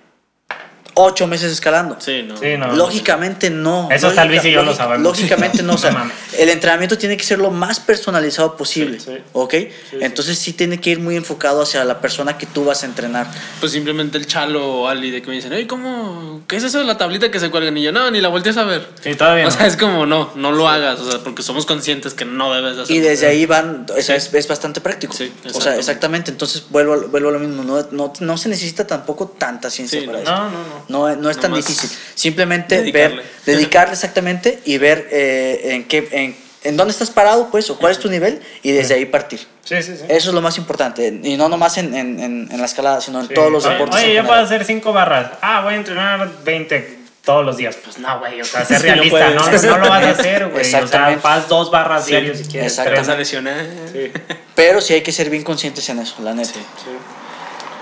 ocho 0.98 1.28
meses 1.28 1.52
escalando? 1.52 1.98
Sí, 2.00 2.24
no. 2.24 2.38
Sí, 2.38 2.58
no. 2.58 2.74
Lógicamente 2.76 3.50
no. 3.50 3.90
Eso 3.92 4.08
Lógica- 4.08 4.26
Luis 4.26 4.46
y 4.46 4.52
yo 4.52 4.64
lo 4.64 4.76
sabemos. 4.76 5.04
Lógicamente 5.04 5.64
no. 5.64 5.74
O 5.78 5.78
sea, 5.78 5.92
mames. 5.92 6.14
el 6.38 6.50
entrenamiento 6.50 6.98
tiene 6.98 7.16
que 7.18 7.24
ser 7.24 7.40
lo 7.40 7.52
más 7.52 7.80
personalizado 7.80 8.58
posible. 8.58 9.00
Sí, 9.00 9.12
sí. 9.16 9.18
¿Ok? 9.34 9.54
Entonces 10.02 10.38
sí 10.40 10.54
tiene 10.54 10.80
que 10.82 10.90
ir 10.90 11.00
muy 11.00 11.16
enfocado 11.16 11.62
hacia 11.62 11.84
la 11.86 12.00
persona 12.02 12.38
que 12.38 12.46
tú 12.48 12.66
vas 12.66 12.84
a 12.84 12.88
entrenar. 12.88 13.28
Pues 13.60 13.72
simplemente 13.72 14.18
el 14.18 14.26
chalo 14.28 14.66
o 14.82 14.88
Ali 14.88 15.12
de 15.12 15.22
que 15.22 15.28
me 15.30 15.36
dicen, 15.36 15.54
oye, 15.54 15.68
¿cómo? 15.68 16.42
¿Qué 16.48 16.56
es 16.56 16.64
eso 16.64 16.80
de 16.80 16.86
la 16.86 16.98
tablita 16.98 17.30
que 17.32 17.40
se 17.40 17.50
cuelga? 17.52 17.78
Y 17.78 17.84
yo, 17.84 17.92
no, 17.92 18.10
ni 18.12 18.22
la 18.22 18.30
voltees 18.30 18.58
a 18.58 18.64
ver. 18.64 18.88
Sí, 19.04 19.14
todavía 19.16 19.46
O 19.46 19.50
no. 19.50 19.56
sea, 19.56 19.68
es 19.68 19.78
como, 19.78 20.06
no, 20.06 20.32
no 20.36 20.52
lo 20.52 20.68
hagas, 20.68 21.00
o 21.00 21.10
sea, 21.12 21.20
porque 21.20 21.44
somos 21.44 21.66
conscientes 21.66 22.14
que 22.14 22.26
no 22.26 22.54
debes 22.54 22.76
de 22.78 22.82
hacerlo. 22.84 23.02
Y 23.02 23.06
desde 23.08 23.28
ahí 23.28 23.46
van, 23.46 23.86
Sí. 24.00 24.12
es, 24.14 24.34
es 24.34 24.48
bastante 24.48 24.82
práctico. 24.82 25.14
Sí, 25.14 25.32
o 25.54 25.62
sea, 25.62 25.76
exactamente. 25.78 26.32
Entonces 26.32 26.64
vuelvo, 26.70 26.94
a- 26.94 27.06
vuelvo 27.08 27.30
a 27.30 27.32
lo 27.34 27.40
mismo. 27.40 27.64
No, 27.64 27.86
no, 27.92 28.14
no 28.20 28.38
se 28.38 28.50
necesita 28.50 28.88
tampoco 28.88 29.28
tanta 29.38 29.70
ciencia 29.70 30.00
Sí, 30.00 30.06
para 30.08 30.20
no. 30.20 30.24
eso. 30.24 30.32
No, 30.32 30.44
no, 30.50 30.50
no. 30.50 30.86
No, 30.90 31.16
no 31.16 31.30
es 31.30 31.38
tan 31.40 31.52
Nomás 31.52 31.68
difícil. 31.68 31.90
Simplemente 32.16 32.78
dedicarle. 32.82 33.18
ver, 33.18 33.26
dedicarle 33.46 33.94
exactamente 33.94 34.60
y 34.66 34.78
ver 34.78 35.08
eh, 35.12 35.62
en 35.74 35.84
qué, 35.86 36.08
en, 36.12 36.36
en 36.64 36.78
dónde 36.78 36.92
estás 36.92 37.10
parado, 37.12 37.50
pues, 37.52 37.70
o 37.70 37.78
cuál 37.78 37.92
es 37.92 38.00
tu 38.00 38.10
nivel 38.10 38.42
y 38.64 38.72
desde 38.72 38.96
ahí 38.96 39.06
partir. 39.06 39.40
Sí, 39.64 39.82
sí, 39.84 39.98
sí. 39.98 40.04
Eso 40.08 40.30
es 40.30 40.34
lo 40.34 40.42
más 40.42 40.58
importante. 40.58 41.20
Y 41.24 41.36
no 41.36 41.50
nomás 41.50 41.78
en, 41.78 41.94
en, 41.94 42.20
en, 42.22 42.50
en 42.52 42.60
la 42.60 42.66
escalada, 42.66 43.02
sino 43.02 43.20
en 43.20 43.28
Sí. 43.28 43.34
todos 43.34 43.52
los 43.52 43.64
deportes. 43.66 44.02
Oye, 44.02 44.14
yo 44.16 44.26
puedo 44.26 44.40
hacer 44.40 44.64
5 44.64 44.94
barras. 44.94 45.32
Ah, 45.42 45.62
voy 45.62 45.74
a 45.74 45.78
entrenar 45.78 46.30
20 46.46 46.98
todos 47.26 47.46
los 47.46 47.58
días. 47.58 47.76
Pues 47.84 47.98
no, 48.00 48.20
güey. 48.20 48.40
O 48.40 48.46
sea, 48.46 48.64
ser 48.64 48.78
Sí, 48.82 48.88
no 48.88 48.94
realista. 48.94 49.34
puedes. 49.34 49.64
no, 49.66 49.72
no, 49.72 49.78
lo 49.84 49.90
vas 49.90 50.04
a 50.06 50.10
hacer, 50.12 50.48
güey. 50.48 50.62
O 50.62 50.64
sea, 50.64 51.42
dos 51.50 51.70
barras 51.70 52.06
Sí, 52.06 52.12
diarios 52.12 52.38
si 52.38 52.46
quieres. 52.46 52.74
Te 52.74 52.80
vas 52.82 52.88
a 52.88 52.92
exactamente. 52.94 53.18
lesionar. 53.20 53.66
tres. 53.92 54.12
Sí. 54.16 54.36
Pero 54.56 54.80
sí 54.82 54.94
hay 54.94 55.02
que 55.02 55.12
ser 55.12 55.30
bien 55.30 55.44
conscientes 55.44 55.88
en 55.90 56.00
eso, 56.00 56.16
la 56.24 56.34
neta. 56.34 56.60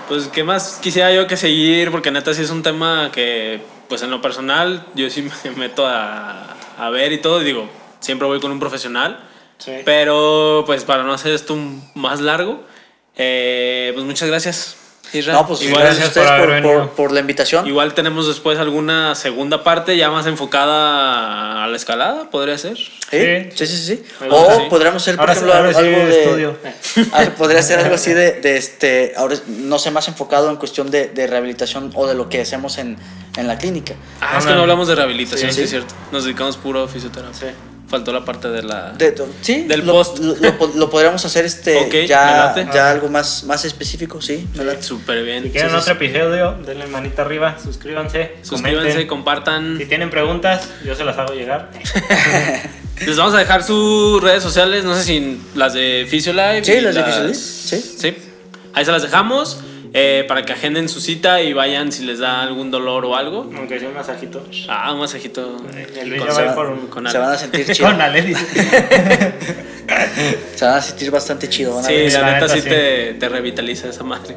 Pues, 0.08 0.28
¿qué 0.28 0.44
más 0.44 0.78
quisiera 0.80 1.12
yo 1.12 1.26
que 1.26 1.36
seguir? 1.36 1.90
Porque 1.90 2.10
neta 2.10 2.32
sí 2.32 2.42
es 2.42 2.50
un 2.50 2.62
tema 2.62 3.10
que, 3.12 3.60
pues 3.88 4.02
en 4.02 4.10
lo 4.10 4.20
personal, 4.20 4.86
yo 4.94 5.10
sí 5.10 5.22
me 5.44 5.50
meto 5.52 5.86
a, 5.86 6.56
a 6.78 6.90
ver 6.90 7.12
y 7.12 7.18
todo. 7.18 7.42
y 7.42 7.44
Digo, 7.44 7.68
siempre 8.00 8.26
voy 8.26 8.40
con 8.40 8.52
un 8.52 8.60
profesional. 8.60 9.20
Sí. 9.58 9.72
Pero, 9.84 10.62
pues 10.66 10.84
para 10.84 11.02
no 11.02 11.12
hacer 11.12 11.32
esto 11.32 11.56
más 11.94 12.20
largo, 12.20 12.62
eh, 13.16 13.90
pues 13.94 14.04
muchas 14.04 14.28
gracias. 14.28 14.85
Isra. 15.16 15.32
No, 15.32 15.46
pues 15.46 15.62
igual, 15.62 15.82
gracias 15.82 16.16
a 16.16 16.20
gracias 16.20 16.24
por 16.24 16.24
ustedes 16.24 16.40
por, 16.40 16.62
por, 16.62 16.72
venido. 16.80 16.94
por 16.96 17.12
la 17.12 17.20
invitación. 17.20 17.66
igual 17.66 17.94
tenemos 17.94 18.26
después 18.28 18.58
alguna 18.58 19.14
segunda 19.14 19.64
parte 19.64 19.96
ya 19.96 20.10
más 20.10 20.26
enfocada 20.26 21.64
a 21.64 21.66
la 21.68 21.76
escalada, 21.76 22.30
podría 22.30 22.56
ser. 22.58 22.76
¿Sí? 22.76 22.90
Sí. 23.10 23.48
Sí, 23.54 23.66
sí, 23.66 23.76
sí. 23.86 24.02
O 24.30 24.56
sí. 24.56 24.62
podríamos 24.70 25.02
hacer, 25.02 25.16
por 25.16 25.22
Ahora 25.28 25.34
sí- 25.34 25.40
ejemplo, 25.40 25.56
ahora 25.56 25.72
sí 25.72 25.78
algo 25.80 26.06
de. 26.06 26.22
estudio. 26.22 26.56
Ah, 27.12 27.24
Podría 27.36 27.62
ser 27.62 27.78
algo 27.80 27.94
así 27.94 28.12
de, 28.12 28.32
de 28.40 28.56
este. 28.56 29.12
Ahora 29.16 29.36
no 29.46 29.78
sé, 29.78 29.90
más 29.90 30.08
enfocado 30.08 30.50
en 30.50 30.56
cuestión 30.56 30.90
de, 30.90 31.08
de 31.08 31.26
rehabilitación 31.26 31.90
o 31.94 32.06
de 32.06 32.14
lo 32.14 32.28
que 32.28 32.40
hacemos 32.40 32.78
en, 32.78 32.96
en 33.36 33.46
la 33.46 33.58
clínica. 33.58 33.94
Ah, 34.20 34.36
es 34.38 34.46
que 34.46 34.52
no 34.54 34.60
hablamos 34.62 34.88
de 34.88 34.94
rehabilitación, 34.94 35.50
Sí, 35.50 35.54
sí, 35.54 35.58
sí. 35.60 35.64
es 35.64 35.70
cierto. 35.70 35.94
Nos 36.12 36.24
dedicamos 36.24 36.56
puro 36.56 36.82
a 36.84 36.88
fisioterapia. 36.88 37.54
Faltó 37.88 38.12
la 38.12 38.24
parte 38.24 38.48
de 38.48 38.64
la... 38.64 38.90
De- 38.92 39.14
sí, 39.42 39.62
Del 39.62 39.86
lo, 39.86 39.92
post. 39.92 40.18
Lo, 40.18 40.34
lo 40.34 40.58
po- 40.58 40.72
lo 40.74 40.90
podríamos 40.90 41.24
hacer 41.24 41.44
este 41.44 42.06
ya, 42.08 42.52
ya 42.74 42.90
algo 42.90 43.08
más, 43.08 43.44
más 43.44 43.64
específico, 43.64 44.20
sí. 44.20 44.44
Súper 44.80 45.22
bien. 45.22 45.44
Si 45.44 45.50
quieren 45.50 45.70
Sí, 45.70 45.76
otro 45.76 45.94
sí. 45.94 46.04
episodio, 46.04 46.56
denle 46.66 46.88
manita 46.88 47.22
arriba, 47.22 47.56
suscríbanse, 47.62 48.38
Suscríbanse, 48.42 48.88
comenten. 48.88 49.06
compartan. 49.06 49.78
Si 49.78 49.86
tienen 49.86 50.10
preguntas, 50.10 50.68
yo 50.84 50.96
se 50.96 51.04
las 51.04 51.16
hago 51.16 51.32
llegar. 51.34 51.70
Les 53.06 53.16
vamos 53.16 53.34
a 53.34 53.38
dejar 53.38 53.62
sus 53.62 54.22
redes 54.22 54.42
sociales, 54.42 54.84
no 54.84 54.94
sé 54.96 55.04
si 55.04 55.40
las 55.54 55.74
de 55.74 56.06
Physiolife. 56.08 56.64
Sí, 56.64 56.80
las 56.80 56.94
de 56.94 57.04
Physiolife, 57.04 57.34
sí. 57.34 57.94
Sí. 57.98 58.16
Ahí 58.72 58.84
se 58.84 58.90
las 58.92 59.02
dejamos 59.02 59.60
eh, 59.98 60.24
para 60.28 60.44
que 60.44 60.52
agenden 60.52 60.88
su 60.90 61.00
cita 61.00 61.40
y 61.40 61.54
vayan 61.54 61.90
si 61.90 62.04
les 62.04 62.18
da 62.18 62.42
algún 62.42 62.70
dolor 62.70 63.04
o 63.06 63.16
algo. 63.16 63.50
Aunque 63.56 63.80
sea 63.80 63.88
un 63.88 63.94
masajito. 63.94 64.44
Ah, 64.68 64.92
un 64.92 65.00
masajito. 65.00 65.56
El 65.96 66.18
Con- 66.18 66.32
Se, 66.32 66.40
va 66.42 66.46
van- 66.48 66.54
por 66.54 66.66
un... 66.66 66.86
con 66.88 67.10
se 67.10 67.16
Ale. 67.16 67.26
van 67.26 67.34
a 67.34 67.38
sentir 67.38 67.66
chido. 67.72 67.88
Con 67.88 68.00
Ale, 68.00 68.20
dice. 68.22 68.46
Se 70.54 70.64
van 70.64 70.74
a 70.74 70.82
sentir 70.82 71.10
bastante 71.10 71.48
chido. 71.48 71.82
Sí, 71.82 72.08
la, 72.10 72.20
la 72.20 72.26
neta, 72.34 72.46
neta, 72.46 72.48
sí. 72.48 72.62
Te, 72.62 73.14
te 73.14 73.28
revitaliza 73.28 73.88
esa 73.88 74.04
madre. 74.04 74.36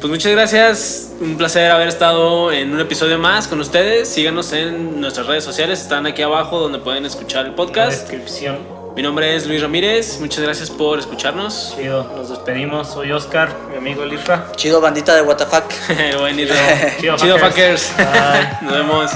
Pues 0.00 0.10
muchas 0.10 0.32
gracias. 0.32 1.12
Un 1.20 1.36
placer 1.36 1.70
haber 1.70 1.86
estado 1.86 2.50
en 2.50 2.72
un 2.72 2.80
episodio 2.80 3.18
más 3.20 3.46
con 3.46 3.60
ustedes. 3.60 4.08
Síganos 4.08 4.52
en 4.52 5.00
nuestras 5.00 5.28
redes 5.28 5.44
sociales. 5.44 5.80
Están 5.80 6.06
aquí 6.06 6.22
abajo 6.22 6.58
donde 6.58 6.78
pueden 6.80 7.04
escuchar 7.06 7.44
el 7.44 7.50
La 7.52 7.56
podcast. 7.56 8.00
descripción. 8.08 8.81
Mi 8.94 9.00
nombre 9.00 9.34
es 9.34 9.46
Luis 9.46 9.62
Ramírez. 9.62 10.20
Muchas 10.20 10.44
gracias 10.44 10.68
por 10.68 10.98
escucharnos. 10.98 11.74
Chido, 11.74 12.04
nos 12.14 12.28
despedimos. 12.28 12.88
Soy 12.88 13.10
Oscar, 13.10 13.50
mi 13.70 13.76
amigo 13.78 14.04
Lisra. 14.04 14.52
Chido, 14.54 14.82
bandita 14.82 15.14
de 15.14 15.22
WTF. 15.22 16.18
Buen 16.18 16.38
ir. 16.38 16.50
Chido, 17.00 17.16
Chido, 17.16 17.38
fuckers. 17.38 17.86
fuckers. 17.86 17.96
Bye. 17.96 18.58
Nos 18.62 18.72
vemos. 18.74 19.10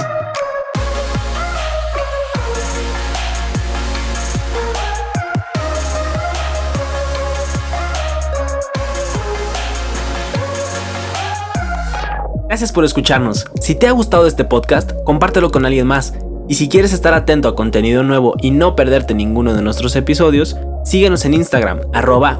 Gracias 12.47 12.71
por 12.71 12.83
escucharnos. 12.83 13.45
Si 13.61 13.75
te 13.75 13.87
ha 13.87 13.91
gustado 13.91 14.25
este 14.25 14.43
podcast, 14.43 14.93
compártelo 15.03 15.51
con 15.51 15.67
alguien 15.67 15.85
más. 15.85 16.13
Y 16.47 16.55
si 16.55 16.69
quieres 16.69 16.93
estar 16.93 17.13
atento 17.13 17.47
a 17.49 17.55
contenido 17.55 18.03
nuevo 18.03 18.35
y 18.41 18.51
no 18.51 18.75
perderte 18.75 19.13
ninguno 19.13 19.53
de 19.53 19.61
nuestros 19.61 19.95
episodios, 19.95 20.55
síguenos 20.85 21.25
en 21.25 21.33
Instagram, 21.33 21.81
arroba. 21.93 22.39